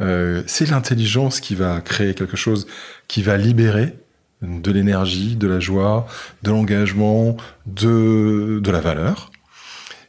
Euh, 0.00 0.42
c'est 0.46 0.68
l'intelligence 0.68 1.40
qui 1.40 1.54
va 1.54 1.80
créer 1.80 2.14
quelque 2.14 2.36
chose 2.36 2.66
qui 3.08 3.22
va 3.22 3.36
libérer 3.36 3.98
de 4.42 4.72
l'énergie, 4.72 5.36
de 5.36 5.46
la 5.46 5.60
joie, 5.60 6.06
de 6.42 6.50
l'engagement, 6.50 7.36
de, 7.66 8.60
de 8.62 8.70
la 8.70 8.80
valeur. 8.80 9.30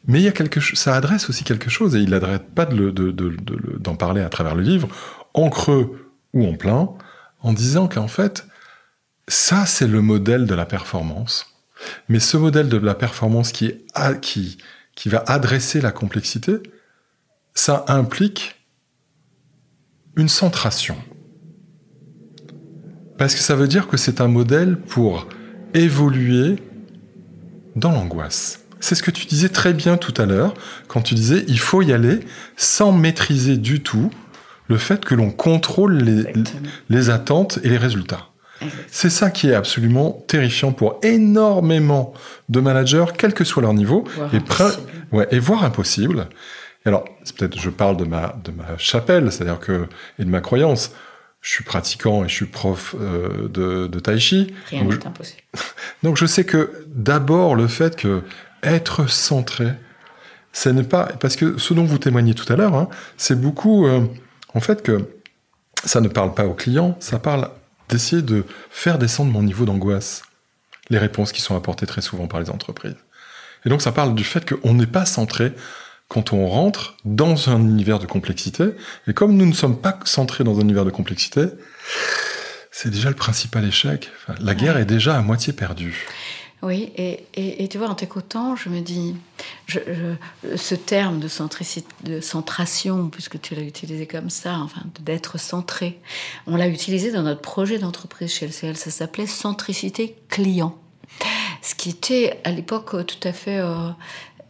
Mais 0.07 0.19
il 0.19 0.23
y 0.23 0.27
a 0.27 0.31
quelque 0.31 0.59
ça 0.61 0.95
adresse 0.95 1.29
aussi 1.29 1.43
quelque 1.43 1.69
chose, 1.69 1.95
et 1.95 1.99
il 1.99 2.09
n'arrête 2.09 2.49
pas 2.55 2.65
d'en 2.65 2.75
de, 2.75 3.11
de, 3.11 3.95
parler 3.97 4.21
à 4.21 4.29
travers 4.29 4.55
le 4.55 4.63
livre, 4.63 4.87
en 5.33 5.49
creux 5.49 6.11
ou 6.33 6.47
en 6.47 6.55
plein, 6.55 6.89
en 7.41 7.53
disant 7.53 7.87
qu'en 7.87 8.07
fait, 8.07 8.47
ça 9.27 9.65
c'est 9.65 9.87
le 9.87 10.01
modèle 10.01 10.47
de 10.47 10.55
la 10.55 10.65
performance. 10.65 11.50
Mais 12.09 12.19
ce 12.19 12.37
modèle 12.37 12.69
de 12.69 12.77
la 12.77 12.95
performance 12.95 13.51
qui, 13.51 13.73
qui, 14.21 14.57
qui 14.95 15.09
va 15.09 15.23
adresser 15.27 15.81
la 15.81 15.91
complexité, 15.91 16.53
ça 17.53 17.85
implique 17.87 18.55
une 20.15 20.29
centration. 20.29 20.97
Parce 23.17 23.35
que 23.35 23.41
ça 23.41 23.55
veut 23.55 23.67
dire 23.67 23.87
que 23.87 23.97
c'est 23.97 24.21
un 24.21 24.27
modèle 24.27 24.77
pour 24.77 25.27
évoluer 25.73 26.57
dans 27.75 27.91
l'angoisse. 27.91 28.65
C'est 28.79 28.95
ce 28.95 29.03
que 29.03 29.11
tu 29.11 29.25
disais 29.27 29.49
très 29.49 29.73
bien 29.73 29.97
tout 29.97 30.13
à 30.19 30.25
l'heure, 30.25 30.55
quand 30.87 31.01
tu 31.01 31.13
disais 31.13 31.45
il 31.47 31.59
faut 31.59 31.81
y 31.81 31.93
aller 31.93 32.19
sans 32.57 32.91
maîtriser 32.91 33.57
du 33.57 33.81
tout 33.81 34.09
le 34.67 34.77
fait 34.77 35.05
que 35.05 35.13
l'on 35.13 35.29
contrôle 35.29 35.97
les, 35.97 36.33
les 36.89 37.09
attentes 37.09 37.59
et 37.63 37.69
les 37.69 37.77
résultats. 37.77 38.30
C'est 38.89 39.09
ça 39.09 39.29
qui 39.31 39.49
est 39.49 39.53
absolument 39.53 40.23
terrifiant 40.27 40.71
pour 40.71 40.99
énormément 41.03 42.13
de 42.49 42.59
managers, 42.59 43.05
quel 43.17 43.33
que 43.33 43.43
soit 43.43 43.61
leur 43.61 43.73
niveau, 43.73 44.05
et, 44.33 44.39
ouais, 45.15 45.27
et 45.31 45.39
voire 45.39 45.63
impossible. 45.63 46.27
alors, 46.85 47.05
peut-être, 47.37 47.59
je 47.59 47.69
parle 47.69 47.97
de 47.97 48.05
ma, 48.05 48.35
de 48.43 48.51
ma 48.51 48.77
chapelle, 48.77 49.31
c'est-à-dire 49.31 49.59
que, 49.59 49.87
et 50.19 50.25
de 50.25 50.29
ma 50.29 50.41
croyance. 50.41 50.91
Je 51.41 51.49
suis 51.49 51.63
pratiquant 51.63 52.23
et 52.23 52.29
je 52.29 52.35
suis 52.35 52.45
prof 52.45 52.95
euh, 52.99 53.47
de, 53.49 53.87
de 53.87 53.99
tai 53.99 54.19
chi. 54.19 54.53
Rien 54.69 54.83
n'est 54.83 55.07
impossible. 55.07 55.41
Donc, 56.03 56.15
je 56.15 56.27
sais 56.27 56.43
que 56.43 56.85
d'abord, 56.87 57.55
le 57.55 57.67
fait 57.67 57.95
que 57.95 58.21
être 58.61 59.09
centré, 59.09 59.69
ce 60.53 60.69
n'est 60.69 60.83
pas, 60.83 61.05
parce 61.19 61.35
que 61.35 61.57
ce 61.57 61.73
dont 61.73 61.83
vous 61.83 61.97
témoignez 61.97 62.35
tout 62.35 62.51
à 62.53 62.55
l'heure, 62.55 62.75
hein, 62.75 62.89
c'est 63.17 63.39
beaucoup, 63.39 63.87
euh, 63.87 64.01
en 64.53 64.59
fait, 64.59 64.83
que 64.83 65.09
ça 65.83 65.99
ne 65.99 66.07
parle 66.07 66.35
pas 66.35 66.45
aux 66.45 66.53
clients, 66.53 66.95
ça 66.99 67.17
parle 67.17 67.49
d'essayer 67.91 68.21
de 68.21 68.45
faire 68.69 68.97
descendre 68.97 69.31
mon 69.31 69.43
niveau 69.43 69.65
d'angoisse, 69.65 70.23
les 70.89 70.97
réponses 70.97 71.31
qui 71.31 71.41
sont 71.41 71.55
apportées 71.55 71.85
très 71.85 72.01
souvent 72.01 72.27
par 72.27 72.39
les 72.39 72.49
entreprises. 72.49 72.95
Et 73.65 73.69
donc 73.69 73.81
ça 73.81 73.91
parle 73.91 74.15
du 74.15 74.23
fait 74.23 74.49
qu'on 74.49 74.73
n'est 74.73 74.87
pas 74.87 75.05
centré 75.05 75.53
quand 76.07 76.33
on 76.33 76.47
rentre 76.47 76.97
dans 77.05 77.49
un 77.49 77.61
univers 77.61 77.99
de 77.99 78.05
complexité, 78.05 78.65
et 79.07 79.13
comme 79.13 79.37
nous 79.37 79.45
ne 79.45 79.53
sommes 79.53 79.79
pas 79.79 79.97
centrés 80.03 80.43
dans 80.43 80.57
un 80.57 80.61
univers 80.61 80.83
de 80.83 80.89
complexité, 80.89 81.45
c'est 82.69 82.89
déjà 82.89 83.09
le 83.09 83.15
principal 83.15 83.63
échec. 83.65 84.09
la 84.41 84.55
guerre 84.55 84.77
est 84.77 84.85
déjà 84.85 85.15
à 85.15 85.21
moitié 85.21 85.53
perdue. 85.53 86.07
Oui, 86.63 86.91
et, 86.95 87.25
et, 87.33 87.67
tu 87.67 87.79
vois, 87.79 87.89
en 87.89 87.95
t'écoutant, 87.95 88.55
je 88.55 88.69
me 88.69 88.81
dis, 88.81 89.15
ce 89.67 90.75
terme 90.75 91.19
de, 91.19 91.27
de 92.03 92.21
centration, 92.21 93.09
puisque 93.09 93.41
tu 93.41 93.55
l'as 93.55 93.63
utilisé 93.63 94.05
comme 94.05 94.29
ça, 94.29 94.59
enfin, 94.59 94.81
d'être 94.99 95.39
centré, 95.39 95.99
on 96.45 96.55
l'a 96.55 96.67
utilisé 96.67 97.11
dans 97.11 97.23
notre 97.23 97.41
projet 97.41 97.79
d'entreprise 97.79 98.31
chez 98.31 98.45
LCL, 98.45 98.77
ça 98.77 98.91
s'appelait 98.91 99.25
centricité 99.25 100.15
client. 100.29 100.77
Ce 101.63 101.73
qui 101.73 101.89
était 101.89 102.39
à 102.43 102.51
l'époque 102.51 103.07
tout 103.07 103.27
à 103.27 103.33
fait 103.33 103.57
euh, 103.57 103.89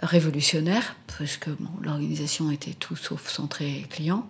révolutionnaire, 0.01 0.97
puisque 1.07 1.49
bon, 1.49 1.69
l'organisation 1.81 2.51
était 2.51 2.73
tout 2.73 2.97
sauf 2.97 3.29
centrée 3.29 3.85
client, 3.89 4.27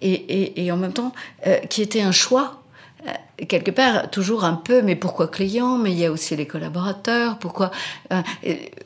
et, 0.00 0.64
et 0.64 0.72
en 0.72 0.76
même 0.76 0.92
temps, 0.92 1.12
euh, 1.46 1.58
qui 1.58 1.82
était 1.82 2.02
un 2.02 2.12
choix 2.12 2.61
quelque 3.48 3.70
part, 3.70 4.10
toujours 4.10 4.44
un 4.44 4.54
peu, 4.54 4.82
mais 4.82 4.96
pourquoi 4.96 5.28
client? 5.28 5.78
Mais 5.78 5.92
il 5.92 5.98
y 5.98 6.06
a 6.06 6.12
aussi 6.12 6.36
les 6.36 6.46
collaborateurs. 6.46 7.38
Pourquoi 7.38 7.70
euh, 8.12 8.22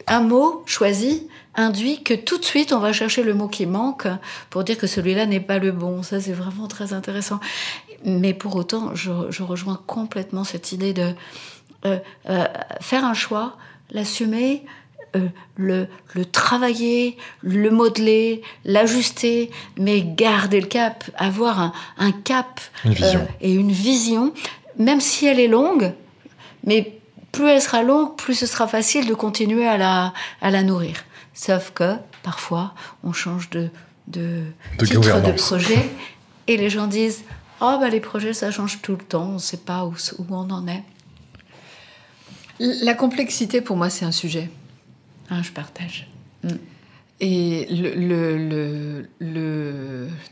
Un 0.06 0.20
mot 0.20 0.62
choisi 0.66 1.28
induit 1.54 2.02
que 2.02 2.14
tout 2.14 2.38
de 2.38 2.44
suite, 2.44 2.72
on 2.72 2.78
va 2.78 2.92
chercher 2.92 3.22
le 3.22 3.34
mot 3.34 3.48
qui 3.48 3.66
manque 3.66 4.06
pour 4.50 4.64
dire 4.64 4.78
que 4.78 4.86
celui-là 4.86 5.26
n'est 5.26 5.40
pas 5.40 5.58
le 5.58 5.72
bon. 5.72 6.02
Ça, 6.02 6.20
c'est 6.20 6.32
vraiment 6.32 6.68
très 6.68 6.92
intéressant. 6.92 7.40
Mais 8.04 8.34
pour 8.34 8.56
autant, 8.56 8.94
je, 8.94 9.42
rejoins 9.42 9.80
complètement 9.86 10.44
cette 10.44 10.72
idée 10.72 10.92
de 10.92 11.12
euh, 11.84 11.98
faire 12.80 13.04
un 13.04 13.14
choix, 13.14 13.56
l'assumer, 13.90 14.64
euh, 15.16 15.28
le, 15.56 15.86
le, 16.14 16.24
travailler, 16.24 17.16
le 17.42 17.70
modeler, 17.70 18.42
l'ajuster, 18.64 19.50
mais 19.78 20.02
garder 20.02 20.60
le 20.60 20.66
cap, 20.66 21.04
avoir 21.16 21.60
un, 21.60 21.72
un 21.98 22.12
cap 22.12 22.60
euh, 22.86 22.90
et 23.40 23.52
une 23.52 23.72
vision, 23.72 24.32
même 24.78 25.00
si 25.00 25.26
elle 25.26 25.40
est 25.40 25.48
longue, 25.48 25.92
mais 26.64 26.98
plus 27.32 27.48
elle 27.48 27.62
sera 27.62 27.82
longue, 27.82 28.16
plus 28.16 28.34
ce 28.34 28.46
sera 28.46 28.66
facile 28.66 29.06
de 29.06 29.14
continuer 29.14 29.66
à 29.66 29.76
la, 29.76 30.12
à 30.40 30.50
la 30.50 30.62
nourrir. 30.62 31.04
Sauf 31.34 31.72
que 31.72 31.94
parfois, 32.22 32.74
on 33.04 33.12
change 33.12 33.50
de, 33.50 33.68
de, 34.08 34.42
de 34.78 34.86
titre 34.86 35.22
de 35.22 35.32
projet 35.32 35.90
et 36.46 36.56
les 36.56 36.70
gens 36.70 36.86
disent 36.86 37.24
Oh, 37.60 37.76
bah, 37.80 37.88
les 37.88 38.00
projets, 38.00 38.34
ça 38.34 38.50
change 38.50 38.82
tout 38.82 38.92
le 38.92 39.04
temps, 39.04 39.30
on 39.30 39.34
ne 39.34 39.38
sait 39.38 39.56
pas 39.56 39.86
où, 39.86 39.94
où 40.18 40.26
on 40.30 40.50
en 40.50 40.68
est. 40.68 40.82
La 42.58 42.94
complexité, 42.94 43.60
pour 43.60 43.76
moi, 43.76 43.88
c'est 43.90 44.04
un 44.04 44.12
sujet. 44.12 44.50
Ah, 45.30 45.42
je 45.42 45.52
partage. 45.52 46.08
Mm. 46.42 46.56
Et 47.18 47.66
le, 47.70 49.06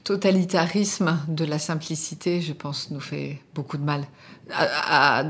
totalitarisme 0.05 1.19
de 1.29 1.47
la 1.47 1.59
simplicité, 1.59 2.43
je 2.43 2.53
pense, 2.53 2.91
nous 2.91 3.01
fait 3.01 3.41
beaucoup 3.55 3.79
de 3.79 3.85
mal. 3.85 4.05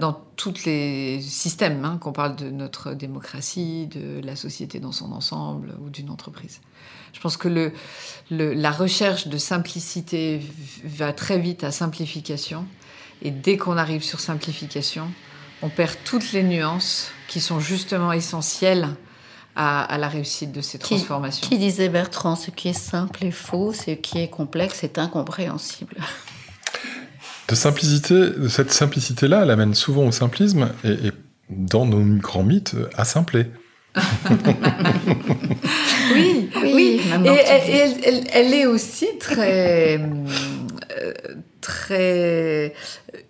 dans 0.01 0.21
tous 0.35 0.65
les 0.65 1.21
systèmes, 1.21 1.85
hein, 1.85 1.99
qu'on 2.01 2.13
parle 2.13 2.35
de 2.35 2.51
notre 2.51 2.95
démocratie, 2.95 3.87
de 3.87 4.21
la 4.25 4.35
société 4.35 4.81
dans 4.81 4.91
son 4.91 5.13
ensemble 5.13 5.77
ou 5.81 5.91
d'une 5.91 6.11
entreprise. 6.11 6.61
Je 7.13 7.21
pense 7.21 7.37
que 7.37 7.73
la 8.31 8.71
recherche 8.73 9.29
de 9.29 9.39
simplicité 9.39 10.41
va 10.85 11.13
très 11.13 11.39
vite 11.39 11.63
à 11.63 11.71
simplification. 11.71 12.67
Et 13.23 13.31
dès 13.31 13.57
qu'on 13.57 13.77
arrive 13.77 14.03
sur 14.03 14.19
simplification, 14.19 15.09
on 15.63 15.69
perd 15.69 15.95
toutes 16.05 16.33
les 16.33 16.43
nuances 16.43 17.13
qui 17.29 17.41
sont 17.41 17.61
justement 17.61 18.11
essentielles 18.13 18.89
à, 19.57 19.97
la 19.99 20.09
réussite 20.09 20.53
de 20.53 20.61
ces 20.61 20.79
transformations. 20.79 21.47
Qui, 21.47 21.59
disait 21.59 21.89
Bertrand, 21.89 22.37
ce 22.37 22.51
qui 22.51 22.69
est 22.69 22.79
simple 22.79 23.25
est 23.25 23.31
faux, 23.31 23.73
ce 23.73 23.93
qui 23.93 24.19
est 24.19 24.29
complexe 24.29 24.85
est 24.85 24.99
incompréhensible. 24.99 25.97
De 27.49 27.55
simplicité, 27.55 28.31
cette 28.49 28.73
simplicité-là, 28.73 29.43
elle 29.43 29.51
amène 29.51 29.75
souvent 29.75 30.07
au 30.07 30.13
simplisme 30.13 30.71
et, 30.83 31.13
dans 31.51 31.85
nos 31.85 32.03
grands 32.19 32.43
mythes, 32.43 32.75
à 32.97 33.05
simpler. 33.05 33.49
oui, 36.15 36.49
oui, 36.63 37.01
Et 37.27 38.29
elle, 38.33 38.55
est 38.55 38.65
aussi 38.65 39.07
très, 39.21 40.01
euh, 40.01 41.13
très 41.65 42.75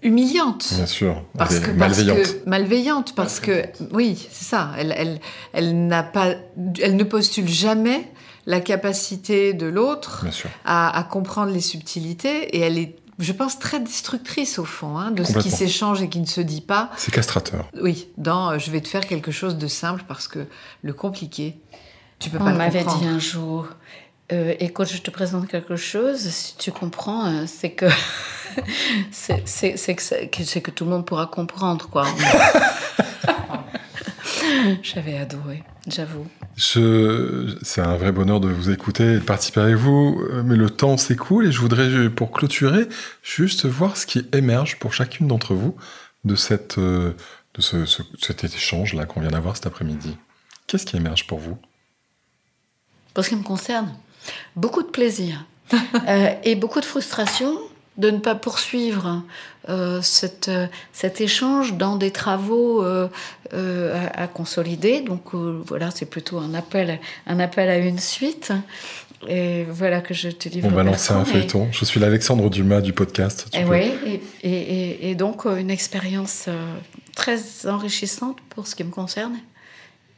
humiliante. 0.03 0.73
Bien 0.75 0.87
sûr. 0.87 1.23
Parce 1.39 1.61
que, 1.61 1.71
malveillante. 1.71 2.47
malveillante, 2.47 3.15
parce 3.15 3.39
que 3.39 3.63
oui, 3.93 4.27
c'est 4.31 4.45
ça. 4.45 4.73
Elle, 4.77 4.93
elle, 4.97 5.21
elle 5.53 5.87
n'a 5.87 6.03
pas, 6.03 6.35
elle 6.83 6.97
ne 6.97 7.05
postule 7.05 7.49
jamais 7.49 8.11
la 8.47 8.61
capacité 8.61 9.55
de 9.55 9.67
l'autre 9.67 10.27
à, 10.65 10.99
à, 10.99 11.05
comprendre 11.05 11.53
les 11.53 11.61
subtilités 11.61 12.57
et 12.57 12.61
elle 12.61 12.77
est 12.77 12.97
je 13.21 13.33
pense, 13.33 13.61
très 13.61 13.79
destructrice 13.79 14.59
au 14.59 14.65
fond, 14.65 14.99
hein, 14.99 15.13
de 15.13 15.23
ce 15.23 15.39
qui 15.39 15.49
s'échange 15.49 16.03
et 16.03 16.09
qui 16.09 16.19
ne 16.19 16.27
se 16.27 16.41
dit 16.41 16.61
pas. 16.61 16.91
C'est 16.97 17.13
castrateur. 17.13 17.71
Oui, 17.81 18.09
dans 18.19 18.51
euh, 18.51 18.59
je 18.59 18.73
vais 18.73 18.81
te 18.81 18.89
faire 18.89 19.07
quelque 19.07 19.31
chose 19.31 19.57
de 19.57 19.69
simple 19.69 20.03
parce 20.09 20.27
que 20.27 20.41
le 20.83 20.93
compliqué, 20.93 21.57
tu 22.19 22.29
peux 22.29 22.39
pas 22.39 22.47
le 22.47 22.59
comprendre. 22.59 22.77
On 22.77 22.89
m'avait 22.89 22.99
dit 22.99 23.07
un 23.07 23.21
jour, 23.21 23.69
euh, 24.35 24.55
écoute, 24.61 24.89
je 24.93 25.01
te 25.01 25.11
présente 25.11 25.49
quelque 25.49 25.77
chose, 25.77 26.19
si 26.19 26.57
tu 26.57 26.73
comprends, 26.73 27.27
euh, 27.27 27.45
c'est 27.47 27.71
que 27.71 27.87
c'est 29.11 29.43
que, 29.45 30.59
que 30.59 30.71
tout 30.71 30.85
le 30.85 30.91
monde 30.91 31.07
pourra 31.07 31.27
comprendre, 31.27 31.89
quoi. 31.89 32.07
J'avais 34.83 35.17
adoré, 35.17 35.63
j'avoue. 35.87 36.27
C'est 36.57 37.81
un 37.81 37.97
vrai 37.97 38.13
bonheur 38.13 38.41
de 38.41 38.49
vous 38.49 38.71
écouter 38.71 39.15
et 39.15 39.15
de 39.15 39.25
participer 39.25 39.61
avec 39.61 39.77
vous, 39.77 40.23
mais 40.45 40.57
le 40.57 40.71
temps 40.71 40.97
s'écoule 40.97 41.47
et 41.47 41.53
je 41.53 41.61
voudrais, 41.61 42.09
pour 42.11 42.31
clôturer, 42.31 42.89
juste 43.23 43.67
voir 43.67 43.97
ce 43.97 44.07
qui 44.07 44.27
émerge 44.33 44.79
pour 44.79 44.93
chacune 44.93 45.27
d'entre 45.27 45.55
vous 45.55 45.77
de, 46.25 46.35
cette, 46.35 46.79
euh, 46.79 47.15
de 47.55 47.61
ce, 47.61 47.85
cet 48.21 48.45
échange-là 48.45 49.07
qu'on 49.07 49.21
vient 49.21 49.31
d'avoir 49.31 49.57
cet 49.57 49.67
après-midi. 49.67 50.17
Qu'est-ce 50.67 50.87
qui 50.87 50.97
émerge 50.97 51.27
pour 51.27 51.39
vous? 51.39 51.59
Pour 53.13 53.25
ce 53.25 53.31
qui 53.31 53.37
me 53.37 53.43
concerne, 53.43 53.95
beaucoup 54.57 54.83
de 54.83 54.89
plaisir 54.89 55.45
euh, 56.09 56.35
et 56.45 56.55
beaucoup 56.55 56.81
de 56.81 56.85
frustration 56.85 57.59
de 57.97 58.11
ne 58.11 58.19
pas 58.19 58.35
poursuivre 58.35 59.23
euh, 59.69 60.01
cette, 60.03 60.51
cet 60.93 61.21
échange 61.21 61.75
dans 61.75 61.97
des 61.97 62.11
travaux 62.11 62.83
euh, 62.83 63.09
euh, 63.53 64.07
à, 64.15 64.27
consolider. 64.27 65.01
Donc 65.01 65.35
voilà, 65.35 65.91
c'est 65.91 66.07
plutôt 66.07 66.39
un 66.39 66.55
appel, 66.55 66.99
un 67.27 67.39
appel 67.39 67.69
à 67.69 67.79
une 67.79 67.99
suite. 67.99 68.53
Et 69.27 69.65
voilà 69.71 70.01
que 70.01 70.13
je 70.13 70.29
te 70.29 70.49
livre. 70.49 70.69
On 70.71 70.75
va 70.75 70.83
lancer 70.83 71.13
un 71.13 71.25
feuilleton. 71.25 71.69
Je 71.73 71.85
suis 71.85 71.99
l'Alexandre 71.99 72.51
Dumas 72.51 72.83
du 72.83 72.93
podcast. 72.93 73.49
Et, 73.55 73.65
oui, 73.65 73.93
et, 74.05 74.21
et, 74.43 75.11
et, 75.11 75.15
donc 75.15 75.47
une 75.47 75.71
expérience 75.71 76.49
très 77.17 77.67
enrichissante 77.67 78.37
pour 78.51 78.67
ce 78.67 78.75
qui 78.75 78.85
me 78.85 78.91
concerne 78.91 79.39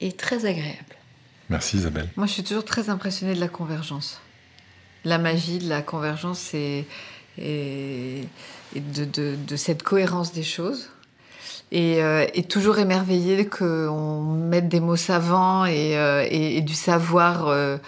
et 0.01 0.11
très 0.11 0.45
agréable. 0.45 0.96
Merci 1.49 1.77
Isabelle. 1.77 2.09
Moi, 2.17 2.27
je 2.27 2.33
suis 2.33 2.43
toujours 2.43 2.65
très 2.65 2.91
impressionnée 2.91 3.35
de 3.35 3.41
la 3.41 3.49
convergence. 3.49 4.21
La 5.05 5.19
magie 5.19 5.59
de 5.59 5.69
la 5.69 5.83
convergence, 5.83 6.53
et, 6.55 6.87
de, 8.75 9.57
cette 9.57 9.83
cohérence 9.83 10.33
des 10.33 10.43
choses. 10.43 10.91
Et, 11.71 12.03
euh, 12.03 12.27
toujours 12.49 12.79
émerveillé 12.79 13.47
qu'on 13.47 14.21
mette 14.23 14.69
des 14.69 14.81
mots 14.81 14.97
savants 14.97 15.65
et, 15.67 15.97
euh, 15.97 16.61
du 16.61 16.75
savoir 16.75 17.47
euh, 17.49 17.79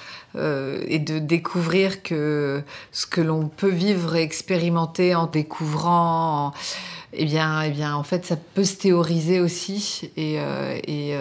et 0.86 0.98
de 0.98 1.18
découvrir 1.18 2.02
que 2.02 2.62
ce 2.93 3.06
que 3.06 3.20
l'on 3.20 3.48
peut 3.48 3.70
vivre 3.70 4.14
et 4.14 4.22
expérimenter 4.22 5.14
en 5.14 5.26
découvrant, 5.26 6.52
eh 7.12 7.24
bien, 7.24 7.62
eh 7.62 7.70
bien, 7.70 7.94
en 7.94 8.02
fait, 8.02 8.26
ça 8.26 8.36
peut 8.36 8.64
se 8.64 8.76
théoriser 8.76 9.40
aussi 9.40 10.10
et, 10.16 10.35
et, 10.86 11.14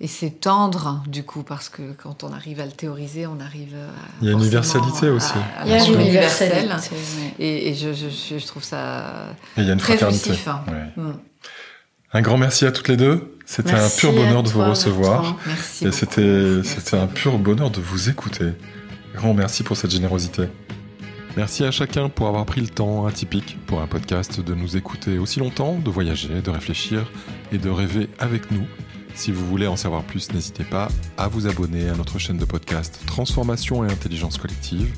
et 0.00 0.06
c'est 0.08 0.30
tendre, 0.40 1.02
du 1.06 1.22
coup, 1.22 1.42
parce 1.42 1.68
que 1.68 1.82
quand 1.92 2.22
on 2.22 2.32
arrive 2.32 2.60
à 2.60 2.66
le 2.66 2.72
théoriser, 2.72 3.26
on 3.26 3.40
arrive 3.40 3.74
à. 3.74 3.92
Il 4.20 4.26
y 4.26 4.28
a 4.28 4.32
une 4.32 4.40
universalité 4.40 5.08
aussi. 5.08 5.32
il 5.64 5.70
y 5.70 5.74
a 5.74 5.84
une 5.84 6.00
universalité. 6.00 6.68
Et, 7.38 7.74
je, 7.74 7.92
je, 7.94 8.38
je, 8.38 8.46
trouve 8.46 8.62
ça. 8.62 9.34
Et 9.56 9.62
il 9.62 9.66
y 9.66 9.70
a 9.70 9.72
une 9.72 9.78
très 9.78 9.96
fraternité. 9.96 10.32
Hein. 10.46 10.64
Mm. 10.96 11.12
Un 12.12 12.22
grand 12.22 12.36
merci 12.36 12.66
à 12.66 12.72
toutes 12.72 12.88
les 12.88 12.96
deux. 12.96 13.36
C'était 13.46 13.74
un 13.74 13.88
pur 13.88 14.12
bonheur 14.12 14.42
de 14.42 14.48
vous 14.48 14.64
recevoir. 14.64 15.36
Merci 15.46 15.86
et 15.86 15.92
c'était, 15.92 16.62
c'était 16.64 16.96
un 16.96 17.06
pur 17.06 17.38
bonheur 17.38 17.70
de 17.70 17.80
vous 17.80 18.10
écouter. 18.10 18.52
Grand 19.14 19.34
merci 19.34 19.62
pour 19.62 19.76
cette 19.76 19.90
générosité. 19.90 20.48
Merci 21.36 21.64
à 21.64 21.70
chacun 21.70 22.08
pour 22.08 22.28
avoir 22.28 22.46
pris 22.46 22.62
le 22.62 22.68
temps 22.68 23.06
atypique 23.06 23.58
pour 23.66 23.82
un 23.82 23.86
podcast 23.86 24.40
de 24.40 24.54
nous 24.54 24.78
écouter 24.78 25.18
aussi 25.18 25.38
longtemps, 25.38 25.78
de 25.78 25.90
voyager, 25.90 26.40
de 26.40 26.50
réfléchir 26.50 27.12
et 27.52 27.58
de 27.58 27.68
rêver 27.68 28.08
avec 28.18 28.50
nous. 28.50 28.66
Si 29.14 29.32
vous 29.32 29.44
voulez 29.44 29.66
en 29.66 29.76
savoir 29.76 30.02
plus, 30.02 30.32
n'hésitez 30.32 30.64
pas 30.64 30.88
à 31.18 31.28
vous 31.28 31.46
abonner 31.46 31.90
à 31.90 31.94
notre 31.94 32.18
chaîne 32.18 32.38
de 32.38 32.46
podcast 32.46 33.02
Transformation 33.04 33.84
et 33.84 33.92
Intelligence 33.92 34.38
Collective. 34.38 34.90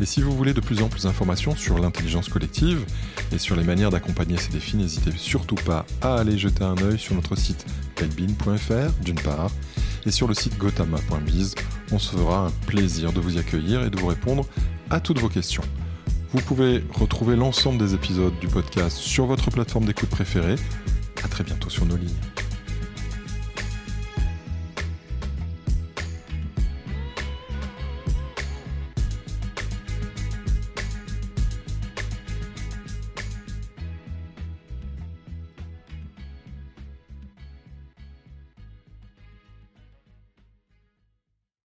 Et 0.00 0.06
si 0.06 0.22
vous 0.22 0.32
voulez 0.32 0.54
de 0.54 0.60
plus 0.62 0.80
en 0.80 0.88
plus 0.88 1.02
d'informations 1.02 1.54
sur 1.54 1.78
l'intelligence 1.78 2.30
collective 2.30 2.84
et 3.30 3.38
sur 3.38 3.54
les 3.54 3.62
manières 3.62 3.90
d'accompagner 3.90 4.38
ces 4.38 4.50
défis, 4.50 4.78
n'hésitez 4.78 5.12
surtout 5.16 5.54
pas 5.54 5.84
à 6.00 6.16
aller 6.16 6.38
jeter 6.38 6.64
un 6.64 6.78
œil 6.78 6.98
sur 6.98 7.14
notre 7.14 7.36
site 7.36 7.66
paybean.fr 7.96 8.90
d'une 9.02 9.20
part 9.20 9.50
et 10.06 10.10
sur 10.10 10.28
le 10.28 10.34
site 10.34 10.56
gotama.biz. 10.56 11.54
On 11.92 11.98
se 11.98 12.16
fera 12.16 12.46
un 12.46 12.50
plaisir 12.66 13.12
de 13.12 13.20
vous 13.20 13.36
accueillir 13.36 13.84
et 13.84 13.90
de 13.90 13.98
vous 13.98 14.06
répondre 14.06 14.46
à 14.90 15.00
toutes 15.00 15.18
vos 15.18 15.28
questions. 15.28 15.64
Vous 16.32 16.40
pouvez 16.40 16.82
retrouver 16.92 17.36
l'ensemble 17.36 17.78
des 17.78 17.94
épisodes 17.94 18.38
du 18.40 18.48
podcast 18.48 18.96
sur 18.96 19.26
votre 19.26 19.50
plateforme 19.50 19.84
d'écoute 19.84 20.10
préférée. 20.10 20.56
À 21.22 21.28
très 21.28 21.44
bientôt 21.44 21.70
sur 21.70 21.86
nos 21.86 21.96
lignes. 21.96 22.43